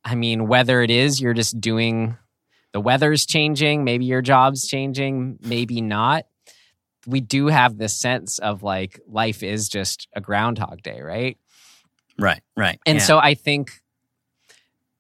I 0.06 0.14
mean, 0.14 0.48
whether 0.48 0.82
it 0.82 0.92
is 0.92 1.20
you're 1.20 1.34
just 1.34 1.60
doing 1.60 2.18
the 2.74 2.82
weather's 2.82 3.26
changing, 3.26 3.84
maybe 3.84 4.06
your 4.06 4.22
job's 4.22 4.68
changing, 4.68 5.38
maybe 5.42 5.80
not. 5.80 6.26
We 7.06 7.22
do 7.22 7.48
have 7.48 7.78
this 7.78 7.98
sense 7.98 8.40
of 8.40 8.64
like 8.64 9.00
life 9.08 9.44
is 9.44 9.70
just 9.70 10.08
a 10.16 10.22
groundhog 10.22 10.82
day, 10.82 11.02
right? 11.02 11.38
Right, 12.20 12.42
right. 12.58 12.80
And 12.86 12.98
yeah. 12.98 13.04
so 13.04 13.20
I 13.20 13.36
think 13.36 13.82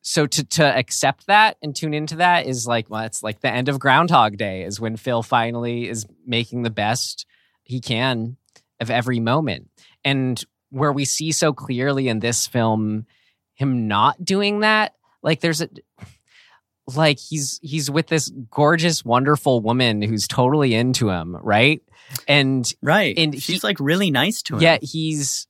so 0.01 0.27
to 0.27 0.43
to 0.43 0.63
accept 0.63 1.27
that 1.27 1.57
and 1.61 1.75
tune 1.75 1.93
into 1.93 2.17
that 2.17 2.45
is 2.45 2.67
like 2.67 2.89
well 2.89 3.05
it's 3.05 3.23
like 3.23 3.39
the 3.39 3.49
end 3.49 3.69
of 3.69 3.79
groundhog 3.79 4.35
day 4.37 4.63
is 4.63 4.79
when 4.79 4.97
Phil 4.97 5.23
finally 5.23 5.87
is 5.87 6.05
making 6.25 6.63
the 6.63 6.69
best 6.69 7.25
he 7.63 7.79
can 7.79 8.35
of 8.79 8.91
every 8.91 9.19
moment. 9.19 9.69
And 10.03 10.43
where 10.69 10.91
we 10.91 11.05
see 11.05 11.31
so 11.31 11.53
clearly 11.53 12.07
in 12.07 12.19
this 12.19 12.47
film 12.47 13.05
him 13.55 13.87
not 13.87 14.23
doing 14.23 14.59
that, 14.59 14.95
like 15.21 15.39
there's 15.39 15.61
a 15.61 15.69
like 16.87 17.17
he's 17.19 17.59
he's 17.63 17.89
with 17.89 18.07
this 18.07 18.29
gorgeous 18.51 19.05
wonderful 19.05 19.61
woman 19.61 20.01
who's 20.01 20.27
totally 20.27 20.73
into 20.73 21.09
him, 21.09 21.35
right? 21.41 21.81
And 22.27 22.71
right. 22.81 23.17
and 23.17 23.33
she's 23.41 23.61
he- 23.61 23.67
like 23.67 23.79
really 23.79 24.11
nice 24.11 24.41
to 24.43 24.55
him. 24.55 24.61
yet 24.61 24.83
he's 24.83 25.47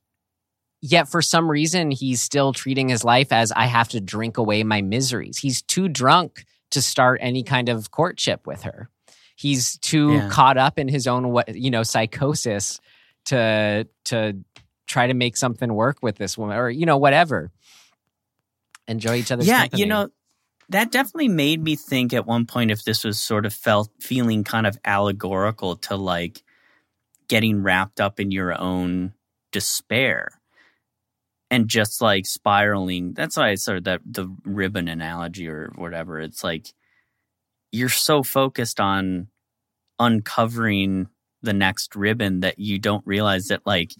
yet 0.82 1.08
for 1.10 1.22
some 1.22 1.50
reason 1.50 1.92
he's 1.92 2.22
still 2.22 2.54
treating 2.54 2.90
his 2.90 3.04
life 3.04 3.32
as 3.32 3.52
I 3.52 3.66
have 3.66 3.90
to 3.90 4.02
drink 4.02 4.38
away 4.38 4.64
my 4.64 4.82
miseries. 4.82 5.38
He's 5.38 5.62
too 5.62 5.88
drunk 5.90 6.46
to 6.72 6.82
start 6.82 7.20
any 7.24 7.44
kind 7.44 7.70
of 7.70 7.90
courtship 7.92 8.46
with 8.46 8.64
her. 8.64 8.90
He's 9.36 9.78
too 9.80 10.14
Yeah. 10.14 10.30
caught 10.30 10.58
up 10.58 10.78
in 10.78 10.88
his 10.88 11.08
own 11.08 11.30
what 11.32 11.56
you 11.56 11.72
know 11.72 11.84
psychosis 11.84 12.80
to 13.26 13.88
to 14.06 14.38
try 14.86 15.08
to 15.08 15.14
make 15.14 15.36
something 15.38 15.74
work 15.74 15.98
with 16.04 16.18
this 16.18 16.38
woman 16.38 16.58
or 16.58 16.70
you 16.70 16.86
know 16.86 16.98
whatever. 16.98 17.52
Enjoy 18.88 19.16
each 19.16 19.32
other's 19.32 19.48
yeah, 19.48 19.62
company. 19.62 19.82
you 19.82 19.88
know, 19.88 20.10
that 20.74 20.92
definitely 20.92 21.28
made 21.28 21.64
me 21.64 21.76
think 21.76 22.14
at 22.14 22.26
one 22.26 22.48
point 22.48 22.72
if 22.72 22.84
this 22.84 23.04
was 23.04 23.20
sort 23.20 23.46
of 23.46 23.54
felt 23.54 23.92
feeling 24.00 24.44
kind 24.44 24.66
of 24.66 24.76
allegorical 24.84 25.76
to 25.76 25.96
like 25.96 26.42
getting 27.28 27.62
wrapped 27.62 28.02
up 28.02 28.20
in 28.20 28.32
your 28.32 28.60
own 28.60 29.14
despair 29.52 30.42
and 31.52 31.68
just 31.68 32.02
like 32.02 32.26
spiraling. 32.26 33.14
That's 33.14 33.38
why 33.38 33.50
I 33.50 33.56
sort 33.56 33.78
of 33.78 33.84
that 33.84 34.02
the 34.04 34.36
ribbon 34.46 34.88
analogy 34.88 35.48
or 35.48 35.72
whatever. 35.76 36.20
It's 36.20 36.44
like 36.44 36.74
you're 37.72 37.88
so 37.88 38.24
focused 38.24 38.80
on 38.80 39.28
uncovering 40.00 41.08
the 41.44 41.54
next 41.54 41.96
ribbon 41.96 42.40
that 42.40 42.58
you 42.58 42.80
don't 42.80 43.06
realize 43.06 43.50
that 43.50 43.62
like 43.64 43.92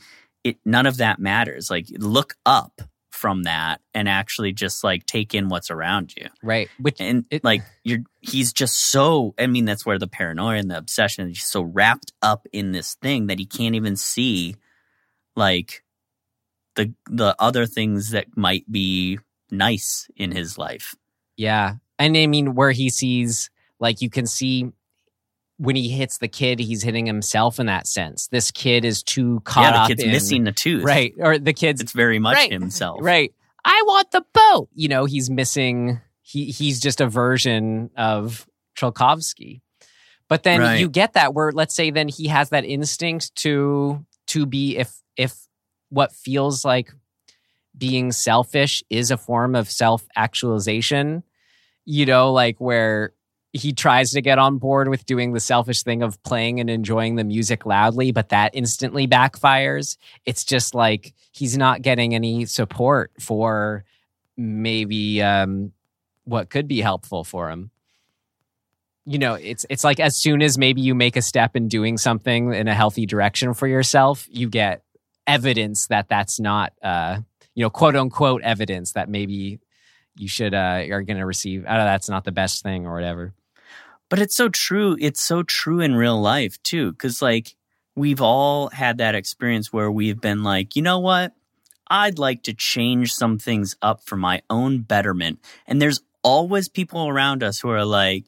it 0.44 0.58
none 0.66 0.88
of 0.88 0.98
that 0.98 1.20
matters. 1.20 1.70
Like 1.70 1.86
look 2.00 2.36
up 2.48 2.82
from 3.14 3.44
that 3.44 3.80
and 3.94 4.10
actually 4.10 4.52
just 4.52 4.84
like 4.84 5.06
take 5.06 5.36
in 5.36 5.48
what's 5.48 5.70
around 5.70 6.14
you. 6.18 6.28
right? 6.42 6.68
Which 6.80 7.00
And 7.00 7.26
It- 7.30 7.44
like 7.44 7.62
you're 7.84 8.00
he's 8.22 8.52
just 8.52 8.76
so 8.90 9.36
I 9.38 9.48
mean 9.48 9.66
that's 9.66 9.86
where 9.86 10.00
the 10.00 10.08
paranoia 10.08 10.58
and 10.58 10.72
the 10.72 10.78
obsession 10.78 11.28
he's 11.28 11.46
so 11.46 11.62
wrapped 11.62 12.12
up 12.22 12.48
in 12.52 12.72
this 12.72 12.96
thing 12.96 13.28
that 13.28 13.38
he 13.40 13.46
can't 13.46 13.76
even 13.76 13.96
see 13.96 14.56
like 15.36 15.84
the 16.76 16.94
the 17.10 17.36
other 17.40 17.66
things 17.68 18.10
that 18.12 18.36
might 18.36 18.70
be 18.72 19.20
nice 19.52 20.10
in 20.16 20.32
his 20.32 20.58
life. 20.58 20.96
Yeah. 21.38 21.76
And 22.00 22.18
I 22.18 22.26
mean, 22.26 22.56
where 22.56 22.72
he 22.72 22.90
sees, 22.90 23.52
like, 23.80 24.02
you 24.02 24.10
can 24.10 24.26
see 24.26 24.72
when 25.58 25.76
he 25.76 25.90
hits 25.90 26.18
the 26.18 26.28
kid, 26.28 26.60
he's 26.60 26.82
hitting 26.84 27.06
himself 27.06 27.60
in 27.60 27.68
that 27.68 27.88
sense. 27.88 28.28
This 28.28 28.52
kid 28.52 28.86
is 28.86 29.04
too 29.04 29.40
caught 29.46 29.62
yeah, 29.62 29.72
the 29.72 29.78
up 29.80 29.88
kid's 29.90 30.04
in, 30.04 30.12
missing 30.12 30.44
the 30.44 30.52
tooth. 30.52 30.84
right? 30.84 31.14
Or 31.20 31.38
the 31.38 31.54
kid's 31.54 31.80
It's 31.82 31.92
very 31.92 32.20
much 32.20 32.36
Right. 32.36 32.52
himself. 32.52 33.00
right. 33.02 33.34
I 33.64 33.82
want 33.86 34.12
the 34.12 34.26
boat. 34.34 34.70
You 34.74 34.90
know, 34.90 35.06
he's 35.06 35.30
missing. 35.30 36.02
He 36.22 36.46
he's 36.46 36.80
just 36.82 37.00
a 37.02 37.08
version 37.08 37.92
of 37.96 38.48
Trelkovsky. 38.78 39.62
But 40.28 40.44
then 40.44 40.60
Right. 40.62 40.80
you 40.80 40.90
get 40.90 41.14
that 41.14 41.34
where, 41.34 41.52
let's 41.52 41.76
say, 41.76 41.92
then 41.92 42.08
he 42.08 42.28
has 42.28 42.50
that 42.50 42.66
instinct 42.66 43.34
to 43.38 44.06
to 44.28 44.46
be 44.46 44.78
if 44.78 44.92
if 45.16 45.36
what 45.90 46.12
feels 46.12 46.66
like 46.66 46.92
being 47.78 48.12
selfish 48.12 48.84
is 48.90 49.12
a 49.12 49.18
form 49.18 49.56
of 49.56 49.70
self 49.70 50.04
actualization. 50.16 51.24
You 51.86 52.06
know, 52.06 52.32
like 52.32 52.60
where 52.60 53.14
he 53.54 53.72
tries 53.72 54.12
to 54.12 54.22
get 54.22 54.40
on 54.40 54.58
board 54.58 54.90
with 54.90 55.06
doing 55.06 55.32
the 55.32 55.40
selfish 55.40 55.84
thing 55.84 56.02
of 56.02 56.22
playing 56.24 56.60
and 56.60 56.72
enjoying 56.72 57.16
the 57.16 57.24
music 57.24 57.68
loudly, 57.68 58.12
but 58.12 58.30
that 58.30 58.56
instantly 58.56 59.08
backfires. 59.08 59.98
It's 60.26 60.44
just 60.44 60.74
like 60.74 61.14
he's 61.32 61.56
not 61.56 61.84
getting 61.84 62.16
any 62.16 62.46
support 62.46 63.12
for 63.20 63.86
maybe 64.36 65.22
um, 65.22 65.72
what 66.24 66.50
could 66.50 66.68
be 66.68 66.82
helpful 66.82 67.24
for 67.24 67.52
him. 67.52 67.70
You 69.06 69.20
know, 69.20 69.36
it's 69.36 69.66
it's 69.70 69.84
like 69.84 70.00
as 70.00 70.16
soon 70.16 70.42
as 70.42 70.58
maybe 70.58 70.82
you 70.82 70.96
make 70.96 71.16
a 71.16 71.22
step 71.22 71.56
in 71.56 71.68
doing 71.68 71.98
something 71.98 72.54
in 72.54 72.68
a 72.68 72.74
healthy 72.74 73.06
direction 73.06 73.54
for 73.54 73.68
yourself, 73.68 74.26
you 74.32 74.50
get 74.50 74.82
evidence 75.28 75.88
that 75.88 76.10
that's 76.10 76.40
not, 76.40 76.74
uh, 76.82 77.20
you 77.54 77.64
know, 77.64 77.70
quote 77.70 77.96
unquote 77.96 78.42
evidence 78.42 78.94
that 78.94 79.10
maybe 79.10 79.60
you 80.16 80.28
should 80.28 80.56
uh, 80.56 80.86
are 80.90 81.04
going 81.04 81.18
to 81.18 81.26
receive. 81.26 81.66
Oh, 81.68 81.74
that's 81.76 82.10
not 82.10 82.24
the 82.24 82.32
best 82.32 82.64
thing 82.64 82.88
or 82.88 82.94
whatever. 82.94 83.34
But 84.10 84.20
it's 84.20 84.36
so 84.36 84.50
true. 84.50 84.96
It's 85.00 85.24
so 85.24 85.44
true 85.44 85.80
in 85.80 85.96
real 85.96 86.20
life 86.22 86.62
too. 86.64 86.94
Cause 86.94 87.22
like 87.22 87.56
we've 87.96 88.22
all 88.22 88.70
had 88.70 88.98
that 89.00 89.16
experience 89.16 89.72
where 89.72 89.92
we've 89.92 90.20
been 90.20 90.44
like, 90.44 90.76
you 90.76 90.82
know 90.82 91.00
what? 91.00 91.34
I'd 91.88 92.20
like 92.20 92.44
to 92.44 92.54
change 92.54 93.14
some 93.14 93.38
things 93.38 93.76
up 93.82 94.04
for 94.06 94.16
my 94.16 94.42
own 94.50 94.82
betterment. 94.82 95.40
And 95.68 95.82
there's 95.82 96.02
always 96.24 96.70
people 96.70 97.08
around 97.08 97.44
us 97.44 97.60
who 97.60 97.70
are 97.70 97.86
like 97.86 98.26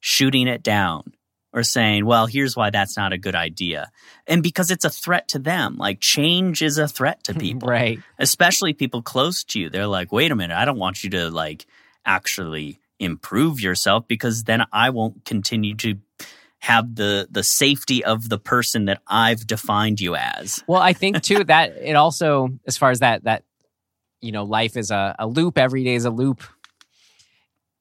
shooting 0.00 0.46
it 0.46 0.62
down 0.62 1.14
or 1.52 1.62
saying, 1.62 2.04
well, 2.04 2.26
here's 2.26 2.56
why 2.56 2.70
that's 2.70 2.96
not 2.96 3.12
a 3.12 3.18
good 3.18 3.34
idea. 3.34 3.90
And 4.26 4.42
because 4.42 4.70
it's 4.70 4.84
a 4.84 4.90
threat 4.90 5.28
to 5.28 5.38
them, 5.38 5.76
like 5.78 6.00
change 6.00 6.62
is 6.62 6.78
a 6.78 6.86
threat 6.86 7.24
to 7.24 7.34
people 7.38 7.68
right? 7.68 7.98
especially 8.18 8.74
people 8.74 9.02
close 9.02 9.44
to 9.44 9.60
you. 9.60 9.70
They're 9.70 9.86
like, 9.86 10.12
wait 10.12 10.30
a 10.30 10.36
minute, 10.36 10.56
I 10.56 10.64
don't 10.64 10.78
want 10.78 11.02
you 11.02 11.10
to 11.10 11.30
like 11.30 11.66
actually 12.04 12.78
improve 12.98 13.60
yourself 13.60 14.08
because 14.08 14.44
then 14.44 14.64
I 14.72 14.90
won't 14.90 15.24
continue 15.24 15.74
to 15.76 15.96
have 16.60 16.96
the 16.96 17.28
the 17.30 17.44
safety 17.44 18.04
of 18.04 18.28
the 18.28 18.38
person 18.38 18.86
that 18.86 19.00
I've 19.06 19.46
defined 19.46 20.00
you 20.00 20.16
as. 20.16 20.62
Well, 20.66 20.82
I 20.82 20.92
think 20.92 21.22
too 21.22 21.44
that 21.44 21.76
it 21.80 21.94
also, 21.94 22.48
as 22.66 22.76
far 22.76 22.90
as 22.90 23.00
that 23.00 23.24
that 23.24 23.44
you 24.20 24.32
know, 24.32 24.44
life 24.44 24.76
is 24.76 24.90
a, 24.90 25.14
a 25.18 25.26
loop. 25.26 25.58
Every 25.58 25.84
day 25.84 25.94
is 25.94 26.04
a 26.04 26.10
loop. 26.10 26.42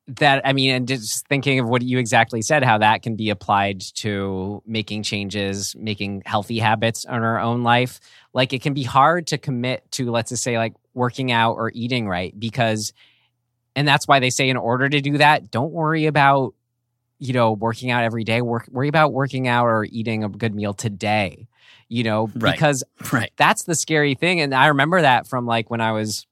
That 0.07 0.41
I 0.45 0.53
mean, 0.53 0.71
and 0.71 0.87
just 0.87 1.27
thinking 1.27 1.59
of 1.59 1.67
what 1.67 1.81
you 1.81 1.97
exactly 1.97 2.41
said, 2.41 2.63
how 2.63 2.77
that 2.77 3.01
can 3.01 3.17
be 3.17 3.29
applied 3.29 3.81
to 3.95 4.63
making 4.65 5.03
changes, 5.03 5.75
making 5.77 6.23
healthy 6.25 6.59
habits 6.59 7.03
in 7.03 7.11
our 7.11 7.39
own 7.39 7.63
life. 7.63 7.99
Like 8.33 8.53
it 8.53 8.61
can 8.61 8.73
be 8.73 8.83
hard 8.83 9.27
to 9.27 9.37
commit 9.37 9.91
to, 9.93 10.09
let's 10.09 10.29
just 10.29 10.43
say, 10.43 10.57
like 10.57 10.75
working 10.93 11.31
out 11.31 11.55
or 11.55 11.71
eating 11.73 12.07
right, 12.07 12.37
because, 12.39 12.93
and 13.77 13.87
that's 13.87 14.07
why 14.07 14.19
they 14.19 14.29
say 14.29 14.49
in 14.49 14.57
order 14.57 14.89
to 14.89 14.99
do 14.99 15.17
that, 15.19 15.51
don't 15.51 15.71
worry 15.71 16.05
about, 16.07 16.53
you 17.19 17.31
know, 17.31 17.53
working 17.53 17.91
out 17.91 18.03
every 18.03 18.23
day. 18.25 18.41
Work, 18.41 18.67
worry 18.69 18.89
about 18.89 19.13
working 19.13 19.47
out 19.47 19.65
or 19.67 19.85
eating 19.85 20.23
a 20.25 20.29
good 20.29 20.53
meal 20.53 20.73
today. 20.73 21.47
You 21.89 22.03
know, 22.03 22.29
Right. 22.35 22.51
because 22.53 22.83
Right. 23.13 23.31
that's 23.37 23.63
the 23.63 23.73
scary 23.75 24.13
thing 24.15 24.41
and 24.41 24.53
i 24.53 24.67
remember 24.67 24.99
that 25.01 25.25
from 25.25 25.45
like 25.45 25.69
when 25.69 25.79
i 25.79 25.93
was 25.93 26.27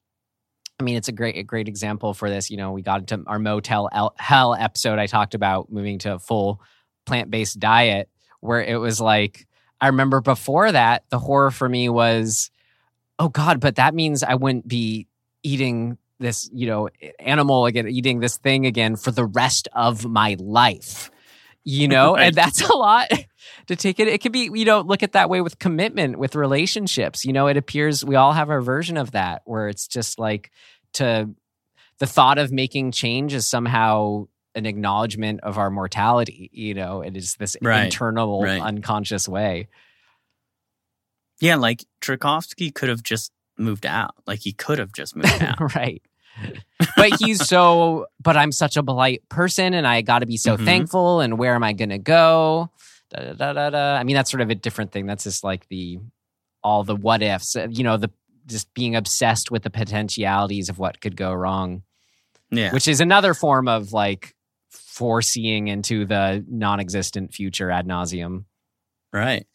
i 0.79 0.83
mean 0.83 0.97
it's 0.97 1.07
a 1.07 1.13
great 1.13 1.37
a 1.37 1.43
great 1.43 1.69
example 1.69 2.13
for 2.13 2.29
this 2.29 2.51
you 2.51 2.57
know 2.57 2.73
we 2.73 2.81
got 2.81 2.99
into 2.99 3.23
our 3.25 3.39
motel 3.39 3.87
El- 3.93 4.13
hell 4.17 4.53
episode 4.53 4.99
i 4.99 5.05
talked 5.07 5.33
about 5.33 5.71
moving 5.71 5.97
to 5.99 6.15
a 6.15 6.19
full 6.19 6.59
plant-based 7.05 7.57
diet 7.57 8.09
where 8.41 8.61
it 8.61 8.75
was 8.81 8.99
like 8.99 9.47
i 9.79 9.87
remember 9.87 10.19
before 10.19 10.69
that 10.73 11.05
the 11.09 11.19
horror 11.19 11.51
for 11.51 11.69
me 11.69 11.87
was 11.87 12.51
oh 13.19 13.29
god 13.29 13.61
but 13.61 13.75
that 13.75 13.93
means 13.95 14.23
i 14.23 14.35
wouldn't 14.35 14.67
be 14.67 15.07
eating 15.41 15.97
this 16.19 16.49
you 16.53 16.67
know 16.67 16.89
animal 17.19 17.65
again 17.65 17.87
eating 17.87 18.19
this 18.19 18.37
thing 18.37 18.65
again 18.65 18.95
for 18.95 19.11
the 19.11 19.25
rest 19.25 19.67
of 19.73 20.05
my 20.05 20.35
life 20.39 21.11
you 21.63 21.87
know 21.87 22.13
Right. 22.15 22.27
and 22.27 22.35
that's 22.35 22.61
a 22.61 22.73
lot 22.75 23.09
to 23.67 23.75
take 23.75 23.99
it 23.99 24.07
it 24.07 24.21
could 24.21 24.31
be 24.31 24.49
you 24.53 24.65
know 24.65 24.81
look 24.81 25.03
at 25.03 25.11
that 25.13 25.29
way 25.29 25.41
with 25.41 25.59
commitment 25.59 26.17
with 26.17 26.35
relationships 26.35 27.25
you 27.25 27.33
know 27.33 27.47
it 27.47 27.57
appears 27.57 28.03
we 28.05 28.15
all 28.15 28.31
have 28.33 28.49
our 28.49 28.61
version 28.61 28.95
of 28.97 29.11
that 29.11 29.41
where 29.45 29.67
it's 29.67 29.87
just 29.87 30.17
like 30.19 30.51
to 30.93 31.29
the 31.99 32.07
thought 32.07 32.37
of 32.37 32.51
making 32.51 32.91
change 32.91 33.33
is 33.33 33.45
somehow 33.45 34.25
an 34.53 34.65
acknowledgement 34.65 35.41
of 35.41 35.57
our 35.57 35.69
mortality 35.69 36.49
you 36.53 36.73
know 36.73 37.01
it 37.01 37.17
is 37.17 37.35
this 37.35 37.57
Right. 37.61 37.83
internal 37.83 38.41
Right. 38.41 38.61
unconscious 38.61 39.27
way 39.27 39.67
Yeah, 41.41 41.57
like 41.57 41.83
Trelkovsky 42.01 42.73
could 42.73 42.87
have 42.87 43.03
just 43.03 43.31
moved 43.57 43.85
out. 43.85 44.15
Like 44.27 44.39
he 44.39 44.51
could 44.51 44.79
have 44.79 44.91
just 44.93 45.15
moved 45.15 45.29
out. 45.41 45.75
right 45.75 46.01
but 46.97 47.13
he's 47.21 47.47
so 47.47 48.07
but 48.21 48.35
i'm 48.35 48.51
such 48.51 48.75
a 48.75 48.83
polite 48.83 49.21
person 49.29 49.73
and 49.73 49.87
i 49.87 50.01
got 50.01 50.19
to 50.19 50.25
be 50.25 50.35
so 50.35 50.57
Mhm. 50.57 50.65
thankful 50.65 51.21
and 51.21 51.37
where 51.37 51.55
am 51.55 51.63
i 51.63 51.71
going 51.71 51.91
to 51.91 51.97
go 51.97 52.69
da, 53.09 53.21
da, 53.21 53.33
da, 53.33 53.53
da, 53.53 53.69
da. 53.69 53.95
i 53.95 54.03
mean 54.03 54.17
that's 54.17 54.29
sort 54.29 54.41
of 54.41 54.49
a 54.49 54.55
different 54.55 54.91
thing 54.91 55.05
that's 55.05 55.23
just 55.23 55.45
like 55.45 55.65
the 55.69 55.97
all 56.61 56.83
the 56.83 56.93
what 56.95 57.21
ifs, 57.21 57.55
uh, 57.55 57.67
you 57.69 57.83
know, 57.85 57.95
the 57.95 58.09
just 58.47 58.73
being 58.73 58.97
obsessed 58.97 59.49
with 59.49 59.63
the 59.63 59.69
potentialities 59.69 60.67
of 60.67 60.77
what 60.77 60.99
could 60.99 61.15
go 61.15 61.31
wrong, 61.31 61.83
Yeah. 62.51 62.73
which 62.73 62.87
is 62.89 62.99
another 62.99 63.33
form 63.33 63.67
of 63.69 63.93
like 63.93 64.35
foreseeing 64.69 65.67
into 65.67 66.05
the 66.05 66.43
non-existent 66.49 67.33
future 67.33 67.71
ad 67.71 67.87
nauseum. 67.87 68.45
right. 69.13 69.45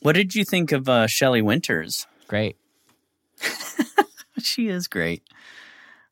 What 0.00 0.14
did 0.14 0.34
you 0.34 0.44
think 0.44 0.72
of 0.72 0.88
uh, 0.88 1.06
Shelley 1.06 1.42
Winters? 1.42 2.06
Great. 2.28 2.56
She 4.42 4.68
is 4.68 4.88
great. 4.88 5.22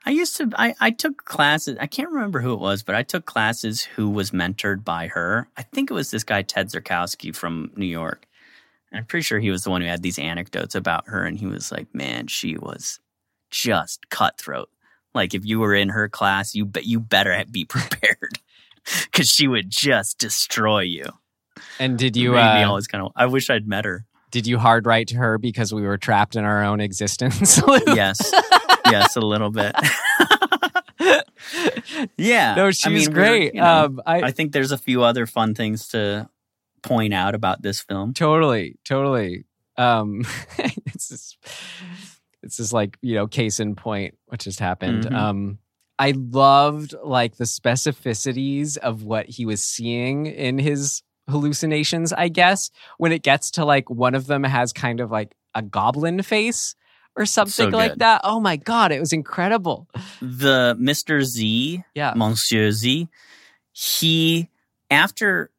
I 0.07 0.11
used 0.11 0.37
to 0.37 0.51
I, 0.57 0.75
I 0.81 0.91
took 0.91 1.25
classes 1.25 1.77
I 1.81 1.87
can't 1.87 2.11
remember 2.11 2.41
who 2.41 2.55
it 2.55 2.61
was, 2.61 2.83
but 2.83 2.95
I 2.95 3.03
took 3.03 3.27
classes 3.27 3.83
who 3.83 4.09
was 4.09 4.31
mentored 4.31 4.85
by 4.85 5.09
her. 5.09 5.49
I 5.57 5.63
think 5.63 5.91
it 5.91 5.95
was 5.95 6.11
this 6.11 6.25
guy 6.25 6.43
Ted 6.43 6.69
Zerkowski 6.69 7.35
from 7.35 7.71
New 7.77 7.87
York. 7.87 8.27
And 8.91 8.99
I'm 8.99 9.05
pretty 9.05 9.23
sure 9.23 9.39
he 9.39 9.51
was 9.51 9.65
the 9.65 9.71
one 9.71 9.83
who 9.83 9.89
had 9.89 10.03
these 10.03 10.19
anecdotes 10.19 10.75
about 10.75 11.09
her 11.09 11.25
and 11.25 11.39
he 11.39 11.47
was 11.47 11.71
like, 11.71 11.95
Man, 11.95 12.29
she 12.29 12.57
was 12.57 12.99
just 13.51 14.09
cutthroat. 14.09 14.71
Like 15.15 15.35
if 15.35 15.45
you 15.45 15.59
were 15.61 15.75
in 15.75 15.91
her 15.91 16.09
class, 16.09 16.55
you 16.55 16.65
bet 16.65 16.87
you 16.87 17.01
better 17.01 17.45
be 17.51 17.65
prepared. 17.67 18.39
Cause 19.13 19.29
she 19.29 19.47
would 19.47 19.71
just 19.71 20.19
destroy 20.19 20.81
you. 20.81 21.05
And 21.79 21.99
did 21.99 22.17
You 22.17 22.31
you 22.31 22.33
made 22.33 22.55
me 22.55 22.63
uh, 22.63 22.69
always 22.69 22.87
kind 22.87 23.05
of 23.05 23.13
I 23.15 23.27
wish 23.27 23.51
I'd 23.51 23.69
met 23.69 23.85
her. 23.85 24.07
Did 24.31 24.47
you 24.47 24.59
hard 24.59 24.87
write 24.87 25.09
to 25.09 25.17
her 25.17 25.39
because 25.39 25.73
we 25.75 25.83
were 25.83 25.99
trapped 25.99 26.37
in 26.37 26.45
our 26.45 26.65
own 26.65 26.81
existence? 26.81 27.61
Yes. 27.87 28.33
yes, 28.87 29.17
a 29.17 29.21
little 29.21 29.51
bit. 29.51 29.75
yeah. 32.17 32.55
no, 32.55 32.71
she's 32.71 32.87
I 32.87 32.91
mean, 32.91 33.11
great. 33.11 33.55
you 33.55 33.61
know, 33.61 33.85
um, 33.87 34.03
I, 34.07 34.23
I 34.23 34.31
think 34.31 34.53
there's 34.53 34.73
a 34.73 34.79
few 34.79 35.03
other 35.03 35.27
fun 35.27 35.55
things 35.55 35.89
to 35.89 36.29
point 36.83 37.13
out 37.15 37.35
about 37.35 37.63
this 37.63 37.81
film. 37.81 38.15
totally, 38.15 38.77
totally. 38.85 39.45
Um, 39.77 40.25
it's 40.59 41.09
just, 41.09 41.39
it's 42.43 42.57
just 42.57 42.73
like 42.73 42.99
you 43.03 43.15
know, 43.15 43.27
case 43.27 43.61
in 43.61 43.75
point, 43.77 44.17
what 44.27 44.41
just 44.41 44.61
happened. 44.61 45.05
Mhm. 45.05 45.15
Um, 45.15 45.59
I 45.99 46.15
loved 46.17 46.95
like 47.03 47.37
the 47.37 47.45
specificities 47.45 48.77
of 48.79 49.03
what 49.03 49.27
he 49.27 49.45
was 49.45 49.63
seeing 49.63 50.27
in 50.27 50.59
his 50.59 51.03
hallucinations. 51.31 52.13
I 52.13 52.29
guess 52.29 52.71
when 52.99 53.13
it 53.13 53.23
gets 53.23 53.51
to 53.53 53.65
like 53.65 53.89
one 53.89 54.15
of 54.15 54.27
them 54.27 54.45
has 54.45 54.73
kind 54.73 55.01
of 55.01 55.11
like 55.11 55.35
a 55.55 55.63
goblin 55.63 56.23
face 56.23 56.75
or 57.17 57.27
something 57.27 57.71
like 57.71 57.97
that. 57.97 58.21
Oh 58.25 58.41
my 58.41 58.57
god, 58.57 58.93
it 58.93 59.01
was 59.01 59.13
incredible. 59.13 59.89
The 60.21 60.77
Mr. 60.81 61.23
Z, 61.23 61.83
Yeah. 61.95 62.13
Monsieur 62.17 62.71
Z, 62.71 63.09
he 63.73 64.49
after 64.91 65.51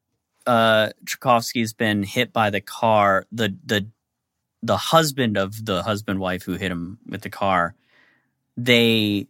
uh 0.46 0.90
Trelkovsky's 1.04 1.72
been 1.72 2.02
hit 2.02 2.32
by 2.32 2.50
the 2.50 2.60
car, 2.60 3.26
the 3.32 3.56
the 3.64 3.86
the 4.62 4.76
husband 4.76 5.36
of 5.36 5.64
the 5.64 5.82
husband 5.82 6.20
wife 6.20 6.42
who 6.44 6.52
hit 6.52 6.70
him 6.70 6.98
with 7.06 7.22
the 7.22 7.30
car, 7.30 7.74
they 8.56 9.26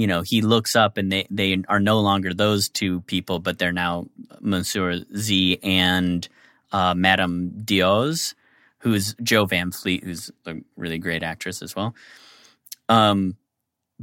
you 0.00 0.06
know, 0.06 0.22
he 0.22 0.40
looks 0.40 0.74
up 0.74 0.96
and 0.96 1.12
they 1.12 1.26
they 1.30 1.62
are 1.68 1.80
no 1.80 2.00
longer 2.00 2.32
those 2.32 2.68
two 2.68 3.00
people, 3.02 3.38
but 3.38 3.58
they're 3.58 3.72
now 3.72 4.06
Monsieur 4.40 5.04
Z 5.16 5.58
and 5.62 6.28
uh 6.72 6.94
Madame 6.94 7.50
Dioz, 7.64 8.34
who's 8.78 9.14
Jo 9.22 9.44
Van 9.44 9.72
Fleet, 9.72 10.02
who's 10.04 10.30
a 10.46 10.54
really 10.76 10.98
great 10.98 11.22
actress 11.22 11.62
as 11.62 11.76
well. 11.76 11.94
Um 12.88 13.36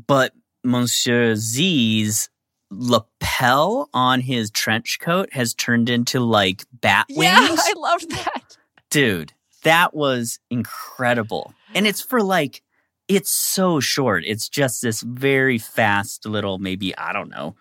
but 0.08 0.34
Monsieur 0.64 1.36
Z's 1.36 2.30
lapel 2.70 3.90
on 3.94 4.22
his 4.22 4.52
trench 4.52 5.00
coat 5.00 5.34
has 5.34 5.54
turned 5.54 5.90
into 5.90 6.20
like 6.20 6.66
bat 6.72 7.08
wings. 7.10 7.24
Yeah, 7.24 7.56
I 7.58 7.74
loved 7.76 8.12
that. 8.12 8.58
Dude, 8.90 9.34
that 9.64 9.96
was 9.96 10.40
incredible. 10.50 11.54
And 11.74 11.88
it's 11.88 12.02
for 12.02 12.22
like, 12.22 12.62
it's 13.08 13.30
so 13.32 13.80
short. 13.80 14.24
It's 14.26 14.50
just 14.50 14.82
this 14.82 15.02
very 15.02 15.58
fast 15.58 16.26
little, 16.26 16.58
maybe, 16.58 16.96
I 16.98 17.14
don't 17.14 17.30
know, 17.30 17.56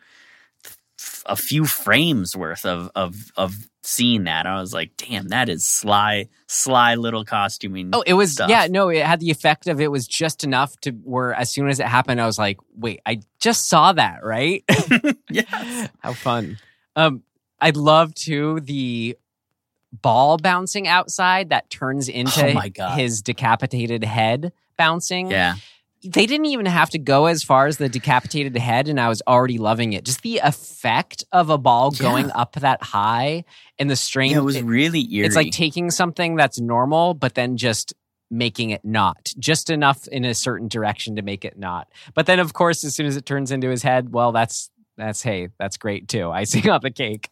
a 1.26 1.36
few 1.36 1.64
frames 1.66 2.36
worth 2.36 2.64
of, 2.64 2.90
of, 2.94 3.30
of 3.36 3.68
seeing 3.82 4.24
that. 4.24 4.46
I 4.46 4.60
was 4.60 4.72
like, 4.72 4.92
damn, 4.96 5.28
that 5.28 5.48
is 5.48 5.64
sly, 5.64 6.28
sly 6.46 6.94
little 6.96 7.24
costuming. 7.24 7.90
Oh, 7.92 8.02
it 8.06 8.14
was 8.14 8.32
stuff. 8.32 8.50
yeah, 8.50 8.66
no, 8.68 8.88
it 8.88 9.04
had 9.04 9.20
the 9.20 9.30
effect 9.30 9.68
of 9.68 9.80
it 9.80 9.90
was 9.90 10.06
just 10.06 10.42
enough 10.44 10.76
to 10.80 10.90
where 10.90 11.32
as 11.34 11.50
soon 11.50 11.68
as 11.68 11.78
it 11.80 11.86
happened, 11.86 12.20
I 12.20 12.26
was 12.26 12.38
like, 12.38 12.58
wait, 12.76 13.00
I 13.06 13.20
just 13.38 13.68
saw 13.68 13.92
that, 13.92 14.24
right? 14.24 14.64
yeah. 15.30 15.88
How 16.00 16.12
fun. 16.12 16.58
Um, 16.96 17.22
I 17.60 17.70
love 17.70 18.14
too 18.14 18.60
the 18.60 19.16
ball 19.92 20.36
bouncing 20.38 20.88
outside 20.88 21.50
that 21.50 21.70
turns 21.70 22.08
into 22.08 22.50
Oh 22.50 22.52
my 22.52 22.68
God. 22.68 22.98
his 22.98 23.22
decapitated 23.22 24.04
head 24.04 24.52
bouncing. 24.76 25.30
Yeah. 25.30 25.54
They 26.04 26.26
didn't 26.26 26.46
even 26.46 26.66
have 26.66 26.90
to 26.90 26.98
go 26.98 27.26
as 27.26 27.42
far 27.42 27.66
as 27.66 27.78
the 27.78 27.88
decapitated 27.88 28.56
head, 28.56 28.86
and 28.88 29.00
I 29.00 29.08
was 29.08 29.22
already 29.26 29.58
loving 29.58 29.92
it. 29.92 30.04
Just 30.04 30.22
the 30.22 30.38
effect 30.38 31.24
of 31.32 31.50
a 31.50 31.58
ball 31.58 31.90
Yeah. 31.94 31.98
going 32.02 32.30
up 32.32 32.52
that 32.52 32.82
high 32.82 33.44
and 33.78 33.90
the 33.90 33.96
strain. 33.96 34.32
Yeah, 34.32 34.38
it 34.38 34.44
was 34.44 34.56
it- 34.56 34.64
really 34.64 35.00
eerie. 35.12 35.26
it's 35.26 35.34
like 35.36 35.50
taking 35.50 35.90
something 35.90 36.36
that's 36.36 36.60
normal, 36.60 37.14
but 37.14 37.34
then 37.34 37.56
just 37.56 37.92
making 38.30 38.70
it 38.70 38.84
not 38.84 39.32
just 39.38 39.70
enough 39.70 40.06
in 40.08 40.24
a 40.24 40.34
certain 40.34 40.68
direction 40.68 41.16
to 41.16 41.22
make 41.22 41.44
it 41.44 41.58
not. 41.58 41.88
But 42.14 42.26
then, 42.26 42.38
of 42.40 42.52
course, 42.52 42.84
as 42.84 42.94
soon 42.94 43.06
as 43.06 43.16
it 43.16 43.24
turns 43.26 43.50
into 43.50 43.68
his 43.70 43.82
head, 43.82 44.12
well, 44.12 44.32
that's 44.32 44.70
that's 44.96 45.22
hey, 45.22 45.48
that's 45.58 45.76
great 45.76 46.08
too. 46.08 46.30
Icing 46.32 46.68
on 46.70 46.80
the 46.82 46.90
cake. 46.90 47.30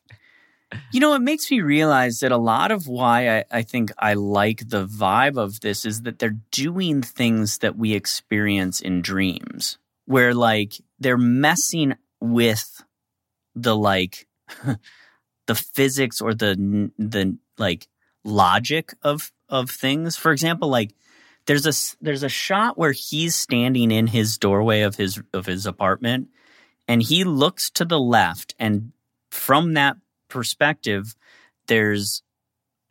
You 0.93 1.01
know, 1.01 1.15
it 1.15 1.21
makes 1.21 1.51
me 1.51 1.61
realize 1.61 2.21
that 2.21 2.33
a 2.33 2.37
lot 2.37 2.71
of 2.71 2.87
why 2.87 3.39
I, 3.39 3.45
I 3.51 3.63
think 3.63 3.93
I 3.99 4.15
like 4.15 4.69
the 4.69 4.87
vibe 4.87 5.37
of 5.37 5.61
this 5.61 5.85
is 5.85 6.03
that 6.03 6.19
they're 6.19 6.39
doing 6.51 7.03
things 7.03 7.59
that 7.59 7.77
we 7.77 7.95
experience 7.95 8.81
in 8.81 9.03
dreams, 9.03 9.79
where 10.07 10.35
like 10.35 10.75
they're 10.99 11.19
messing 11.19 11.95
with 12.21 12.83
the 13.55 13.77
like 13.77 14.27
the 15.47 15.55
physics 15.55 16.21
or 16.21 16.35
the 16.35 16.91
the 16.99 17.39
like 17.59 17.89
logic 18.25 18.95
of 19.03 19.33
of 19.49 19.71
things. 19.71 20.17
For 20.17 20.33
example, 20.33 20.69
like 20.69 20.95
there's 21.47 21.67
a 21.67 21.97
there's 22.03 22.23
a 22.23 22.29
shot 22.29 22.79
where 22.79 22.93
he's 22.93 23.35
standing 23.35 23.91
in 23.91 24.07
his 24.07 24.39
doorway 24.39 24.83
of 24.83 24.97
his 24.97 25.23
of 25.33 25.47
his 25.47 25.67
apartment 25.67 26.29
and 26.89 27.03
he 27.03 27.25
looks 27.25 27.71
to 27.71 27.85
the 27.85 27.99
left 27.99 28.55
and 28.59 28.93
from 29.31 29.75
that 29.75 29.97
perspective 30.35 31.15
there's 31.69 32.23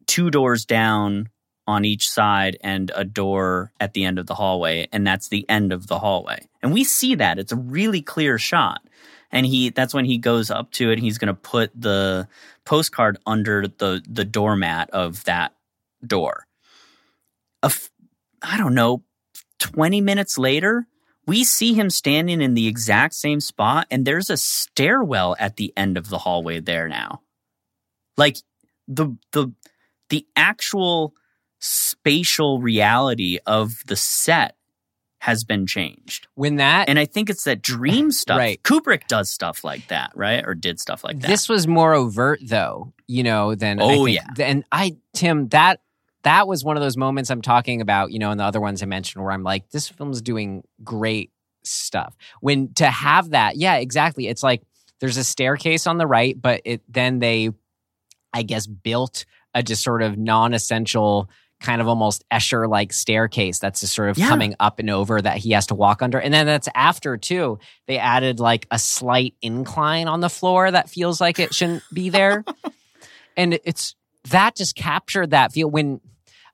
two 0.07 0.31
doors 0.31 0.65
down 0.65 1.29
on 1.67 1.85
each 1.85 2.09
side 2.09 2.57
and 2.61 2.91
a 2.95 3.03
door 3.03 3.71
at 3.79 3.93
the 3.93 4.03
end 4.03 4.19
of 4.19 4.27
the 4.27 4.35
hallway 4.35 4.87
and 4.91 5.05
that's 5.05 5.29
the 5.29 5.47
end 5.49 5.71
of 5.71 5.87
the 5.87 5.99
hallway. 5.99 6.47
And 6.61 6.73
we 6.73 6.83
see 6.83 7.15
that. 7.15 7.39
It's 7.39 7.51
a 7.51 7.57
really 7.57 8.01
clear 8.01 8.37
shot. 8.37 8.81
And 9.31 9.45
he 9.45 9.69
that's 9.69 9.93
when 9.93 10.05
he 10.05 10.17
goes 10.17 10.51
up 10.51 10.71
to 10.73 10.91
it 10.91 10.99
he's 10.99 11.17
going 11.17 11.33
to 11.33 11.33
put 11.33 11.71
the 11.79 12.27
postcard 12.65 13.17
under 13.25 13.67
the 13.67 14.01
the 14.07 14.25
doormat 14.25 14.89
of 14.91 15.23
that 15.25 15.53
door. 16.05 16.45
I 17.63 18.57
don't 18.57 18.75
know 18.75 19.03
20 19.59 20.01
minutes 20.01 20.37
later 20.37 20.85
we 21.25 21.45
see 21.45 21.73
him 21.73 21.89
standing 21.89 22.41
in 22.41 22.53
the 22.53 22.67
exact 22.67 23.13
same 23.13 23.39
spot 23.39 23.87
and 23.89 24.05
there's 24.05 24.29
a 24.29 24.35
stairwell 24.35 25.37
at 25.39 25.55
the 25.55 25.71
end 25.77 25.97
of 25.97 26.09
the 26.09 26.17
hallway 26.17 26.59
there 26.59 26.89
now 26.89 27.21
like 28.17 28.37
the 28.87 29.15
the 29.31 29.51
the 30.09 30.25
actual 30.35 31.13
spatial 31.59 32.61
reality 32.61 33.39
of 33.45 33.73
the 33.87 33.95
set 33.95 34.55
has 35.21 35.45
been 35.45 35.65
changed 35.65 36.27
When 36.35 36.57
that 36.57 36.89
and 36.89 36.99
i 36.99 37.05
think 37.05 37.29
it's 37.29 37.45
that 37.45 37.61
dream 37.61 38.11
stuff 38.23 38.37
Right. 38.37 38.61
kubrick 38.61 39.07
does 39.07 39.29
stuff 39.29 39.63
like 39.63 39.87
that 39.87 40.11
right 40.15 40.43
or 40.45 40.53
did 40.53 40.79
stuff 40.81 41.03
like 41.05 41.21
that 41.21 41.27
this 41.27 41.47
was 41.47 41.65
more 41.67 41.93
overt 41.93 42.41
though, 42.43 42.91
you 43.07 43.23
know, 43.23 43.55
than 43.55 43.79
I 43.79 43.83
Oh, 43.85 44.05
think- 44.05 44.17
yeah. 44.37 44.45
And 44.45 44.65
I 44.71 44.97
Tim, 45.13 45.47
that 45.49 45.79
that 46.23 46.47
was 46.47 46.63
one 46.65 46.75
of 46.77 46.83
those 46.83 46.97
moments 46.97 47.29
I'm 47.29 47.41
talking 47.41 47.79
about, 47.81 48.11
you 48.11 48.19
know, 48.19 48.31
and 48.31 48.39
the 48.39 48.43
other 48.45 48.59
ones 48.61 48.81
I 48.83 48.85
mentioned 48.85 49.23
where 49.23 49.31
I'm 49.33 49.43
like, 49.43 49.69
this 49.71 49.87
film's 49.89 50.21
doing 50.21 50.63
great 50.83 51.31
stuff. 51.63 52.15
When 52.41 52.73
to 52.75 52.85
have 52.87 53.31
that, 53.31 53.55
yeah, 53.57 53.75
exactly. 53.75 54.27
It's 54.27 54.41
like 54.43 54.61
there's 54.99 55.17
a 55.17 55.23
staircase 55.23 55.85
on 55.87 55.97
the 55.97 56.07
right, 56.07 56.39
but 56.41 56.61
it 56.65 56.81
then 56.89 57.19
they 57.19 57.49
I 58.33 58.43
guess 58.43 58.67
built 58.67 59.25
a 59.53 59.61
just 59.63 59.83
sort 59.83 60.01
of 60.01 60.17
non-essential 60.17 61.29
kind 61.59 61.79
of 61.79 61.87
almost 61.87 62.25
Escher 62.29 62.67
like 62.67 62.91
staircase 62.91 63.59
that's 63.59 63.79
just 63.79 63.93
sort 63.93 64.09
of 64.09 64.17
Yeah. 64.17 64.27
coming 64.27 64.53
up 64.59 64.79
and 64.79 64.89
over 64.89 65.21
that 65.21 65.37
he 65.37 65.51
has 65.51 65.67
to 65.67 65.75
walk 65.75 66.01
under. 66.01 66.19
And 66.19 66.33
then 66.33 66.45
that's 66.45 66.67
after 66.75 67.15
too. 67.15 67.59
They 67.87 67.97
added 67.97 68.39
like 68.41 68.67
a 68.69 68.77
slight 68.77 69.35
incline 69.41 70.07
on 70.09 70.19
the 70.19 70.29
floor 70.29 70.69
that 70.69 70.89
feels 70.89 71.21
like 71.21 71.39
it 71.39 71.53
shouldn't 71.53 71.83
be 71.93 72.09
there. 72.09 72.43
and 73.37 73.59
it's 73.63 73.95
that 74.29 74.55
just 74.55 74.75
captured 74.75 75.29
that 75.29 75.53
feel 75.53 75.69
when 75.69 76.01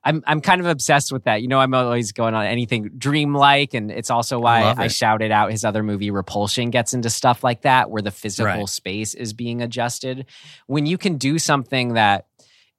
I'm 0.02 0.22
I'm 0.26 0.40
kind 0.40 0.60
of 0.60 0.66
obsessed 0.66 1.12
with 1.12 1.24
that. 1.24 1.42
You 1.42 1.48
know, 1.48 1.60
I'm 1.60 1.74
always 1.74 2.12
going 2.12 2.34
on 2.34 2.46
anything 2.46 2.90
dreamlike, 2.96 3.74
and 3.74 3.90
it's 3.90 4.10
also 4.10 4.38
why 4.38 4.62
I, 4.62 4.84
it. 4.86 4.92
shouted 4.92 5.30
out 5.30 5.50
his 5.50 5.64
other 5.64 5.82
movie 5.82 6.10
Repulsion 6.10 6.70
gets 6.70 6.94
into 6.94 7.10
stuff 7.10 7.44
like 7.44 7.62
that, 7.62 7.90
where 7.90 8.02
the 8.02 8.10
physical 8.10 8.46
Right. 8.46 8.68
space 8.68 9.14
is 9.14 9.32
being 9.34 9.60
adjusted. 9.60 10.26
When 10.66 10.86
you 10.86 10.96
can 10.96 11.18
do 11.18 11.38
something 11.38 11.94
that 11.94 12.26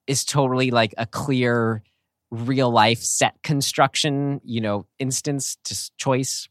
is 0.07 0.26
totally 0.26 0.72
like 0.72 0.95
a 0.98 1.06
clear 1.06 1.84
real 2.31 2.72
life 2.72 2.99
set 2.99 3.41
construction, 3.43 4.41
you 4.43 4.61
know, 4.61 4.88
instance 4.98 5.57
to 5.65 5.91
choice. 5.98 6.48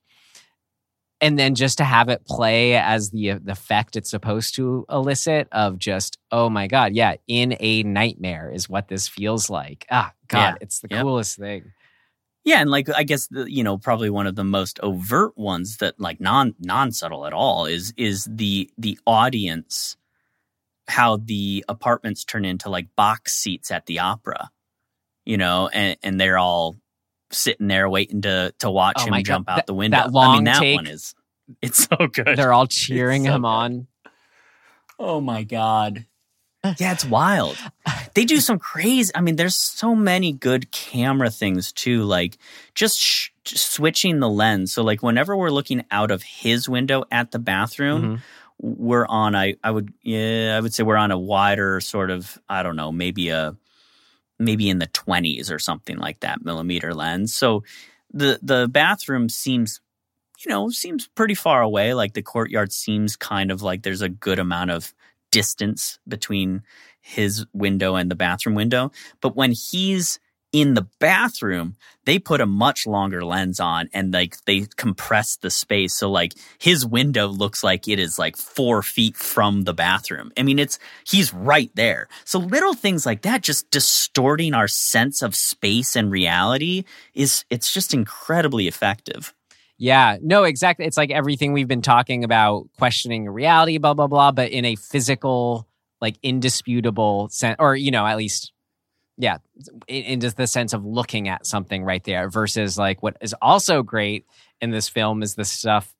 And 1.20 1.38
then 1.38 1.54
just 1.54 1.78
to 1.78 1.84
have 1.84 2.08
it 2.08 2.26
play 2.26 2.76
as 2.76 3.10
the, 3.10 3.32
the 3.42 3.52
effect 3.52 3.96
it's 3.96 4.10
supposed 4.10 4.54
to 4.56 4.86
elicit 4.90 5.48
of 5.52 5.78
just, 5.78 6.18
oh 6.32 6.48
my 6.50 6.66
God, 6.66 6.94
yeah, 6.94 7.16
in 7.28 7.56
a 7.60 7.82
nightmare 7.82 8.50
is 8.50 8.68
what 8.70 8.88
this 8.88 9.06
feels 9.08 9.50
like. 9.50 9.86
Ah, 9.90 10.12
God, 10.28 10.38
Yeah. 10.38 10.54
it's 10.62 10.80
the 10.80 10.88
Yep. 10.88 11.02
coolest 11.02 11.38
thing. 11.38 11.72
Yeah, 12.44 12.60
and 12.62 12.70
like 12.70 12.88
I 12.96 13.02
guess 13.04 13.26
the, 13.28 13.50
you 13.52 13.62
know 13.62 13.76
probably 13.78 14.08
one 14.10 14.26
of 14.26 14.34
the 14.34 14.44
most 14.44 14.80
overt 14.82 15.36
ones 15.36 15.76
that 15.78 16.00
like 16.00 16.20
non 16.20 16.54
non 16.58 16.90
subtle 16.92 17.26
at 17.26 17.34
all 17.34 17.66
is 17.66 17.92
is 17.98 18.26
the 18.30 18.70
the 18.78 18.98
audience 19.06 19.96
how 20.88 21.18
the 21.18 21.64
apartments 21.68 22.24
turn 22.24 22.44
into 22.44 22.70
like 22.70 22.88
box 22.96 23.34
seats 23.34 23.70
at 23.70 23.86
the 23.86 24.00
opera, 24.00 24.50
you 25.26 25.36
know, 25.38 25.68
and 25.72 25.98
and 26.02 26.20
they're 26.20 26.38
all 26.38 26.79
sitting 27.30 27.68
there 27.68 27.88
waiting 27.88 28.22
to 28.22 28.52
to 28.58 28.70
watch 28.70 28.96
Oh 28.98 29.04
him 29.04 29.10
my 29.10 29.18
God, 29.22 29.24
jump 29.26 29.48
out 29.50 29.66
the 29.66 29.74
window. 29.74 29.96
that 29.98 30.06
I 30.06 30.10
long 30.10 30.34
mean 30.36 30.44
that 30.44 30.58
take- 30.58 30.76
one 30.76 30.86
is 30.86 31.14
it's 31.62 31.84
so 31.88 32.06
good. 32.06 32.36
They're 32.36 32.52
all 32.52 32.66
cheering 32.66 33.24
so 33.24 33.32
him 33.34 33.42
good. 33.42 33.48
on. 33.48 33.86
Oh 34.98 35.20
my 35.20 35.42
god. 35.44 36.06
Yeah, 36.78 36.92
it's 36.92 37.06
wild. 37.06 37.56
They 38.14 38.26
do 38.26 38.36
some 38.38 38.58
crazy. 38.58 39.10
I 39.14 39.22
mean, 39.22 39.36
there's 39.36 39.56
so 39.56 39.94
many 39.96 40.32
good 40.32 40.70
camera 40.70 41.30
things 41.30 41.72
too. 41.72 42.02
Like 42.04 42.36
just, 42.74 42.98
sh- 43.00 43.30
just 43.44 43.72
switching 43.72 44.20
the 44.20 44.28
lens. 44.28 44.74
So 44.74 44.82
like 44.82 45.02
whenever 45.02 45.34
we're 45.34 45.48
looking 45.50 45.86
out 45.90 46.10
of 46.10 46.22
his 46.22 46.68
window 46.68 47.04
at 47.10 47.30
the 47.30 47.38
bathroom, 47.38 48.02
Mhm. 48.02 48.20
we're 48.60 49.06
on. 49.06 49.34
I 49.34 49.54
I 49.64 49.70
would 49.70 49.94
yeah 50.02 50.54
I 50.54 50.60
would 50.60 50.74
say 50.74 50.82
we're 50.82 50.96
on 50.98 51.10
a 51.12 51.18
wider 51.18 51.80
sort 51.80 52.10
of 52.10 52.38
I 52.46 52.62
don't 52.62 52.76
know 52.76 52.92
maybe 52.92 53.30
a 53.30 53.56
maybe 54.40 54.68
in 54.68 54.78
the 54.78 54.86
twenties 54.88 55.50
or 55.50 55.58
something 55.58 55.98
like 55.98 56.20
that 56.20 56.44
millimeter 56.44 56.94
lens. 56.94 57.32
So 57.34 57.62
the 58.12 58.40
the 58.42 58.68
bathroom 58.68 59.28
seems 59.28 59.80
you 60.44 60.50
know 60.50 60.70
seems 60.70 61.06
pretty 61.08 61.34
far 61.34 61.62
away. 61.62 61.94
Like 61.94 62.14
the 62.14 62.22
courtyard 62.22 62.72
seems 62.72 63.16
kind 63.16 63.50
of 63.50 63.62
like 63.62 63.82
there's 63.82 64.02
a 64.02 64.08
good 64.08 64.38
amount 64.38 64.70
of 64.70 64.92
distance 65.30 65.98
between 66.08 66.62
his 67.00 67.46
window 67.52 67.94
and 67.94 68.10
the 68.10 68.16
bathroom 68.16 68.54
window. 68.54 68.90
But 69.20 69.36
when 69.36 69.52
he's 69.52 70.18
in 70.52 70.74
the 70.74 70.88
bathroom, 70.98 71.76
they 72.06 72.18
put 72.18 72.40
a 72.40 72.46
much 72.46 72.86
longer 72.86 73.24
lens 73.24 73.60
on 73.60 73.88
and 73.92 74.12
like 74.12 74.36
they 74.46 74.66
compress 74.76 75.36
the 75.36 75.50
space. 75.50 75.94
So 75.94 76.10
like 76.10 76.34
his 76.58 76.84
window 76.84 77.28
looks 77.28 77.62
like 77.62 77.86
it 77.86 77.98
is 77.98 78.18
like 78.18 78.36
four 78.36 78.82
feet 78.82 79.16
from 79.16 79.62
the 79.62 79.74
bathroom. 79.74 80.32
I 80.36 80.42
mean, 80.42 80.58
it's, 80.58 80.78
he's 81.04 81.32
right 81.32 81.70
there. 81.74 82.08
So 82.24 82.38
little 82.38 82.74
things 82.74 83.06
like 83.06 83.22
that, 83.22 83.42
just 83.42 83.70
distorting 83.70 84.54
our 84.54 84.68
sense 84.68 85.22
of 85.22 85.36
space 85.36 85.94
and 85.94 86.10
reality 86.10 86.84
is, 87.14 87.44
it's 87.48 87.72
just 87.72 87.94
incredibly 87.94 88.66
effective. 88.66 89.32
Yeah, 89.78 90.18
no, 90.20 90.44
exactly. 90.44 90.84
It's 90.84 90.98
like 90.98 91.10
everything 91.10 91.52
we've 91.54 91.66
been 91.66 91.80
talking 91.80 92.22
about, 92.22 92.68
questioning 92.76 93.26
reality, 93.26 93.78
blah 93.78 93.94
blah 93.94 94.08
blah, 94.08 94.30
but 94.30 94.50
in 94.50 94.66
a 94.66 94.76
physical, 94.76 95.66
like 96.02 96.16
indisputable 96.22 97.30
sense, 97.30 97.56
or 97.58 97.74
you 97.74 97.90
know, 97.90 98.04
at 98.04 98.18
least, 98.18 98.52
yeah, 99.20 99.38
in, 99.86 100.02
in 100.04 100.20
just 100.20 100.36
the 100.36 100.46
sense 100.46 100.72
of 100.72 100.84
looking 100.84 101.28
at 101.28 101.46
something 101.46 101.84
right 101.84 102.02
there. 102.04 102.28
Versus 102.28 102.78
like 102.78 103.02
what 103.02 103.16
is 103.20 103.34
also 103.40 103.82
great 103.82 104.26
in 104.60 104.70
this 104.70 104.88
film 104.88 105.22
is 105.22 105.34
the 105.34 105.44
stuff 105.44 105.94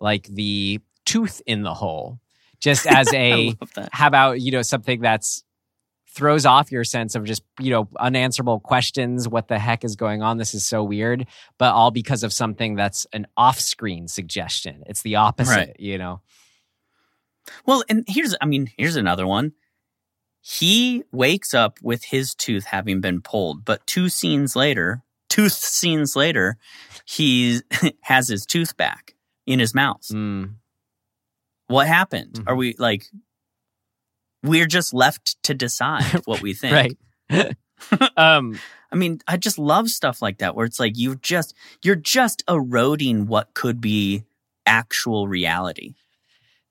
like 0.00 0.24
the 0.28 0.80
tooth 1.04 1.40
in 1.46 1.62
the 1.62 1.74
hole, 1.74 2.20
just 2.60 2.86
as 2.86 3.12
a 3.14 3.56
how 3.92 4.06
about 4.06 4.40
you 4.40 4.52
know 4.52 4.62
something 4.62 5.00
that's 5.00 5.44
throws 6.14 6.44
off 6.44 6.70
your 6.70 6.84
sense 6.84 7.14
of 7.14 7.24
just 7.24 7.42
you 7.58 7.70
know 7.70 7.88
unanswerable 7.98 8.60
questions 8.60 9.26
what 9.26 9.48
the 9.48 9.58
heck 9.58 9.82
is 9.82 9.96
going 9.96 10.22
on 10.22 10.36
this 10.36 10.52
is 10.52 10.62
so 10.62 10.84
weird 10.84 11.26
but 11.56 11.72
all 11.72 11.90
because 11.90 12.22
of 12.22 12.34
something 12.34 12.74
that's 12.74 13.06
an 13.14 13.26
off-screen 13.38 14.06
suggestion 14.06 14.82
it's 14.84 15.00
the 15.00 15.16
opposite 15.16 15.56
Right. 15.56 15.76
you 15.78 15.96
know 15.96 16.20
Well, 17.66 17.82
and 17.88 18.04
here's, 18.06 18.34
I 18.40 18.46
mean, 18.46 18.70
here's 18.76 18.96
another 18.96 19.26
one. 19.26 19.52
He 20.44 21.04
wakes 21.12 21.54
up 21.54 21.78
with 21.82 22.04
his 22.04 22.34
tooth 22.34 22.64
having 22.66 23.00
been 23.00 23.20
pulled, 23.22 23.64
but 23.64 23.86
two 23.86 24.08
scenes 24.08 24.56
later, 24.56 25.02
tooth 25.28 25.52
scenes 25.78 26.16
later, 26.16 26.56
he 27.06 27.60
has 28.02 28.28
his 28.28 28.44
tooth 28.44 28.76
back 28.76 29.14
in 29.46 29.60
his 29.60 29.74
mouth. 29.74 30.02
Mm. 30.12 30.54
What 31.68 31.86
happened? 31.86 32.34
Mhm. 32.34 32.44
Are 32.48 32.56
we 32.56 32.74
like, 32.78 33.06
we're 34.42 34.66
just 34.66 34.92
left 34.92 35.40
to 35.44 35.54
decide 35.54 36.04
what 36.26 36.42
we 36.42 36.54
think. 36.54 36.96
right 37.30 37.56
um 38.16 38.58
I 38.90 38.96
mean, 38.96 39.20
I 39.26 39.38
just 39.38 39.58
love 39.58 39.88
stuff 39.88 40.20
like 40.20 40.38
that 40.38 40.54
where 40.54 40.66
it's 40.66 40.78
like 40.78 40.98
you 40.98 41.16
just, 41.16 41.54
you're 41.82 41.96
just 41.96 42.44
eroding 42.46 43.26
what 43.26 43.54
could 43.54 43.80
be 43.80 44.24
actual 44.66 45.28
reality. 45.28 45.94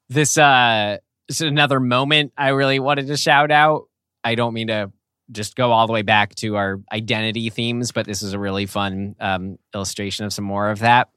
this 0.07 0.37
uh 0.37 0.97
is 1.39 1.47
another 1.47 1.79
moment 1.79 2.33
i 2.37 2.49
really 2.49 2.79
wanted 2.79 3.07
to 3.07 3.15
shout 3.15 3.51
out 3.51 3.83
i 4.23 4.35
don't 4.35 4.53
mean 4.53 4.67
to 4.67 4.91
just 5.31 5.55
go 5.55 5.71
all 5.71 5.87
the 5.87 5.93
way 5.93 6.01
back 6.01 6.35
to 6.35 6.57
our 6.57 6.81
identity 6.91 7.49
themes 7.49 7.91
but 7.93 8.05
this 8.05 8.21
is 8.21 8.33
a 8.33 8.39
really 8.39 8.65
fun 8.65 9.15
um, 9.19 9.57
illustration 9.73 10.25
of 10.25 10.33
some 10.33 10.43
more 10.45 10.69
of 10.69 10.79
that 10.79 11.07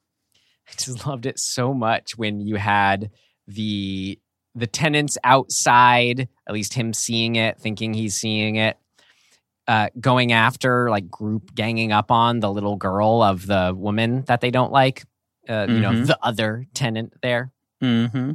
i 0.68 0.72
just 0.76 1.04
loved 1.06 1.26
it 1.26 1.38
so 1.38 1.74
much 1.74 2.16
when 2.16 2.40
you 2.40 2.56
had 2.56 3.10
the 3.48 4.18
the 4.54 4.66
tenants 4.68 5.18
outside 5.24 6.28
at 6.46 6.54
least 6.54 6.74
him 6.74 6.92
seeing 6.92 7.34
it 7.36 7.58
thinking 7.58 7.92
he's 7.92 8.14
seeing 8.14 8.56
it 8.56 8.76
uh, 9.66 9.88
going 9.98 10.30
after 10.32 10.90
like 10.90 11.10
group 11.10 11.54
ganging 11.54 11.90
up 11.90 12.10
on 12.10 12.40
the 12.40 12.50
little 12.52 12.76
girl 12.76 13.22
of 13.22 13.46
the 13.46 13.72
woman 13.74 14.22
that 14.26 14.40
they 14.42 14.50
don't 14.50 14.70
like 14.70 15.04
uh, 15.48 15.66
you 15.68 15.80
know 15.80 15.90
Mhm. 15.92 16.06
the 16.06 16.18
other 16.22 16.66
tenant 16.74 17.12
there 17.22 17.50
Mm-hmm. 17.82 18.32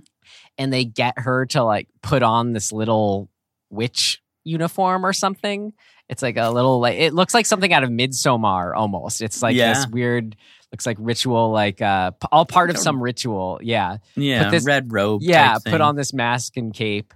And 0.59 0.71
they 0.71 0.85
get 0.85 1.17
her 1.17 1.47
to 1.47 1.63
like 1.63 1.87
put 2.03 2.21
on 2.21 2.53
this 2.53 2.71
little 2.71 3.29
witch 3.71 4.21
uniform 4.43 5.05
or 5.05 5.13
something. 5.13 5.73
It's 6.07 6.21
like 6.21 6.37
a 6.37 6.49
little 6.51 6.79
like 6.79 6.97
it 6.99 7.13
looks 7.13 7.33
like 7.33 7.45
something 7.47 7.71
out 7.73 7.83
of 7.83 7.89
Midsommar 7.89 8.75
almost. 8.75 9.21
It's 9.21 9.41
like 9.41 9.55
Yeah. 9.55 9.73
this 9.73 9.87
weird 9.87 10.35
looks 10.71 10.85
like 10.85 10.97
ritual 10.99 11.51
like 11.51 11.81
uh 11.81 12.11
all 12.31 12.45
part 12.45 12.69
of 12.69 12.77
some 12.77 13.01
ritual. 13.01 13.59
Yeah. 13.63 13.97
Yeah. 14.15 14.43
put 14.43 14.51
this- 14.51 14.65
red 14.65 14.91
robe. 14.93 15.21
Yeah, 15.23 15.57
put 15.65 15.81
on 15.81 15.95
this 15.95 16.13
mask 16.13 16.57
and 16.57 16.73
cape. 16.73 17.13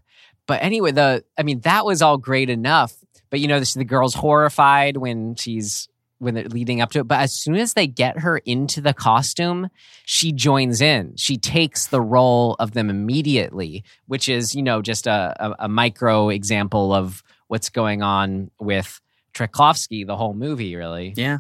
But 0.48 0.62
anyway, 0.64 0.92
the 0.92 1.24
I 1.38 1.44
mean 1.44 1.60
that 1.62 1.86
was 1.86 2.02
all 2.02 2.18
great 2.18 2.50
enough. 2.50 2.94
But 3.30 3.40
you 3.40 3.48
know, 3.48 3.60
this, 3.60 3.74
the 3.74 3.84
girl's 3.86 4.14
horrified 4.14 4.98
when 4.98 5.36
she's 5.36 5.90
when 6.24 6.34
they're 6.34 6.46
leading 6.50 6.82
up 6.82 6.92
to 6.92 7.00
it. 7.00 7.08
But 7.08 7.20
as 7.20 7.34
soon 7.34 7.56
as 7.56 7.74
they 7.74 7.86
get 7.88 8.20
her 8.20 8.38
into 8.40 8.82
the 8.82 8.94
costume, 8.94 9.70
she 10.06 10.32
joins 10.32 10.82
in. 10.82 11.16
She 11.18 11.38
takes 11.38 11.88
the 11.88 12.02
role 12.02 12.56
of 12.60 12.72
them 12.72 12.90
immediately, 12.90 13.84
which 14.08 14.28
is 14.30 14.56
you 14.56 14.64
know 14.64 14.82
just 14.82 15.06
a, 15.08 15.36
a, 15.40 15.56
a 15.66 15.68
micro 15.70 16.30
example 16.30 16.94
of 16.94 17.22
what's 17.48 17.70
going 17.70 18.02
on 18.02 18.50
with 18.60 19.00
Trelkovsky 19.34 20.06
the 20.08 20.18
whole 20.18 20.34
movie, 20.34 20.76
really. 20.76 21.14
Yeah. 21.16 21.40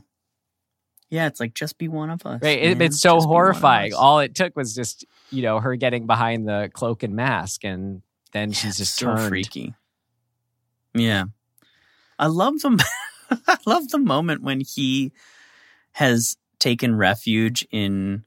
Yeah, 1.09 1.27
it's 1.27 1.39
like 1.39 1.53
just 1.53 1.77
be 1.77 1.87
one 1.87 2.09
of 2.09 2.25
us. 2.25 2.41
Right. 2.41 2.57
It, 2.57 2.81
it's 2.81 2.99
so 2.99 3.17
Just 3.17 3.25
be 3.25 3.27
one 3.27 3.27
of 3.27 3.29
horrifying. 3.29 3.93
All 3.93 4.17
it 4.19 4.33
took 4.33 4.55
was 4.55 4.73
just, 4.73 5.05
you 5.29 5.43
know, 5.43 5.59
her 5.59 5.75
getting 5.75 6.07
behind 6.07 6.47
the 6.47 6.71
cloak 6.73 7.03
and 7.03 7.15
mask 7.15 7.63
and 7.63 8.01
then 8.31 8.49
Yeah, 8.49 8.55
she's 8.55 8.77
just 8.77 8.95
so 8.95 9.15
turned. 9.15 9.27
freaky. 9.29 9.75
Yeah. 10.95 11.25
I 12.17 12.27
love 12.27 12.59
the 12.61 12.69
I 13.47 13.57
love 13.65 13.89
the 13.89 13.97
moment 13.97 14.43
when 14.43 14.61
he 14.61 15.11
has 15.93 16.37
taken 16.59 16.95
refuge 16.95 17.67
in 17.71 18.23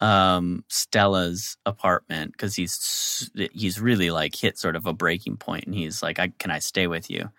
um 0.00 0.64
Stella's 0.68 1.56
apartment 1.66 2.32
because 2.32 2.54
he's 2.54 3.30
he's 3.52 3.80
really 3.80 4.12
like 4.12 4.34
hit 4.36 4.56
sort 4.56 4.76
of 4.76 4.86
a 4.86 4.92
breaking 4.92 5.36
point 5.36 5.64
and 5.66 5.74
he's 5.74 6.02
like 6.02 6.20
I 6.20 6.28
can 6.38 6.50
I 6.50 6.60
stay 6.60 6.86
with 6.86 7.10
you? 7.10 7.30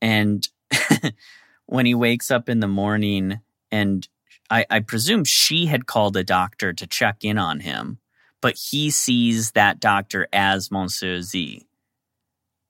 And 0.00 0.48
when 1.66 1.84
he 1.84 1.94
wakes 1.94 2.30
up 2.30 2.48
in 2.48 2.60
the 2.60 2.68
morning 2.68 3.40
and 3.70 4.08
I, 4.48 4.64
I 4.70 4.80
presume 4.80 5.24
she 5.24 5.66
had 5.66 5.86
called 5.86 6.16
a 6.16 6.24
doctor 6.24 6.72
to 6.72 6.86
check 6.86 7.18
in 7.22 7.38
on 7.38 7.60
him 7.60 7.98
but 8.40 8.56
he 8.56 8.90
sees 8.90 9.52
that 9.52 9.80
doctor 9.80 10.26
as 10.32 10.70
Monsieur 10.70 11.20
Z. 11.20 11.66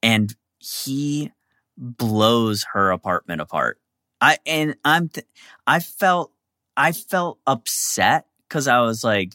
And 0.03 0.35
he 0.59 1.33
blows 1.81 2.67
her 2.73 2.91
apartment 2.91 3.41
apart 3.41 3.81
I 4.21 4.39
and 4.47 4.77
I'm 4.85 5.09
th- 5.09 5.27
I 5.67 5.81
felt 5.81 6.33
I 6.77 6.93
felt 6.93 7.39
upset 7.47 8.27
because 8.49 8.69
I 8.69 8.81
was 8.81 9.03
like, 9.03 9.35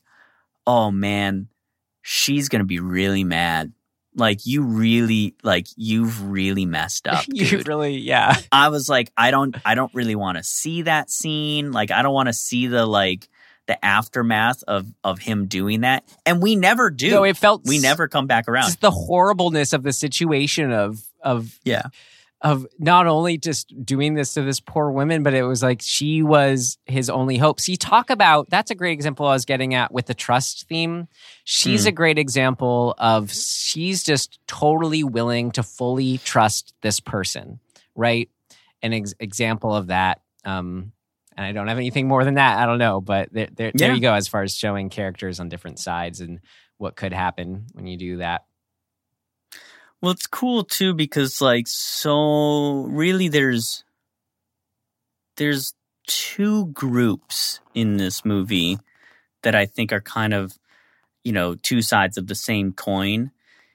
oh 0.67 0.91
man, 0.91 1.47
she's 2.01 2.49
gonna 2.49 2.65
be 2.65 2.79
really 2.79 3.23
mad. 3.23 3.73
Like 4.15 4.45
you 4.45 4.61
really 4.61 5.35
like 5.43 5.67
you've 5.75 6.29
really 6.29 6.65
messed 6.65 7.07
up. 7.07 7.25
you 7.33 7.63
really, 7.65 7.97
yeah. 7.97 8.35
I 8.51 8.69
was 8.69 8.87
like, 8.87 9.11
I 9.17 9.31
don't 9.31 9.55
I 9.65 9.75
don't 9.75 9.93
really 9.93 10.15
want 10.15 10.37
to 10.37 10.43
see 10.43 10.83
that 10.83 11.09
scene. 11.09 11.71
Like 11.71 11.91
I 11.91 12.01
don't 12.01 12.13
want 12.13 12.27
to 12.27 12.33
see 12.33 12.67
the 12.67 12.85
like 12.85 13.27
the 13.67 13.83
aftermath 13.83 14.63
of 14.67 14.87
of 15.03 15.19
him 15.19 15.47
doing 15.47 15.81
that. 15.81 16.07
And 16.25 16.41
we 16.41 16.55
never 16.55 16.91
do. 16.91 17.09
No, 17.09 17.23
it 17.23 17.35
felt 17.35 17.63
we 17.65 17.79
never 17.79 18.07
come 18.07 18.27
back 18.27 18.47
around. 18.47 18.65
just 18.67 18.81
the 18.81 18.91
horribleness 18.91 19.73
of 19.73 19.83
the 19.83 19.93
situation 19.93 20.71
of 20.71 21.03
of 21.21 21.59
Yeah. 21.63 21.87
Of 22.45 22.65
not 22.77 23.07
only 23.07 23.37
just 23.39 23.73
doing 23.83 24.13
this 24.13 24.35
to 24.35 24.43
this 24.43 24.59
poor 24.59 24.91
woman, 24.91 25.23
but 25.23 25.33
it 25.33 25.41
was 25.43 25.63
like 25.63 25.81
she 25.81 26.21
was 26.21 26.77
his 26.85 27.09
only 27.09 27.37
hope. 27.37 27.59
See, 27.59 27.75
talk 27.75 28.09
about 28.11 28.49
that's 28.51 28.69
a 28.69 28.75
great 28.75 28.93
example 28.93 29.25
I 29.25 29.33
was 29.33 29.45
getting 29.45 29.73
at 29.73 29.91
with 29.91 30.05
the 30.05 30.13
trust 30.13 30.67
theme. 30.69 31.07
She's 31.43 31.85
Mm. 31.85 31.87
a 31.87 31.91
great 31.91 32.19
example 32.19 32.93
of 32.99 33.31
she's 33.33 34.03
just 34.03 34.39
totally 34.47 35.03
willing 35.03 35.51
to 35.53 35.63
fully 35.63 36.19
trust 36.19 36.73
this 36.81 36.99
person, 36.99 37.59
right? 37.95 38.29
An 38.83 38.93
ex- 38.93 39.15
example 39.19 39.75
of 39.75 39.87
that. 39.87 40.21
Um, 40.45 40.91
and 41.35 41.45
I 41.47 41.51
don't 41.51 41.67
have 41.67 41.77
anything 41.79 42.07
more 42.07 42.23
than 42.23 42.35
that. 42.35 42.59
I 42.59 42.67
don't 42.67 42.77
know, 42.77 43.01
but 43.01 43.29
there, 43.33 43.49
there, 43.51 43.71
there 43.73 43.93
you 43.95 43.99
go 44.01 44.13
as 44.13 44.27
far 44.27 44.43
as 44.43 44.55
showing 44.55 44.89
characters 44.89 45.39
on 45.39 45.49
different 45.49 45.79
sides 45.79 46.21
and 46.21 46.39
what 46.77 46.95
could 46.95 47.11
happen 47.11 47.65
when 47.73 47.87
you 47.87 47.97
do 47.97 48.17
that. 48.17 48.45
Well, 50.01 50.11
it's 50.11 50.27
cool 50.27 50.63
too 50.63 50.93
because 50.93 51.41
like 51.41 51.67
so 51.67 52.83
really 52.83 53.27
there's 53.27 53.83
there's 55.37 55.73
two 56.07 56.67
groups 56.67 57.59
in 57.73 57.97
this 57.97 58.23
movie 58.23 58.77
that 59.43 59.55
I 59.55 59.65
think 59.65 59.91
are 59.91 60.01
kind 60.01 60.33
of 60.33 60.57
you 61.23 61.31
know 61.31 61.55
two 61.55 61.81
sides 61.81 62.17
of 62.17 62.27
the 62.27 62.35
same 62.35 62.71
coin. 62.73 63.31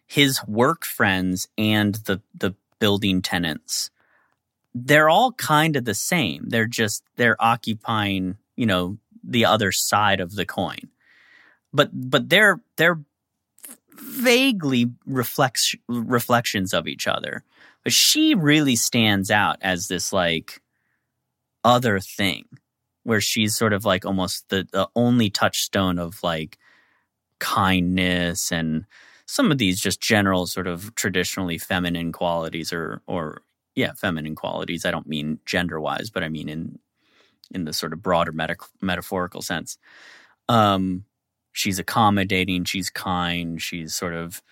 His 0.06 0.40
work 0.46 0.84
friends 0.84 1.48
and 1.56 1.94
the 1.94 2.20
the 2.34 2.54
building 2.78 3.22
tenants. 3.22 3.90
They're 4.74 5.08
all 5.08 5.32
kind 5.32 5.76
of 5.76 5.84
the 5.84 5.94
same. 5.94 6.44
They're 6.48 6.66
just 6.66 7.02
they're 7.16 7.36
occupying, 7.40 8.36
you 8.56 8.66
know, 8.66 8.98
the 9.22 9.44
other 9.44 9.72
side 9.72 10.20
of 10.20 10.34
the 10.34 10.46
coin. 10.46 10.90
But 11.72 11.90
but 11.92 12.28
they're 12.28 12.60
they're 12.76 13.00
vaguely 14.00 14.90
reflects 15.06 15.74
reflections 15.88 16.74
of 16.74 16.88
each 16.88 17.06
other. 17.06 17.44
But 17.84 17.92
she 17.92 18.34
really 18.34 18.76
stands 18.76 19.30
out 19.30 19.56
as 19.62 19.88
this 19.88 20.12
like 20.12 20.60
other 21.64 22.00
thing 22.00 22.44
where 23.04 23.20
she's 23.20 23.56
sort 23.56 23.72
of 23.72 23.84
like 23.84 24.04
almost 24.04 24.48
the, 24.48 24.66
the 24.72 24.88
only 24.94 25.30
touchstone 25.30 25.98
of 25.98 26.22
like 26.22 26.58
kindness 27.38 28.52
and 28.52 28.84
some 29.26 29.50
of 29.50 29.58
these 29.58 29.80
just 29.80 30.00
general 30.00 30.46
sort 30.46 30.66
of 30.66 30.94
traditionally 30.94 31.56
feminine 31.56 32.12
qualities 32.12 32.72
or 32.72 33.00
or 33.06 33.42
yeah 33.74 33.92
feminine 33.94 34.34
qualities 34.34 34.84
i 34.84 34.90
don't 34.90 35.06
mean 35.06 35.38
gender 35.46 35.80
wise 35.80 36.10
but 36.10 36.22
i 36.22 36.28
mean 36.28 36.48
in 36.48 36.78
in 37.52 37.64
the 37.64 37.72
sort 37.72 37.92
of 37.92 38.02
broader 38.02 38.32
meta- 38.32 38.56
metaphorical 38.82 39.40
sense 39.40 39.78
um 40.48 41.04
she's 41.52 41.78
accommodating 41.78 42.64
she's 42.64 42.90
kind 42.90 43.60
she's 43.60 43.94
sort 43.94 44.14
of 44.14 44.42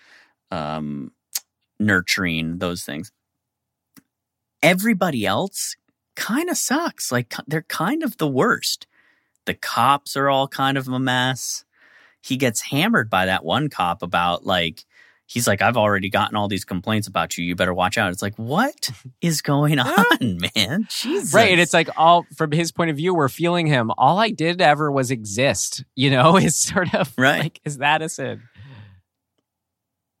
um 0.51 1.11
nurturing 1.79 2.57
those 2.57 2.83
things. 2.83 3.11
Everybody 4.61 5.25
else 5.25 5.75
kind 6.15 6.49
of 6.49 6.57
sucks 6.57 7.11
like 7.11 7.33
they're 7.47 7.61
kind 7.63 8.03
of 8.03 8.17
the 8.17 8.27
worst. 8.27 8.85
The 9.45 9.53
cops 9.53 10.17
are 10.17 10.29
all 10.29 10.47
kind 10.47 10.77
of 10.77 10.87
a 10.87 10.99
mess. 10.99 11.63
He 12.21 12.35
gets 12.35 12.61
hammered 12.61 13.09
by 13.09 13.25
that 13.25 13.45
one 13.45 13.69
cop 13.69 14.01
about 14.01 14.45
like 14.45 14.85
he's 15.29 15.47
like 15.47 15.61
i've 15.61 15.77
already 15.77 16.09
gotten 16.09 16.35
all 16.35 16.47
these 16.47 16.65
complaints 16.65 17.07
about 17.07 17.37
you 17.37 17.45
you 17.45 17.55
better 17.55 17.73
watch 17.73 17.97
out 17.97 18.11
it's 18.11 18.21
like 18.21 18.35
what 18.37 18.89
is 19.21 19.41
going 19.41 19.77
on 19.79 20.39
man 20.55 20.87
jesus 20.89 21.33
Right. 21.33 21.51
And 21.51 21.61
it's 21.61 21.73
like 21.73 21.89
all 21.95 22.25
from 22.35 22.51
his 22.51 22.71
point 22.71 22.89
of 22.89 22.97
view, 22.97 23.13
we're 23.13 23.29
feeling 23.29 23.67
him. 23.67 23.91
All 23.97 24.17
I 24.19 24.31
did 24.31 24.61
ever 24.61 24.91
was 24.91 25.11
exist, 25.11 25.83
you 25.95 26.09
know, 26.09 26.37
is 26.47 26.55
sort 26.57 26.93
of 26.95 27.13
Right. 27.17 27.39
like, 27.43 27.61
is 27.65 27.77
that 27.77 28.01
a 28.01 28.09
sin? 28.09 28.41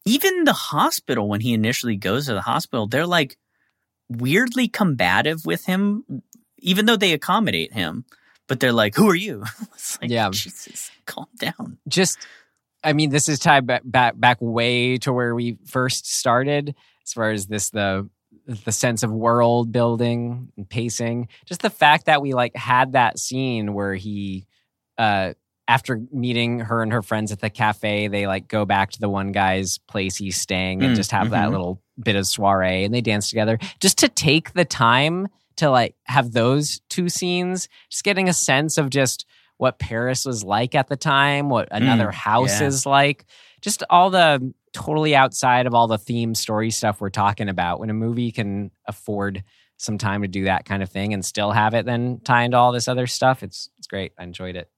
even 0.05 0.43
the 0.43 0.53
hospital 0.53 1.27
when 1.27 1.41
he 1.41 1.53
initially 1.53 1.95
goes 1.95 2.25
to 2.27 2.33
the 2.33 2.41
hospital 2.41 2.87
they're 2.87 3.05
like 3.07 3.37
weirdly 4.09 4.67
combative 4.67 5.45
with 5.45 5.65
him 5.65 6.03
even 6.59 6.85
though 6.85 6.95
they 6.95 7.13
accommodate 7.13 7.73
him 7.73 8.05
but 8.47 8.59
they're 8.59 8.73
like 8.73 8.95
who 8.95 9.07
are 9.09 9.15
you 9.15 9.43
it's 9.73 9.99
like 10.01 10.09
Yeah. 10.09 10.29
jesus 10.31 10.91
calm 11.05 11.27
down 11.37 11.77
Just, 11.87 12.17
I 12.83 12.93
mean, 12.93 13.09
this 13.09 13.27
is 13.27 13.39
tied 13.39 13.65
back, 13.67 13.81
back, 13.85 14.19
back 14.19 14.37
way 14.39 14.97
to 14.99 15.11
where 15.13 15.35
we 15.35 15.57
first 15.65 16.11
started 16.11 16.75
as 17.05 17.13
far 17.13 17.31
as 17.31 17.47
this, 17.47 17.69
the, 17.71 18.09
the 18.65 18.71
sense 18.71 19.03
of 19.03 19.11
world 19.11 19.71
building 19.71 20.51
and 20.57 20.69
pacing. 20.69 21.27
Just 21.45 21.61
the 21.61 21.69
fact 21.69 22.05
that 22.05 22.21
we 22.21 22.33
like 22.33 22.55
had 22.55 22.93
that 22.93 23.19
scene 23.19 23.73
where 23.73 23.95
he, 23.95 24.47
uh, 24.97 25.33
after 25.67 26.01
meeting 26.11 26.59
her 26.61 26.81
and 26.81 26.91
her 26.91 27.03
friends 27.03 27.31
at 27.31 27.41
the 27.41 27.49
cafe, 27.49 28.07
they 28.07 28.25
like 28.25 28.47
go 28.47 28.65
back 28.65 28.89
to 28.91 28.99
the 28.99 29.09
one 29.09 29.31
guy's 29.31 29.77
place 29.77 30.15
he's 30.15 30.35
staying 30.35 30.81
and 30.81 30.93
Mm, 30.93 30.95
just 30.95 31.11
have 31.11 31.29
that 31.29 31.49
mhm. 31.49 31.51
little 31.51 31.81
bit 32.01 32.15
of 32.15 32.25
soiree 32.25 32.85
and 32.85 32.93
they 32.93 33.01
dance 33.01 33.29
together. 33.29 33.59
Just 33.79 33.99
to 33.99 34.09
take 34.09 34.53
the 34.53 34.65
time 34.65 35.27
to 35.57 35.69
like 35.69 35.95
have 36.05 36.31
those 36.31 36.81
two 36.89 37.07
scenes, 37.07 37.67
just 37.91 38.03
getting 38.03 38.27
a 38.27 38.33
sense 38.33 38.79
of 38.79 38.89
just 38.89 39.27
what 39.59 39.77
Paris 39.77 40.23
was 40.23 40.41
like 40.41 40.73
at 40.73 40.87
the 40.87 40.95
time, 40.95 41.49
what 41.49 41.69
mm, 41.69 41.75
another 41.75 42.11
house 42.11 42.61
yeah. 42.61 42.67
is 42.67 42.85
like, 42.85 43.25
just 43.59 43.83
all 43.89 44.09
the 44.09 44.53
totally 44.71 45.13
outside 45.13 45.67
of 45.67 45.73
all 45.73 45.85
the 45.85 45.97
theme 45.97 46.33
story 46.33 46.71
stuff 46.71 47.01
we're 47.01 47.09
talking 47.09 47.49
about. 47.49 47.81
When 47.81 47.89
a 47.89 47.93
movie 47.93 48.31
can 48.31 48.71
afford 48.85 49.43
some 49.75 49.97
time 49.97 50.21
to 50.21 50.29
do 50.29 50.45
that 50.45 50.63
kind 50.63 50.81
of 50.81 50.89
thing 50.89 51.13
and 51.13 51.25
still 51.25 51.51
have 51.51 51.73
it 51.73 51.85
then 51.85 52.21
tie 52.23 52.43
into 52.43 52.55
all 52.57 52.71
this 52.71 52.87
other 52.87 53.05
stuff, 53.05 53.43
it's 53.43 53.69
it's 53.77 53.87
great. 53.87 54.13
I 54.17 54.23
enjoyed 54.23 54.55
it. 54.55 54.69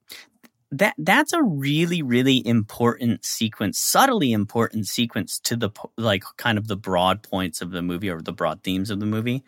that 0.71 0.95
that's 0.97 1.33
a 1.33 1.43
really 1.43 2.01
really 2.01 2.45
important 2.45 3.23
sequence 3.23 3.77
subtly 3.77 4.31
important 4.31 4.87
sequence 4.87 5.39
to 5.41 5.55
the 5.55 5.69
like 5.95 6.23
kind 6.37 6.57
of 6.57 6.67
the 6.67 6.77
broad 6.77 7.21
points 7.21 7.61
of 7.61 7.69
the 7.69 7.83
movie 7.83 8.09
or 8.09 8.21
the 8.21 8.33
broad 8.33 8.63
themes 8.63 8.89
of 8.89 8.99
the 8.99 9.05
movie 9.05 9.43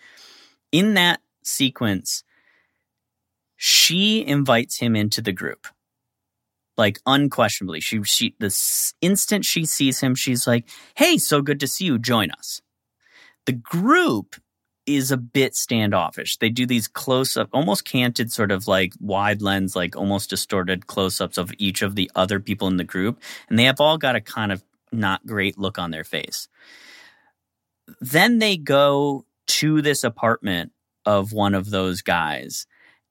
in 0.72 0.94
that 0.94 1.22
sequence 1.44 2.24
she 3.66 4.26
invites 4.28 4.80
him 4.80 4.94
into 4.94 5.22
the 5.22 5.32
group 5.32 5.68
like 6.76 7.00
unquestionably 7.06 7.80
she 7.80 8.04
she 8.04 8.36
the 8.40 8.54
instant 9.00 9.46
she 9.46 9.64
sees 9.64 10.02
him 10.02 10.14
she's 10.14 10.46
like 10.46 10.68
hey 10.96 11.18
so 11.18 11.42
good 11.42 11.62
to 11.62 11.68
see 11.68 11.86
you 11.86 11.98
join 11.98 12.30
us 12.32 12.62
the 13.46 13.54
group 13.54 14.36
is 14.86 15.12
a 15.12 15.18
bit 15.18 15.56
standoffish. 15.56 16.38
They 16.38 16.50
do 16.50 16.66
these 16.66 16.90
close 16.90 17.38
up, 17.38 17.48
almost 17.54 17.86
canted, 17.86 18.34
sort 18.34 18.52
of 18.52 18.68
like 18.68 18.92
wide 19.00 19.42
lens, 19.42 19.78
like 19.78 19.96
almost 19.96 20.30
distorted 20.30 20.88
close 20.88 21.22
ups 21.22 21.38
of 21.38 21.54
each 21.58 21.82
of 21.82 21.96
the 21.96 22.12
other 22.16 22.42
people 22.42 22.68
in 22.68 22.76
the 22.76 22.84
group. 22.84 23.22
And 23.50 23.58
they 23.58 23.64
have 23.64 23.80
all 23.80 23.98
got 23.98 24.18
a 24.18 24.22
kind 24.22 24.52
of 24.52 24.62
not 24.92 25.26
great 25.26 25.58
look 25.58 25.80
on 25.80 25.92
their 25.92 26.04
face. 26.04 26.50
Then 28.02 28.40
they 28.40 28.58
go 28.58 29.26
to 29.48 29.82
this 29.82 30.04
apartment 30.04 30.74
of 31.06 31.32
one 31.32 31.54
of 31.54 31.70
those 31.70 32.02
guys. 32.02 32.66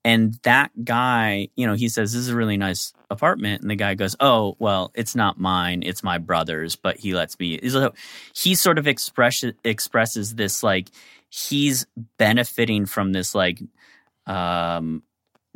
And 0.05 0.35
that 0.43 0.71
guy, 0.85 1.49
you 1.55 1.67
know, 1.67 1.75
he 1.75 1.89
says, 1.89 2.13
This 2.13 2.23
is 2.23 2.29
a 2.29 2.37
really 2.37 2.57
nice 2.57 2.93
apartment. 3.11 3.63
And 3.63 3.71
the 3.71 3.77
guy 3.77 3.95
goes, 3.95 4.17
Oh, 4.21 4.57
well, 4.59 4.91
it's 4.95 5.15
not 5.15 5.39
mine. 5.39 5.83
It's 5.85 6.03
my 6.03 6.19
brother's, 6.19 6.75
but 6.77 6.97
he 6.99 7.15
lets 7.15 7.39
me. 7.39 7.59
like- 7.61 7.97
He 8.35 8.55
sort 8.55 8.79
of 8.79 8.89
express, 8.89 9.45
expresses 9.65 10.35
this 10.35 10.63
like, 10.63 10.89
he's 11.35 11.87
benefiting 12.19 12.85
from 12.85 13.13
this 13.13 13.35
like 13.35 13.59
um 14.27 15.03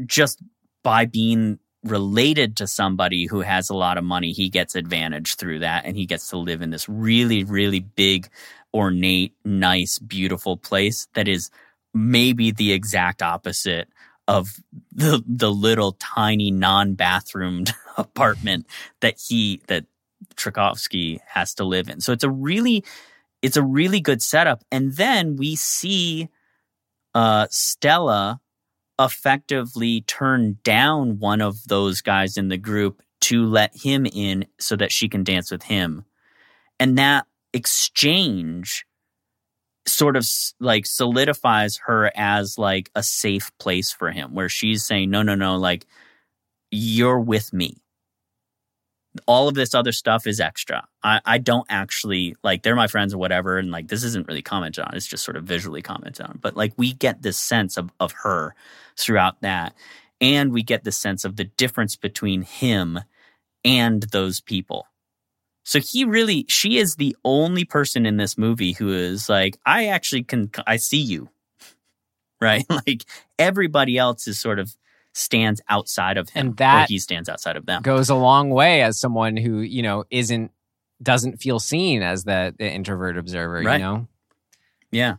just 0.07 0.41
by 0.83 1.05
being 1.05 1.59
related 1.85 2.57
to 2.57 2.67
somebody 2.67 3.27
who 3.27 3.41
has 3.41 3.71
a 3.71 3.75
lot 3.75 3.99
of 3.99 4.05
money 4.05 4.33
he 4.33 4.49
gets 4.49 4.75
advantage 4.75 5.37
through 5.37 5.59
that 5.61 5.85
and 5.85 5.97
he 5.97 6.07
gets 6.07 6.29
to 6.31 6.37
live 6.37 6.63
in 6.63 6.71
this 6.71 6.89
really 6.89 7.45
really 7.45 7.81
big 7.81 8.29
ornate 8.75 9.35
nice 9.45 9.99
beautiful 9.99 10.57
place 10.57 11.09
that 11.15 11.29
is 11.29 11.51
maybe 11.95 12.51
the 12.51 12.73
exact 12.73 13.23
opposite 13.23 13.89
of 14.29 14.61
the 14.93 15.23
the 15.27 15.51
little 15.51 15.93
tiny 15.93 16.51
non-bathroomed 16.51 17.73
apartment 17.97 18.67
that 19.01 19.19
he 19.19 19.63
that 19.69 19.85
Trelkovsky 20.35 21.21
has 21.27 21.55
to 21.55 21.65
live 21.65 21.89
in 21.89 22.01
so 22.01 22.13
it's 22.13 22.25
a 22.25 22.31
really 22.31 22.85
it's 23.43 23.57
a 23.57 23.63
really 23.63 24.01
good 24.01 24.23
setup. 24.23 24.65
And 24.73 24.95
then 24.95 25.37
we 25.37 25.57
see 25.57 26.29
uh, 27.15 27.47
Stella 27.51 28.41
effectively 29.01 30.01
turn 30.03 30.59
down 30.65 31.19
one 31.19 31.41
of 31.41 31.63
those 31.69 32.01
guys 32.01 32.37
in 32.37 32.49
the 32.49 32.57
group 32.57 33.03
to 33.23 33.45
let 33.45 33.77
him 33.77 34.07
in 34.07 34.47
so 34.59 34.77
that 34.77 34.93
she 34.93 35.09
can 35.09 35.23
dance 35.23 35.51
with 35.51 35.63
him. 35.63 36.05
And 36.81 36.99
that 36.99 37.27
exchange 37.53 38.85
sort 39.87 40.17
of 40.17 40.27
like 40.61 40.85
solidifies 40.87 41.79
her 41.79 42.11
as 42.17 42.59
like 42.59 42.91
a 42.95 43.03
safe 43.03 43.57
place 43.59 43.93
for 43.93 44.11
him 44.11 44.35
where 44.35 44.49
she's 44.49 44.85
saying 44.85 45.11
no 45.11 45.23
no 45.23 45.35
no 45.35 45.57
like 45.57 45.87
you're 46.71 47.21
with 47.21 47.53
me 47.53 47.77
all 49.27 49.49
of 49.49 49.55
this 49.55 49.75
other 49.75 49.93
stuff 49.93 50.27
is 50.27 50.41
extra. 50.41 50.87
I, 51.03 51.21
I 51.25 51.39
don't 51.39 51.67
actually 51.69 52.37
like 52.43 52.63
they're 52.63 52.77
my 52.77 52.87
friends 52.87 53.15
or 53.15 53.19
whatever, 53.19 53.59
and 53.59 53.71
like 53.71 53.89
this 53.89 54.05
isn't 54.05 54.29
really 54.29 54.43
commented 54.43 54.85
on. 54.85 54.95
It's 54.95 55.07
just 55.07 55.25
sort 55.25 55.37
of 55.37 55.45
visually 55.45 55.83
commented 55.83 56.27
on. 56.27 56.39
But 56.41 56.57
like 56.57 56.73
we 56.77 56.93
get 56.93 57.23
this 57.23 57.39
sense 57.39 57.77
of 57.77 57.91
of 58.01 58.13
her 58.23 58.55
throughout 58.97 59.41
that, 59.43 59.75
and 60.21 60.53
we 60.53 60.63
get 60.63 60.85
the 60.85 60.93
sense 60.93 61.25
of 61.25 61.37
the 61.37 61.45
difference 61.45 61.97
between 61.97 62.43
him 62.43 63.01
and 63.65 64.03
those 64.05 64.41
people. 64.41 64.87
So 65.69 65.81
he 65.81 66.05
really, 66.05 66.47
she 66.49 66.79
is 66.79 66.95
the 66.95 67.17
only 67.25 67.65
person 67.65 68.07
in 68.07 68.19
this 68.19 68.39
movie 68.39 68.71
who 68.73 68.93
is 68.93 69.29
like, 69.29 69.59
I 69.67 69.87
actually 69.89 70.23
can, 70.23 70.49
I 70.67 70.77
see 70.77 71.01
you. 71.01 71.29
Right? 72.41 72.65
Like 72.87 73.05
everybody 73.39 73.99
else 73.99 74.29
is 74.29 74.39
sort 74.39 74.59
of 74.61 74.77
stands 75.13 75.61
outside 75.69 76.19
of 76.19 76.29
him. 76.29 76.49
And 76.49 76.57
that 76.59 76.89
he 76.89 76.99
stands 76.99 77.29
outside 77.29 77.57
of 77.57 77.65
them. 77.67 77.83
goes 77.83 78.11
a 78.11 78.15
long 78.15 78.51
way 78.51 78.83
as 78.83 79.01
someone 79.01 79.37
who 79.39 79.61
you 79.61 79.83
know 79.83 80.05
isn't 80.11 80.53
doesn't 81.03 81.39
feel 81.41 81.59
seen 81.59 82.03
as 82.03 82.25
the, 82.25 82.55
the 82.59 82.71
introvert 82.71 83.17
observer 83.17 83.63
Right. 83.63 83.81
you 83.81 83.87
know 83.87 84.09
Yeah. 84.93 85.15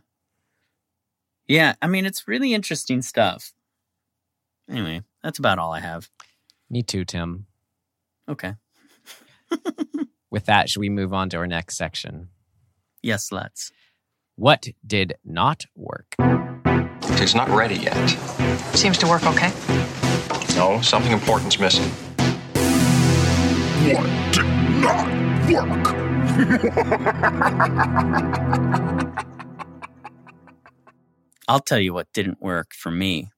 Yeah. 1.48 1.74
I 1.82 1.88
mean, 1.88 2.06
it's 2.06 2.26
really 2.28 2.54
interesting 2.54 3.02
stuff. 3.02 3.52
Anyway, 4.70 5.02
that's 5.22 5.38
about 5.40 5.58
all 5.58 5.72
I 5.72 5.80
have. 5.80 6.08
me 6.70 6.82
too 6.84 7.04
tim 7.04 7.46
Okay. 8.28 8.54
with 10.30 10.46
that 10.46 10.68
should 10.68 10.80
we 10.80 10.88
move 10.88 11.12
on 11.12 11.28
to 11.30 11.36
our 11.36 11.46
next 11.46 11.76
section 11.76 12.28
Yes, 13.02 13.30
let's. 13.32 13.70
what 14.36 14.66
did 14.86 15.14
not 15.24 15.64
work 15.76 16.14
It's 17.20 17.34
not 17.34 17.48
ready 17.48 17.74
yet. 17.76 18.08
Seems 18.74 18.96
to 18.98 19.06
work 19.08 19.24
okay. 19.24 19.50
No, 20.54 20.80
something 20.82 21.10
important's 21.12 21.58
missing. 21.58 21.88
What 23.92 24.06
did 24.32 24.44
not 24.80 25.08
work? 25.50 25.94
I'll 31.48 31.60
tell 31.60 31.78
you 31.78 31.94
what 31.94 32.12
didn't 32.12 32.42
work 32.42 32.72
for 32.74 32.90
me. 32.90 33.30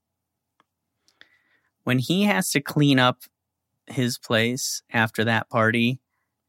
When 1.85 1.99
he 1.99 2.25
has 2.25 2.51
to 2.51 2.61
clean 2.61 2.99
up 2.99 3.23
his 3.87 4.19
place 4.19 4.83
after 4.93 5.25
that 5.25 5.49
party 5.49 6.00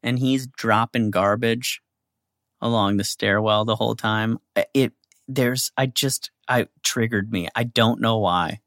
and 0.03 0.19
he's 0.19 0.47
dropping 0.47 1.11
garbage 1.11 1.81
along 2.61 2.97
the 2.97 3.03
stairwell 3.03 3.65
the 3.65 3.75
whole 3.75 3.95
time, 3.95 4.37
it 4.73 4.93
there's 5.27 5.71
I 5.77 5.85
just 5.85 6.31
I 6.47 6.67
triggered 6.83 7.31
me. 7.31 7.47
I 7.55 7.63
don't 7.63 8.01
know 8.01 8.17
why. 8.19 8.59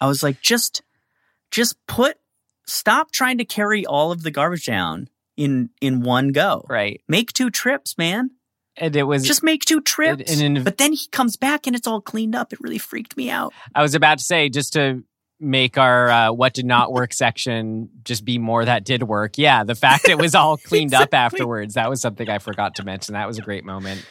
I 0.00 0.06
was 0.06 0.22
like 0.22 0.40
just 0.40 0.82
just 1.50 1.76
put 1.86 2.16
stop 2.66 3.10
trying 3.12 3.38
to 3.38 3.44
carry 3.44 3.84
all 3.86 4.10
of 4.12 4.22
the 4.22 4.30
garbage 4.30 4.66
down 4.66 5.08
in 5.36 5.70
in 5.80 6.02
one 6.02 6.28
go. 6.32 6.64
right 6.68 7.00
Make 7.08 7.32
two 7.32 7.50
trips, 7.50 7.98
man. 7.98 8.30
and 8.76 8.94
it 8.96 9.02
was 9.04 9.24
Just 9.24 9.42
make 9.42 9.64
two 9.64 9.80
trips. 9.80 10.40
in- 10.40 10.62
but 10.64 10.78
then 10.78 10.92
he 10.92 11.06
comes 11.08 11.36
back 11.36 11.66
and 11.66 11.74
it's 11.76 11.86
all 11.86 12.00
cleaned 12.00 12.34
up. 12.34 12.52
It 12.52 12.60
really 12.60 12.78
freaked 12.78 13.16
me 13.16 13.30
out. 13.30 13.52
I 13.74 13.82
was 13.82 13.94
about 13.94 14.18
to 14.18 14.24
say 14.24 14.48
just 14.48 14.72
to 14.74 15.02
make 15.44 15.78
our 15.78 16.08
uh, 16.10 16.32
what 16.32 16.54
did 16.54 16.66
not 16.66 16.92
work 16.92 17.12
section 17.12 17.90
just 18.04 18.24
be 18.24 18.38
more 18.38 18.64
that 18.64 18.84
did 18.84 19.02
work. 19.02 19.38
Yeah, 19.38 19.64
the 19.64 19.74
fact 19.74 20.08
it 20.08 20.18
was 20.18 20.34
all 20.34 20.56
cleaned 20.56 20.94
up 20.94 21.12
afterwards 21.14 21.74
that 21.74 21.88
was 21.90 22.00
something 22.00 22.28
I 22.28 22.38
forgot 22.38 22.76
to 22.76 22.84
mention. 22.84 23.14
That 23.14 23.26
was 23.26 23.38
a 23.38 23.42
great 23.42 23.64
moment. 23.64 24.04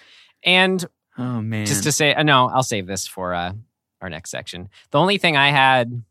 And 0.44 0.84
Oh 1.18 1.42
man. 1.42 1.66
just 1.66 1.84
to 1.84 1.92
say, 1.92 2.14
uh, 2.14 2.24
no, 2.24 2.48
I'll 2.48 2.64
save 2.64 2.88
this 2.88 3.08
for 3.08 3.34
uh, 3.34 3.54
our 4.02 4.10
next 4.10 4.32
section. 4.32 4.70
The 4.92 5.00
only 5.00 5.18
thing 5.18 5.38
I 5.38 5.50
had, 5.52 6.04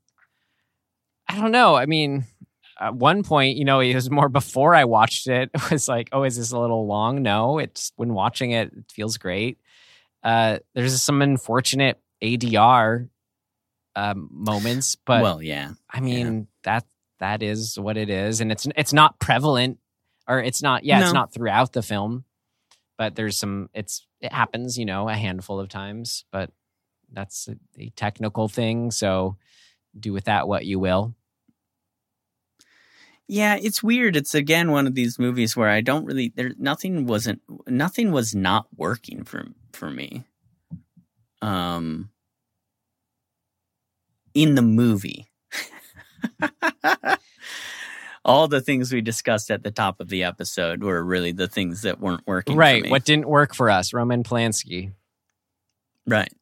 I 1.28 1.40
don't 1.40 1.50
know. 1.52 1.74
I 1.74 1.86
mean, 1.86 2.24
at 2.80 2.94
one 2.94 3.22
point, 3.22 3.56
you 3.56 3.64
know, 3.64 3.80
it 3.80 3.94
was 3.94 4.10
more 4.10 4.28
before 4.28 4.74
I 4.74 4.84
watched 4.84 5.26
it. 5.28 5.50
It 5.54 5.70
was 5.70 5.88
like, 5.88 6.08
oh, 6.12 6.24
is 6.24 6.36
this 6.36 6.52
a 6.52 6.58
little 6.58 6.86
long? 6.86 7.22
No, 7.22 7.58
it's 7.58 7.92
when 7.96 8.12
watching 8.14 8.52
it, 8.52 8.72
it 8.76 8.84
feels 8.92 9.16
great. 9.18 9.58
Uh, 10.22 10.58
there's 10.74 11.00
some 11.02 11.20
unfortunate 11.22 12.00
ADR 12.22 13.08
um, 13.96 14.28
moments, 14.30 14.96
but 14.96 15.22
well, 15.22 15.42
yeah. 15.42 15.72
I 15.90 16.00
mean 16.00 16.48
that 16.64 16.84
that 17.20 17.42
is 17.42 17.78
what 17.78 17.96
it 17.96 18.10
is, 18.10 18.40
and 18.40 18.50
it's 18.50 18.66
it's 18.76 18.92
not 18.92 19.18
prevalent, 19.18 19.78
or 20.26 20.40
it's 20.40 20.62
not. 20.62 20.84
Yeah, 20.84 21.02
it's 21.02 21.12
not 21.12 21.32
throughout 21.32 21.72
the 21.72 21.82
film, 21.82 22.24
but 22.98 23.14
there's 23.14 23.36
some. 23.36 23.70
It's 23.74 24.06
it 24.20 24.32
happens, 24.32 24.78
you 24.78 24.84
know, 24.84 25.08
a 25.08 25.14
handful 25.14 25.60
of 25.60 25.68
times, 25.68 26.24
but 26.32 26.50
that's 27.12 27.48
a, 27.48 27.56
a 27.78 27.90
technical 27.90 28.48
thing. 28.48 28.90
So 28.90 29.36
do 29.98 30.12
with 30.12 30.24
that 30.24 30.48
what 30.48 30.64
you 30.64 30.78
will. 30.78 31.14
Yeah, 33.28 33.56
it's 33.60 33.82
weird. 33.82 34.16
It's 34.16 34.34
again 34.34 34.70
one 34.70 34.86
of 34.86 34.94
these 34.94 35.18
movies 35.18 35.56
where 35.56 35.68
I 35.68 35.80
don't 35.80 36.04
really 36.04 36.32
there 36.34 36.52
nothing 36.58 37.06
wasn't 37.06 37.40
nothing 37.66 38.10
was 38.12 38.34
not 38.34 38.66
working 38.76 39.24
for 39.24 39.46
for 39.72 39.90
me. 39.90 40.24
Um 41.40 42.10
in 44.34 44.54
the 44.54 44.62
movie. 44.62 45.28
All 48.24 48.46
the 48.46 48.60
things 48.60 48.92
we 48.92 49.00
discussed 49.00 49.50
at 49.50 49.64
the 49.64 49.72
top 49.72 49.98
of 50.00 50.08
the 50.08 50.22
episode 50.22 50.82
were 50.84 51.02
really 51.02 51.32
the 51.32 51.48
things 51.48 51.82
that 51.82 52.00
weren't 52.00 52.26
working. 52.26 52.54
for 52.54 52.58
Right. 52.58 52.88
What 52.88 53.04
didn't 53.04 53.28
work 53.28 53.54
for 53.54 53.68
us, 53.68 53.92
Roman 53.92 54.22
Polanski. 54.22 54.92
Right. 56.06 56.32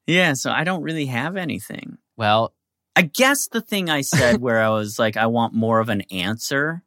yeah, 0.06 0.34
so 0.34 0.50
I 0.50 0.64
don't 0.64 0.82
really 0.82 1.06
have 1.06 1.36
anything. 1.36 1.96
Well, 2.16 2.54
I 2.94 3.02
guess 3.02 3.46
the 3.48 3.60
thing 3.60 3.88
I 3.88 4.00
said 4.02 4.40
where 4.40 4.60
I 4.60 4.68
was 4.70 4.98
like, 4.98 5.16
I 5.16 5.26
want 5.26 5.54
more 5.54 5.80
of 5.80 5.88
an 5.88 6.02
answer. 6.10 6.82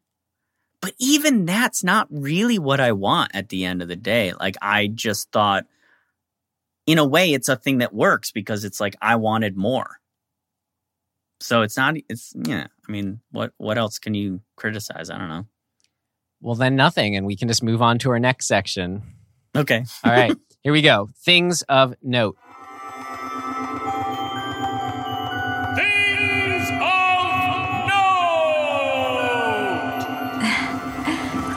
But 0.81 0.93
even 0.99 1.45
that's 1.45 1.83
not 1.83 2.07
really 2.09 2.59
what 2.59 2.79
I 2.79 2.91
want 2.91 3.31
at 3.33 3.49
the 3.49 3.65
end 3.65 3.81
of 3.81 3.87
the 3.87 3.95
day. 3.95 4.33
Like, 4.33 4.57
I 4.61 4.87
just 4.87 5.31
thought, 5.31 5.65
in 6.91 6.97
a 6.97 7.05
way, 7.05 7.31
it's 7.33 7.47
a 7.47 7.55
thing 7.55 7.77
that 7.77 7.93
works 7.93 8.31
because 8.31 8.65
it's 8.65 8.81
like, 8.81 8.95
I 9.01 9.15
wanted 9.15 9.55
more. 9.55 9.99
So 11.39 11.61
it's 11.61 11.77
not, 11.77 11.95
it's, 12.09 12.33
yeah. 12.35 12.67
I 12.87 12.91
mean, 12.91 13.21
what, 13.31 13.53
what 13.57 13.77
else 13.77 13.97
can 13.97 14.13
you 14.13 14.41
criticize? 14.57 15.09
I 15.09 15.17
don't 15.17 15.29
know. 15.29 15.45
well, 16.41 16.55
then 16.55 16.75
nothing, 16.75 17.15
and 17.15 17.25
we 17.25 17.37
can 17.37 17.47
just 17.47 17.63
move 17.63 17.81
on 17.81 17.97
to 17.99 18.11
our 18.11 18.19
next 18.19 18.47
section. 18.47 19.03
Okay. 19.55 19.85
All 20.03 20.11
right, 20.11 20.35
here 20.63 20.73
we 20.73 20.81
go. 20.81 21.09
Things 21.23 21.61
of 21.63 21.95
note. 22.03 22.37
Things 25.75 26.69
of 26.81 27.87
note. 27.87 28.01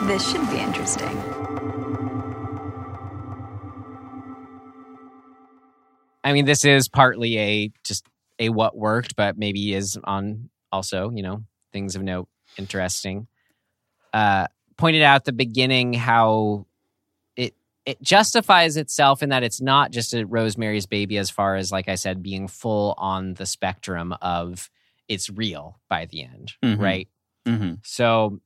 This 0.06 0.30
should 0.30 0.48
be 0.50 0.58
interesting. 0.58 1.33
I 6.24 6.32
mean, 6.32 6.46
this 6.46 6.64
is 6.64 6.88
partly 6.88 7.38
a 7.38 7.72
just 7.84 8.06
a 8.38 8.48
what 8.48 8.76
worked, 8.76 9.14
but 9.16 9.36
maybe 9.38 9.74
is 9.74 9.98
on 10.04 10.48
also, 10.72 11.10
you 11.10 11.22
know, 11.22 11.44
things 11.72 11.94
of 11.94 12.02
note, 12.02 12.28
interesting. 12.58 13.28
Uh, 14.12 14.46
pointed 14.76 15.02
out 15.02 15.16
at 15.16 15.24
the 15.24 15.32
beginning 15.32 15.92
how 15.92 16.66
it 17.36 17.54
it 17.84 18.00
justifies 18.02 18.76
itself 18.76 19.22
in 19.22 19.28
that 19.28 19.42
it's 19.42 19.60
not 19.60 19.90
just 19.92 20.14
a 20.14 20.24
Rosemary's 20.24 20.86
Baby, 20.86 21.18
as 21.18 21.30
far 21.30 21.56
as 21.56 21.70
like 21.70 21.88
I 21.88 21.94
said, 21.96 22.22
being 22.22 22.48
full 22.48 22.94
on 22.96 23.34
the 23.34 23.46
spectrum 23.46 24.14
of 24.22 24.70
it's 25.08 25.28
real 25.30 25.78
by 25.90 26.06
the 26.06 26.22
end, 26.24 26.54
Mhm. 26.64 26.80
right? 26.80 27.08
hmm 27.46 27.74
So 27.82 28.40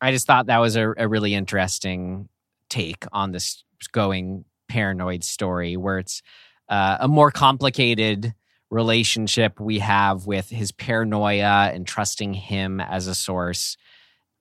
I 0.00 0.10
just 0.10 0.26
thought 0.26 0.46
that 0.46 0.58
was 0.58 0.74
a, 0.76 0.92
a 0.96 1.06
really 1.06 1.34
interesting 1.34 2.28
take 2.70 3.04
on 3.12 3.32
this 3.32 3.62
going 3.92 4.44
paranoid 4.68 5.22
story 5.22 5.76
where 5.76 5.98
it's 5.98 6.22
uh, 6.68 6.98
a 7.00 7.08
more 7.08 7.30
complicated 7.30 8.34
relationship 8.70 9.60
we 9.60 9.78
have 9.78 10.26
with 10.26 10.50
his 10.50 10.72
paranoia 10.72 11.70
and 11.72 11.86
trusting 11.86 12.34
him 12.34 12.80
as 12.80 13.06
a 13.06 13.14
source 13.14 13.76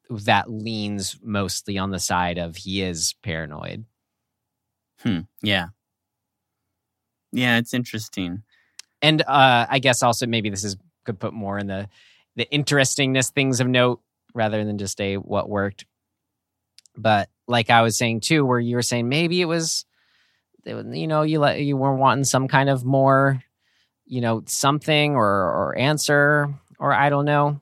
that 0.09 0.49
leans 0.49 1.17
mostly 1.23 1.77
on 1.77 1.91
the 1.91 1.99
side 1.99 2.37
of 2.37 2.55
he 2.55 2.81
is 2.81 3.15
paranoid. 3.23 3.85
Hmm. 4.99 5.21
Yeah. 5.41 5.67
Yeah, 7.31 7.57
it's 7.57 7.73
interesting. 7.73 8.43
And 9.01 9.21
uh, 9.21 9.67
I 9.69 9.79
guess 9.79 10.01
also 10.03 10.25
maybe 10.25 10.49
this 10.49 10.63
is 10.63 10.77
could 11.05 11.19
put 11.19 11.33
more 11.33 11.59
in 11.59 11.67
the 11.67 11.87
the 12.35 12.49
interestingness 12.51 13.29
things 13.29 13.59
of 13.59 13.67
note 13.67 14.01
rather 14.33 14.63
than 14.65 14.77
just 14.77 14.99
a 14.99 15.17
what 15.17 15.49
worked. 15.49 15.85
But 16.97 17.29
like 17.47 17.69
I 17.69 17.81
was 17.81 17.97
saying 17.97 18.21
too, 18.21 18.45
where 18.45 18.59
you 18.59 18.75
were 18.75 18.81
saying 18.81 19.07
maybe 19.07 19.41
it 19.41 19.45
was, 19.45 19.85
you 20.65 21.07
know, 21.07 21.21
you 21.21 21.39
let 21.39 21.61
you 21.61 21.77
were 21.77 21.95
wanting 21.95 22.23
some 22.23 22.47
kind 22.47 22.69
of 22.69 22.83
more, 22.83 23.41
you 24.05 24.21
know, 24.21 24.43
something 24.47 25.15
or 25.15 25.25
or 25.25 25.77
answer 25.77 26.53
or 26.79 26.93
I 26.93 27.09
don't 27.09 27.25
know. 27.25 27.61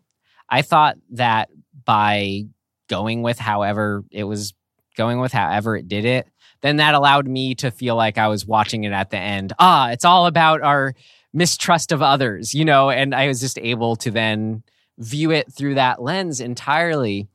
I 0.50 0.62
thought 0.62 0.98
that 1.12 1.50
by 1.86 2.44
going 2.88 3.22
with 3.22 3.40
however 3.40 4.04
it 4.12 4.24
was 4.24 4.54
going 4.96 5.20
with 5.20 5.32
however 5.32 5.76
it 5.76 5.88
did 5.88 6.06
it, 6.06 6.28
then 6.62 6.78
that 6.78 6.96
allowed 6.96 7.28
me 7.28 7.56
to 7.56 7.72
feel 7.72 7.96
like 7.96 8.18
I 8.18 8.28
was 8.28 8.46
watching 8.46 8.84
it 8.84 8.92
at 8.92 9.10
the 9.10 9.18
end. 9.18 9.54
Ah, 9.60 9.90
it's 9.90 10.06
all 10.06 10.28
about 10.28 10.62
our 10.62 10.94
mistrust 11.34 11.92
of 11.92 12.02
others, 12.02 12.54
you 12.54 12.64
know, 12.64 12.90
and 12.90 13.14
I 13.14 13.28
was 13.28 13.40
just 13.40 13.58
able 13.60 13.96
to 13.98 14.12
then 14.12 14.64
view 14.98 15.32
it 15.32 15.52
through 15.52 15.76
that 15.76 16.02
lens 16.02 16.40
entirely. 16.40 17.28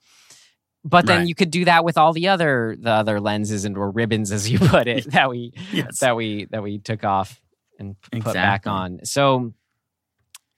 But 0.88 1.06
then 1.06 1.20
Right. 1.20 1.28
you 1.28 1.34
could 1.34 1.50
do 1.50 1.64
that 1.66 1.84
with 1.84 1.98
all 1.98 2.12
the 2.12 2.28
other 2.28 2.76
the 2.80 2.90
other 2.90 3.20
lenses 3.20 3.64
and 3.64 3.76
or 3.76 3.90
ribbons, 3.90 4.32
as 4.32 4.50
you 4.50 4.58
put 4.58 4.88
it, 4.88 5.04
that 5.12 5.28
we 5.30 5.52
Yes. 5.72 5.98
that 6.00 6.16
we 6.16 6.46
that 6.50 6.62
we 6.62 6.78
took 6.78 7.04
off 7.04 7.40
and 7.78 7.96
put 8.10 8.32
back 8.34 8.66
on. 8.66 9.00
So, 9.04 9.52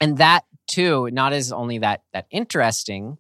and 0.01 0.19
that 0.19 0.45
too, 0.69 1.09
not 1.11 1.33
as 1.33 1.53
only 1.53 1.79
that 1.79 2.03
that 2.13 2.27
interesting, 2.31 3.19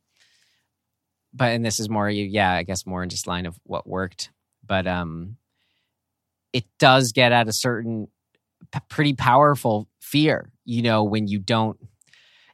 but 1.34 1.52
and 1.52 1.64
this 1.64 1.78
is 1.80 1.88
more 1.88 2.08
yeah 2.10 2.52
i 2.52 2.62
guess 2.64 2.86
more 2.86 3.02
in 3.02 3.08
just 3.08 3.26
line 3.28 3.46
of 3.46 3.56
what 3.64 3.86
worked 3.86 4.30
but 4.66 4.86
um 4.86 5.36
it 6.52 6.64
does 6.80 7.12
get 7.12 7.30
at 7.30 7.46
a 7.46 7.52
certain 7.52 8.08
p- 8.72 8.80
pretty 8.88 9.14
powerful 9.14 9.88
fear 10.00 10.50
you 10.64 10.82
know 10.82 11.04
when 11.04 11.28
you 11.28 11.38
don't 11.38 11.78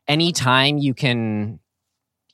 anytime 0.07 0.77
you 0.77 0.93
can 0.93 1.59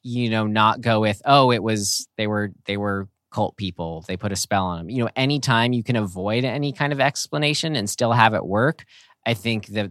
you 0.03 0.31
know 0.31 0.47
not 0.47 0.81
go 0.81 1.01
with 1.01 1.23
oh 1.25 1.53
it 1.53 1.63
was 1.63 2.09
they 2.17 2.27
were 2.27 2.53
they 2.67 2.77
were 2.77 3.09
cult 3.31 3.57
people. 3.57 4.05
They 4.07 4.19
put 4.19 4.31
a 4.31 4.37
spell 4.37 4.67
on 4.67 4.79
them 4.79 4.91
you 4.91 5.03
know 5.03 5.11
anytime 5.17 5.73
you 5.73 5.83
can 5.83 5.97
avoid 5.97 6.45
any 6.45 6.73
kind 6.73 6.93
of 6.93 7.01
explanation 7.01 7.77
and 7.77 7.89
still 7.89 8.13
have 8.13 8.35
it 8.35 8.45
work 8.45 8.85
i 9.25 9.35
think 9.35 9.69
that 9.69 9.91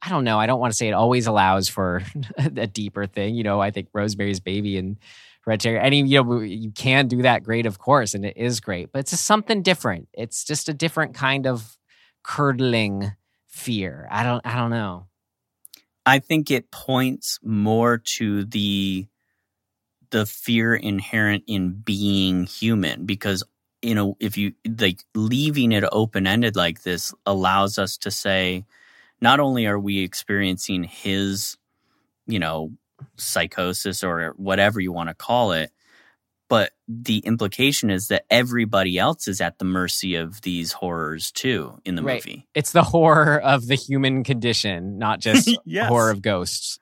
i 0.00 0.08
don't 0.08 0.24
know 0.24 0.38
i 0.38 0.46
don't 0.46 0.60
want 0.60 0.72
to 0.72 0.76
say 0.76 0.88
it 0.88 0.92
always 0.92 1.26
allows 1.26 1.68
for 1.68 2.02
a 2.38 2.66
deeper 2.66 3.06
thing 3.06 3.34
you 3.34 3.42
know 3.42 3.60
i 3.60 3.70
think 3.70 3.88
rosemary's 3.92 4.40
baby 4.40 4.78
and 4.78 4.96
Red 5.44 5.60
hereditary 5.60 5.84
any 5.84 6.02
you 6.02 6.22
know 6.22 6.40
you 6.40 6.70
can 6.70 7.08
do 7.08 7.22
that 7.22 7.42
great 7.42 7.66
of 7.66 7.78
course 7.78 8.14
and 8.14 8.24
it 8.24 8.36
is 8.36 8.60
great 8.60 8.92
but 8.92 9.00
it's 9.00 9.10
just 9.10 9.26
something 9.26 9.62
different. 9.62 10.08
It's 10.12 10.44
just 10.44 10.68
a 10.68 10.74
different 10.74 11.14
kind 11.14 11.48
of 11.48 11.76
curdling 12.22 13.12
fear. 13.48 14.06
I 14.10 14.22
don't 14.22 14.46
i 14.46 14.54
don't 14.54 14.70
know 14.70 15.08
I 16.04 16.18
think 16.18 16.50
it 16.50 16.70
points 16.70 17.38
more 17.42 17.98
to 18.16 18.44
the 18.44 19.06
the 20.10 20.26
fear 20.26 20.74
inherent 20.74 21.44
in 21.46 21.70
being 21.72 22.44
human 22.46 23.06
because 23.06 23.42
you 23.80 23.94
know 23.94 24.16
if 24.20 24.36
you 24.36 24.52
like 24.78 25.04
leaving 25.14 25.72
it 25.72 25.84
open 25.92 26.26
ended 26.26 26.54
like 26.56 26.82
this 26.82 27.14
allows 27.26 27.78
us 27.78 27.96
to 27.98 28.10
say 28.10 28.64
not 29.20 29.40
only 29.40 29.66
are 29.66 29.78
we 29.78 30.00
experiencing 30.00 30.84
his 30.84 31.56
you 32.26 32.38
know 32.38 32.72
psychosis 33.16 34.04
or 34.04 34.34
whatever 34.36 34.80
you 34.80 34.92
want 34.92 35.08
to 35.08 35.14
call 35.14 35.52
it 35.52 35.70
but 36.52 36.72
the 36.86 37.18
implication 37.20 37.88
is 37.88 38.08
that 38.08 38.26
everybody 38.28 38.98
else 38.98 39.26
is 39.26 39.40
at 39.40 39.58
the 39.58 39.64
mercy 39.64 40.16
of 40.16 40.42
these 40.42 40.72
horrors 40.72 41.32
too 41.32 41.80
in 41.86 41.94
the 41.94 42.02
Right. 42.02 42.22
movie 42.24 42.46
it's 42.54 42.72
the 42.72 42.82
horror 42.82 43.40
of 43.40 43.66
the 43.66 43.74
human 43.74 44.22
condition 44.22 44.98
not 44.98 45.18
just 45.20 45.48
Yes. 45.64 45.88
horror 45.88 46.10
of 46.10 46.20
ghosts 46.20 46.78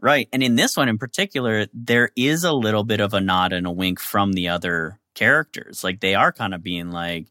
Right. 0.00 0.28
And 0.32 0.44
in 0.44 0.54
this 0.54 0.76
one 0.76 0.88
in 0.88 0.96
particular, 0.96 1.66
there 1.74 2.10
is 2.14 2.44
a 2.44 2.52
little 2.52 2.84
bit 2.84 3.00
of 3.00 3.14
a 3.14 3.20
nod 3.20 3.52
and 3.52 3.66
a 3.66 3.70
wink 3.72 3.98
from 3.98 4.32
the 4.32 4.50
other 4.50 5.00
characters. 5.16 5.82
Like 5.82 5.98
they 5.98 6.14
are 6.14 6.30
kind 6.30 6.54
of 6.54 6.62
being 6.62 6.92
like, 6.92 7.26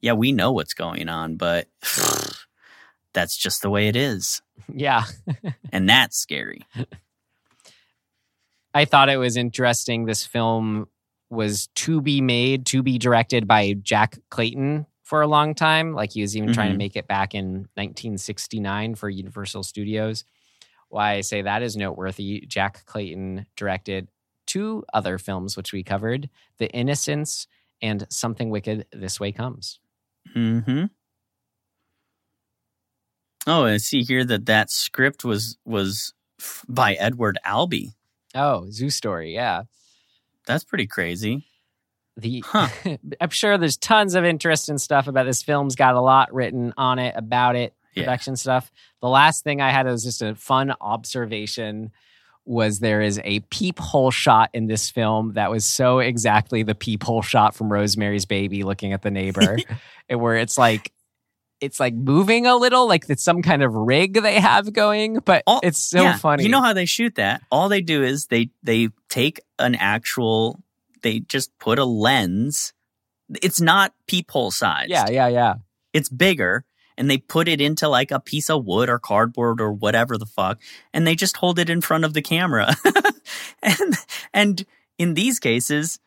yeah, 0.00 0.12
we 0.12 0.30
know 0.30 0.52
what's 0.52 0.74
going 0.74 1.08
on, 1.08 1.36
but 1.36 1.66
that's 3.12 3.36
just 3.36 3.62
the 3.62 3.70
way 3.70 3.88
it 3.88 3.96
is. 3.96 4.40
yeah 4.72 5.02
And 5.72 5.88
that's 5.88 6.16
scary. 6.16 6.60
I 8.74 8.84
thought 8.84 9.08
it 9.10 9.18
was 9.18 9.36
interesting. 9.36 10.04
This 10.06 10.24
film 10.26 10.88
was 11.30 11.68
to 11.74 12.00
be 12.00 12.20
made, 12.20 12.66
to 12.66 12.82
be 12.82 12.98
directed 12.98 13.46
by 13.46 13.74
Jack 13.74 14.18
Clayton 14.30 14.86
for 15.02 15.22
a 15.22 15.26
long 15.26 15.54
time. 15.54 15.92
Like 15.94 16.12
he 16.12 16.22
was 16.22 16.36
even 16.36 16.52
trying 16.52 16.70
to 16.70 16.74
Mhm. 16.74 16.78
make 16.78 16.96
it 16.96 17.06
back 17.06 17.34
in 17.34 17.68
1969 17.76 18.94
for 18.94 19.08
Universal 19.10 19.62
Studios. 19.64 20.24
Why 20.88 21.12
I 21.14 21.20
say 21.22 21.42
that 21.42 21.62
is 21.62 21.76
noteworthy. 21.76 22.40
Jack 22.46 22.84
Clayton 22.86 23.46
directed 23.56 24.08
two 24.46 24.84
other 24.92 25.18
films, 25.18 25.56
which 25.56 25.72
we 25.72 25.82
covered 25.82 26.28
The 26.58 26.70
Innocents 26.70 27.46
and 27.80 28.06
Something 28.10 28.50
Wicked 28.50 28.86
This 28.92 29.18
Way 29.18 29.32
Comes. 29.32 29.78
hmm 30.32 30.84
Oh, 33.46 33.64
I 33.64 33.78
see 33.78 34.02
here 34.04 34.24
that 34.24 34.46
that 34.46 34.70
script 34.70 35.24
was 35.24 35.58
was 35.64 36.14
f- 36.40 36.64
by 36.68 36.94
Edward 36.94 37.38
Albee. 37.44 37.94
Oh, 38.34 38.66
Zoo 38.70 38.90
Story. 38.90 39.34
Yeah. 39.34 39.62
That's 40.46 40.64
pretty 40.64 40.86
crazy. 40.86 41.46
the 42.16 42.42
Huh. 42.46 42.68
I'm 43.20 43.30
sure 43.30 43.56
there's 43.58 43.76
tons 43.76 44.14
of 44.14 44.24
interesting 44.24 44.78
stuff 44.78 45.06
about 45.08 45.24
this 45.26 45.42
film's 45.42 45.76
got 45.76 45.94
a 45.94 46.00
lot 46.00 46.32
written 46.32 46.72
on 46.76 46.98
it 46.98 47.14
about 47.16 47.56
it 47.56 47.74
Yeah. 47.94 48.04
production 48.04 48.36
stuff. 48.36 48.70
The 49.00 49.08
last 49.08 49.44
thing 49.44 49.60
I 49.60 49.70
had 49.70 49.86
was 49.86 50.02
just 50.04 50.20
a 50.22 50.34
fun 50.34 50.74
observation 50.80 51.90
was 52.44 52.80
there 52.80 53.00
is 53.02 53.20
a 53.22 53.38
peephole 53.50 54.10
shot 54.10 54.50
in 54.52 54.66
this 54.66 54.90
film 54.90 55.34
that 55.34 55.50
was 55.50 55.64
so 55.64 56.00
exactly 56.00 56.64
the 56.64 56.74
peephole 56.74 57.22
shot 57.22 57.54
from 57.54 57.72
Rosemary's 57.72 58.24
Baby 58.26 58.64
looking 58.64 58.92
at 58.92 59.02
the 59.02 59.10
neighbor 59.12 59.58
and 60.08 60.20
where 60.20 60.34
it's 60.36 60.58
like 60.58 60.90
it's 61.62 61.78
like 61.78 61.94
moving 61.94 62.44
a 62.44 62.56
little 62.56 62.88
like 62.88 63.04
it's 63.08 63.22
some 63.22 63.40
kind 63.40 63.62
of 63.62 63.72
rig 63.72 64.20
they 64.20 64.40
have 64.40 64.72
going 64.72 65.20
but 65.24 65.44
All- 65.46 65.60
it's 65.62 65.78
so 65.78 66.02
yeah, 66.02 66.16
funny 66.16 66.42
You 66.42 66.50
know 66.50 66.60
how 66.60 66.72
they 66.72 66.84
shoot 66.86 67.14
that? 67.14 67.42
All 67.50 67.68
they 67.68 67.80
do 67.80 68.02
is 68.02 68.26
they 68.26 68.50
they 68.62 68.88
take 69.08 69.40
an 69.58 69.76
actual 69.76 70.60
they 71.02 71.20
just 71.20 71.56
put 71.58 71.78
a 71.78 71.84
lens. 71.84 72.72
It's 73.42 73.60
not 73.60 73.94
peephole 74.06 74.50
size. 74.50 74.88
yeah 74.88 75.08
yeah 75.08 75.28
yeah 75.28 75.54
It's 75.92 76.08
bigger 76.08 76.64
and 76.98 77.08
they 77.08 77.18
put 77.18 77.48
it 77.48 77.60
into 77.60 77.88
like 77.88 78.10
a 78.10 78.20
piece 78.20 78.50
of 78.50 78.64
wood 78.66 78.88
or 78.90 78.98
cardboard 78.98 79.60
or 79.60 79.72
whatever 79.72 80.18
the 80.18 80.26
fuck 80.26 80.60
and 80.92 81.06
they 81.06 81.14
just 81.14 81.36
hold 81.38 81.58
it 81.58 81.70
in 81.70 81.80
front 81.80 82.04
of 82.04 82.12
the 82.12 82.22
camera. 82.22 82.74
and 83.62 83.94
and 84.34 84.66
in 84.98 85.14
these 85.14 85.38
cases 85.38 86.00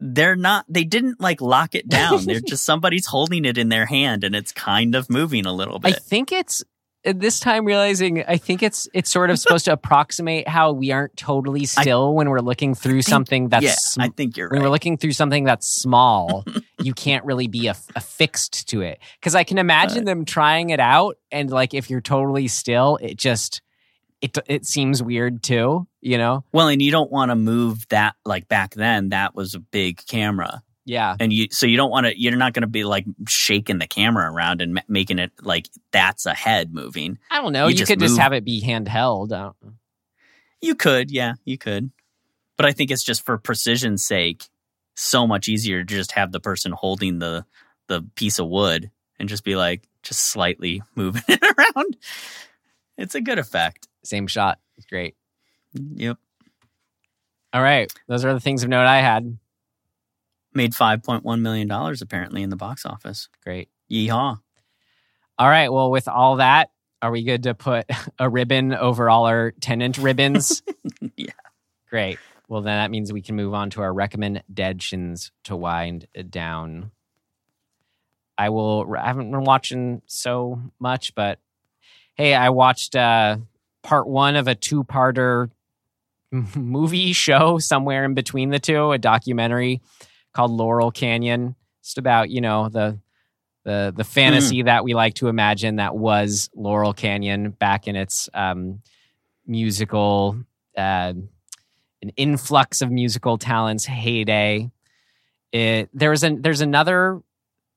they're 0.00 0.36
not 0.36 0.64
they 0.68 0.84
didn't 0.84 1.20
like 1.20 1.40
lock 1.40 1.74
it 1.74 1.88
down. 1.88 2.24
They're 2.24 2.40
just 2.46 2.64
somebody's 2.64 3.06
holding 3.06 3.44
it 3.44 3.58
in 3.58 3.68
their 3.68 3.86
hand 3.86 4.24
and 4.24 4.34
it's 4.34 4.52
kind 4.52 4.94
of 4.94 5.10
moving 5.10 5.46
a 5.46 5.52
little 5.52 5.78
bit 5.78 5.94
I 5.94 5.98
think 5.98 6.32
it's 6.32 6.62
this 7.04 7.40
time 7.40 7.64
realizing 7.64 8.24
I 8.26 8.36
think 8.36 8.62
it's 8.62 8.88
it's 8.92 9.10
sort 9.10 9.30
of 9.30 9.38
supposed 9.38 9.64
to 9.66 9.72
approximate 9.72 10.48
how 10.48 10.72
we 10.72 10.90
aren't 10.90 11.16
totally 11.16 11.64
still 11.64 12.14
when 12.14 12.28
we're 12.28 12.40
looking 12.40 12.74
through 12.74 13.02
think- 13.02 13.04
something 13.04 13.48
that's 13.48 13.64
yeah, 13.64 13.74
sm- 13.76 14.00
I 14.00 14.08
think 14.08 14.36
you're 14.36 14.48
when 14.50 14.62
we're 14.62 14.68
looking 14.68 14.96
through 14.96 15.12
something 15.12 15.44
that's 15.44 15.68
small, 15.68 16.44
you 16.82 16.92
can't 16.92 17.24
really 17.24 17.46
be 17.46 17.68
aff- 17.68 17.86
affixed 17.94 18.68
to 18.70 18.82
it. 18.82 18.98
Because 19.20 19.34
I 19.34 19.44
can 19.44 19.58
imagine 19.58 20.04
them 20.04 20.24
trying 20.24 20.70
it 20.70 20.80
out, 20.80 21.16
and 21.30 21.50
like 21.50 21.72
if 21.72 21.88
you're 21.88 22.00
totally 22.00 22.48
still, 22.48 22.98
it 23.00 23.16
just 23.16 23.62
it 24.20 24.36
it 24.46 24.66
seems 24.66 25.02
weird 25.02 25.42
too. 25.42 25.86
You 26.00 26.18
know? 26.18 26.44
Well, 26.52 26.68
and 26.68 26.80
you 26.80 26.90
don't 26.90 27.10
want 27.10 27.30
to 27.30 27.36
move 27.36 27.86
that 27.88 28.14
like 28.24 28.48
back 28.48 28.74
then. 28.74 29.10
That 29.10 29.34
was 29.34 29.54
a 29.54 29.58
big 29.60 30.00
camera, 30.06 30.62
Yeah. 30.84 31.16
and 31.18 31.32
you 31.32 31.48
so 31.50 31.66
you 31.66 31.76
don't 31.76 31.90
want 31.90 32.06
to. 32.06 32.20
You're 32.20 32.36
not 32.36 32.52
going 32.52 32.62
to 32.62 32.66
be 32.68 32.84
like 32.84 33.04
shaking 33.26 33.78
the 33.78 33.86
camera 33.86 34.30
around 34.32 34.60
and 34.62 34.74
ma- 34.74 34.80
making 34.88 35.18
it 35.18 35.32
like 35.42 35.68
that's 35.92 36.24
a 36.26 36.34
head 36.34 36.72
moving. 36.72 37.18
I 37.30 37.40
don't 37.42 37.52
know. 37.52 37.64
You 37.66 37.70
You, 37.72 37.76
just 37.78 37.90
could 37.90 38.00
just 38.00 38.18
have 38.18 38.32
it 38.32 38.44
be 38.44 38.62
handheld. 38.62 39.32
I 39.32 39.42
don't 39.42 39.56
know. 39.62 39.72
You 40.60 40.74
could, 40.74 41.10
yeah, 41.10 41.34
you 41.44 41.56
could, 41.58 41.90
but 42.56 42.66
I 42.66 42.72
think 42.72 42.90
it's 42.90 43.04
just 43.04 43.24
for 43.24 43.38
precision's 43.38 44.04
sake, 44.04 44.44
so 44.96 45.26
much 45.26 45.48
easier 45.48 45.84
to 45.84 45.94
just 45.94 46.12
have 46.12 46.30
the 46.32 46.40
person 46.40 46.72
holding 46.72 47.18
the 47.18 47.44
the 47.88 48.02
piece 48.16 48.38
of 48.38 48.48
wood 48.48 48.90
and 49.18 49.28
just 49.28 49.42
be 49.44 49.56
like 49.56 49.82
just 50.04 50.20
slightly 50.24 50.80
moving 50.94 51.22
it 51.28 51.42
around. 51.42 51.96
It's 52.96 53.14
a 53.16 53.20
good 53.20 53.38
effect. 53.38 53.87
Same 54.04 54.26
shot. 54.26 54.58
It's 54.76 54.86
great. 54.86 55.16
Yep, 55.74 56.16
All 57.52 57.62
right. 57.62 57.92
Those 58.08 58.24
are 58.24 58.32
the 58.32 58.40
things 58.40 58.62
of 58.62 58.68
note 58.70 58.86
I 58.86 59.00
had. 59.00 59.38
made 60.54 60.74
five 60.74 61.02
point 61.02 61.24
one 61.24 61.42
million 61.42 61.68
dollars 61.68 62.00
apparently 62.02 62.42
in 62.42 62.50
the 62.50 62.56
box 62.56 62.86
office. 62.86 63.28
Great. 63.44 63.68
Yeehaw! 63.90 64.38
All 65.38 65.48
right. 65.48 65.70
Well, 65.72 65.90
with 65.90 66.08
all 66.08 66.36
that, 66.36 66.70
are 67.02 67.10
we 67.10 67.22
good 67.22 67.42
to 67.44 67.54
put 67.54 67.86
a 68.18 68.28
ribbon 68.28 68.74
over 68.74 69.08
all 69.10 69.26
our 69.26 69.50
tenant 69.52 69.98
ribbons? 69.98 70.62
Yeah. 71.16 71.30
Great. 71.90 72.18
Well, 72.48 72.62
then 72.62 72.76
that 72.78 72.90
means 72.90 73.12
we 73.12 73.22
can 73.22 73.36
move 73.36 73.54
on 73.54 73.70
to 73.70 73.82
our 73.82 73.92
recommendations 73.92 75.30
to 75.44 75.54
wind 75.54 76.06
it 76.14 76.30
down. 76.30 76.90
I 78.36 78.48
will. 78.50 78.86
I 78.98 79.06
haven't 79.06 79.30
been 79.30 79.44
watching 79.44 80.02
so 80.06 80.60
much, 80.80 81.14
but 81.14 81.38
hey, 82.14 82.34
I 82.34 82.48
watched 82.50 82.96
uh, 82.96 83.36
part 83.88 84.06
one 84.06 84.36
of 84.36 84.46
a 84.48 84.54
two-parter 84.54 85.50
movie 86.30 87.14
show 87.14 87.58
somewhere 87.58 88.04
in 88.04 88.12
between 88.12 88.50
the 88.50 88.58
two, 88.58 88.92
a 88.92 88.98
documentary 88.98 89.80
called 90.34 90.50
Laurel 90.50 90.90
Canyon. 90.90 91.56
Just 91.82 91.96
about 91.96 92.28
you 92.28 92.42
know 92.42 92.68
the 92.68 92.98
the 93.64 93.94
the 93.96 94.04
fantasy 94.04 94.62
that 94.62 94.84
we 94.84 94.92
like 94.92 95.14
to 95.14 95.28
imagine 95.28 95.76
that 95.76 95.96
was 95.96 96.50
Laurel 96.54 96.92
Canyon 96.92 97.50
back 97.50 97.88
in 97.88 97.96
its 97.96 98.28
um, 98.34 98.82
musical 99.46 100.36
uh, 100.76 101.14
an 102.02 102.10
influx 102.16 102.82
of 102.82 102.90
musical 102.90 103.38
talents 103.38 103.86
heyday. 103.86 104.70
It 105.50 105.88
there 105.94 106.10
was 106.10 106.24
an 106.24 106.42
there's 106.42 106.60
another 106.60 107.22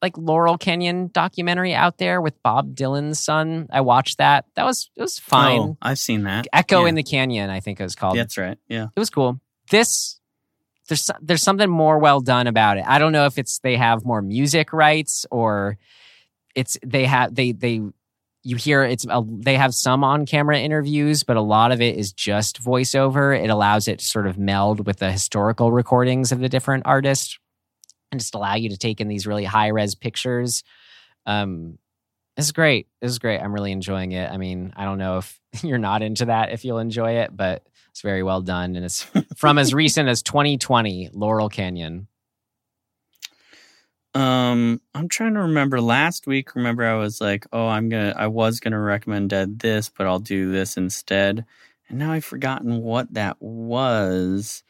like 0.01 0.17
Laurel 0.17 0.57
Canyon 0.57 1.09
documentary 1.13 1.73
out 1.73 1.97
there 1.97 2.21
with 2.21 2.41
Bob 2.43 2.75
Dylan's 2.75 3.19
son. 3.19 3.67
I 3.71 3.81
watched 3.81 4.17
that. 4.17 4.45
That 4.55 4.65
was 4.65 4.89
it 4.95 5.01
was 5.01 5.19
fine. 5.19 5.59
Oh, 5.59 5.77
I've 5.81 5.99
seen 5.99 6.23
that. 6.23 6.47
Echo 6.51 6.83
Yeah. 6.83 6.89
in 6.89 6.95
the 6.95 7.03
Canyon, 7.03 7.49
I 7.49 7.59
think 7.59 7.79
it 7.79 7.83
was 7.83 7.95
called 7.95 8.17
That's 8.17 8.37
right. 8.37 8.57
Yeah. 8.67 8.87
it 8.95 8.99
was 8.99 9.09
cool. 9.09 9.39
This 9.69 10.19
there's 10.89 11.09
there's 11.21 11.43
something 11.43 11.69
more 11.69 11.99
well 11.99 12.19
done 12.19 12.47
about 12.47 12.77
it. 12.77 12.83
I 12.87 12.99
don't 12.99 13.11
know 13.11 13.25
if 13.25 13.37
it's 13.37 13.59
they 13.59 13.77
have 13.77 14.03
more 14.03 14.21
music 14.21 14.73
rights 14.73 15.25
or 15.31 15.77
it's 16.55 16.77
they 16.85 17.05
have 17.05 17.33
they 17.35 17.51
they 17.53 17.81
you 18.43 18.55
hear 18.55 18.83
it's 18.83 19.05
a, 19.07 19.23
they 19.27 19.55
have 19.55 19.71
some 19.73 20.03
on 20.03 20.25
camera 20.25 20.57
interviews, 20.59 21.23
but 21.23 21.37
a 21.37 21.41
lot 21.41 21.71
of 21.71 21.79
it 21.79 21.95
is 21.95 22.11
just 22.11 22.59
voiceover. 22.61 23.39
It 23.39 23.51
allows 23.51 23.87
it 23.87 23.99
to 23.99 24.05
sort 24.05 24.25
of 24.25 24.39
meld 24.39 24.87
with 24.87 24.97
the 24.97 25.11
historical 25.11 25.71
recordings 25.71 26.31
of 26.31 26.39
the 26.39 26.49
different 26.49 26.83
artists 26.87 27.37
and 28.11 28.19
just 28.19 28.35
allow 28.35 28.55
you 28.55 28.69
to 28.69 28.77
take 28.77 29.01
in 29.01 29.07
these 29.07 29.25
really 29.25 29.45
high 29.45 29.67
res 29.67 29.95
pictures. 29.95 30.63
Um, 31.25 31.77
this 32.35 32.45
is 32.45 32.51
great. 32.51 32.88
This 33.01 33.11
is 33.11 33.19
great. 33.19 33.39
I'm 33.39 33.53
really 33.53 33.71
enjoying 33.71 34.11
it. 34.13 34.31
I 34.31 34.38
mean, 34.38 34.73
I 34.75 34.85
don't 34.85 34.97
know 34.97 35.17
if 35.17 35.39
you're 35.63 35.77
not 35.77 36.01
into 36.01 36.25
that, 36.25 36.51
if 36.51 36.65
you'll 36.65 36.79
enjoy 36.79 37.17
it, 37.17 37.35
but 37.35 37.65
it's 37.89 38.01
very 38.01 38.23
well 38.23 38.41
done. 38.41 38.75
And 38.75 38.85
it's 38.85 39.03
from 39.35 39.57
as 39.57 39.73
recent 39.73 40.09
as 40.09 40.21
2020, 40.23 41.09
Laurel 41.13 41.49
Canyon. 41.49 42.07
Um, 44.13 44.81
I'm 44.93 45.07
trying 45.07 45.35
to 45.35 45.41
remember 45.41 45.79
last 45.79 46.27
week. 46.27 46.55
Remember, 46.55 46.83
I 46.83 46.95
was 46.95 47.21
like, 47.21 47.45
"Oh, 47.53 47.67
I'm 47.67 47.88
gonna, 47.88 48.13
I 48.17 48.27
was 48.27 48.59
gonna 48.59 48.79
recommend 48.79 49.29
Dead 49.29 49.59
this, 49.59 49.88
but 49.88 50.05
I'll 50.05 50.19
do 50.19 50.51
this 50.51 50.75
instead." 50.75 51.45
And 51.88 51.99
now 51.99 52.11
I've 52.11 52.25
forgotten 52.25 52.81
what 52.81 53.13
that 53.13 53.38
was. 53.41 54.63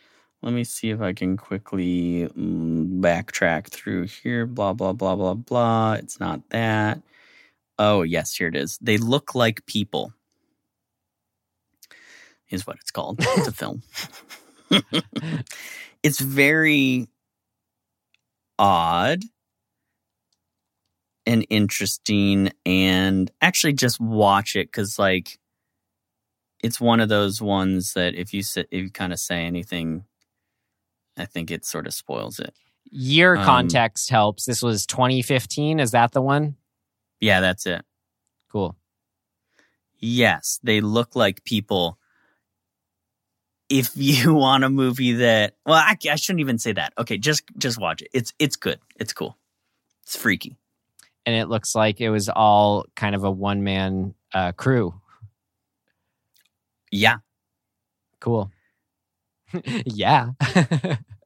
Let 0.43 0.53
me 0.53 0.63
see 0.63 0.89
if 0.89 1.01
I 1.01 1.13
can 1.13 1.37
quickly 1.37 2.27
mm, 2.35 2.99
backtrack 2.99 3.67
through 3.67 4.07
here. 4.07 4.45
Blah 4.47 4.73
blah 4.73 4.93
blah 4.93 5.15
blah 5.15 5.35
blah. 5.35 5.93
It's 5.93 6.19
not 6.19 6.49
that. 6.49 7.01
Oh 7.77 8.01
yes, 8.01 8.35
here 8.35 8.47
it 8.47 8.55
is. 8.55 8.77
They 8.81 8.97
look 8.97 9.35
like 9.35 9.65
people. 9.67 10.13
Is 12.49 12.65
what 12.65 12.77
it's 12.81 12.91
called. 12.91 13.19
It's 13.21 13.47
a 13.47 13.51
film. 13.51 13.83
it's 16.03 16.19
very 16.19 17.07
odd 18.57 19.21
and 21.25 21.45
interesting 21.49 22.51
and 22.65 23.31
actually 23.41 23.73
just 23.73 23.99
watch 23.99 24.55
it 24.55 24.67
because 24.67 24.97
like 24.97 25.39
it's 26.63 26.81
one 26.81 26.99
of 26.99 27.09
those 27.09 27.41
ones 27.41 27.93
that 27.93 28.15
if 28.15 28.33
you 28.33 28.43
sit, 28.43 28.67
if 28.71 28.83
you 28.83 28.89
kind 28.89 29.13
of 29.13 29.19
say 29.19 29.45
anything 29.45 30.03
i 31.21 31.25
think 31.25 31.49
it 31.51 31.65
sort 31.65 31.87
of 31.87 31.93
spoils 31.93 32.39
it 32.39 32.53
Year 32.93 33.37
Um, 33.37 33.45
context 33.45 34.09
helps. 34.09 34.43
This 34.45 34.61
was 34.61 34.85
2015. 34.85 35.79
Is 35.79 35.91
that 35.91 36.11
the 36.11 36.21
one? 36.21 36.55
yeah 37.21 37.39
that's 37.39 37.65
it 37.65 37.85
Cool. 38.51 38.75
yes 39.99 40.59
they 40.63 40.81
look 40.81 41.15
like 41.15 41.43
people 41.45 41.97
if 43.69 43.91
you 43.95 44.33
want 44.33 44.63
a 44.65 44.69
movie 44.69 45.13
that 45.13 45.55
well 45.65 45.75
I, 45.75 45.95
I 46.11 46.15
shouldn't 46.15 46.41
even 46.41 46.57
say 46.57 46.73
that 46.73 46.91
okay 46.97 47.17
just 47.17 47.43
just 47.57 47.79
watch 47.79 48.01
it 48.01 48.09
it's 48.13 48.33
it's 48.39 48.55
good 48.57 48.79
it's 48.99 49.13
cool 49.13 49.37
it's 50.03 50.17
freaky 50.17 50.57
And 51.25 51.35
it 51.35 51.47
looks 51.47 51.75
like 51.75 52.01
it 52.01 52.09
was 52.09 52.27
all 52.27 52.85
kind 52.95 53.15
of 53.15 53.23
a 53.23 53.31
one 53.31 53.63
man 53.63 54.15
uh, 54.33 54.51
crew. 54.53 54.99
yeah 56.91 57.17
Cool. 58.19 58.51
yeah. 59.85 60.31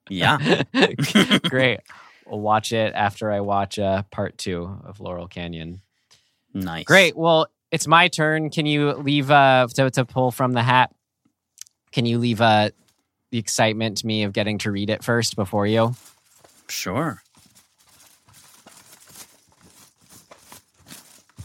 yeah 0.09 0.63
Great. 1.43 1.79
We'll 2.27 2.39
watch 2.39 2.73
it 2.73 2.91
after 2.95 3.31
I 3.31 3.41
watch 3.41 3.77
uh, 3.77 4.01
part 4.09 4.35
two 4.39 4.79
of 4.83 4.99
Laurel 4.99 5.27
Canyon. 5.27 5.81
nice 6.55 6.85
Great. 6.85 7.15
Well, 7.15 7.45
it's 7.69 7.85
my 7.85 8.07
turn. 8.07 8.49
Can 8.49 8.65
you 8.65 8.93
leave 8.93 9.29
uh, 9.29 9.67
to, 9.75 9.91
to 9.91 10.05
pull 10.05 10.31
from 10.31 10.53
the 10.53 10.63
hat? 10.63 10.91
Can 11.91 12.07
you 12.07 12.17
leave 12.17 12.41
uh, 12.41 12.71
the 13.29 13.37
excitement 13.37 13.97
to 13.97 14.07
me 14.07 14.23
of 14.23 14.33
getting 14.33 14.57
to 14.59 14.71
read 14.71 14.89
it 14.89 15.03
first 15.03 15.35
before 15.35 15.67
you? 15.67 15.93
sure 16.67 17.21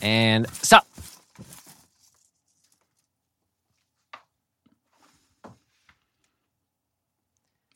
And 0.00 0.48
stop. 0.54 0.86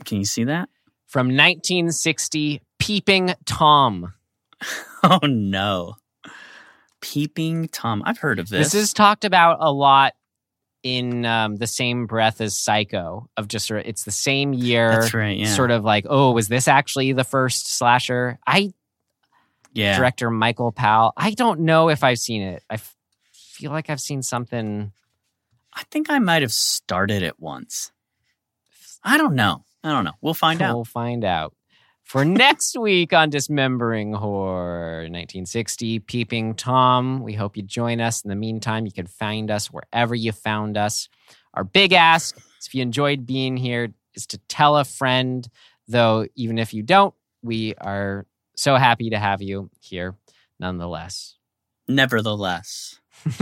Can 0.05 0.19
you 0.19 0.25
see 0.25 0.45
that 0.45 0.69
From 1.07 1.29
1960, 1.29 2.63
Peeping 2.79 3.35
Tom. 3.47 4.13
Oh 5.07 5.27
no. 5.27 5.97
Peeping 7.03 7.69
Tom. 7.69 8.03
I've 8.07 8.17
heard 8.17 8.39
of 8.39 8.49
this. 8.49 8.73
This 8.73 8.75
is 8.75 8.93
talked 8.95 9.27
about 9.27 9.59
a 9.61 9.71
lot 9.71 10.15
in 10.83 11.27
um, 11.27 11.57
the 11.57 11.67
same 11.67 12.07
breath 12.07 12.41
as 12.41 12.57
Psycho. 12.57 13.29
Of 13.37 13.47
just 13.49 13.67
sort 13.67 13.81
of, 13.81 13.87
it's 13.87 14.05
the 14.05 14.11
same 14.11 14.55
year. 14.55 14.89
That's 14.91 15.13
right, 15.13 15.37
yeah. 15.37 15.55
Sort 15.55 15.71
of 15.71 15.85
like, 15.85 16.07
oh, 16.09 16.33
was 16.33 16.49
this 16.49 16.69
actually 16.69 17.13
the 17.13 17.25
first 17.25 17.77
slasher? 17.77 18.39
I 18.47 18.73
yeah. 19.75 19.99
director 19.99 20.31
Michael 20.31 20.73
Powell. 20.73 21.13
I 21.17 21.33
don't 21.33 21.61
know 21.61 21.91
if 21.91 22.03
I've 22.03 22.19
seen 22.19 22.43
it. 22.43 22.63
I 22.71 22.75
f- 22.75 22.97
feel 23.33 23.73
like 23.73 23.91
I've 23.91 24.01
seen 24.01 24.23
something. 24.23 24.93
I 25.75 25.83
think 25.91 26.09
I 26.09 26.19
might 26.19 26.43
have 26.43 26.53
started 26.53 27.23
it 27.23 27.39
once. 27.39 27.93
I 29.03 29.19
don't 29.19 29.35
know. 29.35 29.65
I 29.85 29.93
don't 29.93 30.05
know. 30.05 30.15
We'll 30.23 30.35
find 30.35 30.61
out. 30.63 30.75
We'll 30.75 30.85
find 30.85 31.25
out. 31.25 31.55
For 32.03 32.25
next 32.25 32.77
week 32.79 33.13
on 33.13 33.31
Dismembering 33.31 34.13
Horror 34.15 35.03
1960, 35.03 36.01
Peeping 36.01 36.55
Tom. 36.55 37.23
We 37.23 37.35
hope 37.35 37.57
you 37.57 37.63
join 37.63 38.01
us. 38.01 38.23
In 38.23 38.31
the 38.31 38.37
meantime, 38.37 38.85
you 38.87 38.93
can 38.93 39.07
find 39.07 39.51
us 39.51 39.69
wherever 39.69 40.15
you 40.15 40.33
found 40.33 40.77
us. 40.77 41.09
Our 41.55 41.65
big 41.65 41.93
ask 41.93 42.37
is 42.37 42.67
if 42.67 42.75
you 42.75 42.83
enjoyed 42.83 43.27
being 43.27 43.57
here, 43.57 43.95
is 44.15 44.27
to 44.29 44.39
tell 44.49 44.77
a 44.77 44.85
friend, 44.85 45.49
though, 45.89 46.27
even 46.35 46.59
if 46.59 46.75
you 46.75 46.83
don't, 46.83 47.15
we 47.43 47.75
are 47.77 48.27
so 48.57 48.77
happy 48.77 49.11
to 49.11 49.19
have 49.19 49.43
you 49.43 49.71
here 49.81 50.15
nonetheless. 50.59 51.37
Nevertheless. 51.89 53.01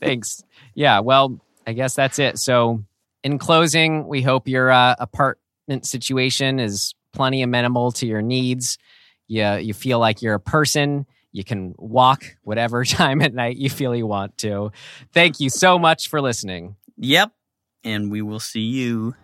Thanks. 0.00 0.44
Yeah, 0.74 1.00
well, 1.00 1.40
I 1.66 1.72
guess 1.72 1.94
that's 1.94 2.18
it. 2.18 2.38
So, 2.38 2.84
in 3.22 3.38
closing, 3.38 4.06
we 4.06 4.22
hope 4.22 4.48
your 4.48 4.70
uh, 4.70 4.94
apartment 4.98 5.86
situation 5.86 6.58
is 6.58 6.94
plenty 7.12 7.42
amenable 7.42 7.92
to 7.92 8.06
your 8.06 8.22
needs. 8.22 8.78
You, 9.28 9.56
you 9.56 9.74
feel 9.74 9.98
like 9.98 10.22
you're 10.22 10.34
a 10.34 10.40
person. 10.40 11.06
You 11.32 11.44
can 11.44 11.74
walk 11.78 12.24
whatever 12.42 12.84
time 12.86 13.22
at 13.22 13.34
night 13.34 13.56
you 13.56 13.70
feel 13.70 13.94
you 13.94 14.06
want 14.06 14.38
to. 14.38 14.72
Thank 15.12 15.40
you 15.40 15.50
so 15.50 15.78
much 15.78 16.08
for 16.08 16.20
listening. 16.20 16.76
Yep. 16.96 17.32
And 17.84 18.10
we 18.10 18.22
will 18.22 18.40
see 18.40 18.60
you 18.60 19.14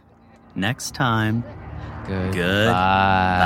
next 0.54 0.94
time. 0.94 1.44
Good. 2.06 2.34
Good. 2.34 2.72
Bye. 2.72 3.42